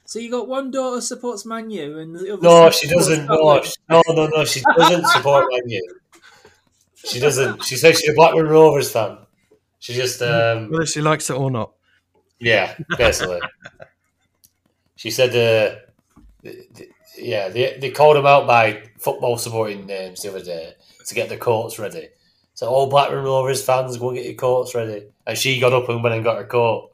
So 0.05 0.19
you 0.19 0.31
got 0.31 0.47
one 0.47 0.71
daughter 0.71 1.01
supports 1.01 1.45
Man 1.45 1.69
U 1.69 1.99
and 1.99 2.15
the 2.15 2.33
other. 2.33 2.41
No, 2.41 2.69
she 2.71 2.87
doesn't. 2.87 3.25
No, 3.27 3.61
she- 3.63 3.73
no, 3.89 4.01
no, 4.09 4.27
no. 4.27 4.45
She 4.45 4.61
doesn't 4.77 5.05
support 5.07 5.45
Man 5.51 5.69
U. 5.69 5.99
She 6.95 7.19
doesn't. 7.19 7.63
She 7.63 7.75
says 7.75 7.99
she's 7.99 8.09
a 8.09 8.13
Blackburn 8.13 8.47
Rovers 8.47 8.91
fan. 8.91 9.17
She 9.79 9.93
just, 9.93 10.21
um, 10.21 10.69
whether 10.71 10.85
she 10.85 11.01
likes 11.01 11.29
it 11.29 11.33
or 11.37 11.51
not. 11.51 11.71
yeah, 12.39 12.75
basically. 12.97 13.39
she 14.95 15.11
said, 15.11 15.29
uh, 15.29 15.75
th- 15.75 15.79
th- 15.79 15.86
yeah, 17.17 17.49
they, 17.49 17.77
they 17.79 17.91
called 17.91 18.17
them 18.17 18.25
out 18.25 18.47
by 18.47 18.83
football 18.97 19.37
supporting 19.37 19.85
names 19.85 20.21
the 20.21 20.29
other 20.29 20.43
day 20.43 20.73
to 21.05 21.15
get 21.15 21.29
the 21.29 21.37
courts 21.37 21.79
ready. 21.79 22.09
So 22.53 22.67
all 22.67 22.89
Blackburn 22.89 23.23
Rovers 23.23 23.63
fans 23.63 23.97
go 23.97 24.09
and 24.09 24.17
get 24.17 24.25
your 24.25 24.35
courts 24.35 24.73
ready. 24.73 25.07
And 25.25 25.37
she 25.37 25.59
got 25.59 25.73
up 25.73 25.89
and 25.89 26.03
went 26.03 26.15
and 26.15 26.23
got 26.23 26.37
her 26.37 26.45
coat. 26.45 26.91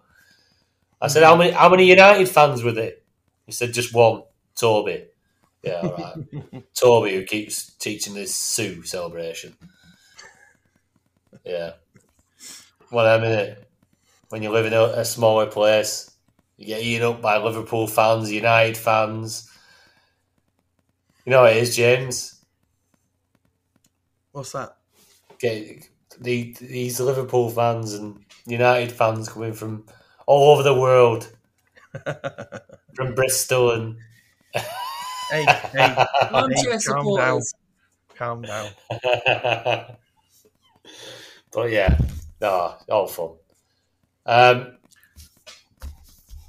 I 1.02 1.08
said, 1.08 1.24
how 1.24 1.36
many 1.36 1.52
how 1.52 1.70
many 1.70 1.90
United 1.90 2.30
fans 2.30 2.64
with 2.64 2.78
it? 2.78 3.04
He 3.46 3.52
said, 3.52 3.74
just 3.74 3.94
one, 3.94 4.24
Toby. 4.56 5.06
Yeah, 5.64 5.82
all 5.84 5.94
right. 5.94 6.64
Toby, 6.74 7.16
who 7.16 7.24
keeps 7.24 7.74
teaching 7.76 8.14
this 8.14 8.36
Sue 8.36 8.84
celebration. 8.84 9.56
Yeah. 11.46 11.74
Well, 12.92 13.08
I 13.08 13.22
mean, 13.22 13.56
when 14.30 14.44
you 14.44 14.52
live 14.52 14.66
in 14.66 14.74
a, 14.74 14.84
a 14.84 15.06
smaller 15.06 15.46
place, 15.46 16.13
you 16.58 16.68
get 16.68 16.82
eaten 16.82 17.08
up 17.08 17.22
by 17.22 17.38
Liverpool 17.38 17.88
fans, 17.88 18.32
United 18.32 18.78
fans. 18.78 19.50
You 21.26 21.32
know 21.32 21.42
what 21.42 21.56
it 21.56 21.64
is, 21.64 21.76
James? 21.76 22.44
What's 24.32 24.52
that? 24.52 24.76
Get 25.40 25.90
the, 26.20 26.56
these 26.60 27.00
Liverpool 27.00 27.50
fans 27.50 27.94
and 27.94 28.24
United 28.46 28.92
fans 28.92 29.30
coming 29.30 29.54
from 29.54 29.86
all 30.26 30.54
over 30.54 30.64
the 30.64 30.80
world, 30.80 31.32
from 32.96 33.16
Bristol 33.16 33.72
and 33.72 33.98
Hey, 35.34 35.46
hey, 35.74 35.96
hey, 36.22 36.78
calm 36.86 37.16
down, 37.16 37.42
calm 38.16 38.42
down. 38.44 38.70
but 41.52 41.72
yeah, 41.72 41.98
no, 42.40 42.76
all 42.90 43.08
fun. 43.08 43.32
Um, 44.26 44.78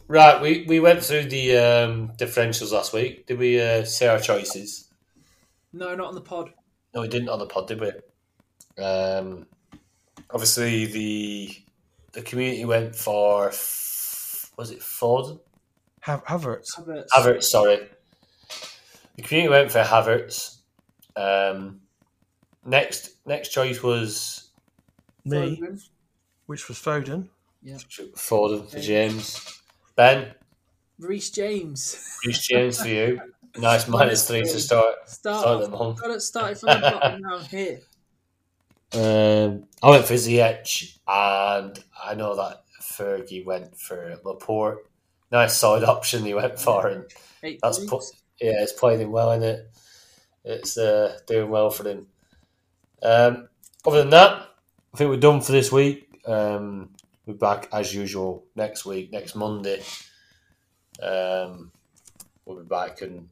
right, 0.08 0.40
we, 0.40 0.64
we 0.68 0.80
went 0.80 1.02
through 1.02 1.24
the 1.24 1.56
um, 1.56 2.12
differentials 2.18 2.72
last 2.72 2.92
week. 2.92 3.26
Did 3.26 3.38
we 3.38 3.60
uh, 3.60 3.84
say 3.84 4.06
our 4.08 4.18
choices? 4.20 4.90
No, 5.72 5.94
not 5.94 6.08
on 6.08 6.14
the 6.14 6.20
pod. 6.20 6.50
No, 6.94 7.00
we 7.00 7.08
didn't 7.08 7.28
on 7.28 7.38
the 7.38 7.46
pod, 7.46 7.68
did 7.68 7.80
we? 7.80 8.82
Um, 8.82 9.46
obviously 10.30 10.86
the 10.86 11.50
the 12.12 12.22
community 12.22 12.64
went 12.64 12.94
for 12.94 13.48
f- 13.48 14.50
was 14.56 14.70
it 14.70 14.82
Ford 14.82 15.38
Hav- 16.00 16.24
Havertz. 16.24 16.76
Havertz. 16.76 17.06
Havertz? 17.12 17.42
Sorry, 17.44 17.88
the 19.16 19.22
community 19.22 19.48
went 19.50 19.70
for 19.72 19.82
Havertz. 19.82 20.58
Um, 21.16 21.80
next 22.64 23.10
next 23.26 23.50
choice 23.50 23.82
was 23.82 24.50
Me, 25.24 25.56
Foden. 25.60 25.80
which 26.46 26.68
was 26.68 26.78
Foden. 26.78 27.28
Yeah. 27.62 27.76
Foden 28.16 28.68
for 28.70 28.80
James. 28.80 29.60
Ben, 29.96 30.34
Reece 30.98 31.30
James. 31.30 32.18
Bruce 32.22 32.46
James 32.46 32.80
for 32.80 32.88
you. 32.88 33.20
Nice 33.56 33.86
minus 33.86 34.26
three 34.26 34.42
to 34.42 34.58
start. 34.58 35.08
Start 35.08 35.40
Start 35.42 35.46
off. 35.46 35.62
them 35.62 35.74
on. 35.76 35.94
Got 35.94 36.10
it 36.10 36.22
started 36.22 36.58
from 36.58 36.70
the 36.70 36.90
bottom 36.90 37.22
down 37.22 37.44
here. 37.44 37.78
Um, 38.92 39.68
I 39.80 39.90
went 39.90 40.04
for 40.06 40.14
Ziyech, 40.14 40.98
and 41.06 41.78
I 42.04 42.14
know 42.16 42.34
that 42.34 42.64
Fergie 42.82 43.44
went 43.44 43.78
for 43.78 44.18
Laporte. 44.24 44.90
Nice 45.30 45.56
solid 45.56 45.84
option 45.84 46.24
he 46.24 46.34
went 46.34 46.58
for, 46.58 46.88
and 46.88 47.04
Eight 47.44 47.60
that's 47.62 47.78
put, 47.84 48.02
yeah, 48.40 48.60
it's 48.60 48.72
played 48.72 48.98
him 48.98 49.12
well 49.12 49.30
in 49.30 49.44
it. 49.44 49.70
It's 50.44 50.76
uh, 50.76 51.18
doing 51.28 51.48
well 51.48 51.70
for 51.70 51.88
him. 51.88 52.08
Um, 53.04 53.48
other 53.86 53.98
than 54.00 54.10
that, 54.10 54.48
I 54.92 54.96
think 54.96 55.10
we're 55.10 55.16
done 55.16 55.42
for 55.42 55.52
this 55.52 55.70
week. 55.70 56.08
Um, 56.26 56.90
we're 57.26 57.34
back 57.34 57.68
as 57.72 57.94
usual 57.94 58.44
next 58.54 58.84
week, 58.84 59.12
next 59.12 59.34
Monday. 59.34 59.82
Um, 61.02 61.72
we'll 62.44 62.58
be 62.58 62.68
back 62.68 63.02
and, 63.02 63.28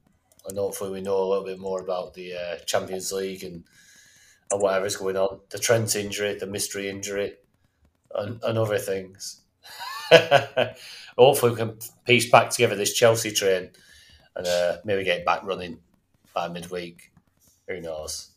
and 0.49 0.59
hopefully 0.59 0.91
we 0.91 1.01
know 1.01 1.23
a 1.23 1.29
little 1.29 1.45
bit 1.45 1.59
more 1.59 1.81
about 1.81 2.15
the 2.15 2.35
uh, 2.35 2.57
Champions 2.67 3.13
League 3.13 3.45
and 3.45 3.65
and 4.51 4.61
whatever's 4.61 4.97
going 4.97 5.17
on. 5.17 5.41
The 5.51 5.59
Trent 5.59 5.97
injury, 5.97 6.37
the 6.39 6.47
mystery 6.47 6.89
injury, 6.89 7.35
and, 8.15 8.39
and 8.43 8.59
other 8.59 8.79
things. 8.79 9.41
hopefully 11.17 11.53
we 11.53 11.57
can 11.57 11.79
piece 12.05 12.31
back 12.31 12.51
together 12.51 12.77
this 12.77 12.93
Chelsea 12.93 13.31
train 13.31 13.71
and 14.37 14.47
uh, 14.47 14.77
maybe 14.85 15.05
get 15.05 15.25
back 15.25 15.43
running 15.45 15.79
by 16.35 16.49
midweek. 16.49 17.13
Who 17.69 17.81
knows? 17.81 18.31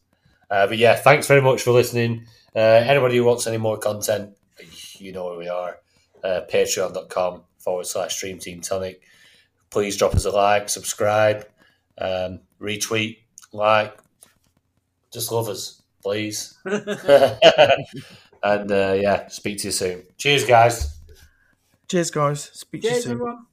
Uh, 0.50 0.68
but 0.68 0.78
yeah, 0.78 0.96
thanks 0.96 1.28
very 1.28 1.42
much 1.42 1.62
for 1.62 1.72
listening. 1.72 2.28
Uh, 2.56 2.60
anybody 2.60 3.18
who 3.18 3.26
wants 3.26 3.48
any 3.48 3.58
more 3.58 3.78
content, 3.78 4.38
you 5.02 5.12
know 5.12 5.26
where 5.26 5.38
we 5.38 5.50
are. 5.50 5.78
Uh, 6.24 6.42
Patreon.com 6.52 7.42
forward 7.60 7.86
slash 7.86 8.20
Dream 8.20 8.40
Team 8.40 8.62
Tonic. 8.62 9.02
Please 9.70 9.98
drop 9.98 10.16
us 10.16 10.26
a 10.26 10.32
like, 10.32 10.70
subscribe, 10.70 11.48
um, 11.98 12.40
retweet, 12.62 13.20
like. 13.52 13.98
Just 15.12 15.32
love 15.32 15.50
us, 15.50 15.82
please. 16.02 16.56
and 16.66 18.72
uh, 18.72 18.98
yeah, 19.00 19.28
speak 19.28 19.60
to 19.60 19.68
you 19.68 19.72
soon. 19.72 20.04
Cheers, 20.18 20.46
guys. 20.46 21.00
Cheers, 21.90 22.12
guys. 22.12 22.44
Speak 22.54 22.82
to 22.82 22.90
you 22.90 23.02
soon. 23.02 23.12
everyone. 23.14 23.46